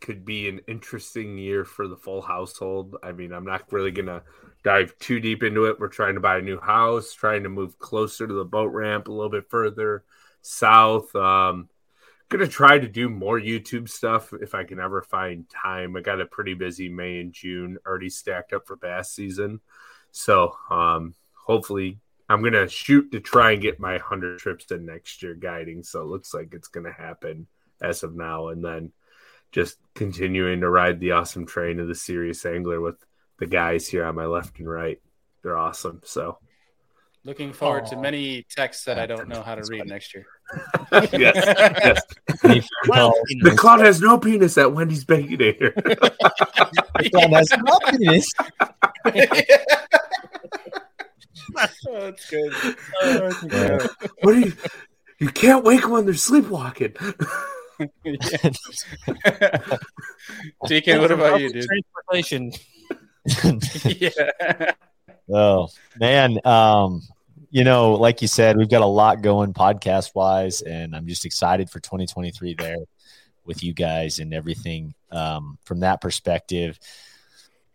could 0.00 0.24
be 0.24 0.48
an 0.48 0.60
interesting 0.68 1.38
year 1.38 1.64
for 1.64 1.88
the 1.88 1.96
full 1.96 2.22
household. 2.22 2.96
I 3.02 3.12
mean, 3.12 3.32
I'm 3.32 3.44
not 3.44 3.72
really 3.72 3.90
gonna 3.90 4.22
dive 4.66 4.98
too 4.98 5.20
deep 5.20 5.44
into 5.44 5.66
it. 5.66 5.78
We're 5.78 5.86
trying 5.86 6.14
to 6.14 6.20
buy 6.20 6.38
a 6.38 6.42
new 6.42 6.58
house, 6.58 7.14
trying 7.14 7.44
to 7.44 7.48
move 7.48 7.78
closer 7.78 8.26
to 8.26 8.34
the 8.34 8.44
boat 8.44 8.72
ramp 8.72 9.06
a 9.06 9.12
little 9.12 9.30
bit 9.30 9.48
further 9.48 10.02
south. 10.42 11.14
Um, 11.14 11.68
gonna 12.28 12.48
try 12.48 12.76
to 12.76 12.88
do 12.88 13.08
more 13.08 13.38
YouTube 13.38 13.88
stuff 13.88 14.32
if 14.32 14.56
I 14.56 14.64
can 14.64 14.80
ever 14.80 15.02
find 15.02 15.48
time. 15.48 15.94
I 15.94 16.00
got 16.00 16.20
a 16.20 16.26
pretty 16.26 16.54
busy 16.54 16.88
May 16.88 17.20
and 17.20 17.32
June 17.32 17.78
already 17.86 18.10
stacked 18.10 18.52
up 18.52 18.66
for 18.66 18.74
bass 18.74 19.12
season, 19.12 19.60
so 20.10 20.56
um, 20.68 21.14
hopefully 21.32 22.00
I'm 22.28 22.42
gonna 22.42 22.68
shoot 22.68 23.12
to 23.12 23.20
try 23.20 23.52
and 23.52 23.62
get 23.62 23.78
my 23.78 23.98
hundred 23.98 24.40
trips 24.40 24.72
in 24.72 24.84
next 24.84 25.22
year 25.22 25.34
guiding. 25.34 25.84
So 25.84 26.02
it 26.02 26.08
looks 26.08 26.34
like 26.34 26.54
it's 26.54 26.66
gonna 26.66 26.92
happen 26.92 27.46
as 27.80 28.02
of 28.02 28.16
now, 28.16 28.48
and 28.48 28.64
then 28.64 28.90
just 29.52 29.78
continuing 29.94 30.62
to 30.62 30.68
ride 30.68 30.98
the 30.98 31.12
awesome 31.12 31.46
train 31.46 31.78
of 31.78 31.86
the 31.86 31.94
serious 31.94 32.44
angler 32.44 32.80
with 32.80 32.96
the 33.38 33.46
guys 33.46 33.88
here 33.88 34.04
on 34.04 34.14
my 34.14 34.26
left 34.26 34.58
and 34.58 34.68
right. 34.68 35.00
They're 35.42 35.56
awesome. 35.56 36.00
So 36.04 36.38
Looking 37.26 37.52
forward 37.52 37.86
to 37.86 37.96
many 37.96 38.46
texts 38.48 38.84
that 38.84 39.00
I 39.00 39.06
don't 39.06 39.28
know 39.28 39.42
how 39.42 39.56
to 39.56 39.62
read 39.68 39.84
next 39.86 40.14
year. 40.14 40.26
yes, 41.12 42.00
yes. 42.44 42.68
Well, 42.86 43.12
The 43.40 43.50
cloud 43.56 43.80
has 43.80 44.00
no 44.00 44.16
penis 44.16 44.56
at 44.56 44.72
Wendy's 44.72 45.04
Baconator. 45.04 45.74
that's 51.92 52.30
good. 52.30 52.54
Uh, 53.02 53.88
What 54.22 54.36
are 54.36 54.38
you? 54.38 54.52
You 55.18 55.28
can't 55.30 55.64
wake 55.64 55.80
them 55.80 55.90
when 55.90 56.04
they're 56.04 56.14
sleepwalking. 56.14 56.94
Deacon, 60.68 61.00
what 61.00 61.10
about 61.10 61.40
you, 61.40 61.52
dude? 61.52 61.64
Transportation. 61.64 62.52
yeah. 63.84 64.72
Oh 65.28 65.66
man, 65.98 66.38
um, 66.44 67.02
you 67.50 67.64
know, 67.64 67.94
like 67.94 68.22
you 68.22 68.28
said, 68.28 68.56
we've 68.56 68.70
got 68.70 68.82
a 68.82 68.86
lot 68.86 69.22
going 69.22 69.52
podcast 69.52 70.14
wise, 70.14 70.62
and 70.62 70.94
I'm 70.94 71.08
just 71.08 71.24
excited 71.24 71.68
for 71.68 71.80
2023 71.80 72.54
there 72.54 72.76
with 73.44 73.64
you 73.64 73.72
guys 73.72 74.20
and 74.20 74.32
everything. 74.32 74.94
Um, 75.10 75.58
from 75.64 75.80
that 75.80 76.00
perspective, 76.00 76.78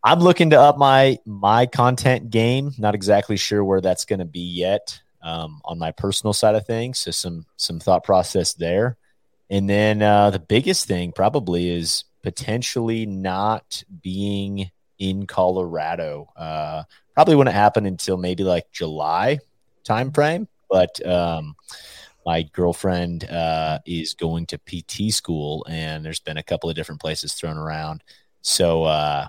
I'm 0.02 0.20
looking 0.20 0.52
to 0.52 0.62
up 0.62 0.78
my 0.78 1.20
my 1.26 1.66
content 1.66 2.30
game. 2.30 2.72
Not 2.78 2.96
exactly 2.96 3.36
sure 3.36 3.66
where 3.66 3.82
that's 3.82 4.06
going 4.06 4.20
to 4.20 4.26
be 4.26 4.40
yet 4.40 5.02
um, 5.22 5.62
on 5.66 5.78
my 5.78 5.92
personal 5.92 6.34
side 6.34 6.56
of 6.56 6.66
things. 6.66 7.00
So 7.00 7.12
some 7.12 7.46
some 7.58 7.80
thought 7.80 8.06
process 8.06 8.54
there, 8.54 8.98
and 9.50 9.70
then 9.70 10.02
uh, 10.02 10.30
the 10.30 10.40
biggest 10.40 10.88
thing 10.88 11.12
probably 11.12 11.70
is 11.70 12.06
potentially 12.24 13.06
not 13.06 13.84
being 14.02 14.72
in 15.02 15.26
Colorado. 15.26 16.30
Uh, 16.38 16.84
probably 17.16 17.36
wouldn't 17.36 17.56
happen 17.56 17.88
until 17.88 18.18
maybe 18.18 18.44
like 18.44 18.72
July 18.72 19.40
timeframe. 19.84 20.48
But 20.70 21.06
um, 21.06 21.56
my 22.24 22.44
girlfriend 22.44 23.26
uh, 23.26 23.80
is 23.86 24.14
going 24.14 24.46
to 24.46 24.60
PT 24.60 25.12
school, 25.12 25.66
and 25.68 26.06
there's 26.06 26.20
been 26.20 26.38
a 26.38 26.44
couple 26.44 26.70
of 26.70 26.76
different 26.76 27.02
places 27.02 27.34
thrown 27.34 27.58
around. 27.58 28.04
So 28.44 28.84
uh, 28.84 29.28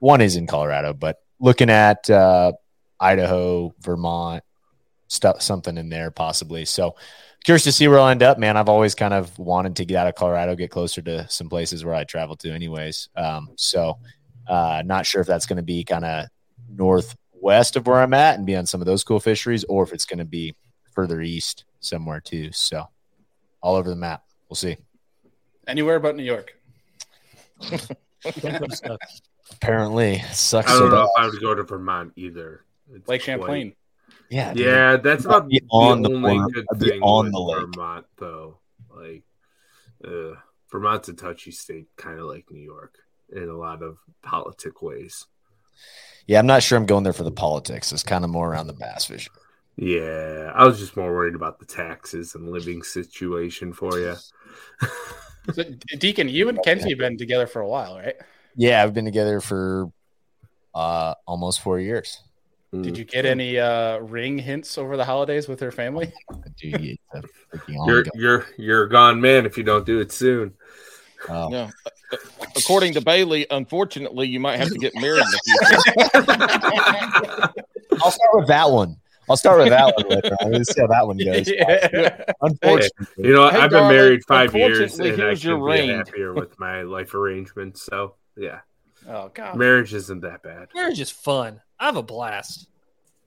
one 0.00 0.22
is 0.22 0.36
in 0.36 0.46
Colorado, 0.46 0.94
but 0.94 1.18
looking 1.38 1.70
at 1.70 2.08
uh, 2.08 2.52
Idaho, 2.98 3.74
Vermont, 3.80 4.42
stuff 5.08 5.42
something 5.42 5.76
in 5.76 5.90
there 5.90 6.10
possibly. 6.10 6.64
So 6.64 6.94
curious 7.44 7.64
to 7.64 7.72
see 7.72 7.88
where 7.88 7.98
I'll 7.98 8.08
end 8.08 8.22
up, 8.22 8.38
man. 8.38 8.56
I've 8.56 8.68
always 8.68 8.94
kind 8.94 9.12
of 9.12 9.38
wanted 9.38 9.76
to 9.76 9.84
get 9.84 9.96
out 9.96 10.06
of 10.06 10.14
Colorado, 10.14 10.56
get 10.56 10.70
closer 10.70 11.02
to 11.02 11.28
some 11.28 11.48
places 11.48 11.84
where 11.84 11.94
I 11.94 12.04
travel 12.04 12.36
to, 12.36 12.52
anyways. 12.52 13.08
Um, 13.16 13.50
so 13.56 13.98
uh, 14.48 14.82
not 14.84 15.06
sure 15.06 15.20
if 15.20 15.26
that's 15.26 15.46
going 15.46 15.56
to 15.58 15.62
be 15.62 15.84
kind 15.84 16.04
of 16.04 16.26
northwest 16.68 17.76
of 17.76 17.86
where 17.86 18.00
I'm 18.00 18.14
at 18.14 18.36
and 18.36 18.46
be 18.46 18.56
on 18.56 18.66
some 18.66 18.80
of 18.80 18.86
those 18.86 19.04
cool 19.04 19.20
fisheries, 19.20 19.64
or 19.64 19.82
if 19.82 19.92
it's 19.92 20.04
going 20.04 20.18
to 20.18 20.24
be 20.24 20.54
further 20.92 21.20
east 21.20 21.64
somewhere 21.80 22.20
too. 22.20 22.50
So 22.52 22.88
all 23.62 23.76
over 23.76 23.88
the 23.90 23.96
map. 23.96 24.24
We'll 24.48 24.56
see. 24.56 24.76
Anywhere 25.66 26.00
but 26.00 26.16
New 26.16 26.24
York. 26.24 26.54
Apparently, 29.52 30.14
it 30.16 30.34
sucks. 30.34 30.70
I 30.70 30.78
don't 30.78 30.90
know 30.90 30.96
bad. 30.96 31.02
if 31.04 31.10
I 31.18 31.26
would 31.26 31.40
go 31.40 31.54
to 31.54 31.62
Vermont 31.64 32.12
either. 32.16 32.64
It's 32.94 33.08
Lake 33.08 33.22
quite- 33.22 33.24
Champlain. 33.24 33.74
Yeah, 34.30 34.54
dude. 34.54 34.64
Yeah, 34.66 34.96
that's 34.96 35.24
about 35.24 35.48
Be 35.48 35.58
the 35.58 35.66
on 35.70 36.02
the 36.02 36.12
only 36.12 36.38
border- 36.38 36.52
good 36.52 36.66
be 36.78 36.88
thing 36.90 37.02
on 37.02 37.32
the 37.32 37.40
lake. 37.40 37.58
Vermont, 37.74 38.06
though. 38.16 38.58
Like, 38.94 39.24
uh, 40.04 40.36
Vermont's 40.70 41.08
a 41.08 41.14
touchy 41.14 41.50
state, 41.50 41.88
kind 41.96 42.20
of 42.20 42.26
like 42.26 42.48
New 42.50 42.60
York 42.62 42.96
in 43.34 43.48
a 43.48 43.56
lot 43.56 43.82
of 43.82 43.98
politic 44.22 44.82
ways. 44.82 45.26
Yeah, 46.26 46.38
I'm 46.38 46.46
not 46.46 46.62
sure 46.62 46.78
I'm 46.78 46.86
going 46.86 47.04
there 47.04 47.12
for 47.12 47.24
the 47.24 47.30
politics. 47.30 47.92
It's 47.92 48.02
kind 48.02 48.24
of 48.24 48.30
more 48.30 48.50
around 48.50 48.66
the 48.66 48.72
bass 48.72 49.06
fishing. 49.06 49.32
Yeah, 49.76 50.52
I 50.54 50.64
was 50.64 50.78
just 50.78 50.96
more 50.96 51.12
worried 51.12 51.34
about 51.34 51.58
the 51.58 51.64
taxes 51.64 52.34
and 52.34 52.50
living 52.50 52.82
situation 52.82 53.72
for 53.72 53.98
you. 53.98 54.16
So, 55.54 55.64
Deacon, 55.98 56.28
you 56.28 56.50
and 56.50 56.62
Kenzie 56.62 56.90
have 56.90 56.98
been 56.98 57.16
together 57.16 57.46
for 57.46 57.62
a 57.62 57.66
while, 57.66 57.96
right? 57.96 58.14
Yeah, 58.56 58.82
I've 58.82 58.92
been 58.92 59.06
together 59.06 59.40
for 59.40 59.90
uh 60.74 61.14
almost 61.26 61.62
four 61.62 61.80
years. 61.80 62.22
Did 62.72 62.96
you 62.96 63.04
get 63.04 63.26
any 63.26 63.58
uh, 63.58 63.98
ring 63.98 64.38
hints 64.38 64.78
over 64.78 64.96
the 64.96 65.04
holidays 65.04 65.48
with 65.48 65.58
her 65.58 65.72
family? 65.72 66.12
Dude, 66.56 66.74
it's 66.74 67.02
a 67.12 67.22
freaking 67.56 67.86
You're 67.86 68.04
you're 68.14 68.46
you're 68.56 68.82
a 68.84 68.88
gone 68.88 69.20
man 69.20 69.44
if 69.44 69.58
you 69.58 69.64
don't 69.64 69.84
do 69.84 69.98
it 69.98 70.12
soon. 70.12 70.54
Oh. 71.28 71.50
Yeah. 71.52 71.70
According 72.56 72.94
to 72.94 73.00
Bailey, 73.00 73.46
unfortunately, 73.50 74.26
you 74.28 74.40
might 74.40 74.56
have 74.56 74.68
to 74.70 74.78
get 74.78 74.94
married 74.96 75.22
in 75.22 75.26
the 75.30 75.40
future. 77.52 77.64
I'll 78.02 78.10
start 78.10 78.30
with 78.34 78.48
that 78.48 78.70
one. 78.70 78.96
I'll 79.28 79.36
start 79.36 79.58
with 79.60 79.68
that 79.68 79.94
one 79.96 80.08
later. 80.08 80.36
on. 80.40 80.50
Let's 80.52 80.74
see 80.74 80.80
how 80.80 80.88
that 80.88 81.06
one 81.06 81.16
goes. 81.24 81.48
Yeah. 81.48 82.24
Unfortunately, 82.42 83.06
You 83.18 83.34
know. 83.34 83.48
Hey, 83.48 83.58
I've 83.58 83.70
been 83.70 83.88
married 83.88 84.22
five 84.26 84.54
years, 84.56 84.98
and 84.98 85.12
I 85.12 85.14
here's 85.16 85.40
should 85.40 85.64
be 85.64 85.86
happier 85.88 86.32
with 86.34 86.58
my 86.58 86.82
life 86.82 87.14
arrangement. 87.14 87.78
So 87.78 88.14
yeah, 88.36 88.60
Oh 89.08 89.30
God. 89.32 89.56
marriage 89.56 89.94
isn't 89.94 90.20
that 90.22 90.42
bad. 90.42 90.68
Marriage 90.74 90.98
is 91.00 91.10
fun. 91.10 91.60
I 91.78 91.86
have 91.86 91.96
a 91.96 92.02
blast. 92.02 92.66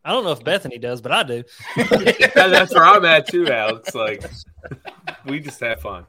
I 0.06 0.12
don't 0.12 0.26
know 0.26 0.32
if 0.34 0.44
Bethany 0.44 0.78
does, 0.78 1.00
but 1.00 1.14
I 1.14 1.24
do. 1.24 1.44
Yeah, 1.78 2.48
that's 2.50 2.74
where 2.74 2.84
I'm 2.84 3.06
at 3.06 3.28
too, 3.30 3.48
Alex. 3.48 3.96
Like, 3.96 4.26
we 5.26 5.40
just 5.40 5.62
have 5.62 5.80
fun. 5.80 6.06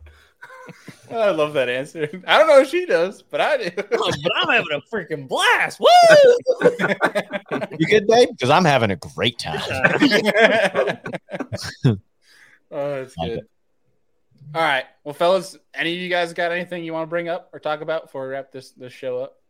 I 1.11 1.31
love 1.31 1.53
that 1.55 1.69
answer. 1.69 2.09
I 2.27 2.39
don't 2.39 2.49
know 2.49 2.61
if 2.61 2.69
she 2.69 2.87
does, 2.87 3.23
but 3.23 3.41
I 3.41 3.57
do. 3.57 3.71
Oh, 3.93 4.13
but 4.23 4.33
I'm 4.37 4.49
having 4.49 4.73
a 4.73 4.81
freaking 4.95 5.29
blast. 5.29 5.81
Woo! 5.81 5.87
you 7.79 7.87
good, 7.87 8.07
babe? 8.07 8.29
Because 8.31 8.51
I'm 8.51 8.65
having 8.65 8.91
a 8.91 8.97
great 8.97 9.39
time. 9.39 9.61
oh, 11.85 11.97
that's 12.71 13.15
good. 13.15 13.47
All 14.55 14.63
right. 14.63 14.85
Well, 15.03 15.15
fellas, 15.15 15.57
any 15.75 15.95
of 15.95 15.99
you 15.99 16.09
guys 16.09 16.33
got 16.33 16.53
anything 16.53 16.85
you 16.85 16.93
want 16.93 17.05
to 17.05 17.11
bring 17.11 17.29
up 17.29 17.51
or 17.53 17.59
talk 17.59 17.81
about 17.81 18.05
before 18.05 18.27
we 18.27 18.33
wrap 18.33 18.53
this 18.53 18.71
this 18.71 18.93
show 18.93 19.19
up? 19.19 19.41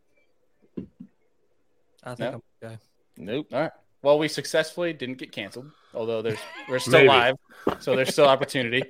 I 2.03 2.15
think 2.15 2.19
No? 2.19 2.27
I'm 2.27 2.43
okay. 2.63 2.79
Nope. 3.17 3.47
All 3.53 3.61
right. 3.61 3.73
Well, 4.03 4.19
we 4.19 4.29
successfully 4.29 4.93
didn't 4.93 5.17
get 5.17 5.33
canceled, 5.33 5.71
although 5.95 6.21
there's 6.21 6.39
we're 6.69 6.79
still 6.79 7.07
live, 7.07 7.37
so 7.81 7.97
there's 7.97 8.13
still 8.13 8.27
opportunity. 8.27 8.83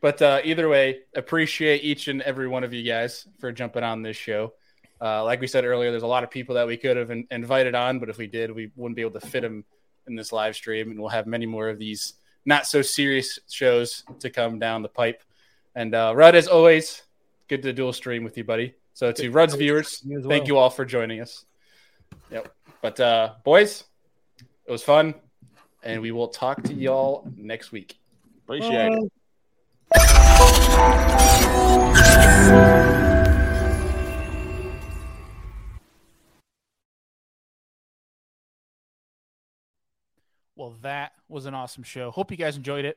But 0.00 0.20
uh, 0.20 0.40
either 0.44 0.68
way, 0.68 1.00
appreciate 1.14 1.82
each 1.82 2.08
and 2.08 2.22
every 2.22 2.48
one 2.48 2.64
of 2.64 2.72
you 2.72 2.82
guys 2.82 3.26
for 3.38 3.50
jumping 3.52 3.82
on 3.82 4.02
this 4.02 4.16
show. 4.16 4.52
Uh, 5.00 5.24
like 5.24 5.40
we 5.40 5.46
said 5.46 5.64
earlier, 5.64 5.90
there's 5.90 6.02
a 6.02 6.06
lot 6.06 6.24
of 6.24 6.30
people 6.30 6.54
that 6.54 6.66
we 6.66 6.76
could 6.76 6.96
have 6.96 7.10
in- 7.10 7.26
invited 7.30 7.74
on, 7.74 7.98
but 7.98 8.08
if 8.08 8.18
we 8.18 8.26
did, 8.26 8.50
we 8.50 8.70
wouldn't 8.76 8.96
be 8.96 9.02
able 9.02 9.18
to 9.18 9.26
fit 9.26 9.42
them 9.42 9.64
in 10.06 10.14
this 10.14 10.32
live 10.32 10.54
stream, 10.54 10.90
and 10.90 11.00
we'll 11.00 11.08
have 11.08 11.26
many 11.26 11.46
more 11.46 11.68
of 11.68 11.78
these 11.78 12.14
not 12.44 12.66
so 12.66 12.80
serious 12.80 13.38
shows 13.50 14.04
to 14.20 14.30
come 14.30 14.58
down 14.58 14.82
the 14.82 14.88
pipe. 14.88 15.22
And 15.74 15.94
uh, 15.94 16.12
Rudd, 16.14 16.34
as 16.34 16.46
always, 16.46 17.02
good 17.48 17.62
to 17.62 17.72
dual 17.72 17.92
stream 17.92 18.24
with 18.24 18.36
you, 18.38 18.44
buddy. 18.44 18.74
So 18.94 19.12
to 19.12 19.30
Rudd's 19.30 19.54
viewers, 19.54 20.02
You 20.06 20.20
as 20.20 20.26
thank 20.26 20.46
you 20.46 20.56
all 20.56 20.70
for 20.70 20.84
joining 20.84 21.20
us. 21.20 21.44
Yep. 22.30 22.54
But 22.80 23.00
uh, 23.00 23.34
boys, 23.44 23.84
it 24.64 24.70
was 24.70 24.82
fun, 24.82 25.14
and 25.82 26.00
we 26.00 26.12
will 26.12 26.28
talk 26.28 26.62
to 26.64 26.72
y'all 26.72 27.30
next 27.36 27.72
week. 27.72 27.98
Appreciate 28.44 28.92
it. 28.92 29.12
Well, 40.56 40.78
that 40.82 41.12
was 41.28 41.44
an 41.46 41.54
awesome 41.54 41.82
show. 41.82 42.10
Hope 42.10 42.30
you 42.30 42.36
guys 42.36 42.56
enjoyed 42.56 42.86
it. 42.86 42.96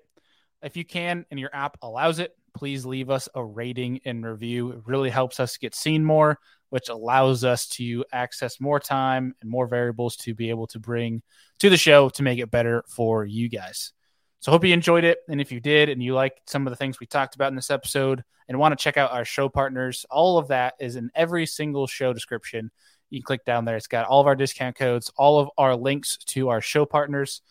If 0.64 0.78
you 0.78 0.86
can 0.86 1.26
and 1.30 1.40
your 1.40 1.50
app 1.54 1.78
allows 1.82 2.20
it, 2.20 2.34
please 2.54 2.86
leave 2.86 3.10
us 3.10 3.28
a 3.36 3.44
rating 3.44 4.00
and 4.06 4.26
review. 4.26 4.72
It 4.72 4.82
really 4.86 5.10
helps 5.10 5.40
us 5.40 5.58
get 5.58 5.76
seen 5.76 6.04
more, 6.04 6.40
which 6.70 6.90
allows 6.90 7.44
us 7.44 7.68
to 7.70 8.06
access 8.12 8.60
more 8.60 8.80
time 8.80 9.36
and 9.42 9.50
more 9.50 9.68
variables 9.68 10.16
to 10.18 10.34
be 10.34 10.50
able 10.50 10.68
to 10.68 10.80
bring 10.80 11.22
to 11.60 11.70
the 11.70 11.78
show 11.78 12.10
to 12.10 12.24
make 12.24 12.40
it 12.40 12.50
better 12.50 12.84
for 12.88 13.26
you 13.26 13.50
guys. 13.50 13.94
So, 14.40 14.52
hope 14.52 14.64
you 14.64 14.74
enjoyed 14.74 15.03
it. 15.03 15.20
And 15.28 15.41
if 15.41 15.52
you 15.52 15.60
did 15.60 15.90
and 15.90 16.02
you 16.02 16.14
liked 16.14 16.49
some 16.49 16.66
of 16.66 16.72
the 16.72 16.78
things 16.78 16.99
we 16.99 17.06
talked 17.06 17.36
about 17.36 17.49
in 17.49 17.56
this 17.56 17.72
episode 17.72 18.24
and 18.48 18.57
want 18.57 18.78
to 18.78 18.84
check 18.84 18.98
out 18.98 19.11
our 19.11 19.26
show 19.26 19.49
partners, 19.49 20.06
all 20.10 20.38
of 20.38 20.48
that 20.48 20.76
is 20.80 20.95
in 20.95 21.11
every 21.14 21.45
single 21.45 21.88
show 21.88 22.14
description. 22.14 22.72
You 23.10 23.20
can 23.20 23.26
click 23.26 23.45
down 23.45 23.66
there. 23.66 23.76
It's 23.76 23.88
got 23.88 24.07
all 24.07 24.22
of 24.22 24.28
our 24.28 24.36
discount 24.36 24.76
codes, 24.76 25.11
all 25.18 25.40
of 25.40 25.49
our 25.57 25.76
links 25.76 26.18
to 26.28 26.49
our 26.49 26.61
show 26.61 26.86
partners 26.86 27.41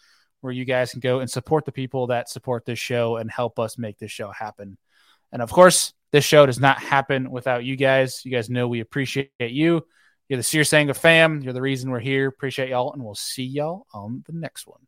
where 0.40 0.52
you 0.52 0.64
guys 0.64 0.92
can 0.92 1.00
go 1.00 1.20
and 1.20 1.30
support 1.30 1.64
the 1.64 1.72
people 1.72 2.08
that 2.08 2.28
support 2.28 2.64
this 2.64 2.78
show 2.78 3.16
and 3.16 3.30
help 3.30 3.58
us 3.58 3.76
make 3.76 3.98
this 3.98 4.10
show 4.10 4.30
happen. 4.30 4.78
And 5.32 5.42
of 5.42 5.50
course, 5.50 5.92
this 6.12 6.24
show 6.24 6.46
does 6.46 6.60
not 6.60 6.78
happen 6.78 7.30
without 7.30 7.64
you 7.64 7.76
guys. 7.76 8.24
You 8.24 8.30
guys 8.30 8.48
know 8.48 8.68
we 8.68 8.80
appreciate 8.80 9.30
you. 9.38 9.84
You're 10.28 10.36
the 10.36 10.42
Sear 10.42 10.64
Sanga 10.64 10.94
fam. 10.94 11.40
You're 11.42 11.52
the 11.52 11.62
reason 11.62 11.90
we're 11.90 12.00
here. 12.00 12.28
Appreciate 12.28 12.68
y'all, 12.68 12.92
and 12.92 13.02
we'll 13.02 13.14
see 13.14 13.44
y'all 13.44 13.86
on 13.92 14.24
the 14.26 14.32
next 14.32 14.66
one. 14.66 14.87